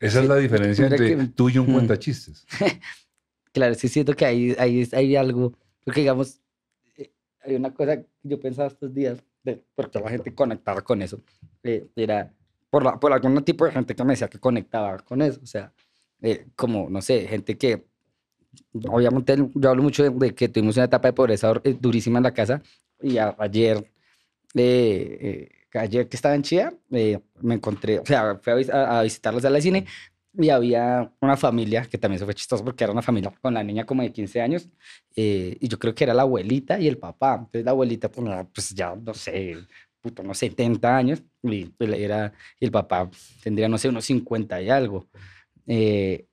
Esa 0.00 0.20
es 0.22 0.28
la 0.28 0.36
diferencia 0.36 0.86
entre 0.86 1.26
tú 1.28 1.48
y 1.48 1.58
un 1.58 1.72
cuentachistes. 1.72 2.46
claro, 3.52 3.74
sí 3.74 3.88
siento 3.88 4.14
que 4.14 4.24
ahí, 4.24 4.54
ahí 4.58 4.88
hay 4.92 5.16
algo, 5.16 5.52
porque 5.84 6.00
digamos, 6.00 6.40
hay 7.44 7.56
una 7.56 7.72
cosa 7.72 7.96
que 7.96 8.06
yo 8.22 8.38
pensaba 8.38 8.68
estos 8.68 8.92
días, 8.94 9.22
de, 9.42 9.62
porque 9.74 9.98
la 9.98 10.10
gente 10.10 10.34
conectaba 10.34 10.82
con 10.82 11.02
eso, 11.02 11.20
eh, 11.62 11.88
era 11.96 12.32
por, 12.70 12.84
la, 12.84 13.00
por 13.00 13.12
algún 13.12 13.42
tipo 13.42 13.64
de 13.64 13.72
gente 13.72 13.94
que 13.94 14.04
me 14.04 14.12
decía 14.12 14.28
que 14.28 14.38
conectaba 14.38 14.98
con 14.98 15.22
eso, 15.22 15.40
o 15.42 15.46
sea, 15.46 15.72
eh, 16.22 16.46
como, 16.54 16.88
no 16.88 17.02
sé, 17.02 17.26
gente 17.26 17.56
que, 17.56 17.84
obviamente 18.88 19.36
yo 19.54 19.70
hablo 19.70 19.82
mucho 19.82 20.08
de, 20.08 20.34
que 20.34 20.48
tuvimos 20.48 20.76
una 20.76 20.84
etapa 20.84 21.08
de 21.08 21.12
pobreza 21.14 21.52
eh, 21.64 21.76
durísima 21.78 22.18
en 22.18 22.24
la 22.24 22.34
casa, 22.34 22.62
y 23.00 23.16
ayer, 23.18 23.90
ayer 25.74 26.08
que 26.08 26.16
estaba 26.16 26.34
en 26.34 26.42
Chía, 26.42 26.72
me 26.88 27.20
encontré, 27.54 27.98
o 27.98 28.06
sea, 28.06 28.38
fui 28.40 28.52
a, 28.72 28.98
a 28.98 29.02
visitarlos 29.02 29.44
a 29.44 29.50
la 29.50 29.60
cine, 29.60 29.86
y 30.38 30.50
había 30.50 31.12
una 31.20 31.36
familia 31.36 31.82
que 31.82 31.98
también 31.98 32.20
se 32.20 32.24
fue 32.24 32.34
chistoso 32.34 32.64
porque 32.64 32.84
era 32.84 32.92
una 32.92 33.02
familia 33.02 33.32
con 33.40 33.54
la 33.54 33.64
niña 33.64 33.84
como 33.84 34.02
de 34.02 34.12
15 34.12 34.40
años 34.40 34.68
eh, 35.16 35.56
y 35.58 35.68
yo 35.68 35.78
creo 35.78 35.94
que 35.94 36.04
era 36.04 36.14
la 36.14 36.22
abuelita 36.22 36.78
y 36.78 36.86
el 36.86 36.96
papá. 36.98 37.34
Entonces 37.34 37.64
la 37.64 37.72
abuelita 37.72 38.10
pues, 38.10 38.46
pues 38.54 38.70
ya 38.70 38.94
no 38.94 39.14
sé, 39.14 39.56
puto, 40.00 40.22
no 40.22 40.34
70 40.34 40.96
años 40.96 41.22
y, 41.42 41.64
pues, 41.66 41.90
era, 41.92 42.32
y 42.60 42.66
el 42.66 42.70
papá 42.70 43.10
tendría 43.42 43.68
no 43.68 43.78
sé 43.78 43.88
unos 43.88 44.04
50 44.04 44.62
y 44.62 44.70
algo. 44.70 45.08
Eh, 45.66 46.27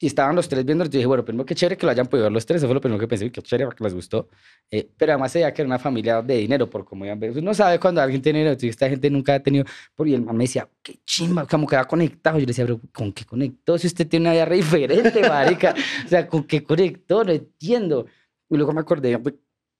y 0.00 0.06
estaban 0.06 0.36
los 0.36 0.48
tres 0.48 0.64
viendo, 0.64 0.84
y 0.84 0.88
dije, 0.88 1.06
bueno, 1.06 1.24
primero 1.24 1.44
que 1.44 1.54
chévere 1.54 1.76
que 1.76 1.84
lo 1.84 1.90
hayan 1.90 2.06
podido 2.06 2.24
ver 2.24 2.32
los 2.32 2.46
tres, 2.46 2.58
eso 2.58 2.66
fue 2.68 2.74
lo 2.74 2.80
primero 2.80 3.00
que 3.00 3.08
pensé, 3.08 3.32
que 3.32 3.42
chévere, 3.42 3.70
que 3.76 3.82
les 3.82 3.94
gustó. 3.94 4.28
Eh, 4.70 4.88
pero 4.96 5.12
además 5.12 5.32
se 5.32 5.40
veía 5.40 5.52
que 5.52 5.62
era 5.62 5.66
una 5.66 5.78
familia 5.78 6.22
de 6.22 6.36
dinero, 6.36 6.70
por 6.70 6.84
como 6.84 7.04
iban 7.04 7.18
ver. 7.18 7.36
Uno 7.36 7.52
sabe 7.52 7.80
cuando 7.80 8.00
alguien 8.00 8.22
tiene 8.22 8.40
dinero, 8.40 8.56
esta 8.60 8.88
gente 8.88 9.10
nunca 9.10 9.34
ha 9.34 9.40
tenido, 9.40 9.64
y 10.04 10.14
el 10.14 10.20
mamá 10.20 10.38
me 10.38 10.44
decía, 10.44 10.68
qué 10.82 11.00
chimba, 11.04 11.46
como 11.46 11.66
que 11.66 11.76
va 11.76 11.84
conectado. 11.84 12.38
Yo 12.38 12.42
le 12.42 12.46
decía, 12.46 12.64
pero 12.64 12.80
¿con 12.92 13.12
qué 13.12 13.24
conectó? 13.24 13.76
Si 13.76 13.88
usted 13.88 14.06
tiene 14.06 14.26
una 14.26 14.32
vida 14.32 14.46
diferente, 14.46 15.28
marica. 15.28 15.74
o 16.04 16.08
sea, 16.08 16.28
¿con 16.28 16.44
qué 16.44 16.62
conectó? 16.62 17.24
No 17.24 17.32
entiendo. 17.32 18.06
Y 18.48 18.56
luego 18.56 18.72
me 18.72 18.80
acordé 18.80 19.18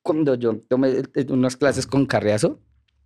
cuando 0.03 0.35
yo 0.37 0.59
tomé 0.69 1.03
unas 1.29 1.57
clases 1.57 1.87
con 1.87 2.07
Carriazo, 2.07 2.61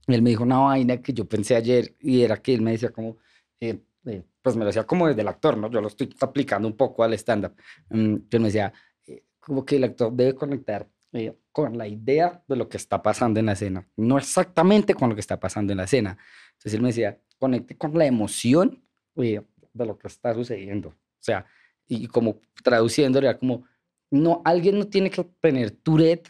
él 0.06 0.22
me 0.22 0.30
dijo 0.30 0.44
una 0.44 0.58
vaina 0.58 1.02
que 1.02 1.12
yo 1.12 1.26
pensé 1.26 1.56
ayer, 1.56 1.94
y 2.00 2.22
era 2.22 2.36
que 2.36 2.54
él 2.54 2.62
me 2.62 2.72
decía 2.72 2.90
como, 2.90 3.18
eh, 3.60 3.80
eh, 4.06 4.22
pues 4.42 4.56
me 4.56 4.60
lo 4.60 4.66
decía 4.66 4.84
como 4.84 5.06
desde 5.06 5.22
el 5.22 5.28
actor, 5.28 5.56
¿no? 5.56 5.70
Yo 5.70 5.80
lo 5.80 5.88
estoy 5.88 6.14
aplicando 6.20 6.68
un 6.68 6.76
poco 6.76 7.04
al 7.04 7.14
stand-up. 7.14 7.54
Mm, 7.90 8.16
yo 8.28 8.40
me 8.40 8.46
decía, 8.46 8.72
eh, 9.06 9.24
como 9.38 9.64
que 9.64 9.76
el 9.76 9.84
actor 9.84 10.12
debe 10.12 10.34
conectar 10.34 10.88
eh, 11.12 11.34
con 11.52 11.78
la 11.78 11.86
idea 11.86 12.42
de 12.48 12.56
lo 12.56 12.68
que 12.68 12.76
está 12.76 13.02
pasando 13.02 13.38
en 13.38 13.46
la 13.46 13.52
escena, 13.52 13.86
no 13.96 14.18
exactamente 14.18 14.94
con 14.94 15.10
lo 15.10 15.14
que 15.14 15.20
está 15.20 15.38
pasando 15.38 15.72
en 15.72 15.78
la 15.78 15.84
escena. 15.84 16.18
Entonces 16.52 16.74
él 16.74 16.82
me 16.82 16.88
decía, 16.88 17.20
conecte 17.38 17.76
con 17.76 17.96
la 17.96 18.06
emoción 18.06 18.82
de 19.14 19.44
lo 19.74 19.98
que 19.98 20.08
está 20.08 20.34
sucediendo. 20.34 20.88
O 20.88 20.94
sea, 21.24 21.46
y 21.86 22.06
como 22.06 22.40
traduciéndole, 22.64 23.28
era 23.28 23.38
como, 23.38 23.66
no, 24.10 24.40
alguien 24.44 24.78
no 24.78 24.86
tiene 24.86 25.10
que 25.10 25.24
tener 25.40 25.70
Tourette, 25.70 26.28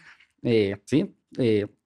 ¿sí? 0.85 1.15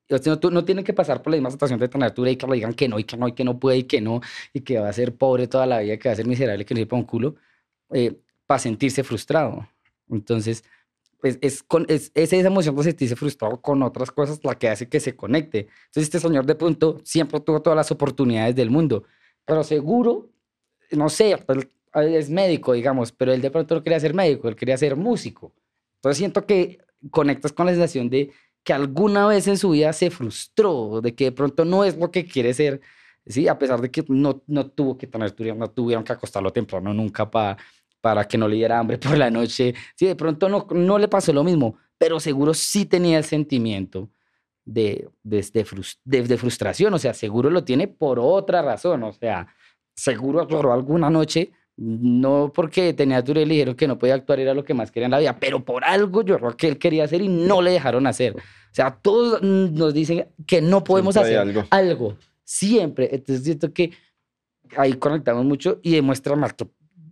No, 0.09 0.51
no 0.51 0.65
tiene 0.65 0.85
que 0.85 0.93
pasar 0.93 1.23
por 1.23 1.33
la 1.33 1.37
misma 1.37 1.51
situación 1.51 1.79
de 1.81 1.89
tener 1.89 2.13
y 2.17 2.37
que 2.37 2.47
le 2.47 2.55
digan 2.55 2.75
que 2.75 2.89
no, 2.89 2.99
y 2.99 3.05
que 3.05 3.17
no, 3.17 3.29
y 3.29 3.33
que 3.33 3.45
no 3.45 3.59
puede, 3.59 3.79
y 3.79 3.85
que 3.85 4.01
no, 4.01 4.21
y 4.53 4.61
que 4.61 4.79
va 4.79 4.89
a 4.89 4.93
ser 4.93 5.15
pobre 5.15 5.49
toda 5.49 5.67
la 5.67 5.81
vida, 5.81 5.97
que 5.97 6.09
va 6.09 6.13
a 6.13 6.17
ser 6.17 6.27
miserable, 6.27 6.65
que 6.65 6.75
no 6.75 6.81
se 6.81 6.95
un 6.95 7.05
culo, 7.05 7.37
eh, 7.91 8.17
para 8.47 8.59
sentirse 8.59 9.03
frustrado. 9.03 9.69
Entonces, 10.09 10.65
pues 11.21 11.39
es, 11.41 11.63
con, 11.63 11.87
es, 11.89 12.13
esa 12.15 12.37
emoción 12.37 12.77
de 12.77 12.83
sentirse 12.85 13.17
frustrado 13.17 13.61
con 13.61 13.83
otras 13.83 14.11
cosas 14.11 14.41
la 14.45 14.57
que 14.57 14.69
hace 14.69 14.89
que 14.89 15.01
se 15.01 15.17
conecte. 15.17 15.61
Entonces, 15.87 16.05
este 16.05 16.21
señor 16.21 16.47
de 16.47 16.55
punto 16.55 17.01
siempre 17.05 17.41
tuvo 17.41 17.61
todas 17.63 17.77
las 17.77 17.91
oportunidades 17.91 18.55
del 18.55 18.71
mundo, 18.71 19.05
pero 19.45 19.65
seguro, 19.65 20.31
no 20.93 21.09
sé, 21.09 21.37
pues, 21.45 21.67
es 21.95 22.31
médico, 22.31 22.75
digamos, 22.75 23.11
pero 23.13 23.33
él 23.33 23.41
de 23.41 23.51
pronto 23.51 23.75
no 23.75 23.83
quería 23.83 23.99
ser 23.99 24.15
médico, 24.15 24.49
él 24.49 24.57
quería 24.57 24.77
ser 24.77 24.97
músico. 24.97 25.53
Entonces, 25.97 26.19
siento 26.19 26.47
que 26.47 26.79
conectas 27.11 27.53
con 27.53 27.67
la 27.67 27.73
sensación 27.73 28.11
de 28.11 28.31
que 28.67 28.75
alguna 28.75 29.27
vez 29.29 29.47
en 29.49 29.57
su 29.57 29.71
vida 29.71 29.95
se 29.95 30.11
frustró, 30.11 31.01
de 31.01 31.15
que 31.15 31.27
de 31.27 31.33
pronto 31.33 31.65
no 31.65 31.85
es 31.85 31.97
lo 31.97 32.11
que 32.11 32.27
quiere 32.27 32.53
ser, 32.53 32.81
¿sí? 33.25 33.49
A 33.49 33.59
pesar 33.59 33.81
de 33.81 33.91
que 33.91 34.05
no, 34.09 34.43
no 34.49 34.67
tuvo 34.67 34.99
que 34.99 35.07
tener, 35.07 35.35
no 35.57 35.71
tuvieron 35.71 36.05
que 36.05 36.13
acostarlo 36.13 36.53
temprano 36.53 36.93
nunca 36.93 37.31
para 37.31 37.57
para 38.07 38.25
que 38.29 38.39
no 38.39 38.47
le 38.47 38.55
diera 38.55 38.79
hambre 38.79 38.99
por 39.05 39.19
la 39.19 39.31
noche. 39.31 39.75
Sí, 39.97 40.07
de 40.07 40.15
pronto 40.15 40.49
no, 40.49 40.67
no 40.71 40.99
le 40.99 41.09
pasó 41.09 41.33
lo 41.33 41.43
mismo, 41.43 41.77
pero 41.99 42.21
seguro 42.21 42.55
sí 42.55 42.87
tenía 42.87 43.19
el 43.19 43.25
sentimiento 43.25 44.11
de, 44.65 45.09
de, 45.25 45.45
de, 46.05 46.37
frustración, 46.37 46.95
o 46.95 46.99
sea, 46.99 47.15
seguro 47.15 47.51
lo 47.51 47.65
tiene 47.65 47.89
por 47.89 48.19
otra 48.21 48.63
razón, 48.63 49.03
o 49.05 49.13
sea, 49.13 49.49
seguro 49.95 50.47
lloró 50.49 50.73
alguna 50.73 51.09
noche 51.09 51.53
no 51.77 52.53
porque 52.55 52.95
tenía 52.95 53.21
duro 53.23 53.41
y 53.41 53.45
le 53.45 53.55
dijeron 53.55 53.75
que 53.75 53.87
no 53.87 53.99
podía 53.99 54.15
actuar, 54.15 54.41
era 54.41 54.55
lo 54.55 54.65
que 54.65 54.75
más 54.75 54.91
quería 54.91 55.07
en 55.07 55.11
la 55.13 55.19
vida, 55.19 55.37
pero 55.39 55.65
por 55.65 55.85
algo 55.85 56.23
yo 56.23 56.39
creo 56.39 56.57
que 56.57 56.69
él 56.69 56.79
quería 56.79 57.05
hacer 57.05 57.21
y 57.21 57.29
no 57.29 57.61
le 57.61 57.73
dejaron 57.73 58.07
hacer. 58.07 58.37
O 58.37 58.75
sea, 58.77 58.91
todos 58.91 59.43
nos 59.43 59.93
dicen 59.95 60.27
que 60.47 60.61
no 60.61 60.83
podemos 60.85 61.17
hacer 61.17 61.67
algo. 61.71 62.17
Siempre. 62.45 63.09
Entonces 63.13 63.45
siento 63.45 63.73
que 63.73 63.93
ahí 64.77 64.95
conectamos 64.95 65.45
mucho 65.45 65.81
y 65.83 65.95
demuestra 65.95 66.35
más 66.37 66.55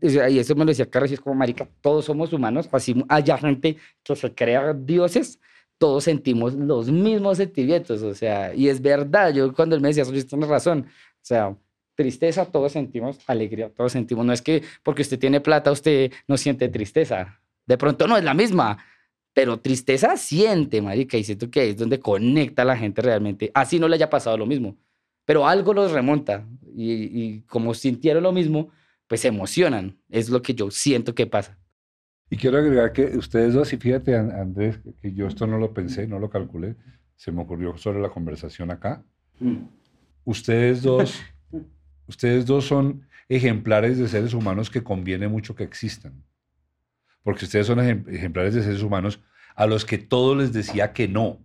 y 0.04 0.38
eso 0.38 0.54
me 0.54 0.64
lo 0.64 0.70
decía 0.70 0.90
Carlos, 0.90 1.10
y 1.10 1.14
es 1.14 1.20
como, 1.20 1.34
marica, 1.34 1.66
todos 1.80 2.04
somos 2.04 2.32
humanos, 2.32 2.68
así 2.72 2.94
haya 3.08 3.38
gente 3.38 3.78
que 4.02 4.16
se 4.16 4.34
crea 4.34 4.74
dioses, 4.74 5.40
todos 5.78 6.04
sentimos 6.04 6.54
los 6.54 6.90
mismos 6.90 7.38
sentimientos, 7.38 8.02
o 8.02 8.14
sea, 8.14 8.54
y 8.54 8.68
es 8.68 8.82
verdad, 8.82 9.32
yo 9.32 9.52
cuando 9.54 9.74
él 9.76 9.80
me 9.80 9.88
decía 9.88 10.02
eso, 10.02 10.12
tienes 10.12 10.48
razón, 10.48 10.86
o 10.88 11.22
sea, 11.22 11.56
tristeza, 11.94 12.46
todos 12.46 12.72
sentimos 12.72 13.18
alegría, 13.26 13.70
todos 13.70 13.92
sentimos. 13.92 14.24
No 14.26 14.32
es 14.32 14.42
que 14.42 14.62
porque 14.82 15.02
usted 15.02 15.18
tiene 15.18 15.40
plata, 15.40 15.70
usted 15.70 16.12
no 16.26 16.36
siente 16.36 16.68
tristeza. 16.68 17.40
De 17.66 17.78
pronto 17.78 18.06
no 18.06 18.16
es 18.16 18.24
la 18.24 18.34
misma, 18.34 18.78
pero 19.32 19.58
tristeza 19.58 20.16
siente, 20.16 20.80
marica, 20.80 21.16
y 21.16 21.24
siento 21.24 21.50
que 21.50 21.70
es 21.70 21.76
donde 21.76 21.98
conecta 21.98 22.62
a 22.62 22.64
la 22.64 22.76
gente 22.76 23.02
realmente. 23.02 23.50
Así 23.54 23.78
no 23.78 23.88
le 23.88 23.96
haya 23.96 24.10
pasado 24.10 24.36
lo 24.36 24.46
mismo, 24.46 24.76
pero 25.24 25.46
algo 25.46 25.74
los 25.74 25.92
remonta 25.92 26.46
y, 26.76 27.40
como 27.42 27.74
sintieron 27.74 28.22
lo 28.22 28.32
mismo, 28.32 28.70
pues 29.06 29.20
se 29.20 29.28
emocionan. 29.28 29.98
Es 30.08 30.28
lo 30.28 30.42
que 30.42 30.54
yo 30.54 30.70
siento 30.70 31.14
que 31.14 31.26
pasa. 31.26 31.58
Y 32.30 32.36
quiero 32.36 32.58
agregar 32.58 32.92
que 32.92 33.16
ustedes 33.16 33.54
dos, 33.54 33.72
y 33.72 33.76
fíjate, 33.76 34.16
Andrés, 34.16 34.80
que 35.00 35.12
yo 35.12 35.26
esto 35.26 35.46
no 35.46 35.58
lo 35.58 35.74
pensé, 35.74 36.06
no 36.06 36.18
lo 36.18 36.30
calculé, 36.30 36.76
se 37.16 37.30
me 37.30 37.42
ocurrió 37.42 37.76
sobre 37.76 38.00
la 38.00 38.08
conversación 38.08 38.70
acá. 38.70 39.04
Mm. 39.40 39.66
Ustedes 40.24 40.82
dos 40.82 41.20
Ustedes 42.06 42.46
dos 42.46 42.66
son 42.66 43.06
ejemplares 43.28 43.98
de 43.98 44.08
seres 44.08 44.34
humanos 44.34 44.70
que 44.70 44.82
conviene 44.82 45.28
mucho 45.28 45.54
que 45.54 45.64
existan. 45.64 46.24
Porque 47.22 47.46
ustedes 47.46 47.66
son 47.66 47.80
ejemplares 47.80 48.54
de 48.54 48.62
seres 48.62 48.82
humanos 48.82 49.20
a 49.54 49.66
los 49.66 49.84
que 49.84 49.98
todo 49.98 50.34
les 50.34 50.52
decía 50.52 50.92
que 50.92 51.08
no. 51.08 51.44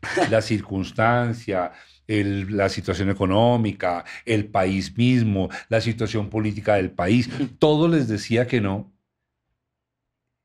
La 0.30 0.42
circunstancia, 0.42 1.72
la 2.06 2.68
situación 2.68 3.10
económica, 3.10 4.04
el 4.24 4.46
país 4.46 4.96
mismo, 4.96 5.50
la 5.68 5.80
situación 5.80 6.30
política 6.30 6.76
del 6.76 6.90
país, 6.90 7.28
todo 7.58 7.88
les 7.88 8.08
decía 8.08 8.46
que 8.46 8.60
no. 8.60 8.92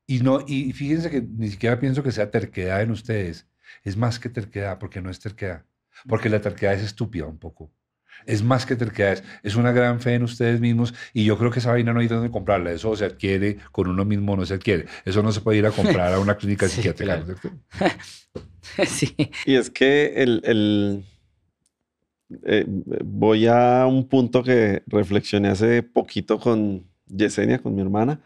Y, 0.06 0.18
no, 0.20 0.44
y 0.46 0.72
fíjense 0.72 1.10
que 1.10 1.22
ni 1.22 1.48
siquiera 1.48 1.80
pienso 1.80 2.02
que 2.02 2.12
sea 2.12 2.30
terquedad 2.30 2.82
en 2.82 2.90
ustedes. 2.90 3.48
Es 3.82 3.96
más 3.96 4.18
que 4.18 4.28
terquedad, 4.28 4.78
porque 4.78 5.00
no 5.00 5.08
es 5.08 5.18
terquedad. 5.18 5.64
Porque 6.06 6.28
la 6.28 6.40
terquedad 6.40 6.74
es 6.74 6.82
estúpida 6.82 7.26
un 7.26 7.38
poco. 7.38 7.72
Es 8.26 8.42
más 8.42 8.66
que 8.66 8.76
terquedad, 8.76 9.22
es 9.42 9.54
una 9.56 9.72
gran 9.72 10.00
fe 10.00 10.14
en 10.14 10.22
ustedes 10.22 10.60
mismos 10.60 10.94
y 11.12 11.24
yo 11.24 11.36
creo 11.38 11.50
que 11.50 11.58
esa 11.58 11.72
vaina 11.72 11.92
no 11.92 12.00
hay 12.00 12.08
donde 12.08 12.30
comprarla. 12.30 12.72
Eso 12.72 12.94
se 12.96 13.04
adquiere 13.04 13.58
con 13.72 13.88
uno 13.88 14.04
mismo, 14.04 14.36
no 14.36 14.46
se 14.46 14.54
adquiere. 14.54 14.86
Eso 15.04 15.22
no 15.22 15.32
se 15.32 15.40
puede 15.40 15.58
ir 15.58 15.66
a 15.66 15.70
comprar 15.70 16.12
a 16.12 16.18
una 16.18 16.34
clínica 16.38 16.68
psiquiátrica. 16.68 17.22
sí. 18.86 19.14
Y 19.46 19.54
es 19.54 19.70
que 19.70 20.14
el, 20.16 21.04
eh, 22.44 22.64
voy 22.66 23.46
a 23.46 23.86
un 23.86 24.08
punto 24.08 24.42
que 24.42 24.82
reflexioné 24.86 25.48
hace 25.48 25.82
poquito 25.82 26.38
con 26.38 26.86
Yesenia, 27.06 27.58
con 27.58 27.74
mi 27.74 27.82
hermana. 27.82 28.20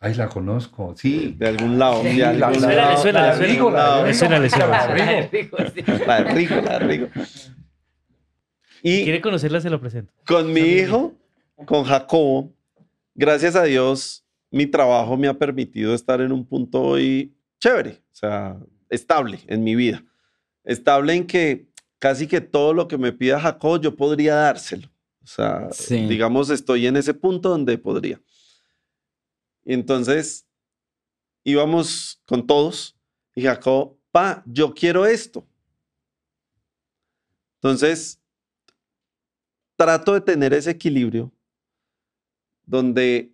Ay, 0.00 0.14
la 0.14 0.28
conozco, 0.28 0.94
sí. 0.96 1.34
De 1.36 1.48
algún 1.48 1.78
lado. 1.78 2.02
Sí, 2.02 2.18
la, 2.18 2.32
la, 2.32 2.54
suena, 2.54 2.90
le 2.90 2.96
suena, 2.98 3.20
la 3.20 3.34
Rigo, 3.34 3.70
la 3.70 4.14
suena. 4.14 4.38
La 4.38 4.44
de 4.44 5.28
Rigo, 5.28 5.58
la 6.06 6.22
de 6.22 6.34
Rigo, 6.34 6.60
la 6.62 6.78
quiere 8.82 9.20
conocerla, 9.20 9.60
se 9.60 9.70
lo 9.70 9.80
presento. 9.80 10.12
Con 10.26 10.52
mi 10.52 10.60
hijo, 10.60 11.14
con 11.66 11.84
Jacobo, 11.84 12.52
gracias 13.14 13.56
a 13.56 13.64
Dios, 13.64 14.24
mi 14.50 14.66
trabajo 14.66 15.16
me 15.16 15.28
ha 15.28 15.34
permitido 15.34 15.94
estar 15.94 16.20
en 16.20 16.32
un 16.32 16.44
punto 16.46 16.80
hoy 16.82 17.34
chévere, 17.60 18.02
o 18.12 18.14
sea, 18.14 18.56
estable 18.88 19.40
en 19.46 19.64
mi 19.64 19.74
vida. 19.74 20.04
Estable 20.64 21.14
en 21.14 21.26
que 21.26 21.68
casi 21.98 22.26
que 22.26 22.40
todo 22.40 22.72
lo 22.74 22.88
que 22.88 22.98
me 22.98 23.12
pida 23.12 23.40
Jacob 23.40 23.80
yo 23.80 23.96
podría 23.96 24.34
dárselo. 24.34 24.88
O 25.22 25.26
sea, 25.26 25.68
digamos, 25.90 26.48
estoy 26.48 26.86
en 26.86 26.96
ese 26.96 27.12
punto 27.12 27.50
donde 27.50 27.76
podría. 27.76 28.20
Y 29.64 29.74
entonces 29.74 30.46
íbamos 31.44 32.22
con 32.24 32.46
todos 32.46 32.96
y 33.34 33.42
Jacob, 33.42 33.98
pa, 34.10 34.42
yo 34.46 34.72
quiero 34.72 35.04
esto. 35.04 35.46
Entonces, 37.56 38.22
trato 39.78 40.12
de 40.12 40.20
tener 40.20 40.52
ese 40.52 40.70
equilibrio 40.70 41.32
donde 42.66 43.32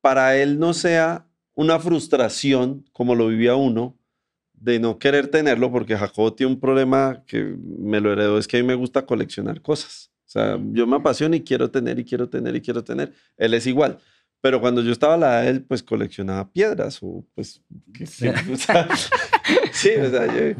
para 0.00 0.36
él 0.36 0.58
no 0.58 0.72
sea 0.72 1.28
una 1.54 1.78
frustración 1.78 2.84
como 2.92 3.14
lo 3.14 3.28
vivía 3.28 3.54
uno 3.54 3.96
de 4.54 4.80
no 4.80 4.98
querer 4.98 5.28
tenerlo 5.28 5.70
porque 5.70 5.96
Jacob 5.96 6.34
tiene 6.34 6.54
un 6.54 6.60
problema 6.60 7.22
que 7.26 7.56
me 7.78 8.00
lo 8.00 8.10
heredó, 8.10 8.38
es 8.38 8.48
que 8.48 8.56
a 8.56 8.60
mí 8.60 8.66
me 8.66 8.74
gusta 8.74 9.04
coleccionar 9.04 9.60
cosas. 9.60 10.10
O 10.26 10.30
sea, 10.32 10.58
yo 10.72 10.86
me 10.86 10.96
apasiono 10.96 11.36
y 11.36 11.42
quiero 11.42 11.70
tener 11.70 11.98
y 11.98 12.04
quiero 12.04 12.28
tener 12.28 12.56
y 12.56 12.62
quiero 12.62 12.82
tener. 12.82 13.12
Él 13.36 13.52
es 13.52 13.66
igual. 13.66 13.98
Pero 14.40 14.60
cuando 14.60 14.80
yo 14.80 14.92
estaba 14.92 15.14
a 15.14 15.18
la 15.18 15.46
él, 15.46 15.62
pues 15.62 15.82
coleccionaba 15.82 16.50
piedras 16.50 17.00
o 17.02 17.24
pues... 17.34 17.60
sí, 18.06 18.28
o 18.28 20.10
sea, 20.10 20.26
yo, 20.26 20.56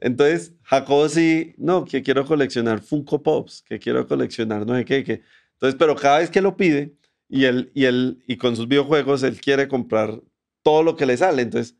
entonces, 0.00 0.54
Jacobo 0.62 1.08
sí, 1.08 1.54
no, 1.56 1.84
que 1.84 2.02
quiero 2.02 2.26
coleccionar 2.26 2.80
Funko 2.80 3.22
Pops, 3.22 3.62
que 3.62 3.78
quiero 3.78 4.06
coleccionar 4.06 4.66
no 4.66 4.74
sé 4.76 4.84
qué, 4.84 5.04
que... 5.04 5.22
Entonces, 5.52 5.76
pero 5.78 5.96
cada 5.96 6.18
vez 6.18 6.30
que 6.30 6.42
lo 6.42 6.56
pide 6.56 6.94
y 7.28 7.44
él, 7.44 7.70
y 7.74 7.84
él, 7.84 8.22
y 8.26 8.36
con 8.36 8.56
sus 8.56 8.68
videojuegos, 8.68 9.22
él 9.22 9.40
quiere 9.40 9.68
comprar 9.68 10.20
todo 10.62 10.82
lo 10.82 10.96
que 10.96 11.06
le 11.06 11.16
sale. 11.16 11.42
Entonces, 11.42 11.76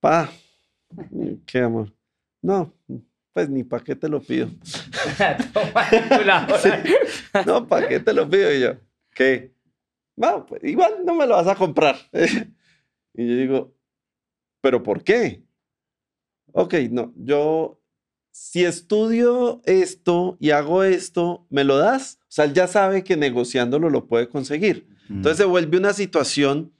pa, 0.00 0.32
qué 1.46 1.58
amor. 1.58 1.92
No, 2.40 2.74
pues 3.32 3.50
ni 3.50 3.62
para 3.62 3.84
qué 3.84 3.94
te 3.94 4.08
lo 4.08 4.20
pido. 4.20 4.48
No, 7.46 7.66
¿para 7.68 7.88
qué 7.88 8.00
te 8.00 8.12
lo 8.12 8.28
pido? 8.28 8.52
Y 8.52 8.60
yo, 8.60 8.74
¿qué? 9.14 9.52
Bueno, 10.16 10.46
pues 10.46 10.64
igual 10.64 11.04
no 11.04 11.14
me 11.14 11.26
lo 11.26 11.34
vas 11.34 11.46
a 11.46 11.54
comprar. 11.54 11.96
y 13.14 13.28
yo 13.28 13.36
digo, 13.36 13.74
¿pero 14.60 14.82
por 14.82 15.02
qué? 15.02 15.42
Ok, 16.52 16.74
no, 16.90 17.12
yo 17.16 17.80
si 18.30 18.64
estudio 18.64 19.60
esto 19.64 20.36
y 20.40 20.50
hago 20.50 20.84
esto, 20.84 21.46
¿me 21.50 21.64
lo 21.64 21.76
das? 21.76 22.18
O 22.22 22.26
sea, 22.28 22.46
él 22.46 22.54
ya 22.54 22.66
sabe 22.66 23.04
que 23.04 23.16
negociándolo 23.16 23.90
lo 23.90 24.06
puede 24.06 24.28
conseguir. 24.28 24.88
Entonces 25.08 25.38
se 25.38 25.44
vuelve 25.44 25.76
una 25.76 25.92
situación 25.92 26.72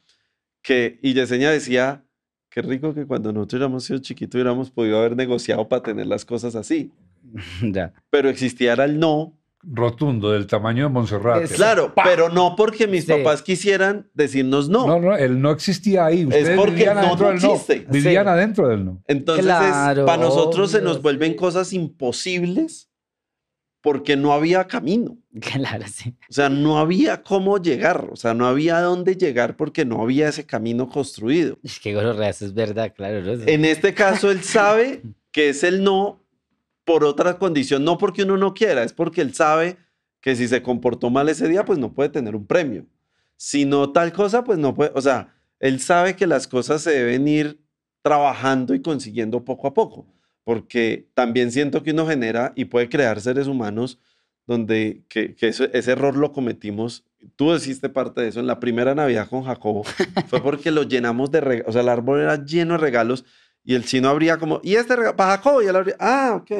que, 0.62 0.98
y 1.02 1.12
Yesenia 1.12 1.50
decía, 1.50 2.04
qué 2.48 2.62
rico 2.62 2.94
que 2.94 3.06
cuando 3.06 3.32
nosotros 3.32 3.58
hubiéramos 3.58 3.84
sido 3.84 3.98
chiquitos 3.98 4.36
hubiéramos 4.36 4.70
podido 4.70 4.98
haber 4.98 5.16
negociado 5.16 5.68
para 5.68 5.82
tener 5.82 6.06
las 6.06 6.24
cosas 6.24 6.54
así. 6.54 6.90
ya. 7.62 7.92
Pero 8.08 8.30
existiera 8.30 8.84
el 8.84 8.98
no 8.98 9.38
rotundo 9.62 10.32
del 10.32 10.46
tamaño 10.46 10.84
de 10.84 10.88
Montserrat. 10.90 11.50
Claro, 11.52 11.92
pero 12.04 12.28
no 12.28 12.56
porque 12.56 12.86
mis 12.86 13.04
papás 13.06 13.42
quisieran 13.42 14.10
decirnos 14.14 14.68
no. 14.68 14.86
No, 14.86 15.00
no, 15.00 15.16
él 15.16 15.40
no 15.40 15.50
existía 15.50 16.06
ahí. 16.06 16.28
es 16.32 16.50
porque 16.50 16.86
no, 16.86 17.16
no 17.16 17.30
existe. 17.30 17.86
Vivían 17.88 18.28
adentro 18.28 18.68
del 18.68 18.84
no. 18.84 19.02
Entonces, 19.06 19.46
para 19.46 20.16
nosotros 20.16 20.70
se 20.70 20.82
nos 20.82 21.00
vuelven 21.00 21.34
cosas 21.34 21.72
imposibles 21.72 22.88
porque 23.82 24.16
no 24.16 24.32
había 24.32 24.66
camino. 24.66 25.18
Claro, 25.40 25.84
sí. 25.92 26.14
O 26.30 26.32
sea, 26.32 26.48
no 26.48 26.78
había 26.78 27.22
cómo 27.22 27.58
llegar, 27.58 28.08
o 28.12 28.16
sea, 28.16 28.32
no 28.32 28.46
había 28.46 28.80
dónde 28.80 29.16
llegar 29.16 29.56
porque 29.56 29.84
no 29.84 30.02
había 30.02 30.28
ese 30.28 30.46
camino 30.46 30.88
construido. 30.88 31.58
Es 31.62 31.80
que 31.80 31.92
eso 31.92 32.44
es 32.44 32.54
verdad, 32.54 32.92
claro. 32.94 33.32
En 33.46 33.64
este 33.64 33.92
caso, 33.92 34.30
él 34.30 34.42
sabe 34.42 35.02
que 35.32 35.48
es 35.48 35.64
el 35.64 35.82
no 35.82 36.21
por 36.84 37.04
otra 37.04 37.38
condición, 37.38 37.84
no 37.84 37.98
porque 37.98 38.24
uno 38.24 38.36
no 38.36 38.54
quiera, 38.54 38.82
es 38.82 38.92
porque 38.92 39.20
él 39.20 39.34
sabe 39.34 39.76
que 40.20 40.36
si 40.36 40.48
se 40.48 40.62
comportó 40.62 41.10
mal 41.10 41.28
ese 41.28 41.48
día, 41.48 41.64
pues 41.64 41.78
no 41.78 41.92
puede 41.92 42.08
tener 42.08 42.36
un 42.36 42.46
premio. 42.46 42.86
Si 43.36 43.64
no 43.64 43.92
tal 43.92 44.12
cosa, 44.12 44.44
pues 44.44 44.58
no 44.58 44.74
puede, 44.74 44.92
o 44.94 45.00
sea, 45.00 45.34
él 45.58 45.80
sabe 45.80 46.16
que 46.16 46.26
las 46.26 46.46
cosas 46.48 46.82
se 46.82 46.90
deben 46.90 47.26
ir 47.28 47.60
trabajando 48.02 48.74
y 48.74 48.82
consiguiendo 48.82 49.44
poco 49.44 49.68
a 49.68 49.74
poco, 49.74 50.06
porque 50.44 51.08
también 51.14 51.52
siento 51.52 51.82
que 51.82 51.92
uno 51.92 52.06
genera 52.06 52.52
y 52.56 52.66
puede 52.66 52.88
crear 52.88 53.20
seres 53.20 53.46
humanos 53.46 53.98
donde 54.46 55.04
que, 55.08 55.36
ese 55.40 55.92
error 55.92 56.16
lo 56.16 56.32
cometimos. 56.32 57.04
Tú 57.36 57.54
hiciste 57.54 57.88
parte 57.88 58.20
de 58.20 58.28
eso 58.28 58.40
en 58.40 58.48
la 58.48 58.58
primera 58.58 58.94
Navidad 58.94 59.28
con 59.28 59.44
Jacobo. 59.44 59.84
Fue 60.26 60.42
porque 60.42 60.72
lo 60.72 60.82
llenamos 60.82 61.30
de 61.30 61.40
regalos, 61.40 61.68
o 61.68 61.72
sea, 61.72 61.82
el 61.82 61.88
árbol 61.88 62.20
era 62.20 62.44
lleno 62.44 62.74
de 62.74 62.78
regalos 62.78 63.24
y 63.64 63.74
el 63.74 63.84
chino 63.84 64.08
habría 64.08 64.38
como, 64.38 64.60
¿y 64.62 64.74
este 64.74 64.94
Jacobo. 64.96 65.62
Y 65.62 65.66
él 65.66 65.76
habría, 65.76 65.96
ah, 65.98 66.40
ok. 66.40 66.50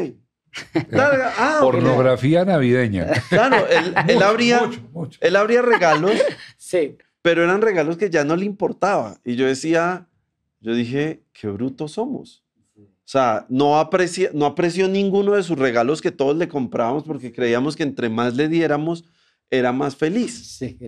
Ah, 0.93 1.59
Pornografía 1.61 2.45
navideña. 2.45 3.09
Claro, 3.31 3.67
él, 3.69 3.95
él 4.09 4.23
habría, 4.23 4.71
él 5.21 5.37
habría 5.37 5.63
regalos, 5.63 6.13
sí. 6.59 6.99
pero 7.23 7.43
eran 7.43 7.63
regalos 7.63 7.97
que 7.97 8.11
ya 8.11 8.25
no 8.25 8.37
le 8.37 8.45
importaba. 8.45 9.19
Y 9.25 9.37
yo 9.37 9.47
decía, 9.47 10.09
yo 10.61 10.75
dije, 10.75 11.25
qué 11.33 11.49
brutos 11.49 11.93
somos. 11.93 12.45
O 12.77 13.13
sea, 13.13 13.47
no, 13.49 13.79
aprecia, 13.79 14.31
no 14.33 14.47
apreció 14.47 14.89
ninguno 14.89 15.33
de 15.33 15.43
sus 15.43 15.59
regalos 15.59 16.01
que 16.01 16.13
todos 16.13 16.37
le 16.37 16.49
comprábamos 16.49 17.03
porque 17.05 17.33
creíamos 17.33 17.75
que 17.75 17.83
entre 17.83 18.09
más 18.09 18.37
le 18.37 18.49
diéramos, 18.49 19.05
era 19.51 19.73
más 19.73 19.97
feliz. 19.97 20.57
Sí. 20.57 20.79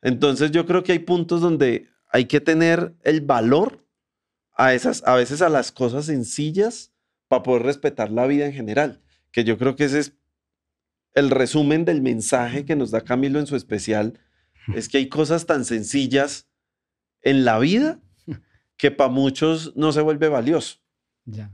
Entonces 0.00 0.52
yo 0.52 0.64
creo 0.64 0.82
que 0.82 0.92
hay 0.92 1.00
puntos 1.00 1.40
donde 1.40 1.88
hay 2.08 2.26
que 2.26 2.40
tener 2.40 2.94
el 3.02 3.20
valor 3.20 3.84
a, 4.60 4.74
esas, 4.74 5.02
a 5.06 5.14
veces 5.14 5.40
a 5.40 5.48
las 5.48 5.72
cosas 5.72 6.04
sencillas 6.04 6.92
para 7.28 7.42
poder 7.42 7.62
respetar 7.62 8.10
la 8.10 8.26
vida 8.26 8.44
en 8.44 8.52
general, 8.52 9.00
que 9.32 9.42
yo 9.42 9.56
creo 9.56 9.74
que 9.74 9.84
ese 9.84 10.00
es 10.00 10.12
el 11.14 11.30
resumen 11.30 11.86
del 11.86 12.02
mensaje 12.02 12.66
que 12.66 12.76
nos 12.76 12.90
da 12.90 13.00
Camilo 13.00 13.40
en 13.40 13.46
su 13.46 13.56
especial, 13.56 14.20
es 14.74 14.90
que 14.90 14.98
hay 14.98 15.08
cosas 15.08 15.46
tan 15.46 15.64
sencillas 15.64 16.46
en 17.22 17.46
la 17.46 17.58
vida 17.58 18.00
que 18.76 18.90
para 18.90 19.10
muchos 19.10 19.74
no 19.76 19.92
se 19.92 20.02
vuelve 20.02 20.28
valioso. 20.28 20.76
Ya. 21.24 21.50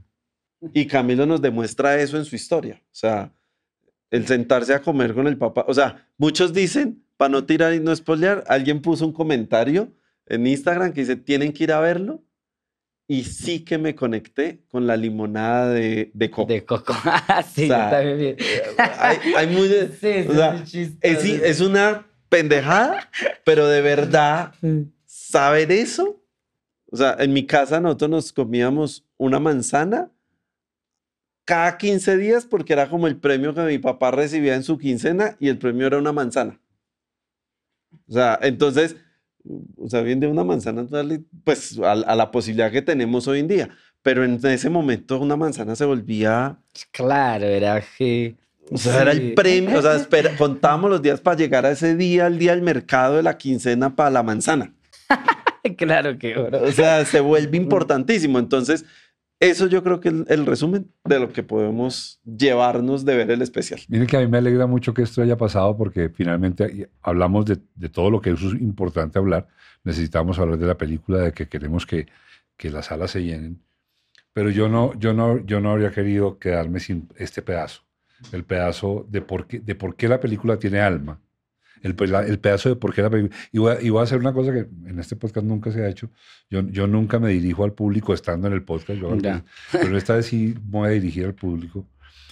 Y 0.73 0.85
Camilo 0.85 1.25
nos 1.25 1.41
demuestra 1.41 2.01
eso 2.01 2.17
en 2.17 2.25
su 2.25 2.35
historia. 2.35 2.83
O 2.91 2.95
sea, 2.95 3.33
el 4.11 4.27
sentarse 4.27 4.73
a 4.73 4.81
comer 4.81 5.13
con 5.13 5.27
el 5.27 5.37
papá. 5.37 5.63
O 5.69 5.73
sea, 5.73 6.09
muchos 6.17 6.53
dicen, 6.53 7.05
para 7.15 7.29
no 7.29 7.45
tirar 7.45 7.73
y 7.73 7.79
no 7.79 7.95
spoilear, 7.95 8.43
alguien 8.47 8.81
puso 8.81 9.05
un 9.05 9.13
comentario 9.13 9.93
en 10.25 10.45
Instagram 10.45 10.91
que 10.91 11.01
dice, 11.01 11.15
tienen 11.15 11.53
que 11.53 11.63
ir 11.63 11.71
a 11.71 11.79
verlo 11.79 12.26
y 13.07 13.23
sí 13.23 13.63
que 13.63 13.77
me 13.77 13.95
conecté 13.95 14.63
con 14.69 14.85
la 14.85 14.97
limonada 14.97 15.69
de, 15.69 16.11
de 16.13 16.29
coco. 16.29 16.51
De 16.51 16.65
coco. 16.65 16.93
sí, 17.53 17.69
también 17.69 18.17
bien. 18.17 18.37
Hay, 18.77 19.17
hay 19.35 19.47
muy... 19.47 19.69
sí, 19.69 20.25
o 20.27 20.33
sea, 20.33 20.63
es, 21.01 21.23
es, 21.23 21.61
una 21.61 22.05
pendejada, 22.27 23.09
pero 23.45 23.67
de 23.67 23.81
verdad, 23.81 24.53
saber 25.05 25.71
eso. 25.71 26.21
O 26.91 26.97
sea, 26.97 27.15
en 27.19 27.31
mi 27.33 27.45
casa 27.45 27.79
nosotros 27.79 28.09
nos 28.09 28.33
comíamos 28.33 29.05
una 29.17 29.39
manzana 29.39 30.11
cada 31.45 31.77
15 31.77 32.17
días 32.17 32.45
porque 32.45 32.73
era 32.73 32.89
como 32.89 33.07
el 33.07 33.17
premio 33.17 33.53
que 33.53 33.61
mi 33.61 33.77
papá 33.77 34.11
recibía 34.11 34.55
en 34.55 34.63
su 34.63 34.77
quincena 34.77 35.37
y 35.39 35.47
el 35.47 35.57
premio 35.57 35.87
era 35.87 35.97
una 35.97 36.11
manzana. 36.11 36.59
O 38.09 38.13
sea, 38.13 38.37
entonces 38.41 38.97
o 39.77 39.89
sea, 39.89 40.01
bien 40.01 40.19
de 40.19 40.27
una 40.27 40.43
manzana, 40.43 40.85
pues 41.43 41.79
a, 41.79 42.15
la 42.15 42.31
posibilidad 42.31 42.71
que 42.71 42.81
tenemos 42.81 43.27
hoy 43.27 43.39
en 43.39 43.47
día. 43.47 43.69
Pero 44.01 44.23
en 44.23 44.39
ese 44.45 44.69
momento 44.69 45.19
una 45.19 45.35
manzana 45.35 45.75
se 45.75 45.85
volvía... 45.85 46.57
Claro, 46.91 47.45
era 47.45 47.83
que... 47.97 48.35
O 48.69 48.77
sea, 48.77 49.01
era 49.01 49.11
el 49.11 49.33
premio, 49.33 49.79
o 49.79 49.81
sea, 49.81 50.05
contábamos 50.37 50.89
los 50.89 51.01
días 51.01 51.21
para 51.21 51.37
llegar 51.37 51.65
a 51.65 51.71
ese 51.71 51.95
día, 51.95 52.27
el 52.27 52.37
día 52.37 52.51
del 52.51 52.61
mercado 52.61 53.15
de 53.15 53.23
la 53.23 53.37
quincena 53.37 53.95
para 53.95 54.09
la 54.09 54.23
manzana. 54.23 54.73
claro 55.77 56.17
que 56.17 56.37
O 56.37 56.71
sea, 56.71 57.05
se 57.05 57.19
vuelve 57.21 57.57
importantísimo. 57.57 58.39
Entonces, 58.39 58.85
eso 59.39 59.67
yo 59.67 59.83
creo 59.83 59.99
que 59.99 60.09
es 60.09 60.15
el 60.27 60.45
resumen 60.45 60.91
de 61.03 61.19
lo 61.19 61.31
que 61.31 61.43
podemos 61.43 62.19
llevarnos 62.25 63.05
de 63.05 63.15
ver 63.15 63.31
el 63.31 63.41
especial. 63.41 63.79
Miren 63.87 64.07
que 64.07 64.17
a 64.17 64.19
mí 64.21 64.27
me 64.27 64.39
alegra 64.39 64.65
mucho 64.65 64.93
que 64.93 65.03
esto 65.03 65.21
haya 65.21 65.37
pasado 65.37 65.77
porque 65.77 66.09
finalmente 66.09 66.89
hablamos 67.01 67.45
de, 67.45 67.57
todo 67.89 68.09
lo 68.09 68.19
que 68.19 68.31
es 68.31 68.41
importante 68.41 69.19
hablar. 69.19 69.47
Necesitamos 69.83 70.39
hablar 70.39 70.57
de 70.57 70.67
la 70.67 70.77
película, 70.77 71.19
de 71.19 71.33
que 71.33 71.47
queremos 71.47 71.85
que, 71.85 72.07
que 72.57 72.71
las 72.71 72.87
salas 72.87 73.11
se 73.11 73.23
llenen. 73.23 73.61
Pero 74.33 74.49
yo 74.49 74.69
no, 74.69 74.97
yo, 74.99 75.13
no, 75.13 75.43
yo 75.45 75.59
no 75.61 75.71
habría 75.71 75.91
querido 75.91 76.39
quedarme 76.39 76.79
sin 76.79 77.07
este 77.17 77.41
pedazo. 77.41 77.83
El 78.31 78.43
pedazo 78.43 79.05
de 79.09 79.21
por 79.21 79.45
qué, 79.45 79.59
de 79.59 79.75
por 79.75 79.95
qué 79.95 80.07
la 80.07 80.19
película 80.19 80.57
tiene 80.57 80.79
alma 80.79 81.19
el, 81.81 81.95
pues, 81.95 82.11
el, 82.11 82.39
pedazo 82.39 82.69
de 82.69 82.75
por 82.75 82.93
qué 82.93 83.01
la 83.01 83.09
película. 83.09 83.35
Y 83.51 83.59
voy, 83.59 83.99
a, 83.99 84.03
hacer 84.03 84.19
una 84.19 84.33
cosa 84.33 84.53
que 84.53 84.67
en 84.85 84.99
este 84.99 85.15
podcast 85.15 85.45
nunca 85.45 85.71
se 85.71 85.83
ha 85.83 85.89
hecho. 85.89 86.09
Yo, 86.49 86.61
yo 86.61 86.87
nunca 86.87 87.19
me 87.19 87.29
dirijo 87.29 87.63
al 87.63 87.73
público 87.73 88.13
estando 88.13 88.47
en 88.47 88.53
el 88.53 88.63
podcast, 88.63 88.99
pero 89.71 89.97
esta 89.97 90.15
vez 90.15 90.27
sí 90.27 90.55
voy 90.61 90.87
a 90.87 90.91
dirigir 90.91 91.25
al 91.25 91.35
público, 91.35 91.87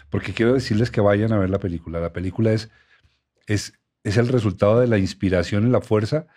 porque 0.10 0.34
quiero 0.34 0.54
decirles 0.54 0.91
que 0.91 1.02
vayan 1.02 1.32
a 1.34 1.38
ver 1.38 1.50
la 1.50 1.60
película. 1.60 2.00
La 2.00 2.14
película 2.14 2.54
es, 2.54 2.70
es, 3.48 3.74
es 4.04 4.18
el 4.18 4.28
resultado 4.28 4.80
de 4.80 4.88
la 4.88 4.98
inspiración 4.98 5.68
y 5.68 5.72
la 5.72 5.82
fuerza 5.82 6.28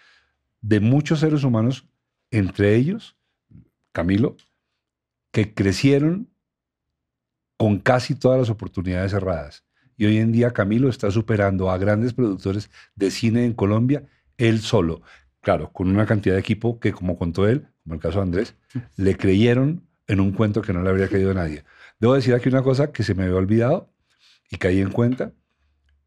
de 0.60 0.80
muchos 0.80 1.20
seres 1.20 1.44
humanos, 1.44 1.86
entre 2.30 2.74
ellos, 2.74 3.16
Camilo, 3.92 4.36
que 5.30 5.54
crecieron 5.54 6.28
con 7.56 7.78
casi 7.78 8.14
todas 8.14 8.38
las 8.38 8.50
oportunidades 8.50 9.12
cerradas 9.12 9.67
y 9.98 10.06
hoy 10.06 10.16
en 10.16 10.32
día 10.32 10.52
Camilo 10.52 10.88
está 10.88 11.10
superando 11.10 11.70
a 11.70 11.76
grandes 11.76 12.14
productores 12.14 12.70
de 12.94 13.10
cine 13.10 13.44
en 13.44 13.52
Colombia 13.52 14.04
él 14.38 14.60
solo. 14.60 15.02
Claro, 15.42 15.72
con 15.72 15.88
una 15.88 16.06
cantidad 16.06 16.34
de 16.36 16.40
equipo 16.40 16.80
que, 16.80 16.92
como 16.92 17.18
contó 17.18 17.46
él, 17.46 17.66
como 17.82 17.96
el 17.96 18.00
caso 18.00 18.18
de 18.18 18.22
Andrés, 18.22 18.54
le 18.96 19.16
creyeron 19.16 19.86
en 20.06 20.20
un 20.20 20.32
cuento 20.32 20.62
que 20.62 20.72
no 20.72 20.82
le 20.82 20.88
habría 20.88 21.08
creído 21.08 21.32
a 21.32 21.34
nadie. 21.34 21.64
Debo 21.98 22.14
decir 22.14 22.32
aquí 22.34 22.48
una 22.48 22.62
cosa 22.62 22.92
que 22.92 23.02
se 23.02 23.14
me 23.14 23.24
había 23.24 23.36
olvidado 23.36 23.92
y 24.50 24.56
caí 24.56 24.80
en 24.80 24.90
cuenta, 24.90 25.32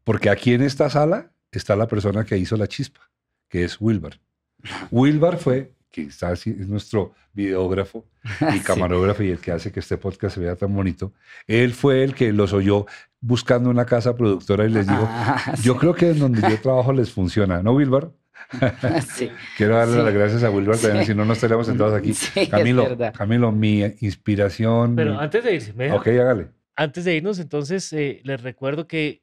porque 0.04 0.30
aquí 0.30 0.54
en 0.54 0.62
esta 0.62 0.90
sala 0.90 1.32
está 1.52 1.76
la 1.76 1.86
persona 1.86 2.24
que 2.24 2.38
hizo 2.38 2.56
la 2.56 2.66
chispa, 2.66 3.10
que 3.48 3.62
es 3.62 3.80
Wilbar. 3.80 4.18
Wilbar 4.90 5.38
fue 5.38 5.74
que 5.92 6.02
está, 6.02 6.32
es 6.32 6.46
nuestro 6.66 7.12
videógrafo 7.32 8.06
y 8.54 8.60
camarógrafo 8.60 9.22
y 9.22 9.30
el 9.30 9.38
que 9.38 9.52
hace 9.52 9.70
que 9.70 9.80
este 9.80 9.98
podcast 9.98 10.34
se 10.34 10.40
vea 10.40 10.56
tan 10.56 10.74
bonito, 10.74 11.12
él 11.46 11.74
fue 11.74 12.02
el 12.02 12.14
que 12.14 12.32
los 12.32 12.52
oyó 12.52 12.86
buscando 13.20 13.70
una 13.70 13.84
casa 13.84 14.16
productora 14.16 14.64
y 14.64 14.70
les 14.70 14.88
dijo, 14.88 15.06
ah, 15.08 15.54
yo 15.62 15.76
creo 15.76 15.94
que 15.94 16.10
en 16.10 16.18
donde 16.18 16.40
yo 16.40 16.60
trabajo 16.60 16.92
les 16.92 17.12
funciona, 17.12 17.62
¿no, 17.62 17.74
Wilbar? 17.74 18.10
sí. 19.14 19.30
Quiero 19.56 19.76
darle 19.76 20.02
las 20.02 20.14
gracias 20.14 20.42
a 20.42 20.50
Wilbar 20.50 20.78
también, 20.78 21.04
si 21.04 21.14
no, 21.14 21.24
no 21.24 21.34
estaríamos 21.34 21.66
sentados 21.66 21.94
aquí. 21.94 22.14
Camilo, 22.50 22.96
Camilo, 23.12 23.52
mi 23.52 23.82
inspiración. 24.00 24.96
Pero 24.96 25.20
antes 25.20 25.44
de 25.44 25.54
irse, 25.54 25.92
Ok, 25.92 26.08
hágale. 26.08 26.48
Antes 26.74 27.04
de 27.04 27.14
irnos, 27.14 27.38
entonces, 27.38 27.92
eh, 27.92 28.20
les 28.24 28.42
recuerdo 28.42 28.88
que 28.88 29.22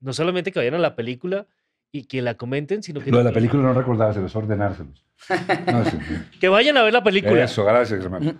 no 0.00 0.12
solamente 0.12 0.52
que 0.52 0.58
vayan 0.58 0.74
a 0.74 0.78
la 0.78 0.94
película, 0.94 1.46
y 1.92 2.04
que 2.04 2.22
la 2.22 2.34
comenten, 2.34 2.82
sino 2.82 3.00
que... 3.00 3.10
Lo 3.10 3.18
de 3.18 3.24
la 3.24 3.32
película 3.32 3.62
no 3.62 3.72
recordaba, 3.72 4.12
se 4.12 4.20
los 5.28 5.40
ordenárselos. 5.40 6.26
que 6.40 6.48
vayan 6.48 6.76
a 6.76 6.82
ver 6.82 6.92
la 6.92 7.02
película. 7.02 7.42
Eso, 7.42 7.64
gracias, 7.64 8.02
hermano. 8.02 8.34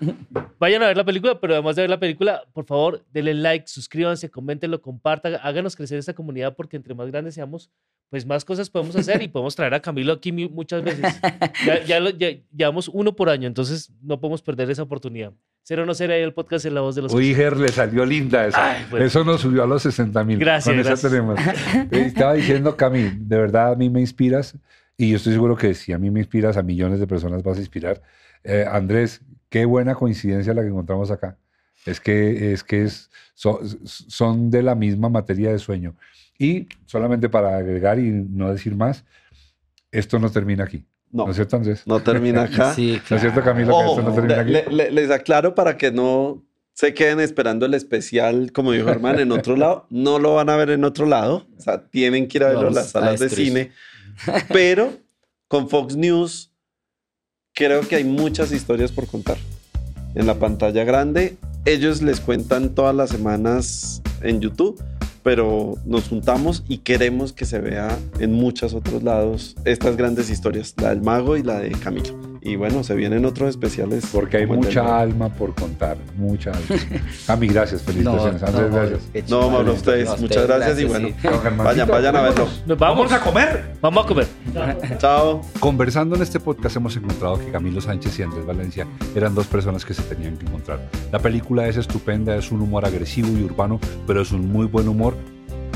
Vayan 0.58 0.82
a 0.82 0.86
ver 0.86 0.96
la 0.96 1.04
película, 1.04 1.40
pero 1.40 1.54
además 1.54 1.76
de 1.76 1.82
ver 1.82 1.90
la 1.90 2.00
película, 2.00 2.42
por 2.52 2.64
favor, 2.64 3.04
denle 3.12 3.34
like, 3.34 3.66
suscríbanse, 3.66 4.30
coméntenlo, 4.30 4.80
compartan, 4.80 5.36
háganos 5.42 5.76
crecer 5.76 5.98
esta 5.98 6.14
comunidad 6.14 6.54
porque 6.56 6.76
entre 6.76 6.94
más 6.94 7.08
grandes 7.08 7.34
seamos, 7.34 7.70
pues 8.10 8.24
más 8.24 8.44
cosas 8.44 8.70
podemos 8.70 8.96
hacer 8.96 9.20
y 9.22 9.28
podemos 9.28 9.54
traer 9.54 9.74
a 9.74 9.80
Camilo 9.80 10.12
aquí 10.12 10.32
muchas 10.32 10.82
veces. 10.82 11.04
Ya, 11.86 11.98
ya, 12.10 12.28
llevamos 12.54 12.88
uno 12.88 13.14
por 13.14 13.28
año, 13.28 13.46
entonces 13.46 13.92
no 14.02 14.20
podemos 14.20 14.42
perder 14.42 14.70
esa 14.70 14.82
oportunidad. 14.82 15.32
Cero 15.62 15.84
no 15.84 15.92
será 15.92 16.14
ahí 16.14 16.22
el 16.22 16.32
podcast 16.32 16.64
en 16.64 16.74
la 16.74 16.80
voz 16.80 16.94
de 16.94 17.02
los... 17.02 17.12
Uy, 17.12 17.34
Ger, 17.34 17.56
le 17.56 17.68
salió 17.68 18.06
linda 18.06 18.46
esa. 18.46 18.88
Eso 18.98 19.24
nos 19.24 19.42
subió 19.42 19.64
a 19.64 19.66
los 19.66 19.82
60 19.82 20.24
mil. 20.24 20.38
Gracias, 20.38 20.74
gracias. 20.74 21.02
tenemos. 21.02 21.38
Estaba 21.90 22.34
diciendo, 22.34 22.76
Cami, 22.76 23.10
de 23.14 23.36
verdad 23.36 23.72
a 23.72 23.76
mí 23.76 23.90
me 23.90 24.00
inspiras 24.00 24.56
y 24.98 25.10
yo 25.10 25.16
estoy 25.16 25.32
seguro 25.32 25.56
que 25.56 25.74
si 25.74 25.92
a 25.92 25.98
mí 25.98 26.10
me 26.10 26.18
inspiras, 26.18 26.56
a 26.56 26.62
millones 26.62 26.98
de 26.98 27.06
personas 27.06 27.44
vas 27.44 27.56
a 27.56 27.60
inspirar. 27.60 28.02
Eh, 28.42 28.66
Andrés, 28.68 29.20
qué 29.48 29.64
buena 29.64 29.94
coincidencia 29.94 30.52
la 30.52 30.62
que 30.62 30.68
encontramos 30.68 31.12
acá. 31.12 31.38
Es 31.86 32.00
que, 32.00 32.52
es 32.52 32.64
que 32.64 32.82
es, 32.82 33.08
son 33.34 34.50
de 34.50 34.62
la 34.64 34.74
misma 34.74 35.08
materia 35.08 35.52
de 35.52 35.60
sueño. 35.60 35.94
Y 36.36 36.66
solamente 36.84 37.28
para 37.28 37.56
agregar 37.56 38.00
y 38.00 38.10
no 38.10 38.50
decir 38.50 38.74
más, 38.74 39.04
esto 39.92 40.18
no 40.18 40.30
termina 40.30 40.64
aquí. 40.64 40.84
No, 41.12 41.24
¿No 41.24 41.30
es 41.30 41.36
cierto, 41.36 41.56
Andrés? 41.56 41.86
No 41.86 42.00
termina 42.00 42.42
acá. 42.42 42.74
sí, 42.74 43.00
¿No 43.08 43.16
es 43.16 43.22
cierto, 43.22 43.42
Camilo, 43.42 43.78
que 43.78 43.86
esto 43.86 44.02
no 44.02 44.12
termina 44.12 44.40
aquí? 44.40 44.52
les 44.90 45.10
aclaro 45.12 45.54
para 45.54 45.76
que 45.76 45.92
no 45.92 46.44
se 46.74 46.92
queden 46.92 47.20
esperando 47.20 47.66
el 47.66 47.74
especial, 47.74 48.50
como 48.52 48.72
dijo 48.72 48.88
Herman, 48.88 49.20
en 49.20 49.30
otro 49.30 49.56
lado. 49.56 49.86
No 49.90 50.18
lo 50.18 50.34
van 50.34 50.50
a 50.50 50.56
ver 50.56 50.70
en 50.70 50.84
otro 50.84 51.06
lado. 51.06 51.46
O 51.56 51.60
sea, 51.60 51.88
tienen 51.88 52.26
que 52.26 52.38
ir 52.38 52.44
a 52.44 52.48
verlo 52.48 52.68
en 52.68 52.74
las 52.74 52.90
salas 52.90 53.20
de 53.20 53.28
cine. 53.28 53.72
Pero 54.48 54.92
con 55.48 55.68
Fox 55.68 55.96
News 55.96 56.52
creo 57.54 57.86
que 57.86 57.96
hay 57.96 58.04
muchas 58.04 58.52
historias 58.52 58.92
por 58.92 59.06
contar. 59.06 59.38
En 60.14 60.26
la 60.26 60.38
pantalla 60.38 60.84
grande, 60.84 61.36
ellos 61.64 62.02
les 62.02 62.20
cuentan 62.20 62.74
todas 62.74 62.94
las 62.94 63.10
semanas 63.10 64.02
en 64.22 64.40
YouTube 64.40 64.82
pero 65.28 65.74
nos 65.84 66.08
juntamos 66.08 66.64
y 66.68 66.78
queremos 66.78 67.34
que 67.34 67.44
se 67.44 67.58
vea 67.58 67.98
en 68.18 68.32
muchos 68.32 68.72
otros 68.72 69.02
lados 69.02 69.56
estas 69.66 69.94
grandes 69.94 70.30
historias, 70.30 70.74
la 70.80 70.88
del 70.88 71.02
mago 71.02 71.36
y 71.36 71.42
la 71.42 71.58
de 71.58 71.70
Camilo. 71.72 72.37
Y 72.48 72.56
bueno, 72.56 72.82
se 72.82 72.94
vienen 72.94 73.26
otros 73.26 73.50
especiales. 73.50 74.06
Porque 74.10 74.38
hay 74.38 74.46
mucha 74.46 75.00
alma 75.00 75.28
por 75.28 75.54
contar, 75.54 75.98
mucha 76.16 76.50
alma. 76.50 76.64
Cami, 77.26 77.46
gracias, 77.48 77.82
felicitaciones. 77.82 78.40
No, 78.40 78.48
Andrés, 78.48 78.72
gracias. 78.72 79.30
No, 79.30 79.50
Mauro, 79.50 79.74
ustedes, 79.74 80.18
muchas 80.18 80.46
gracias, 80.46 80.80
y 80.80 80.84
bueno, 80.86 81.08
vayan, 81.58 81.86
vayan 81.86 82.16
a 82.16 82.22
verlo. 82.22 82.48
Nos 82.64 82.78
vamos 82.78 83.12
a 83.12 83.20
comer. 83.20 83.74
Vamos 83.82 84.04
a 84.04 84.08
comer. 84.08 84.26
Chao. 84.98 85.42
Conversando 85.60 86.16
en 86.16 86.22
este 86.22 86.40
podcast 86.40 86.76
hemos 86.76 86.96
encontrado 86.96 87.38
que 87.38 87.50
Camilo 87.50 87.82
Sánchez 87.82 88.18
y 88.18 88.22
Andrés 88.22 88.46
Valencia 88.46 88.86
eran 89.14 89.34
dos 89.34 89.46
personas 89.46 89.84
que 89.84 89.92
se 89.92 90.02
tenían 90.02 90.38
que 90.38 90.46
encontrar. 90.46 90.80
La 91.12 91.18
película 91.18 91.68
es 91.68 91.76
estupenda, 91.76 92.34
es 92.34 92.50
un 92.50 92.62
humor 92.62 92.86
agresivo 92.86 93.28
y 93.36 93.42
urbano, 93.42 93.78
pero 94.06 94.22
es 94.22 94.32
un 94.32 94.50
muy 94.50 94.66
buen 94.66 94.88
humor 94.88 95.14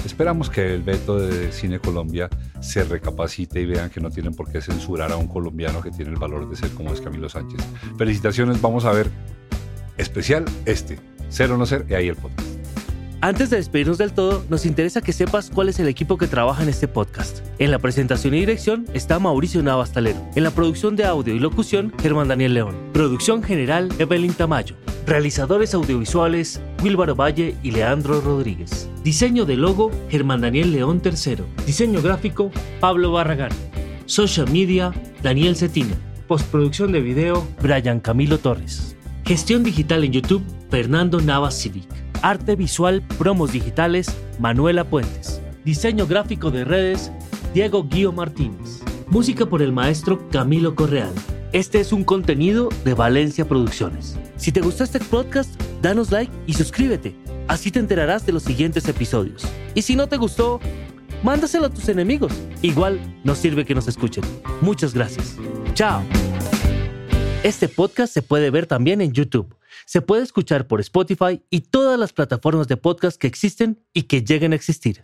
Esperamos 0.05 0.51
que 0.51 0.75
el 0.75 0.83
veto 0.83 1.19
de 1.19 1.53
Cine 1.53 1.79
Colombia 1.79 2.29
se 2.61 2.85
recapacite 2.85 3.61
y 3.61 3.67
vean 3.67 3.91
que 3.91 4.01
no 4.01 4.11
tienen 4.11 4.35
por 4.35 4.51
qué 4.51 4.61
censurar 4.61 5.13
a 5.13 5.17
un 5.17 5.29
colombiano 5.29 5.81
que 5.81 5.91
tiene 5.91 6.11
el 6.11 6.19
valor 6.19 6.49
de 6.49 6.57
ser 6.57 6.71
como 6.71 6.93
es 6.93 7.01
Camilo 7.01 7.29
Sánchez. 7.29 7.61
Felicitaciones, 7.97 8.61
vamos 8.61 8.85
a 8.85 8.93
ver 8.93 9.11
especial 9.97 10.45
este, 10.67 10.99
ser 11.29 11.53
o 11.53 11.57
no 11.57 11.67
ser, 11.67 11.87
y 11.89 11.95
ahí 11.95 12.09
el 12.09 12.17
podcast. 12.17 12.62
Antes 13.25 13.51
de 13.51 13.57
despedirnos 13.57 13.99
del 13.99 14.13
todo, 14.13 14.45
nos 14.49 14.67
interesa 14.67 15.01
que 15.01 15.13
sepas 15.13 15.49
cuál 15.49 15.69
es 15.69 15.79
el 15.79 15.87
equipo 15.87 16.19
que 16.19 16.27
trabaja 16.27 16.65
en 16.65 16.69
este 16.69 16.89
podcast. 16.89 17.39
En 17.61 17.71
la 17.71 17.79
presentación 17.79 18.35
y 18.35 18.41
dirección 18.41 18.85
está 18.95 19.21
Mauricio 19.21 19.63
Navastalero. 19.63 20.29
En 20.35 20.43
la 20.43 20.51
producción 20.51 20.97
de 20.97 21.05
audio 21.05 21.33
y 21.33 21.39
locución, 21.39 21.93
Germán 22.03 22.27
Daniel 22.27 22.55
León. 22.55 22.75
Producción 22.93 23.45
general, 23.45 23.91
Evelyn 24.01 24.35
Tamayo. 24.35 24.75
Realizadores 25.07 25.73
audiovisuales, 25.73 26.61
Wilbaro 26.83 27.15
Valle 27.15 27.55
y 27.63 27.71
Leandro 27.71 28.21
Rodríguez. 28.21 28.91
Diseño 29.05 29.45
de 29.45 29.55
logo, 29.55 29.93
Germán 30.09 30.41
Daniel 30.41 30.73
León 30.73 31.01
III. 31.05 31.45
Diseño 31.65 32.03
gráfico, 32.03 32.51
Pablo 32.81 33.13
Barragán. 33.13 33.53
Social 34.07 34.51
media, 34.51 34.93
Daniel 35.23 35.55
Cetina. 35.55 35.95
Postproducción 36.27 36.91
de 36.91 37.01
video, 37.01 37.47
Brian 37.63 38.01
Camilo 38.01 38.39
Torres. 38.39 38.97
Gestión 39.25 39.63
digital 39.63 40.03
en 40.03 40.11
YouTube, 40.11 40.43
Fernando 40.71 41.21
Navas 41.21 41.55
Civic. 41.57 42.02
Arte 42.23 42.55
visual, 42.55 43.03
promos 43.19 43.53
digitales, 43.53 44.07
Manuela 44.39 44.85
Puentes. 44.85 45.41
Diseño 45.65 46.07
gráfico 46.07 46.53
de 46.53 46.65
redes, 46.65 47.11
Diego 47.53 47.85
Guío 47.89 48.13
Martínez. 48.13 48.81
Música 49.09 49.45
por 49.45 49.61
el 49.61 49.73
maestro 49.73 50.29
Camilo 50.31 50.77
Correal. 50.77 51.13
Este 51.53 51.81
es 51.81 51.93
un 51.93 52.05
contenido 52.05 52.69
de 52.85 52.95
Valencia 52.95 53.47
Producciones. 53.47 54.17
Si 54.37 54.53
te 54.53 54.61
gustó 54.61 54.85
este 54.85 55.01
podcast, 55.01 55.61
danos 55.83 56.13
like 56.13 56.33
y 56.47 56.55
suscríbete. 56.55 57.15
Así 57.49 57.73
te 57.73 57.81
enterarás 57.81 58.25
de 58.25 58.33
los 58.33 58.45
siguientes 58.45 58.89
episodios. 58.89 59.45
Y 59.75 59.83
si 59.83 59.97
no 59.97 60.09
te 60.09 60.17
gustó, 60.17 60.61
mándaselo 61.25 61.67
a 61.67 61.71
tus 61.71 61.89
enemigos. 61.89 62.33
Igual 62.63 63.01
nos 63.25 63.39
sirve 63.39 63.65
que 63.65 63.75
nos 63.75 63.89
escuchen. 63.89 64.23
Muchas 64.61 64.95
gracias. 64.95 65.37
Chao. 65.75 66.03
Este 67.43 67.69
podcast 67.69 68.15
se 68.15 68.23
puede 68.23 68.51
ver 68.51 68.67
también 68.67 69.01
en 69.01 69.13
YouTube. 69.13 69.53
Se 69.87 70.03
puede 70.03 70.23
escuchar 70.23 70.67
por 70.67 70.81
Spotify 70.81 71.43
y 71.51 71.61
todas 71.61 71.99
las 71.99 72.13
plataformas 72.13 72.69
de 72.69 72.77
podcast 72.77 73.19
que 73.19 73.27
existen 73.27 73.83
y 73.93 74.05
que 74.05 74.23
lleguen 74.23 74.53
a 74.53 74.57
existir. 74.57 75.01